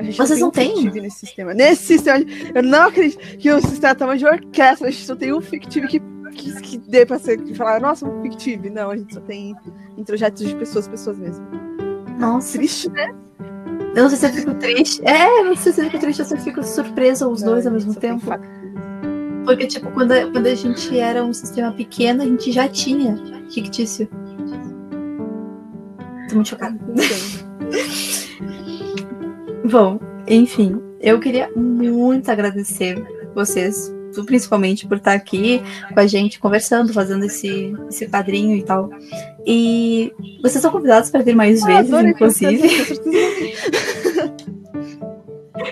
Gente 0.00 0.16
Vocês 0.16 0.40
não 0.40 0.50
têm? 0.50 0.88
um 0.88 0.92
nesse 0.92 1.18
sistema. 1.18 1.54
Nesse 1.54 1.84
sistema, 1.84 2.24
eu 2.54 2.62
não 2.62 2.88
acredito 2.88 3.18
que 3.38 3.50
o 3.50 3.60
sistema 3.60 3.94
tamanho 3.94 4.18
de 4.18 4.26
orquestra, 4.26 4.88
a 4.88 4.90
gente 4.90 5.04
só 5.04 5.14
tem 5.14 5.32
um 5.32 5.40
fictível 5.40 5.88
que, 5.88 6.00
que, 6.32 6.60
que 6.62 6.78
dê 6.78 7.04
pra 7.04 7.18
ser, 7.18 7.38
que 7.42 7.54
falar, 7.54 7.80
nossa, 7.80 8.08
um 8.08 8.22
fictível. 8.22 8.72
Não, 8.72 8.90
a 8.90 8.96
gente 8.96 9.12
só 9.12 9.20
tem 9.20 9.54
introjetos 9.98 10.48
de 10.48 10.54
pessoas, 10.54 10.88
pessoas 10.88 11.18
mesmo. 11.18 11.44
Nossa, 12.18 12.56
Triste, 12.58 12.88
né? 12.90 13.14
eu 13.94 14.02
não 14.02 14.08
sei 14.10 14.18
se 14.18 14.26
eu 14.26 14.32
fico 14.32 14.54
triste. 14.54 15.02
É, 15.06 15.40
eu 15.40 15.44
não 15.44 15.56
sei 15.56 15.72
se 15.72 15.80
eu 15.80 15.84
fico 15.86 15.98
triste 15.98 16.22
ou 16.22 16.28
se 16.28 16.34
eu 16.34 16.38
fico 16.38 16.62
surpresa 16.62 17.28
os 17.28 17.42
Não, 17.42 17.52
dois 17.52 17.66
ao 17.66 17.72
mesmo 17.72 17.94
tempo. 17.94 18.26
Porque, 19.44 19.66
tipo, 19.66 19.90
quando 19.90 20.12
a, 20.12 20.30
quando 20.30 20.46
a 20.46 20.54
gente 20.54 20.98
era 20.98 21.24
um 21.24 21.32
sistema 21.32 21.72
pequeno, 21.72 22.22
a 22.22 22.26
gente 22.26 22.52
já 22.52 22.68
tinha 22.68 23.16
fictício. 23.50 24.08
Tô 26.28 26.34
muito 26.34 26.48
chocada. 26.48 26.78
Bom, 29.70 29.98
enfim, 30.26 30.80
eu 31.00 31.18
queria 31.20 31.50
muito 31.56 32.30
agradecer 32.30 33.02
vocês, 33.34 33.92
principalmente 34.26 34.86
por 34.86 34.98
estar 34.98 35.12
aqui 35.12 35.62
com 35.92 36.00
a 36.00 36.06
gente, 36.06 36.38
conversando, 36.38 36.92
fazendo 36.92 37.24
esse, 37.24 37.74
esse 37.88 38.06
padrinho 38.08 38.56
e 38.56 38.62
tal. 38.62 38.90
E 39.46 40.12
vocês 40.42 40.60
são 40.60 40.70
convidados 40.70 41.10
para 41.10 41.22
vir 41.22 41.34
mais 41.34 41.62
Ah, 41.62 41.66
vezes, 41.66 41.92
inclusive. 41.92 42.68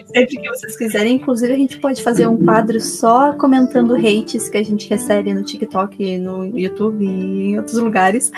Sempre 0.06 0.36
que 0.40 0.48
vocês 0.48 0.77
quiserem. 0.77 1.16
Inclusive, 1.16 1.52
a 1.52 1.56
gente 1.56 1.78
pode 1.78 2.02
fazer 2.02 2.27
um 2.27 2.36
quadro 2.36 2.81
só 2.81 3.32
comentando 3.32 3.94
hates 3.94 4.48
que 4.48 4.59
a 4.59 4.62
gente 4.62 4.89
recebe 4.89 5.32
no 5.32 5.43
TikTok, 5.43 6.19
no 6.19 6.59
YouTube 6.59 7.05
e 7.05 7.51
em 7.51 7.59
outros 7.59 7.78
lugares. 7.78 8.31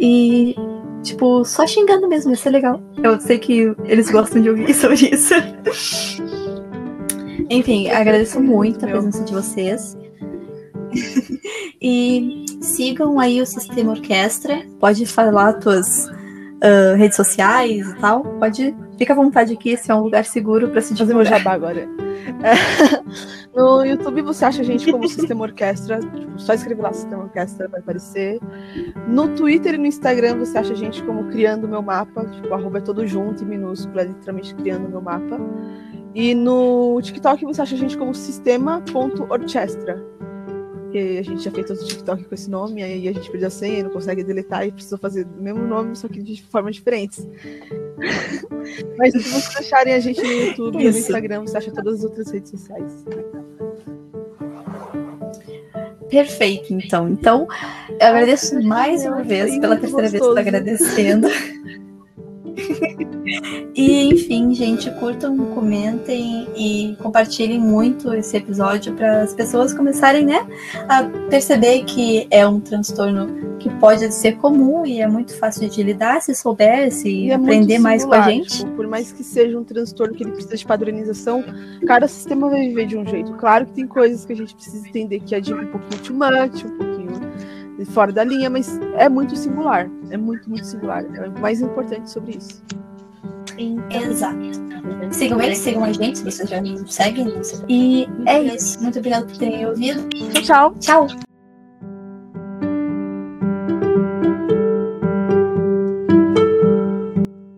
E, 0.00 0.54
tipo, 1.02 1.44
só 1.44 1.66
xingando 1.66 2.08
mesmo, 2.08 2.30
ia 2.30 2.36
ser 2.36 2.50
legal. 2.50 2.80
Eu 3.02 3.20
sei 3.20 3.38
que 3.38 3.74
eles 3.84 4.10
gostam 4.10 4.40
de 4.42 4.50
ouvir 4.50 4.72
sobre 4.74 5.10
isso. 5.12 5.34
Enfim, 7.50 7.88
agradeço 7.90 8.40
muito 8.40 8.84
a 8.84 8.88
presença 8.88 9.24
de 9.24 9.32
vocês. 9.32 9.96
e 11.80 12.44
sigam 12.60 13.18
aí 13.18 13.40
o 13.40 13.46
Sistema 13.46 13.92
Orquestra. 13.92 14.62
Pode 14.78 15.06
falar 15.06 15.54
tuas 15.54 16.08
ah, 16.62 16.94
redes 16.96 17.16
sociais 17.16 17.88
e 17.88 17.94
tal. 17.96 18.22
Pode. 18.22 18.74
Fica 18.98 19.12
à 19.12 19.16
vontade 19.16 19.52
aqui, 19.52 19.70
esse 19.70 19.90
é 19.90 19.94
um 19.94 20.02
lugar 20.02 20.24
seguro 20.24 20.68
para 20.68 20.80
se 20.80 20.96
fazer 20.96 21.14
meu 21.14 21.22
divulgar. 21.22 21.38
jabá 21.38 21.52
agora. 21.52 21.88
É, 22.42 22.52
no 23.54 23.84
YouTube 23.84 24.22
você 24.22 24.44
acha 24.44 24.60
a 24.60 24.64
gente 24.64 24.90
como 24.90 25.06
Sistema 25.08 25.42
Orquestra. 25.42 26.00
Tipo, 26.00 26.38
só 26.38 26.52
escrever 26.52 26.82
lá 26.82 26.92
Sistema 26.92 27.22
Orquestra 27.22 27.68
vai 27.68 27.78
aparecer. 27.78 28.40
No 29.06 29.28
Twitter 29.36 29.74
e 29.74 29.78
no 29.78 29.86
Instagram 29.86 30.38
você 30.38 30.58
acha 30.58 30.72
a 30.72 30.76
gente 30.76 31.02
como 31.04 31.28
Criando 31.28 31.68
Meu 31.68 31.80
Mapa. 31.80 32.26
Tipo, 32.26 32.52
arroba 32.52 32.78
é 32.78 32.80
todo 32.80 33.06
junto 33.06 33.44
e 33.44 33.46
minúsculo, 33.46 34.00
é 34.00 34.04
literalmente 34.04 34.52
Criando 34.56 34.88
Meu 34.88 35.00
Mapa. 35.00 35.38
E 36.12 36.34
no 36.34 37.00
TikTok 37.00 37.44
você 37.44 37.62
acha 37.62 37.76
a 37.76 37.78
gente 37.78 37.96
como 37.96 38.12
Sistema.orchestra. 38.12 40.04
Porque 40.88 41.18
a 41.18 41.22
gente 41.22 41.44
já 41.44 41.50
fez 41.50 41.68
outro 41.68 41.86
TikTok 41.86 42.24
com 42.24 42.34
esse 42.34 42.48
nome, 42.48 42.82
aí 42.82 43.06
a 43.06 43.12
gente 43.12 43.30
perdeu 43.30 43.48
a 43.48 43.50
senha, 43.50 43.82
não 43.82 43.90
consegue 43.90 44.24
deletar 44.24 44.66
e 44.66 44.72
precisou 44.72 44.96
fazer 44.96 45.26
o 45.26 45.42
mesmo 45.42 45.66
nome, 45.66 45.94
só 45.94 46.08
que 46.08 46.22
de 46.22 46.42
formas 46.44 46.76
diferentes. 46.76 47.28
Mas 48.96 49.12
se 49.12 49.18
vocês 49.18 49.56
acharem 49.58 49.92
a 49.92 50.00
gente 50.00 50.22
no 50.22 50.32
YouTube 50.32 50.78
e 50.78 50.84
no 50.84 50.88
Isso. 50.88 51.00
Instagram, 51.00 51.42
você 51.42 51.58
acha 51.58 51.70
todas 51.72 51.98
as 51.98 52.04
outras 52.04 52.30
redes 52.30 52.50
sociais. 52.52 53.04
Perfeito, 56.08 56.72
então. 56.72 57.10
Então, 57.10 57.46
eu 58.00 58.06
agradeço 58.06 58.58
mais 58.62 59.04
uma 59.04 59.22
vez, 59.22 59.58
pela 59.58 59.76
terceira 59.76 60.08
vez, 60.08 60.12
gostoso. 60.12 60.34
tô 60.34 60.40
agradecendo. 60.40 61.28
e, 63.74 64.08
enfim, 64.12 64.54
gente, 64.54 64.90
curtam, 64.92 65.36
comentem 65.54 66.48
e 66.56 66.96
compartilhem 67.00 67.58
muito 67.58 68.12
esse 68.14 68.36
episódio 68.36 68.92
para 68.94 69.22
as 69.22 69.34
pessoas 69.34 69.72
começarem, 69.72 70.24
né, 70.24 70.46
a 70.88 71.04
perceber 71.28 71.84
que 71.84 72.26
é 72.30 72.46
um 72.46 72.60
transtorno 72.60 73.56
que 73.58 73.68
pode 73.78 74.12
ser 74.14 74.36
comum 74.36 74.86
e 74.86 75.00
é 75.00 75.06
muito 75.06 75.36
fácil 75.36 75.68
de 75.68 75.82
lidar 75.82 76.22
se 76.22 76.34
souber, 76.34 76.92
se 76.92 77.08
E 77.08 77.30
é 77.30 77.34
aprender 77.34 77.78
mais 77.78 78.04
com 78.04 78.14
a 78.14 78.22
gente. 78.22 78.58
tipo, 78.58 78.70
por 78.72 78.86
mais 78.86 79.12
que 79.12 79.24
seja 79.24 79.58
um 79.58 79.64
transtorno 79.64 80.14
que 80.14 80.22
ele 80.22 80.32
precisa 80.32 80.56
de 80.56 80.64
padronização, 80.64 81.44
cada 81.86 82.06
sistema 82.06 82.48
vai 82.48 82.68
viver 82.68 82.86
de 82.86 82.96
um 82.96 83.06
jeito. 83.06 83.32
Claro 83.34 83.66
que 83.66 83.72
tem 83.72 83.86
coisas 83.86 84.24
que 84.24 84.32
a 84.32 84.36
gente 84.36 84.54
precisa 84.54 84.86
entender 84.88 85.20
que 85.20 85.34
é 85.34 85.40
de 85.40 85.52
um 85.52 85.66
pouquinho 85.66 86.02
too 86.02 86.16
much, 86.16 86.64
um 86.64 86.68
pouquinho 86.68 86.87
fora 87.86 88.12
da 88.12 88.24
linha, 88.24 88.50
mas 88.50 88.78
é 88.96 89.08
muito 89.08 89.36
singular. 89.36 89.90
É 90.10 90.16
muito, 90.16 90.48
muito 90.48 90.66
singular. 90.66 91.04
É 91.14 91.28
o 91.28 91.40
mais 91.40 91.60
importante 91.60 92.10
sobre 92.10 92.36
isso. 92.36 92.62
Exato. 93.90 94.38
Sigam 95.10 95.40
eles, 95.42 95.58
sigam 95.58 95.84
a 95.84 95.92
gente, 95.92 96.18
se 96.18 96.24
vocês 96.24 96.48
já 96.48 96.60
não 96.60 96.86
seguem. 96.86 97.40
E 97.68 98.08
é 98.26 98.40
isso. 98.42 98.80
Muito 98.82 98.98
obrigada 98.98 99.26
por 99.26 99.36
terem 99.36 99.66
ouvido. 99.66 100.08
Tchau, 100.42 100.74
tchau! 100.80 101.06
Tchau! 101.08 101.27